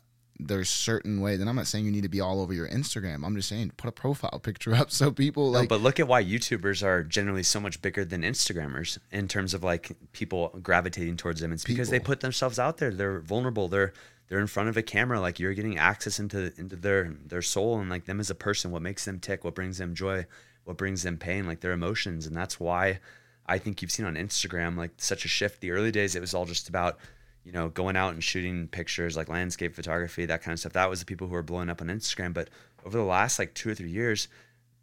there's 0.48 0.70
certain 0.70 1.22
ways 1.22 1.40
and 1.40 1.50
i'm 1.50 1.56
not 1.56 1.68
saying 1.68 1.86
you 1.86 1.92
need 1.92 2.04
to 2.04 2.10
be 2.10 2.20
all 2.20 2.42
over 2.42 2.54
your 2.54 2.68
instagram 2.70 3.26
i'm 3.26 3.36
just 3.36 3.48
saying 3.50 3.72
put 3.78 3.88
a 3.88 3.92
profile 3.92 4.40
picture 4.42 4.74
up 4.74 4.90
so 5.00 5.12
people 5.12 5.52
No, 5.52 5.60
like 5.60 5.70
but 5.70 5.82
look 5.82 6.00
at 6.00 6.08
why 6.08 6.24
YouTubers 6.24 6.84
are 6.84 7.04
generally 7.04 7.44
so 7.44 7.60
much 7.60 7.82
bigger 7.82 8.06
than 8.06 8.22
Instagrammers 8.22 8.98
in 9.12 9.28
terms 9.28 9.54
of 9.54 9.64
like 9.64 9.92
people 10.14 10.50
gravitating 10.62 11.18
towards 11.18 11.42
them. 11.42 11.52
It's 11.52 11.64
because 11.64 11.90
they 11.90 12.00
put 12.00 12.22
themselves 12.22 12.60
out 12.60 12.78
there. 12.78 12.92
They're 12.92 13.20
vulnerable. 13.20 13.68
They're 13.68 13.94
they're 14.28 14.40
in 14.40 14.48
front 14.48 14.70
of 14.70 14.78
a 14.78 14.82
camera. 14.82 15.20
Like 15.20 15.40
you're 15.40 15.54
getting 15.54 15.78
access 15.78 16.20
into 16.20 16.54
into 16.58 16.76
their 16.76 17.14
their 17.26 17.42
soul 17.42 17.80
and 17.80 17.90
like 17.90 18.06
them 18.06 18.20
as 18.20 18.30
a 18.30 18.36
person. 18.36 18.72
What 18.72 18.82
makes 18.82 19.06
them 19.06 19.20
tick? 19.20 19.44
What 19.44 19.56
brings 19.56 19.78
them 19.78 19.94
joy? 19.94 20.26
What 20.64 20.78
brings 20.78 21.04
them 21.04 21.18
pain? 21.18 21.46
Like 21.48 21.60
their 21.62 21.74
emotions. 21.74 22.26
And 22.28 22.36
that's 22.36 22.60
why 22.60 23.00
I 23.46 23.58
think 23.58 23.82
you've 23.82 23.92
seen 23.92 24.06
on 24.06 24.16
Instagram 24.16 24.78
like 24.78 24.92
such 24.98 25.26
a 25.26 25.28
shift. 25.28 25.62
The 25.62 25.72
early 25.72 25.92
days 25.92 26.16
it 26.16 26.22
was 26.22 26.34
all 26.34 26.46
just 26.46 26.70
about 26.70 26.98
you 27.44 27.52
know 27.52 27.70
going 27.70 27.96
out 27.96 28.14
and 28.14 28.24
shooting 28.24 28.68
pictures 28.68 29.18
like 29.18 29.30
landscape 29.30 29.76
photography 29.76 30.26
that 30.26 30.42
kind 30.42 30.54
of 30.54 30.60
stuff. 30.60 30.74
That 30.74 30.90
was 30.90 31.00
the 31.00 31.06
people 31.06 31.28
who 31.28 31.34
were 31.34 31.44
blowing 31.44 31.70
up 31.70 31.82
on 31.82 31.88
Instagram. 31.88 32.34
But 32.34 32.50
over 32.86 32.98
the 32.98 33.04
last 33.04 33.40
like 33.40 33.54
two 33.54 33.70
or 33.70 33.76
three 33.76 33.90
years 33.90 34.28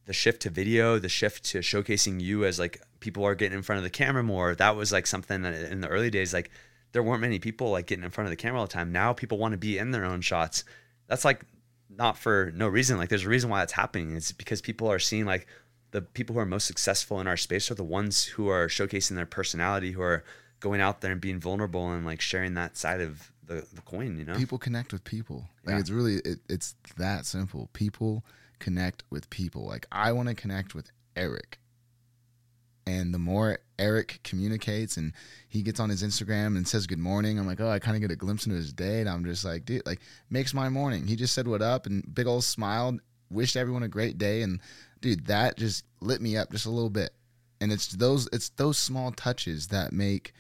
the 0.09 0.15
shift 0.15 0.41
to 0.41 0.51
video, 0.51 0.99
the 0.99 1.09
shift 1.09 1.45
to 1.45 1.59
showcasing 1.59 2.19
you 2.19 2.47
as 2.47 2.59
like 2.59 2.81
people 2.99 3.27
are 3.27 3.35
getting 3.35 3.59
in 3.59 3.63
front 3.63 3.77
of 3.77 3.83
the 3.83 3.91
camera 3.91 4.23
more. 4.23 4.55
That 4.55 4.75
was 4.75 4.91
like 4.91 5.07
something 5.07 5.43
that 5.43 5.71
in 5.71 5.83
the 5.83 5.89
early 5.89 6.09
days, 6.09 6.33
like 6.33 6.51
there 6.93 7.03
weren't 7.03 7.21
many 7.21 7.39
people 7.39 7.71
like 7.71 7.87
getting 7.87 8.05
in 8.05 8.11
front 8.11 8.27
of 8.27 8.31
the 8.31 8.37
camera 8.37 8.59
all 8.59 8.67
the 8.67 8.73
time. 8.73 8.91
Now 8.91 9.13
people 9.13 9.37
want 9.37 9.53
to 9.53 9.59
be 9.59 9.77
in 9.77 9.91
their 9.91 10.07
own 10.07 10.23
shots. 10.23 10.65
That's 11.09 11.27
like 11.27 11.45
not 11.91 12.17
for 12.17 12.51
no 12.57 12.69
reason. 12.69 12.97
Like 12.97 13.11
there's 13.11 13.27
a 13.27 13.29
reason 13.29 13.51
why 13.51 13.59
that's 13.59 13.75
happening. 13.75 14.17
It's 14.17 14.33
because 14.33 14.63
people 14.63 14.91
are 14.91 14.99
seeing 14.99 15.27
like 15.27 15.47
the 15.91 16.01
people 16.01 16.33
who 16.33 16.41
are 16.41 16.47
most 16.47 16.67
successful 16.67 17.21
in 17.21 17.27
our 17.27 17.37
space 17.37 17.71
are 17.71 17.75
the 17.75 17.85
ones 17.85 18.25
who 18.25 18.49
are 18.49 18.67
showcasing 18.67 19.15
their 19.15 19.27
personality, 19.27 19.93
who 19.93 20.01
are 20.01 20.25
going 20.61 20.81
out 20.81 21.01
there 21.01 21.13
and 21.13 21.21
being 21.21 21.39
vulnerable 21.41 21.91
and 21.91 22.05
like 22.05 22.21
sharing 22.21 22.55
that 22.55 22.77
side 22.77 23.01
of 23.01 23.33
the, 23.47 23.67
the 23.73 23.81
coin, 23.83 24.19
you 24.19 24.25
know? 24.25 24.35
people 24.37 24.59
connect 24.59 24.93
with 24.93 25.05
people. 25.05 25.49
Like 25.65 25.75
Yeah. 25.75 25.81
it's 25.81 25.91
really 25.91 26.17
it, 26.17 26.41
it's 26.49 26.75
that 26.97 27.25
simple. 27.27 27.71
People 27.73 28.25
connect 28.59 29.05
with 29.11 29.31
people. 29.31 29.67
Like 29.67 29.87
i 29.93 30.13
want 30.13 30.29
to 30.29 30.35
connect 30.35 30.75
with 30.75 30.91
eric. 31.17 31.59
And 32.87 33.13
the 33.13 33.19
more 33.19 33.59
eric 33.79 34.21
communicates 34.25 34.97
and 34.97 35.13
he 35.49 35.63
gets 35.63 35.79
on 35.79 35.89
his 35.91 36.03
instagram 36.03 36.57
and 36.57 36.67
says 36.67 36.87
good 36.89 36.99
morning 36.99 37.39
i'm 37.39 37.47
like 37.47 37.61
oh 37.61 37.69
i 37.69 37.79
kind 37.79 37.95
of 37.97 38.01
get 38.01 38.11
a 38.11 38.17
glimpse 38.17 38.45
into 38.45 38.57
his 38.57 38.73
day 38.73 38.99
and 39.01 39.09
i'm 39.09 39.25
just 39.25 39.45
like 39.45 39.65
dude 39.65 39.87
like 39.87 40.01
makes 40.31 40.53
my 40.53 40.69
morning. 40.69 41.07
He 41.07 41.15
just 41.15 41.33
said 41.35 41.47
what 41.47 41.63
up 41.63 41.87
and 41.87 42.03
big 42.15 42.27
old 42.27 42.43
smiled 42.45 43.01
wished 43.31 43.57
everyone 43.57 43.83
a 43.85 43.89
great 43.89 44.19
day. 44.19 44.43
And 44.43 44.61
dude 45.01 45.27
that 45.27 45.57
just 45.57 45.85
lit 46.01 46.21
me 46.21 46.37
up 46.37 46.51
just 46.51 46.67
a 46.67 46.71
little 46.71 46.91
bit. 46.91 47.11
And 47.61 47.71
it's 47.73 47.89
those 47.89 48.29
it's 48.33 48.49
those 48.51 48.79
small 48.79 49.13
touches 49.13 49.69
that 49.69 49.93
make 49.93 50.33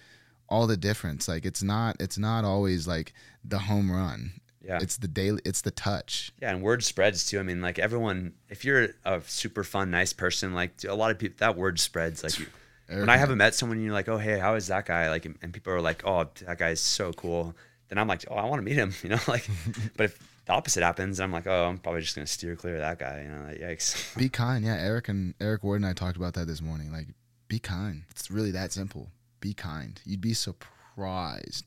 all 0.48 0.66
the 0.66 0.76
difference 0.76 1.28
like 1.28 1.44
it's 1.44 1.62
not 1.62 1.96
it's 2.00 2.16
not 2.18 2.44
always 2.44 2.86
like 2.88 3.12
the 3.44 3.58
home 3.58 3.90
run 3.90 4.32
Yeah. 4.62 4.78
it's 4.80 4.96
the 4.96 5.08
daily 5.08 5.40
it's 5.44 5.60
the 5.62 5.70
touch 5.70 6.32
Yeah, 6.40 6.50
and 6.52 6.62
word 6.62 6.82
spreads 6.84 7.26
too. 7.28 7.38
I 7.38 7.42
mean, 7.42 7.60
like 7.60 7.78
everyone, 7.78 8.32
if 8.48 8.64
you're 8.64 8.88
a 9.04 9.20
super 9.26 9.64
fun, 9.64 9.90
nice 9.90 10.12
person, 10.12 10.52
like 10.54 10.72
a 10.86 10.94
lot 10.94 11.10
of 11.10 11.18
people, 11.18 11.36
that 11.38 11.56
word 11.56 11.78
spreads. 11.80 12.22
Like 12.22 12.38
you, 12.38 12.46
when 12.88 13.08
I 13.08 13.16
haven't 13.18 13.38
met 13.38 13.54
someone, 13.54 13.76
and 13.78 13.84
you're 13.84 13.94
like, 13.94 14.08
oh 14.08 14.18
hey, 14.18 14.38
how 14.38 14.54
is 14.54 14.66
that 14.68 14.86
guy? 14.86 15.08
Like, 15.10 15.24
and 15.26 15.52
people 15.52 15.72
are 15.72 15.80
like, 15.80 16.02
oh, 16.06 16.28
that 16.46 16.58
guy's 16.58 16.80
so 16.80 17.12
cool. 17.12 17.54
Then 17.88 17.98
I'm 17.98 18.08
like, 18.08 18.24
oh, 18.30 18.34
I 18.34 18.44
want 18.44 18.58
to 18.60 18.64
meet 18.64 18.76
him. 18.76 18.92
You 19.02 19.10
know, 19.10 19.18
like, 19.28 19.48
but 19.96 20.04
if 20.04 20.18
the 20.46 20.52
opposite 20.52 20.82
happens, 20.82 21.20
I'm 21.20 21.32
like, 21.32 21.46
oh, 21.46 21.64
I'm 21.68 21.78
probably 21.78 22.00
just 22.02 22.14
gonna 22.14 22.26
steer 22.26 22.56
clear 22.56 22.74
of 22.74 22.80
that 22.80 22.98
guy. 22.98 23.22
You 23.24 23.28
know, 23.30 23.44
like, 23.48 23.60
yikes. 23.60 24.16
be 24.16 24.28
kind 24.42 24.64
yeah 24.64 24.76
eric 24.76 25.08
and 25.08 25.34
eric 25.40 25.62
ward 25.62 25.80
and 25.80 25.86
i 25.88 25.92
talked 25.94 26.16
about 26.16 26.34
that 26.34 26.46
this 26.46 26.60
morning 26.60 26.90
like 26.92 27.06
be 27.48 27.58
kind 27.58 28.02
it's 28.10 28.30
really 28.30 28.50
that 28.50 28.72
simple 28.72 29.10
be 29.40 29.54
kind. 29.54 30.00
You'd 30.04 30.20
be 30.20 30.34
surprised 30.34 31.66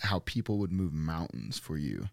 how 0.00 0.20
people 0.24 0.58
would 0.58 0.72
move 0.72 0.92
mountains 0.92 1.58
for 1.58 1.76
you 1.76 2.08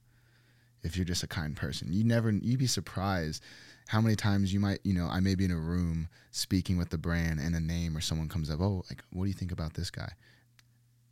if 0.83 0.95
you're 0.95 1.05
just 1.05 1.23
a 1.23 1.27
kind 1.27 1.55
person. 1.55 1.91
You 1.91 2.03
never 2.03 2.31
you'd 2.31 2.59
be 2.59 2.67
surprised 2.67 3.41
how 3.87 4.01
many 4.01 4.15
times 4.15 4.53
you 4.53 4.59
might 4.59 4.79
you 4.83 4.93
know 4.93 5.07
i 5.07 5.19
may 5.19 5.35
be 5.35 5.45
in 5.45 5.51
a 5.51 5.57
room 5.57 6.07
speaking 6.31 6.77
with 6.77 6.89
the 6.89 6.97
brand 6.97 7.39
and 7.39 7.53
a 7.53 7.59
name 7.59 7.97
or 7.97 8.01
someone 8.01 8.29
comes 8.29 8.49
up 8.49 8.61
oh 8.61 8.83
like 8.89 9.03
what 9.11 9.25
do 9.25 9.27
you 9.27 9.33
think 9.33 9.51
about 9.51 9.73
this 9.73 9.89
guy? 9.89 10.11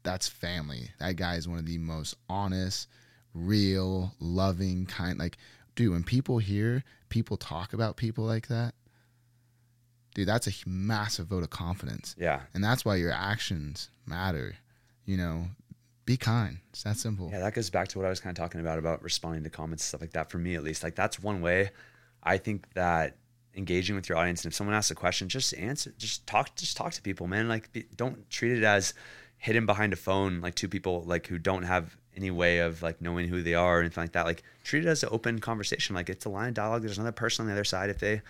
That's 0.04 0.28
family. 0.28 0.90
That 1.00 1.16
guy 1.16 1.36
is 1.36 1.48
one 1.48 1.60
of 1.60 1.66
the 1.66 1.78
most 1.78 2.16
honest 2.28 2.88
real 3.34 4.14
loving 4.20 4.86
kind 4.86 5.18
like 5.18 5.38
dude 5.76 5.92
when 5.92 6.04
people 6.04 6.38
hear 6.38 6.84
people 7.10 7.38
talk 7.38 7.72
about 7.74 7.96
people 7.96 8.26
like 8.26 8.48
that 8.48 8.74
dude 10.14 10.28
that's 10.28 10.48
a 10.48 10.52
massive 10.66 11.28
vote 11.28 11.44
of 11.44 11.50
confidence 11.50 12.16
Yeah, 12.18 12.42
and 12.54 12.64
that's 12.64 12.84
why 12.86 12.96
your 12.96 13.12
actions 13.12 13.90
matter 14.06 14.56
you 15.06 15.18
know 15.18 15.46
be 16.06 16.18
kind 16.18 16.58
it's 16.72 16.84
that 16.84 16.98
simple 16.98 17.30
yeah, 17.32 17.40
that 17.40 17.54
goes 17.54 17.70
back 17.70 17.88
to 17.90 17.98
what 17.98 18.06
I 18.06 18.10
was 18.10 18.20
kind 18.20 18.38
of 18.38 18.42
talking 18.42 18.60
about 18.62 18.80
about 18.80 19.04
responding 19.04 19.44
to 19.44 19.50
comments 19.50 19.84
and 19.84 19.88
stuff 19.88 20.02
like 20.02 20.14
that. 20.14 20.32
For 20.32 20.38
me, 20.38 20.56
at 20.56 20.64
least, 20.64 20.84
like 20.84 20.96
that's 20.96 21.22
one 21.22 21.42
way. 21.42 21.72
I 22.24 22.38
think 22.38 22.72
that 22.74 23.18
engaging 23.56 23.96
with 23.96 24.10
your 24.10 24.18
audience, 24.18 24.44
and 24.44 24.52
if 24.52 24.56
someone 24.56 24.76
asks 24.76 24.92
a 24.92 24.96
question, 24.96 25.28
just 25.28 25.54
answer, 25.56 25.94
just 25.98 26.26
talk, 26.28 26.56
just 26.56 26.78
talk 26.78 26.94
to 26.94 27.02
people, 27.02 27.28
man. 27.28 27.48
Like, 27.48 27.72
be, 27.72 27.86
don't 27.96 28.30
treat 28.30 28.58
it 28.58 28.64
as 28.64 28.94
hidden 29.38 29.66
behind 29.66 29.94
a 29.94 29.96
phone, 29.96 30.42
like 30.42 30.56
two 30.56 30.68
people 30.68 31.04
like 31.06 31.28
who 31.28 31.38
don't 31.38 31.64
have 31.64 31.98
any 32.16 32.32
way 32.32 32.60
of 32.60 32.82
like 32.82 33.02
knowing 33.02 33.28
who 33.28 33.42
they 33.42 33.54
are 33.54 33.78
or 33.78 33.80
anything 33.82 34.04
like 34.04 34.14
that. 34.14 34.26
Like, 34.26 34.44
treat 34.64 34.86
it 34.86 34.88
as 34.88 35.04
an 35.04 35.10
open 35.12 35.40
conversation. 35.40 35.96
Like, 35.96 36.10
it's 36.10 36.26
a 36.26 36.30
line 36.30 36.50
of 36.50 36.54
dialogue. 36.56 36.82
There's 36.82 36.98
another 36.98 37.12
person 37.12 37.44
on 37.44 37.48
the 37.48 37.54
other 37.54 37.64
side. 37.64 37.90
If 37.90 38.00
they 38.00 38.22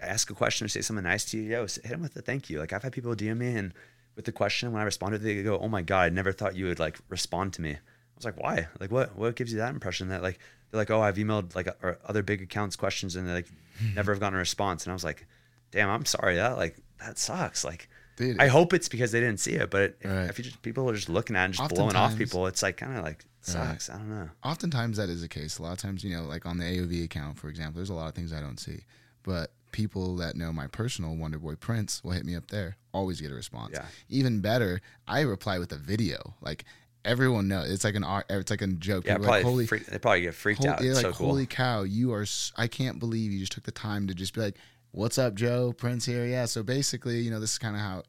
ask 0.00 0.30
a 0.30 0.34
question 0.34 0.64
or 0.64 0.68
say 0.68 0.80
something 0.80 1.04
nice 1.04 1.24
to 1.26 1.38
you, 1.38 1.44
yo, 1.50 1.62
hit 1.62 1.82
them 1.84 2.02
with 2.02 2.16
a 2.16 2.22
thank 2.22 2.50
you. 2.50 2.58
Like, 2.58 2.72
I've 2.72 2.82
had 2.82 2.92
people 2.92 3.14
DM 3.14 3.38
me 3.38 3.54
and 3.56 3.72
with 4.16 4.24
the 4.26 4.32
question 4.32 4.72
when 4.72 4.80
I 4.80 4.84
responded, 4.84 5.22
they 5.22 5.42
go, 5.42 5.58
"Oh 5.58 5.68
my 5.68 5.82
god, 5.82 6.02
I 6.04 6.08
never 6.10 6.32
thought 6.32 6.54
you 6.54 6.66
would 6.66 6.78
like 6.78 6.98
respond 7.08 7.52
to 7.54 7.62
me." 7.62 7.72
I 7.72 7.78
was 8.16 8.24
like, 8.24 8.40
"Why? 8.40 8.68
Like, 8.78 8.92
what? 8.92 9.16
What 9.16 9.34
gives 9.34 9.52
you 9.52 9.58
that 9.58 9.72
impression 9.74 10.08
that 10.08 10.22
like 10.22 10.38
they're 10.70 10.78
like, 10.80 10.90
oh, 10.90 11.00
I've 11.00 11.16
emailed 11.16 11.54
like 11.56 11.66
uh, 11.66 11.94
other 12.06 12.22
big 12.22 12.40
accounts 12.42 12.76
questions 12.76 13.16
and 13.16 13.26
they 13.28 13.32
like 13.32 13.48
never 13.94 14.12
have 14.12 14.20
gotten 14.20 14.36
a 14.36 14.38
response." 14.38 14.84
And 14.84 14.92
I 14.92 14.94
was 14.94 15.02
like, 15.04 15.26
"Damn, 15.72 15.88
I'm 15.90 16.04
sorry. 16.04 16.36
That 16.36 16.56
like 16.56 16.76
that 17.00 17.18
sucks." 17.18 17.64
Like, 17.64 17.88
Dude, 18.16 18.40
I 18.40 18.46
hope 18.46 18.72
it's 18.72 18.88
because 18.88 19.10
they 19.10 19.18
didn't 19.18 19.40
see 19.40 19.54
it, 19.54 19.68
but 19.70 19.96
Right. 20.04 20.30
if 20.30 20.38
you 20.38 20.44
just 20.44 20.62
people 20.62 20.88
are 20.88 20.94
just 20.94 21.08
looking 21.08 21.34
at 21.34 21.42
it 21.42 21.44
and 21.46 21.54
just 21.54 21.74
blowing 21.74 21.96
off 21.96 22.16
people, 22.16 22.46
it's 22.46 22.62
like 22.62 22.76
kind 22.76 22.96
of 22.96 23.02
like 23.04 23.24
Right. 23.48 23.52
sucks. 23.52 23.90
I 23.90 23.94
don't 23.98 24.08
know. 24.08 24.30
oftentimes 24.44 24.96
that 24.98 25.08
is 25.08 25.20
the 25.22 25.28
case. 25.28 25.58
A 25.58 25.62
lot 25.64 25.72
of 25.72 25.78
times, 25.78 26.04
you 26.04 26.16
know, 26.16 26.22
like 26.22 26.46
on 26.46 26.56
the 26.58 26.64
AOV 26.64 27.02
account, 27.04 27.36
for 27.38 27.48
example, 27.48 27.74
there's 27.78 27.90
a 27.90 27.94
lot 27.94 28.06
of 28.08 28.14
things 28.14 28.32
I 28.32 28.40
don't 28.40 28.58
see. 28.60 28.84
But 29.24 29.50
people 29.74 30.16
that 30.16 30.36
know 30.36 30.52
my 30.52 30.68
personal 30.68 31.16
Wonder 31.16 31.38
Boy 31.38 31.56
Prince 31.56 32.02
will 32.04 32.12
hit 32.12 32.24
me 32.24 32.36
up 32.36 32.46
there. 32.46 32.76
Always 32.92 33.20
get 33.20 33.32
a 33.32 33.34
response. 33.34 33.72
Yeah. 33.74 33.84
Even 34.08 34.40
better, 34.40 34.80
I 35.06 35.22
reply 35.22 35.58
with 35.58 35.72
a 35.72 35.76
video. 35.76 36.34
Like 36.40 36.64
everyone 37.04 37.48
knows, 37.48 37.68
it's 37.70 37.82
like 37.82 37.96
an 37.96 38.04
art. 38.04 38.26
It's 38.30 38.50
like 38.52 38.62
a 38.62 38.68
joke. 38.68 39.04
Yeah, 39.04 39.14
People 39.14 39.24
probably 39.24 39.42
like, 39.42 39.44
holy, 39.50 39.66
freak, 39.66 39.86
they 39.86 39.98
probably 39.98 40.20
get 40.22 40.34
freaked 40.34 40.62
hol- 40.62 40.70
out. 40.74 40.80
It's 40.80 40.94
like 40.96 41.02
so 41.06 41.12
cool. 41.12 41.26
holy 41.30 41.46
cow, 41.46 41.82
you 41.82 42.12
are. 42.14 42.24
I 42.56 42.68
can't 42.68 42.98
believe 43.00 43.32
you 43.32 43.40
just 43.40 43.52
took 43.52 43.64
the 43.64 43.72
time 43.72 44.06
to 44.06 44.14
just 44.14 44.32
be 44.32 44.40
like, 44.42 44.56
"What's 44.92 45.18
up, 45.18 45.34
Joe 45.34 45.72
Prince 45.72 46.06
here?" 46.06 46.24
Yeah. 46.24 46.44
So 46.46 46.62
basically, 46.62 47.18
you 47.18 47.30
know, 47.32 47.40
this 47.40 47.52
is 47.52 47.58
kind 47.58 47.74
of 47.74 47.82
how 47.82 48.04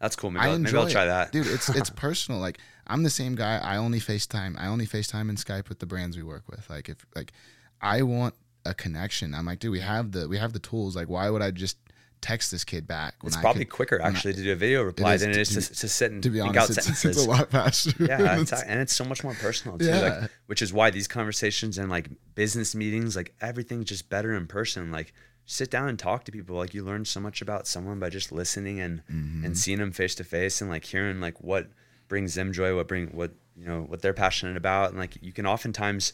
That's 0.00 0.16
cool. 0.16 0.30
Maybe, 0.32 0.44
I 0.44 0.50
I'll, 0.50 0.58
maybe 0.58 0.76
I'll 0.76 0.88
try 0.88 1.04
it. 1.04 1.06
that. 1.06 1.32
dude. 1.32 1.46
It's 1.46 1.68
it's 1.68 1.90
personal. 2.06 2.40
Like 2.40 2.58
I'm 2.88 3.04
the 3.04 3.10
same 3.10 3.36
guy. 3.36 3.58
I 3.58 3.76
only 3.76 4.00
FaceTime. 4.00 4.58
I 4.58 4.66
only 4.66 4.86
FaceTime 4.86 5.28
and 5.28 5.38
Skype 5.38 5.68
with 5.68 5.78
the 5.78 5.86
brands 5.86 6.16
we 6.16 6.22
work 6.24 6.42
with. 6.48 6.68
Like 6.68 6.88
if 6.88 7.06
like 7.14 7.32
I 7.80 8.02
want 8.02 8.34
a 8.70 8.74
connection. 8.74 9.34
I'm 9.34 9.46
like, 9.46 9.58
dude, 9.58 9.72
we 9.72 9.80
have 9.80 10.12
the 10.12 10.28
we 10.28 10.38
have 10.38 10.52
the 10.52 10.58
tools. 10.58 10.96
Like, 10.96 11.08
why 11.08 11.28
would 11.30 11.42
I 11.42 11.50
just 11.50 11.76
text 12.22 12.50
this 12.50 12.64
kid 12.64 12.86
back? 12.86 13.14
When 13.22 13.28
It's 13.28 13.36
I 13.36 13.40
probably 13.40 13.64
could- 13.66 13.74
quicker 13.74 13.98
when 13.98 14.06
I- 14.06 14.10
actually 14.10 14.34
to 14.34 14.42
do 14.42 14.52
a 14.52 14.56
video 14.56 14.82
reply 14.82 15.14
is 15.14 15.20
than 15.20 15.30
it 15.30 15.36
is 15.36 15.48
to 15.50 15.60
to, 15.60 15.74
to 15.80 15.88
sit 15.88 16.10
and 16.12 16.22
to 16.22 16.30
be 16.30 16.40
think 16.40 16.56
out 16.56 16.64
honest, 16.70 16.88
it's, 16.88 17.04
it's 17.04 17.24
a 17.24 17.28
lot 17.28 17.50
faster. 17.50 17.92
yeah, 18.00 18.40
It's- 18.40 18.62
and 18.62 18.80
it's 18.80 18.94
so 18.94 19.04
much 19.04 19.22
more 19.22 19.34
personal 19.34 19.78
too. 19.78 19.86
Yeah. 19.86 20.00
Like, 20.20 20.30
which 20.46 20.62
is 20.62 20.72
why 20.72 20.90
these 20.90 21.08
conversations 21.08 21.78
and 21.78 21.88
like 21.90 22.08
business 22.34 22.74
meetings, 22.74 23.16
like 23.16 23.34
everything's 23.40 23.86
just 23.86 24.08
better 24.08 24.34
in 24.34 24.46
person. 24.46 24.90
Like, 24.90 25.12
sit 25.44 25.70
down 25.70 25.88
and 25.88 25.98
talk 25.98 26.24
to 26.24 26.32
people. 26.32 26.56
Like, 26.56 26.74
you 26.74 26.82
learn 26.84 27.04
so 27.04 27.20
much 27.20 27.40
about 27.42 27.66
someone 27.66 27.98
by 28.00 28.08
just 28.10 28.32
listening 28.32 28.80
and 28.80 29.02
Mm-hmm. 29.12 29.44
and 29.44 29.56
seeing 29.58 29.78
them 29.78 29.92
face 29.92 30.14
to 30.16 30.24
face 30.24 30.60
and 30.60 30.68
like 30.70 30.84
hearing 30.84 31.20
like 31.20 31.40
what 31.42 31.68
brings 32.08 32.34
them 32.34 32.52
joy, 32.52 32.74
what 32.74 32.88
bring 32.88 33.08
what 33.08 33.32
you 33.56 33.66
know 33.66 33.82
what 33.82 34.02
they're 34.02 34.12
passionate 34.14 34.56
about, 34.56 34.90
and 34.90 34.98
like 34.98 35.16
you 35.22 35.32
can 35.32 35.46
oftentimes, 35.46 36.12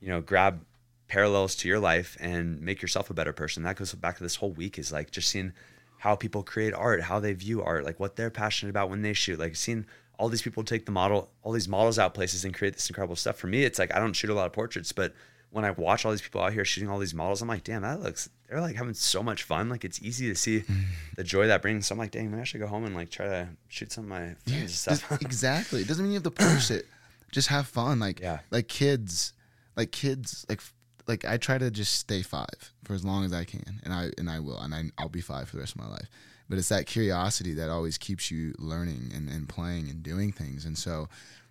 you 0.00 0.08
know, 0.08 0.20
grab 0.20 0.64
parallels 1.08 1.54
to 1.56 1.68
your 1.68 1.78
life 1.80 2.16
and 2.20 2.60
make 2.60 2.82
yourself 2.82 3.10
a 3.10 3.14
better 3.14 3.32
person. 3.32 3.62
That 3.62 3.76
goes 3.76 3.94
back 3.94 4.16
to 4.18 4.22
this 4.22 4.36
whole 4.36 4.52
week 4.52 4.78
is 4.78 4.92
like 4.92 5.10
just 5.10 5.28
seeing 5.28 5.52
how 5.98 6.14
people 6.14 6.42
create 6.42 6.74
art, 6.74 7.02
how 7.02 7.18
they 7.18 7.32
view 7.32 7.62
art, 7.62 7.84
like 7.84 7.98
what 7.98 8.16
they're 8.16 8.30
passionate 8.30 8.70
about 8.70 8.90
when 8.90 9.02
they 9.02 9.12
shoot, 9.14 9.38
like 9.38 9.56
seeing 9.56 9.86
all 10.18 10.28
these 10.28 10.42
people 10.42 10.62
take 10.64 10.84
the 10.86 10.92
model, 10.92 11.30
all 11.42 11.52
these 11.52 11.68
models 11.68 11.98
out 11.98 12.12
places 12.14 12.44
and 12.44 12.52
create 12.54 12.74
this 12.74 12.88
incredible 12.88 13.16
stuff. 13.16 13.36
For 13.36 13.46
me, 13.46 13.64
it's 13.64 13.78
like 13.78 13.94
I 13.94 13.98
don't 13.98 14.12
shoot 14.14 14.30
a 14.30 14.34
lot 14.34 14.46
of 14.46 14.52
portraits, 14.52 14.92
but 14.92 15.14
when 15.50 15.64
I 15.64 15.70
watch 15.70 16.04
all 16.04 16.10
these 16.10 16.20
people 16.20 16.42
out 16.42 16.52
here 16.52 16.64
shooting 16.64 16.90
all 16.90 16.98
these 16.98 17.14
models, 17.14 17.40
I'm 17.40 17.48
like, 17.48 17.64
damn, 17.64 17.82
that 17.82 18.00
looks 18.02 18.28
they're 18.50 18.60
like 18.60 18.76
having 18.76 18.94
so 18.94 19.22
much 19.22 19.42
fun. 19.44 19.68
Like 19.70 19.84
it's 19.84 20.02
easy 20.02 20.28
to 20.28 20.34
see 20.34 20.64
the 21.16 21.24
joy 21.24 21.46
that 21.46 21.62
brings. 21.62 21.86
So 21.86 21.94
I'm 21.94 21.98
like, 21.98 22.10
dang, 22.10 22.30
maybe 22.30 22.40
I 22.42 22.44
should 22.44 22.60
go 22.60 22.66
home 22.66 22.84
and 22.84 22.94
like 22.94 23.10
try 23.10 23.26
to 23.26 23.48
shoot 23.68 23.90
some 23.92 24.04
of 24.04 24.10
my 24.10 24.34
Just- 24.46 24.82
stuff. 24.82 25.10
exactly. 25.22 25.80
It 25.82 25.88
doesn't 25.88 26.04
mean 26.04 26.12
you 26.12 26.16
have 26.22 26.24
to 26.24 26.30
push 26.54 26.70
it. 26.70 26.86
Just 27.32 27.48
have 27.48 27.66
fun. 27.66 27.98
Like 27.98 28.20
Yeah. 28.20 28.40
like 28.50 28.68
kids, 28.68 29.32
like 29.76 29.90
kids, 29.92 30.44
like 30.48 30.60
like 31.08 31.24
I 31.24 31.38
try 31.38 31.58
to 31.58 31.70
just 31.70 31.94
stay 31.94 32.22
five 32.22 32.72
for 32.84 32.92
as 32.92 33.04
long 33.04 33.24
as 33.24 33.32
I 33.32 33.44
can, 33.44 33.80
and 33.82 33.92
I 33.92 34.10
and 34.18 34.28
I 34.30 34.40
will, 34.40 34.60
and 34.60 34.74
I, 34.74 34.84
I'll 34.98 35.08
be 35.08 35.20
five 35.20 35.48
for 35.48 35.56
the 35.56 35.60
rest 35.60 35.74
of 35.74 35.80
my 35.80 35.88
life. 35.88 36.08
But 36.48 36.58
it's 36.58 36.68
that 36.68 36.86
curiosity 36.86 37.54
that 37.54 37.70
always 37.70 37.98
keeps 37.98 38.30
you 38.30 38.54
learning 38.58 39.12
and, 39.14 39.28
and 39.28 39.48
playing 39.48 39.90
and 39.90 40.02
doing 40.02 40.32
things. 40.32 40.64
And 40.64 40.78
so, 40.78 41.08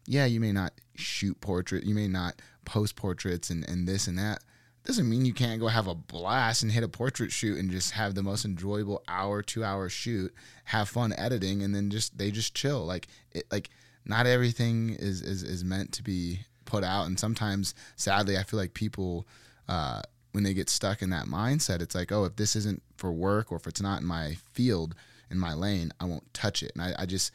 yeah, 0.07 0.25
you 0.25 0.39
may 0.39 0.51
not 0.51 0.73
shoot 0.95 1.39
portrait, 1.39 1.83
you 1.83 1.93
may 1.93 2.07
not 2.07 2.41
post 2.65 2.95
portraits 2.95 3.51
and, 3.51 3.67
and 3.69 3.87
this 3.87 4.07
and 4.07 4.17
that. 4.17 4.43
Doesn't 4.85 5.07
mean 5.07 5.25
you 5.25 5.33
can't 5.33 5.59
go 5.59 5.67
have 5.67 5.87
a 5.87 5.93
blast 5.93 6.63
and 6.63 6.71
hit 6.71 6.83
a 6.83 6.87
portrait 6.87 7.31
shoot 7.31 7.59
and 7.59 7.69
just 7.69 7.91
have 7.91 8.15
the 8.15 8.23
most 8.23 8.45
enjoyable 8.45 9.03
hour, 9.07 9.43
two 9.43 9.63
hour 9.63 9.89
shoot, 9.89 10.33
have 10.65 10.87
fun 10.87 11.13
editing, 11.17 11.61
and 11.61 11.75
then 11.75 11.89
just 11.89 12.17
they 12.17 12.31
just 12.31 12.55
chill. 12.55 12.85
Like 12.85 13.07
it, 13.33 13.45
like 13.51 13.69
not 14.05 14.25
everything 14.25 14.95
is 14.97 15.21
is 15.21 15.43
is 15.43 15.63
meant 15.63 15.91
to 15.93 16.03
be 16.03 16.39
put 16.65 16.83
out, 16.83 17.05
and 17.05 17.19
sometimes, 17.19 17.75
sadly, 17.95 18.37
I 18.37 18.43
feel 18.43 18.59
like 18.59 18.73
people. 18.73 19.27
Uh, 19.67 20.01
when 20.31 20.43
they 20.43 20.53
get 20.53 20.69
stuck 20.69 21.01
in 21.01 21.09
that 21.09 21.25
mindset, 21.25 21.81
it's 21.81 21.95
like, 21.95 22.11
oh, 22.11 22.25
if 22.25 22.35
this 22.35 22.55
isn't 22.55 22.83
for 22.95 23.11
work 23.11 23.51
or 23.51 23.57
if 23.57 23.65
it's 23.65 23.81
not 23.81 24.01
in 24.01 24.07
my 24.07 24.37
field, 24.53 24.93
in 25.31 25.39
my 25.39 25.53
lane, 25.53 25.91
I 25.99 26.05
won't 26.05 26.31
touch 26.33 26.61
it. 26.61 26.71
And 26.75 26.81
I, 26.81 26.93
I 26.99 27.05
just, 27.05 27.31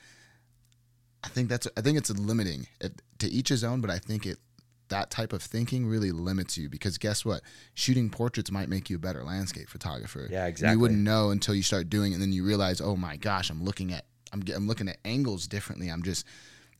I 1.25 1.29
think 1.29 1.49
that's, 1.49 1.67
I 1.77 1.81
think 1.81 1.99
it's 1.99 2.11
limiting 2.11 2.69
it, 2.81 3.03
to 3.19 3.29
each 3.29 3.49
his 3.49 3.65
own, 3.65 3.81
but 3.81 3.91
I 3.91 3.99
think 3.99 4.25
it, 4.25 4.39
that 4.89 5.11
type 5.11 5.33
of 5.33 5.43
thinking 5.43 5.87
really 5.87 6.13
limits 6.13 6.57
you 6.57 6.69
because 6.69 6.99
guess 6.99 7.25
what? 7.25 7.41
Shooting 7.75 8.11
portraits 8.11 8.51
might 8.51 8.69
make 8.69 8.89
you 8.89 8.97
a 8.97 8.99
better 9.01 9.25
landscape 9.25 9.69
photographer. 9.69 10.29
Yeah, 10.31 10.47
exactly. 10.47 10.75
You 10.75 10.81
wouldn't 10.81 11.01
know 11.01 11.31
until 11.31 11.55
you 11.55 11.63
start 11.63 11.89
doing 11.89 12.13
it, 12.13 12.17
and 12.17 12.23
then 12.23 12.33
you 12.33 12.45
realize, 12.45 12.81
oh 12.81 12.97
my 12.97 13.17
gosh, 13.17 13.51
I'm 13.51 13.65
looking 13.65 13.93
at, 13.93 14.05
I'm, 14.33 14.43
I'm 14.55 14.67
looking 14.67 14.89
at 14.89 14.99
angles 15.05 15.47
differently. 15.47 15.89
I'm 15.89 16.03
just, 16.03 16.27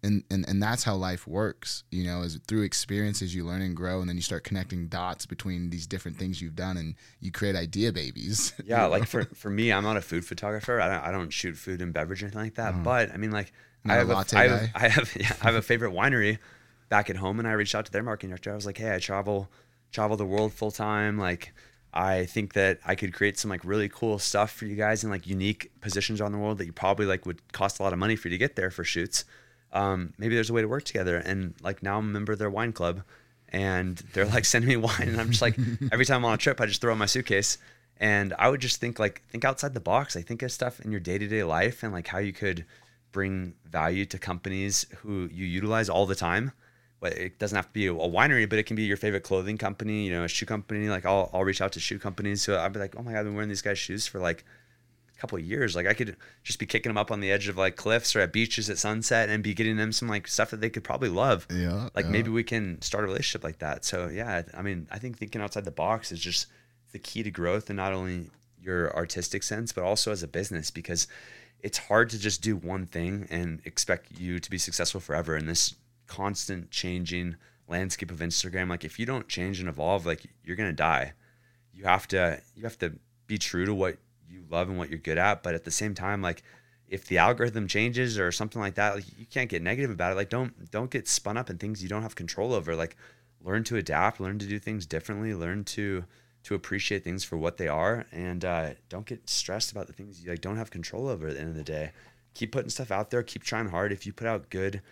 and, 0.03 0.25
and 0.31 0.45
and 0.49 0.63
that's 0.63 0.83
how 0.85 0.95
life 0.97 1.27
works 1.27 1.85
you 1.91 2.05
know 2.05 2.23
is 2.23 2.39
through 2.49 2.63
experiences 2.63 3.35
you 3.35 3.45
learn 3.47 3.63
and 3.63 3.77
grow 3.77 4.01
and 4.01 4.09
then 4.09 4.17
you 4.17 4.23
start 4.23 4.43
connecting 4.45 4.89
dots 4.89 5.27
between 5.27 5.71
these 5.71 5.87
different 5.87 6.17
things 6.19 6.43
you've 6.43 6.57
done 6.57 6.77
and 6.77 6.95
you 7.21 7.31
create 7.31 7.55
idea 7.55 7.93
babies 7.93 8.53
you 8.67 8.77
Yeah, 8.77 8.89
know? 8.89 8.89
like 8.89 9.07
for, 9.07 9.25
for 9.35 9.51
me, 9.51 9.73
I'm 9.73 9.85
not 9.85 9.97
a 9.97 10.01
food 10.03 10.25
photographer. 10.25 10.81
I 10.81 10.89
don't 10.89 11.05
I 11.05 11.11
don't 11.13 11.31
shoot 11.33 11.57
food 11.57 11.81
and 11.83 11.93
beverage 11.93 12.23
or 12.23 12.27
anything 12.27 12.43
like 12.43 12.55
that. 12.57 12.75
Oh. 12.75 12.81
But 12.83 13.13
I 13.13 13.17
mean, 13.17 13.31
like 13.31 13.53
Not 13.85 13.95
I 13.95 13.97
a 13.99 13.99
have 13.99 14.11
a, 14.11 14.15
latte 14.15 14.37
I 14.37 14.49
have? 14.49 14.71
I 14.75 14.89
have 14.89 15.17
yeah, 15.21 15.33
I 15.41 15.47
have 15.47 15.55
a 15.55 15.63
favorite 15.63 15.93
winery 15.93 16.39
back 16.89 17.11
at 17.11 17.17
home, 17.17 17.39
and 17.39 17.49
I 17.49 17.53
reached 17.53 17.75
out 17.75 17.87
to 17.87 17.93
their 17.93 18.03
marketing 18.03 18.31
director. 18.31 18.53
I 18.53 18.55
was 18.55 18.67
like, 18.67 18.79
hey, 18.79 18.95
I 18.95 18.99
travel 18.99 19.51
travel 19.93 20.17
the 20.17 20.27
world 20.27 20.53
full 20.53 20.71
time. 20.71 21.19
Like, 21.19 21.53
I 21.93 22.25
think 22.27 22.55
that 22.55 22.81
I 22.85 22.95
could 22.95 23.13
create 23.13 23.39
some 23.39 23.51
like 23.51 23.65
really 23.65 23.89
cool 23.89 24.19
stuff 24.19 24.51
for 24.53 24.67
you 24.67 24.77
guys 24.77 25.05
in 25.05 25.11
like 25.11 25.27
unique 25.27 25.71
positions 25.81 26.21
around 26.21 26.33
the 26.33 26.39
world 26.39 26.59
that 26.59 26.67
you 26.67 26.73
probably 26.73 27.07
like 27.07 27.27
would 27.27 27.41
cost 27.53 27.79
a 27.81 27.83
lot 27.83 27.93
of 27.93 27.99
money 27.99 28.17
for 28.17 28.29
you 28.29 28.33
to 28.35 28.39
get 28.39 28.57
there 28.57 28.71
for 28.71 28.85
shoots. 28.85 29.25
Um, 29.73 30.13
maybe 30.19 30.35
there's 30.35 30.51
a 30.51 30.53
way 30.53 30.63
to 30.63 30.69
work 30.69 30.85
together. 30.85 31.17
And 31.17 31.55
like 31.63 31.83
now 31.83 31.99
I'm 31.99 32.09
a 32.09 32.13
member 32.13 32.33
of 32.33 32.39
their 32.39 32.51
wine 32.51 32.73
club 32.73 33.03
and 33.49 33.97
they're 34.13 34.27
like 34.27 34.45
sending 34.53 34.69
me 34.69 34.77
wine 34.77 35.09
and 35.09 35.21
I'm 35.21 35.31
just 35.31 35.43
like 35.43 35.57
every 35.93 36.05
time 36.05 36.19
I'm 36.19 36.25
on 36.27 36.35
a 36.35 36.39
trip 36.39 36.61
I 36.61 36.67
just 36.67 36.81
throw 36.81 36.93
in 36.93 36.99
my 36.99 37.07
suitcase 37.07 37.59
and 38.03 38.35
I 38.39 38.49
would 38.49 38.61
just 38.61 38.81
think 38.81 38.99
like 38.99 39.23
think 39.29 39.45
outside 39.45 39.75
the 39.75 39.81
box. 39.81 40.17
I 40.17 40.23
think 40.23 40.43
of 40.43 40.51
stuff 40.51 40.81
in 40.81 40.91
your 40.91 41.01
day-to-day 41.01 41.45
life 41.45 41.83
and 41.83 41.93
like 41.93 42.09
how 42.09 42.19
you 42.19 42.33
could 42.33 42.65
bring 43.13 43.55
value 43.65 44.05
to 44.07 44.19
companies 44.19 44.87
who 44.99 45.29
you 45.33 45.47
utilize 45.47 45.89
all 45.89 46.07
the 46.07 46.17
time. 46.17 46.53
But 46.99 47.15
it 47.15 47.39
doesn't 47.39 47.57
have 47.57 47.67
to 47.67 47.73
be 47.73 47.87
a 47.87 47.93
winery, 47.93 48.49
but 48.49 48.59
it 48.59 48.65
can 48.65 48.77
be 48.77 48.85
your 48.85 48.97
favorite 48.97 49.23
clothing 49.23 49.59
company, 49.59 50.07
you 50.07 50.13
know, 50.13 50.25
a 50.25 50.29
shoe 50.29 50.47
company. 50.47 50.89
Like 50.89 51.07
I'll 51.07 51.31
I'll 51.33 51.45
reach 51.45 51.61
out 51.61 51.73
to 51.73 51.81
shoe 51.81 51.99
companies. 51.99 52.43
So 52.43 52.59
I'd 52.59 52.73
be 52.73 52.81
like, 52.81 52.97
oh 52.97 53.03
my 53.03 53.13
god, 53.13 53.21
I've 53.21 53.25
been 53.27 53.35
wearing 53.35 53.49
these 53.49 53.63
guys' 53.63 53.79
shoes 53.79 54.07
for 54.07 54.19
like 54.21 54.45
couple 55.23 55.39
of 55.39 55.45
years. 55.45 55.77
Like 55.77 55.87
I 55.87 55.95
could 55.95 56.17
just 56.43 56.59
be 56.59 56.67
kicking 56.67 56.91
them 56.91 56.99
up 56.99 57.13
on 57.13 57.21
the 57.21 57.31
edge 57.31 57.47
of 57.47 57.57
like 57.57 57.77
cliffs 57.77 58.17
or 58.17 58.21
at 58.21 58.33
beaches 58.33 58.69
at 58.69 58.77
sunset 58.77 59.29
and 59.29 59.41
be 59.41 59.55
getting 59.55 59.77
them 59.77 59.93
some 59.93 60.09
like 60.09 60.27
stuff 60.27 60.51
that 60.51 60.61
they 60.61 60.69
could 60.69 60.83
probably 60.83 61.09
love. 61.09 61.47
yeah 61.49 61.89
Like 61.95 62.07
yeah. 62.07 62.11
maybe 62.11 62.31
we 62.31 62.43
can 62.43 62.83
start 62.83 63.05
a 63.05 63.07
relationship 63.07 63.45
like 63.45 63.61
that. 63.61 63.85
So 63.85 64.09
yeah, 64.09 64.43
I 64.53 64.63
mean, 64.63 64.89
I 64.91 64.99
think 64.99 65.19
thinking 65.19 65.41
outside 65.41 65.65
the 65.65 65.71
box 65.71 66.11
is 66.11 66.19
just 66.19 66.49
the 66.91 66.99
key 66.99 67.23
to 67.23 67.31
growth 67.31 67.71
and 67.71 67.77
not 67.77 67.93
only 67.93 68.31
your 68.61 68.95
artistic 68.97 69.45
sense, 69.45 69.73
but 69.73 69.85
also 69.85 70.11
as 70.11 70.25
a 70.25 70.29
business 70.29 70.73
because 70.73 71.07
it's 71.61 71.79
hard 71.79 72.11
to 72.11 72.19
just 72.19 72.43
do 72.43 72.57
one 72.57 72.87
thing 72.87 73.29
and 73.31 73.61
expect 73.65 74.19
you 74.19 74.41
to 74.41 74.51
be 74.51 74.59
successful 74.59 75.01
forever 75.01 75.37
in 75.37 75.47
this 75.47 75.77
constant 76.09 76.73
changing 76.73 77.37
landscape 77.69 78.11
of 78.11 78.19
Instagram. 78.19 78.69
Like 78.69 78.85
if 78.85 78.99
you 78.99 79.07
don't 79.07 79.29
change 79.29 79.61
and 79.61 79.69
evolve, 79.69 80.05
like 80.05 80.27
you're 80.43 80.57
gonna 80.57 80.73
die. 80.73 81.13
You 81.73 81.85
have 81.85 82.09
to 82.09 82.41
you 82.57 82.65
have 82.65 82.79
to 82.79 82.95
be 83.29 83.39
true 83.39 83.67
to 83.67 83.73
what 83.73 83.99
you 84.33 84.45
love 84.51 84.69
and 84.69 84.79
what 84.79 84.91
you're 84.91 84.99
good 84.99 85.19
at, 85.19 85.43
but 85.43 85.55
at 85.55 85.65
the 85.65 85.71
same 85.71 85.95
time, 85.95 86.23
like 86.23 86.43
if 86.89 87.07
the 87.07 87.19
algorithm 87.19 87.67
changes 87.67 88.19
or 88.19 88.31
something 88.33 88.61
like 88.61 88.75
that, 88.75 88.95
like 88.97 89.05
you 89.19 89.27
can't 89.27 89.49
get 89.49 89.63
negative 89.63 89.91
about 89.91 90.13
it. 90.13 90.17
Like 90.17 90.29
don't 90.29 90.71
don't 90.71 90.91
get 90.91 91.09
spun 91.09 91.37
up 91.37 91.51
in 91.51 91.59
things 91.59 91.83
you 91.83 91.89
don't 91.89 92.03
have 92.03 92.15
control 92.15 92.53
over. 92.53 92.77
Like 92.77 92.97
learn 93.43 93.65
to 93.65 93.77
adapt, 93.77 94.21
learn 94.21 94.39
to 94.39 94.47
do 94.47 94.59
things 94.59 94.87
differently, 94.87 95.35
learn 95.35 95.65
to 95.65 96.05
to 96.45 96.55
appreciate 96.55 97.05
things 97.05 97.23
for 97.23 97.37
what 97.37 97.57
they 97.57 97.69
are, 97.69 98.05
and 98.11 98.45
uh, 98.45 98.71
don't 98.89 99.07
get 99.07 99.31
stressed 99.31 99.71
about 99.71 99.87
the 99.87 99.93
things 99.93 100.23
you 100.23 100.31
like 100.31 100.41
don't 100.41 100.57
have 100.57 100.71
control 100.71 101.09
over 101.09 101.29
at 101.29 101.35
the 101.35 101.41
end 101.41 101.51
of 101.51 101.57
the 101.57 101.65
day. 101.65 101.93
Keep 102.35 102.53
putting 102.53 102.71
stuff 102.71 102.91
out 102.91 103.11
there. 103.11 103.23
Keep 103.23 103.45
trying 103.45 103.69
hard. 103.69 103.93
If 103.93 104.07
you 104.07 104.13
put 104.13 104.27
out 104.27 104.51
good, 104.51 104.83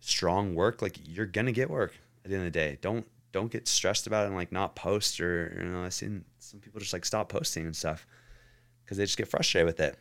strong 0.00 0.54
work, 0.54 0.82
like 0.82 0.98
you're 1.04 1.26
gonna 1.26 1.52
get 1.52 1.70
work 1.70 1.94
at 2.24 2.30
the 2.30 2.36
end 2.36 2.46
of 2.46 2.52
the 2.52 2.58
day. 2.58 2.78
Don't 2.80 3.06
don't 3.32 3.50
get 3.50 3.68
stressed 3.68 4.06
about 4.06 4.24
it 4.24 4.28
and 4.28 4.36
like 4.36 4.52
not 4.52 4.74
post 4.74 5.20
or 5.20 5.58
you 5.60 5.68
know 5.68 5.84
I've 5.84 5.94
seen 5.94 6.24
some 6.38 6.60
people 6.60 6.80
just 6.80 6.92
like 6.92 7.04
stop 7.04 7.28
posting 7.28 7.66
and 7.66 7.76
stuff 7.76 8.06
because 8.88 8.96
they 8.96 9.04
just 9.04 9.18
get 9.18 9.28
frustrated 9.28 9.66
with 9.66 9.80
it. 9.80 9.98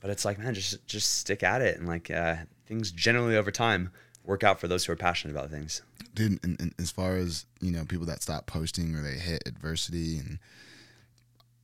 But 0.00 0.10
it's 0.10 0.24
like 0.24 0.38
man, 0.38 0.54
just 0.54 0.86
just 0.86 1.18
stick 1.18 1.42
at 1.42 1.60
it 1.60 1.78
and 1.78 1.88
like 1.88 2.10
uh, 2.10 2.36
things 2.66 2.92
generally 2.92 3.36
over 3.36 3.50
time 3.50 3.90
work 4.24 4.44
out 4.44 4.60
for 4.60 4.68
those 4.68 4.84
who 4.84 4.92
are 4.92 4.96
passionate 4.96 5.34
about 5.34 5.50
things. 5.50 5.82
dude 6.14 6.38
and, 6.44 6.58
and 6.60 6.74
as 6.78 6.90
far 6.90 7.16
as 7.16 7.44
you 7.60 7.72
know 7.72 7.84
people 7.84 8.06
that 8.06 8.22
stop 8.22 8.46
posting 8.46 8.94
or 8.94 9.02
they 9.02 9.18
hit 9.18 9.42
adversity 9.46 10.16
and 10.16 10.38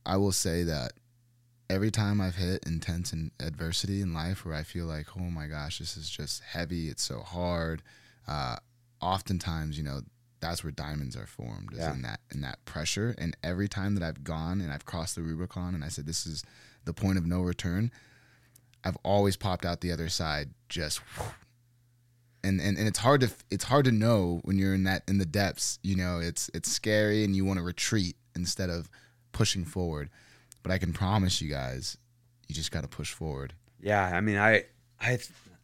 i 0.05 0.15
will 0.15 0.31
say 0.31 0.61
that 0.61 0.91
every 1.71 1.89
time 1.89 2.19
I've 2.19 2.35
hit 2.35 2.65
intense 2.65 3.13
and 3.13 3.31
adversity 3.39 4.01
in 4.01 4.13
life 4.13 4.45
where 4.45 4.53
I 4.53 4.63
feel 4.63 4.85
like, 4.85 5.07
oh 5.17 5.29
my 5.29 5.47
gosh, 5.47 5.79
this 5.79 5.95
is 5.95 6.09
just 6.09 6.43
heavy, 6.43 6.89
it's 6.89 7.01
so 7.01 7.19
hard. 7.21 7.81
Uh, 8.27 8.57
oftentimes, 9.01 9.77
you 9.77 9.83
know, 9.85 10.01
that's 10.41 10.63
where 10.63 10.71
diamonds 10.71 11.15
are 11.15 11.27
formed 11.27 11.71
is 11.73 11.79
Yeah. 11.79 11.93
in 11.93 12.01
that 12.01 12.19
in 12.33 12.41
that 12.41 12.63
pressure. 12.65 13.15
And 13.17 13.37
every 13.43 13.67
time 13.69 13.95
that 13.95 14.03
I've 14.03 14.23
gone 14.23 14.59
and 14.61 14.71
I've 14.73 14.85
crossed 14.85 15.15
the 15.15 15.21
Rubicon 15.21 15.73
and 15.75 15.83
I 15.83 15.87
said 15.87 16.05
this 16.05 16.25
is 16.25 16.43
the 16.83 16.93
point 16.93 17.17
of 17.17 17.25
no 17.25 17.41
return, 17.41 17.91
I've 18.83 18.97
always 19.03 19.37
popped 19.37 19.65
out 19.65 19.81
the 19.81 19.91
other 19.91 20.09
side 20.09 20.49
just 20.67 20.99
and, 22.43 22.59
and 22.59 22.77
and 22.77 22.87
it's 22.87 22.99
hard 22.99 23.21
to 23.21 23.29
it's 23.51 23.65
hard 23.65 23.85
to 23.85 23.91
know 23.91 24.41
when 24.43 24.57
you're 24.57 24.73
in 24.73 24.83
that 24.85 25.03
in 25.07 25.19
the 25.19 25.25
depths 25.25 25.77
you 25.83 25.95
know 25.95 26.19
it's 26.19 26.49
it's 26.53 26.71
scary 26.71 27.23
and 27.23 27.35
you 27.35 27.45
want 27.45 27.59
to 27.59 27.63
retreat 27.63 28.15
instead 28.35 28.69
of 28.69 28.89
pushing 29.31 29.63
forward 29.63 30.09
but 30.63 30.71
i 30.71 30.77
can 30.79 30.91
promise 30.91 31.39
you 31.41 31.49
guys 31.49 31.97
you 32.47 32.55
just 32.55 32.71
got 32.71 32.81
to 32.81 32.87
push 32.87 33.11
forward 33.13 33.53
Yeah, 33.79 34.03
I 34.03 34.21
mean, 34.21 34.37
I 34.37 34.63
I 34.99 35.19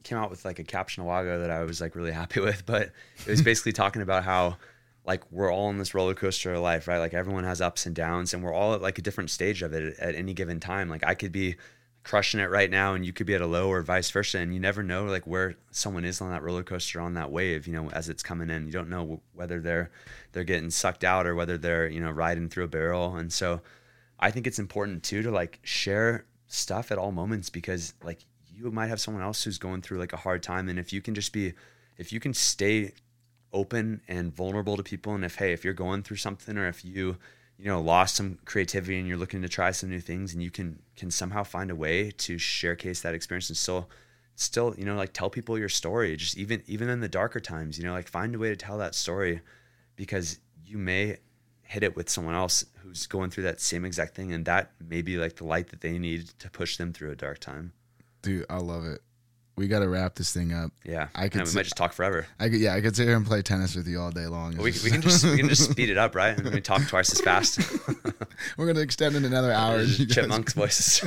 came 0.08 0.18
out 0.18 0.30
with 0.30 0.46
like 0.46 0.60
a 0.60 0.64
caption 0.64 1.04
a 1.04 1.06
while 1.06 1.22
ago 1.22 1.40
that 1.40 1.52
I 1.52 1.64
was 1.64 1.82
like 1.82 1.96
really 1.96 2.12
happy 2.12 2.40
with, 2.48 2.66
but 2.66 2.92
it 3.20 3.28
was 3.28 3.42
basically 3.42 3.74
talking 3.74 4.02
about 4.02 4.24
how 4.24 4.58
like 5.06 5.24
we're 5.32 5.52
all 5.52 5.70
in 5.70 5.78
this 5.78 5.94
roller 5.94 6.14
coaster 6.14 6.54
of 6.54 6.62
life, 6.62 6.88
right? 6.88 7.00
Like 7.00 7.14
everyone 7.14 7.44
has 7.44 7.62
ups 7.62 7.86
and 7.86 7.96
downs, 7.96 8.34
and 8.34 8.44
we're 8.44 8.54
all 8.54 8.74
at 8.74 8.82
like 8.82 8.98
a 8.98 9.02
different 9.02 9.30
stage 9.30 9.62
of 9.62 9.74
it 9.74 9.98
at 10.00 10.16
any 10.16 10.34
given 10.34 10.60
time. 10.60 10.90
Like 10.90 11.06
I 11.06 11.14
could 11.14 11.32
be 11.32 11.56
crushing 12.04 12.40
it 12.40 12.50
right 12.50 12.70
now, 12.70 12.94
and 12.94 13.06
you 13.06 13.14
could 13.14 13.28
be 13.28 13.36
at 13.36 13.42
a 13.42 13.48
low, 13.48 13.70
or 13.70 13.82
vice 13.82 14.10
versa, 14.12 14.40
and 14.40 14.54
you 14.54 14.60
never 14.60 14.84
know 14.84 15.06
like 15.06 15.26
where 15.26 15.56
someone 15.72 16.06
is 16.06 16.22
on 16.22 16.30
that 16.32 16.44
roller 16.44 16.64
coaster 16.64 17.00
on 17.00 17.14
that 17.16 17.32
wave. 17.32 17.68
You 17.68 17.74
know, 17.74 17.90
as 17.92 18.10
it's 18.10 18.24
coming 18.24 18.50
in, 18.50 18.66
you 18.66 18.72
don't 18.72 18.90
know 18.90 19.22
whether 19.34 19.62
they're 19.62 19.92
they're 20.34 20.44
getting 20.44 20.70
sucked 20.70 21.04
out 21.04 21.26
or 21.26 21.36
whether 21.36 21.58
they're 21.58 21.88
you 21.88 22.02
know 22.02 22.12
riding 22.12 22.50
through 22.50 22.66
a 22.66 22.70
barrel, 22.70 23.16
and 23.16 23.32
so. 23.32 23.62
I 24.20 24.32
think 24.32 24.48
it's 24.48 24.58
important 24.58 25.04
too 25.04 25.22
to 25.22 25.30
like 25.30 25.60
share 25.62 26.26
stuff 26.48 26.92
at 26.92 26.98
all 26.98 27.12
moments 27.12 27.52
because 27.52 27.94
like 28.04 28.26
you 28.58 28.72
might 28.72 28.88
have 28.88 29.00
someone 29.00 29.24
else 29.24 29.44
who's 29.44 29.58
going 29.58 29.82
through 29.82 30.00
like 30.00 30.14
a 30.14 30.18
hard 30.18 30.42
time 30.42 30.68
and 30.68 30.80
if 30.80 30.92
you 30.92 31.02
can 31.02 31.14
just 31.14 31.32
be 31.32 31.54
if 31.98 32.12
you 32.12 32.20
can 32.20 32.34
stay 32.34 32.92
open 33.54 34.02
and 34.08 34.36
vulnerable 34.36 34.76
to 34.76 34.84
people 34.84 35.14
and 35.14 35.24
if 35.24 35.36
hey 35.36 35.54
if 35.54 35.64
you're 35.64 35.74
going 35.74 36.02
through 36.04 36.18
something 36.18 36.58
or 36.58 36.68
if 36.68 36.84
you 36.84 37.18
you 37.58 37.66
know 37.66 37.80
lost 37.80 38.16
some 38.16 38.38
creativity 38.46 38.98
and 38.98 39.08
you're 39.08 39.18
looking 39.18 39.42
to 39.42 39.50
try 39.50 39.72
some 39.72 39.90
new 39.90 40.00
things 40.00 40.34
and 40.34 40.42
you 40.42 40.52
can 40.52 40.80
can 40.96 41.12
somehow 41.12 41.44
find 41.44 41.72
a 41.72 41.76
way 41.76 42.12
to 42.12 42.38
showcase 42.38 43.02
that 43.02 43.14
experience 43.14 43.50
and 43.50 43.58
still 43.58 43.90
still 44.36 44.74
you 44.78 44.86
know 44.86 44.96
like 44.96 45.14
tell 45.14 45.30
people 45.30 45.58
your 45.58 45.70
story 45.70 46.16
just 46.16 46.38
even 46.38 46.62
even 46.68 46.90
in 46.90 47.00
the 47.00 47.08
darker 47.08 47.40
times 47.40 47.78
you 47.78 47.84
know 47.84 47.94
like 47.94 48.08
find 48.08 48.36
a 48.36 48.40
way 48.40 48.50
to 48.50 48.56
tell 48.56 48.78
that 48.78 48.96
story 48.96 49.42
because 49.96 50.40
you 50.66 50.78
may 50.78 51.18
hit 51.64 51.84
it 51.84 51.96
with 51.96 52.10
someone 52.10 52.36
else 52.36 52.66
who's 52.82 53.08
going 53.08 53.30
through 53.30 53.44
that 53.44 53.60
same 53.60 53.84
exact 53.84 54.16
thing 54.16 54.32
and 54.32 54.46
that 54.46 54.72
may 54.80 55.02
be 55.02 55.18
like 55.18 55.36
the 55.36 55.44
light 55.44 55.70
that 55.70 55.82
they 55.82 55.98
need 55.98 56.28
to 56.40 56.50
push 56.50 56.78
them 56.78 56.94
through 56.94 57.12
a 57.12 57.16
dark 57.16 57.40
time 57.40 57.74
dude 58.28 58.46
i 58.50 58.58
love 58.58 58.86
it. 58.86 59.02
We 59.56 59.68
got 59.68 59.80
to 59.80 59.90
wrap 59.90 60.14
this 60.14 60.32
thing 60.32 60.54
up. 60.54 60.72
Yeah. 60.86 61.08
I 61.16 61.30
could 61.30 61.42
And 61.42 61.42
we 61.42 61.46
sit- 61.48 61.56
might 61.56 61.64
just 61.64 61.78
talk 61.78 61.92
forever. 61.94 62.28
I 62.40 62.50
could 62.50 62.60
yeah 62.60 62.76
i 62.76 62.82
could 62.82 62.96
sit 62.96 63.08
here 63.08 63.16
and 63.18 63.26
play 63.26 63.42
tennis 63.42 63.76
with 63.76 63.88
you 63.88 64.00
all 64.00 64.12
day 64.12 64.28
long. 64.28 64.56
We, 64.58 64.72
just- 64.72 64.84
we 64.86 64.92
can 64.92 65.02
just 65.02 65.24
we 65.26 65.38
can 65.38 65.50
just 65.50 65.72
speed 65.72 65.90
it 65.90 65.98
up 65.98 66.14
right? 66.14 66.38
And 66.38 66.54
we 66.54 66.62
talk 66.62 66.86
twice 66.88 67.12
as 67.12 67.22
fast. 67.22 67.60
We're 68.58 68.68
gonna 68.68 68.82
extend 68.82 69.16
it 69.16 69.24
another 69.26 69.52
hour. 69.52 69.84
Chipmunks 70.12 70.54
voices. 70.54 71.02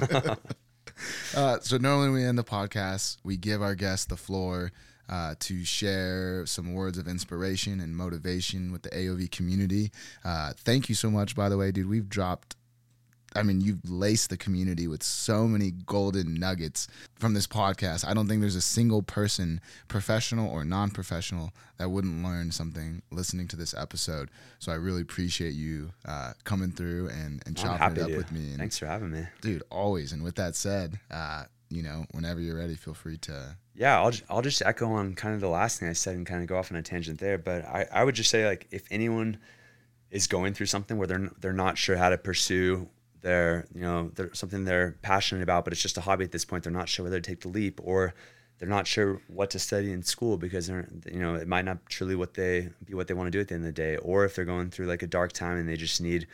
Uh, 1.34 1.58
so 1.60 1.76
normally 1.78 2.08
when 2.08 2.14
we 2.14 2.24
end 2.24 2.38
the 2.38 2.44
podcast, 2.44 3.18
we 3.24 3.36
give 3.36 3.62
our 3.62 3.74
guests 3.74 4.06
the 4.06 4.16
floor 4.16 4.72
uh, 5.08 5.34
to 5.40 5.64
share 5.64 6.44
some 6.46 6.74
words 6.74 6.98
of 6.98 7.08
inspiration 7.08 7.80
and 7.80 7.96
motivation 7.96 8.70
with 8.72 8.82
the 8.82 8.90
AOV 8.90 9.30
community. 9.30 9.90
Uh, 10.24 10.52
thank 10.58 10.88
you 10.88 10.94
so 10.94 11.10
much, 11.10 11.34
by 11.34 11.48
the 11.48 11.56
way, 11.56 11.70
dude. 11.72 11.88
We've 11.88 12.08
dropped. 12.08 12.56
I 13.34 13.42
mean, 13.42 13.60
you've 13.60 13.88
laced 13.88 14.30
the 14.30 14.36
community 14.36 14.86
with 14.86 15.02
so 15.02 15.46
many 15.46 15.70
golden 15.70 16.34
nuggets 16.34 16.88
from 17.14 17.34
this 17.34 17.46
podcast. 17.46 18.06
I 18.06 18.14
don't 18.14 18.26
think 18.28 18.40
there's 18.40 18.56
a 18.56 18.60
single 18.60 19.02
person, 19.02 19.60
professional 19.88 20.50
or 20.50 20.64
non 20.64 20.90
professional, 20.90 21.52
that 21.78 21.90
wouldn't 21.90 22.22
learn 22.22 22.50
something 22.50 23.02
listening 23.10 23.48
to 23.48 23.56
this 23.56 23.72
episode. 23.74 24.30
So 24.58 24.72
I 24.72 24.74
really 24.74 25.02
appreciate 25.02 25.54
you 25.54 25.92
uh, 26.04 26.32
coming 26.44 26.72
through 26.72 27.08
and, 27.08 27.42
and 27.46 27.56
chopping 27.56 27.96
it 27.96 28.02
up 28.02 28.08
to. 28.08 28.16
with 28.16 28.32
me. 28.32 28.50
And 28.50 28.58
thanks 28.58 28.78
for 28.78 28.86
having 28.86 29.10
me 29.10 29.26
dude 29.40 29.62
always 29.70 30.12
and 30.12 30.22
with 30.22 30.36
that 30.36 30.54
said 30.54 30.98
uh 31.10 31.44
you 31.68 31.82
know 31.82 32.04
whenever 32.12 32.40
you're 32.40 32.56
ready 32.56 32.74
feel 32.74 32.94
free 32.94 33.16
to 33.16 33.56
yeah 33.74 34.00
I'll, 34.00 34.12
I'll 34.28 34.42
just 34.42 34.62
echo 34.62 34.90
on 34.92 35.14
kind 35.14 35.34
of 35.34 35.40
the 35.40 35.48
last 35.48 35.80
thing 35.80 35.88
i 35.88 35.92
said 35.92 36.16
and 36.16 36.26
kind 36.26 36.42
of 36.42 36.48
go 36.48 36.56
off 36.56 36.70
on 36.70 36.76
a 36.76 36.82
tangent 36.82 37.18
there 37.18 37.38
but 37.38 37.64
i, 37.64 37.86
I 37.92 38.04
would 38.04 38.14
just 38.14 38.30
say 38.30 38.46
like 38.46 38.68
if 38.70 38.84
anyone 38.90 39.38
is 40.10 40.26
going 40.26 40.54
through 40.54 40.66
something 40.66 40.98
where 40.98 41.06
they're, 41.06 41.30
they're 41.40 41.52
not 41.52 41.78
sure 41.78 41.96
how 41.96 42.08
to 42.10 42.18
pursue 42.18 42.88
their 43.22 43.66
you 43.74 43.82
know 43.82 44.10
they're, 44.14 44.32
something 44.34 44.64
they're 44.64 44.96
passionate 45.02 45.42
about 45.42 45.64
but 45.64 45.72
it's 45.72 45.82
just 45.82 45.98
a 45.98 46.00
hobby 46.00 46.24
at 46.24 46.32
this 46.32 46.44
point 46.44 46.64
they're 46.64 46.72
not 46.72 46.88
sure 46.88 47.04
whether 47.04 47.20
to 47.20 47.30
take 47.30 47.40
the 47.40 47.48
leap 47.48 47.80
or 47.82 48.14
they're 48.58 48.68
not 48.68 48.86
sure 48.86 49.20
what 49.28 49.50
to 49.50 49.58
study 49.58 49.92
in 49.92 50.02
school 50.02 50.36
because 50.36 50.66
they're 50.66 50.88
you 51.10 51.20
know 51.20 51.34
it 51.34 51.48
might 51.48 51.64
not 51.64 51.78
truly 51.88 52.14
what 52.14 52.34
they 52.34 52.68
be 52.84 52.94
what 52.94 53.08
they 53.08 53.14
want 53.14 53.26
to 53.26 53.30
do 53.30 53.40
at 53.40 53.48
the 53.48 53.54
end 53.54 53.64
of 53.64 53.66
the 53.68 53.72
day 53.72 53.96
or 53.98 54.24
if 54.24 54.34
they're 54.34 54.44
going 54.44 54.70
through 54.70 54.86
like 54.86 55.02
a 55.02 55.06
dark 55.06 55.32
time 55.32 55.56
and 55.58 55.68
they 55.68 55.76
just 55.76 56.00
need 56.00 56.26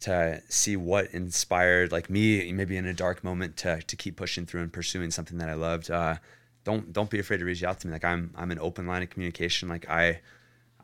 to 0.00 0.42
see 0.48 0.76
what 0.76 1.10
inspired 1.12 1.90
like 1.90 2.10
me 2.10 2.52
maybe 2.52 2.76
in 2.76 2.86
a 2.86 2.92
dark 2.92 3.24
moment 3.24 3.56
to 3.56 3.80
to 3.82 3.96
keep 3.96 4.16
pushing 4.16 4.44
through 4.44 4.60
and 4.60 4.72
pursuing 4.72 5.10
something 5.10 5.38
that 5.38 5.48
I 5.48 5.54
loved. 5.54 5.90
Uh, 5.90 6.16
don't 6.64 6.92
don't 6.92 7.08
be 7.08 7.18
afraid 7.18 7.38
to 7.38 7.44
reach 7.44 7.64
out 7.64 7.80
to 7.80 7.86
me. 7.86 7.92
Like 7.94 8.04
I'm 8.04 8.30
I'm 8.36 8.50
an 8.50 8.58
open 8.58 8.86
line 8.86 9.02
of 9.02 9.10
communication. 9.10 9.68
Like 9.68 9.88
I 9.88 10.20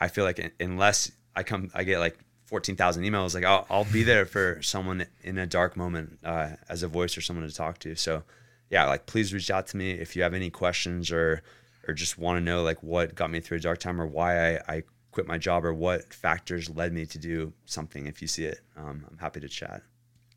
I 0.00 0.08
feel 0.08 0.24
like 0.24 0.54
unless 0.58 1.12
I 1.36 1.42
come 1.42 1.70
I 1.74 1.84
get 1.84 1.98
like 1.98 2.18
fourteen 2.50 2.76
thousand 2.76 3.04
emails, 3.04 3.34
like 3.34 3.44
I'll 3.44 3.66
I'll 3.70 3.84
be 3.92 4.02
there 4.02 4.26
for 4.26 4.60
someone 4.62 5.06
in 5.22 5.38
a 5.38 5.46
dark 5.46 5.76
moment 5.76 6.18
uh, 6.24 6.50
as 6.68 6.82
a 6.82 6.88
voice 6.88 7.16
or 7.16 7.22
someone 7.22 7.48
to 7.48 7.54
talk 7.54 7.78
to. 7.80 7.94
So 7.96 8.22
yeah, 8.68 8.84
like 8.86 9.06
please 9.06 9.32
reach 9.32 9.50
out 9.50 9.66
to 9.68 9.76
me 9.76 9.92
if 9.92 10.14
you 10.16 10.22
have 10.22 10.34
any 10.34 10.50
questions 10.50 11.10
or 11.10 11.42
or 11.88 11.94
just 11.94 12.18
want 12.18 12.36
to 12.38 12.40
know 12.44 12.62
like 12.62 12.82
what 12.82 13.14
got 13.14 13.30
me 13.30 13.40
through 13.40 13.58
a 13.58 13.60
dark 13.60 13.78
time 13.78 14.00
or 14.00 14.06
why 14.06 14.30
I, 14.56 14.60
I 14.68 14.82
quit 15.12 15.26
my 15.26 15.38
job 15.38 15.64
or 15.64 15.72
what 15.72 16.12
factors 16.12 16.68
led 16.68 16.92
me 16.92 17.06
to 17.06 17.18
do 17.18 17.52
something. 17.64 18.06
If 18.06 18.20
you 18.22 18.28
see 18.28 18.44
it, 18.44 18.60
um, 18.76 19.06
I'm 19.10 19.18
happy 19.18 19.40
to 19.40 19.48
chat. 19.48 19.82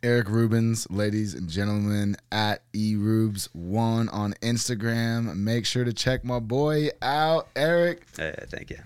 eric 0.04 0.28
rubens 0.30 0.88
ladies 0.90 1.34
and 1.34 1.48
gentlemen 1.50 2.16
at 2.32 2.58
erubes1 2.74 4.10
on 4.12 4.34
instagram 4.42 5.34
make 5.36 5.66
sure 5.66 5.86
to 5.86 5.94
check 5.94 6.26
my 6.26 6.40
boy 6.40 6.90
out 7.02 7.48
eric 7.56 8.02
Uh, 8.20 8.32
thank 8.50 8.70
you. 8.70 8.80